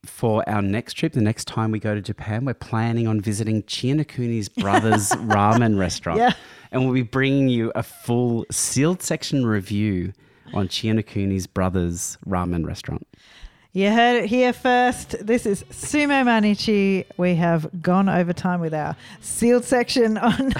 for 0.07 0.47
our 0.49 0.61
next 0.61 0.93
trip, 0.93 1.13
the 1.13 1.21
next 1.21 1.45
time 1.45 1.71
we 1.71 1.79
go 1.79 1.95
to 1.95 2.01
Japan, 2.01 2.45
we're 2.45 2.53
planning 2.53 3.07
on 3.07 3.21
visiting 3.21 3.63
Chiyonokuni's 3.63 4.49
brother's 4.49 5.09
ramen 5.11 5.77
restaurant. 5.77 6.19
Yeah. 6.19 6.33
And 6.71 6.83
we'll 6.83 6.93
be 6.93 7.01
bringing 7.01 7.47
you 7.49 7.71
a 7.75 7.83
full 7.83 8.45
sealed 8.51 9.01
section 9.01 9.45
review 9.45 10.13
on 10.53 10.67
Chiyonokuni's 10.67 11.47
brother's 11.47 12.17
ramen 12.27 12.65
restaurant. 12.65 13.07
You 13.73 13.91
heard 13.91 14.23
it 14.23 14.27
here 14.27 14.53
first. 14.53 15.15
This 15.23 15.45
is 15.45 15.63
Sumo 15.65 16.23
Mainichi. 16.23 17.05
We 17.17 17.35
have 17.35 17.69
gone 17.81 18.09
over 18.09 18.33
time 18.33 18.59
with 18.59 18.73
our 18.73 18.95
sealed 19.21 19.65
section 19.65 20.17
on 20.17 20.33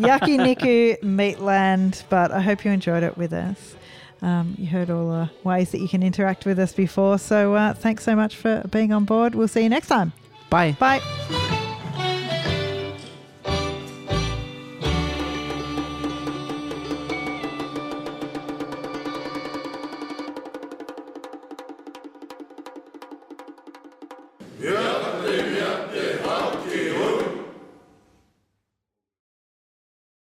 Yakiniku 0.00 1.00
Meatland, 1.00 2.02
but 2.08 2.32
I 2.32 2.40
hope 2.40 2.64
you 2.64 2.72
enjoyed 2.72 3.04
it 3.04 3.16
with 3.16 3.32
us. 3.32 3.76
Um, 4.22 4.54
you 4.58 4.66
heard 4.66 4.90
all 4.90 5.10
the 5.10 5.30
ways 5.44 5.70
that 5.70 5.80
you 5.80 5.88
can 5.88 6.02
interact 6.02 6.46
with 6.46 6.58
us 6.58 6.72
before. 6.72 7.18
So 7.18 7.54
uh, 7.54 7.74
thanks 7.74 8.04
so 8.04 8.16
much 8.16 8.36
for 8.36 8.62
being 8.70 8.92
on 8.92 9.04
board. 9.04 9.34
We'll 9.34 9.48
see 9.48 9.62
you 9.62 9.68
next 9.68 9.88
time. 9.88 10.12
Bye. 10.50 10.76
Bye.「 10.78 11.55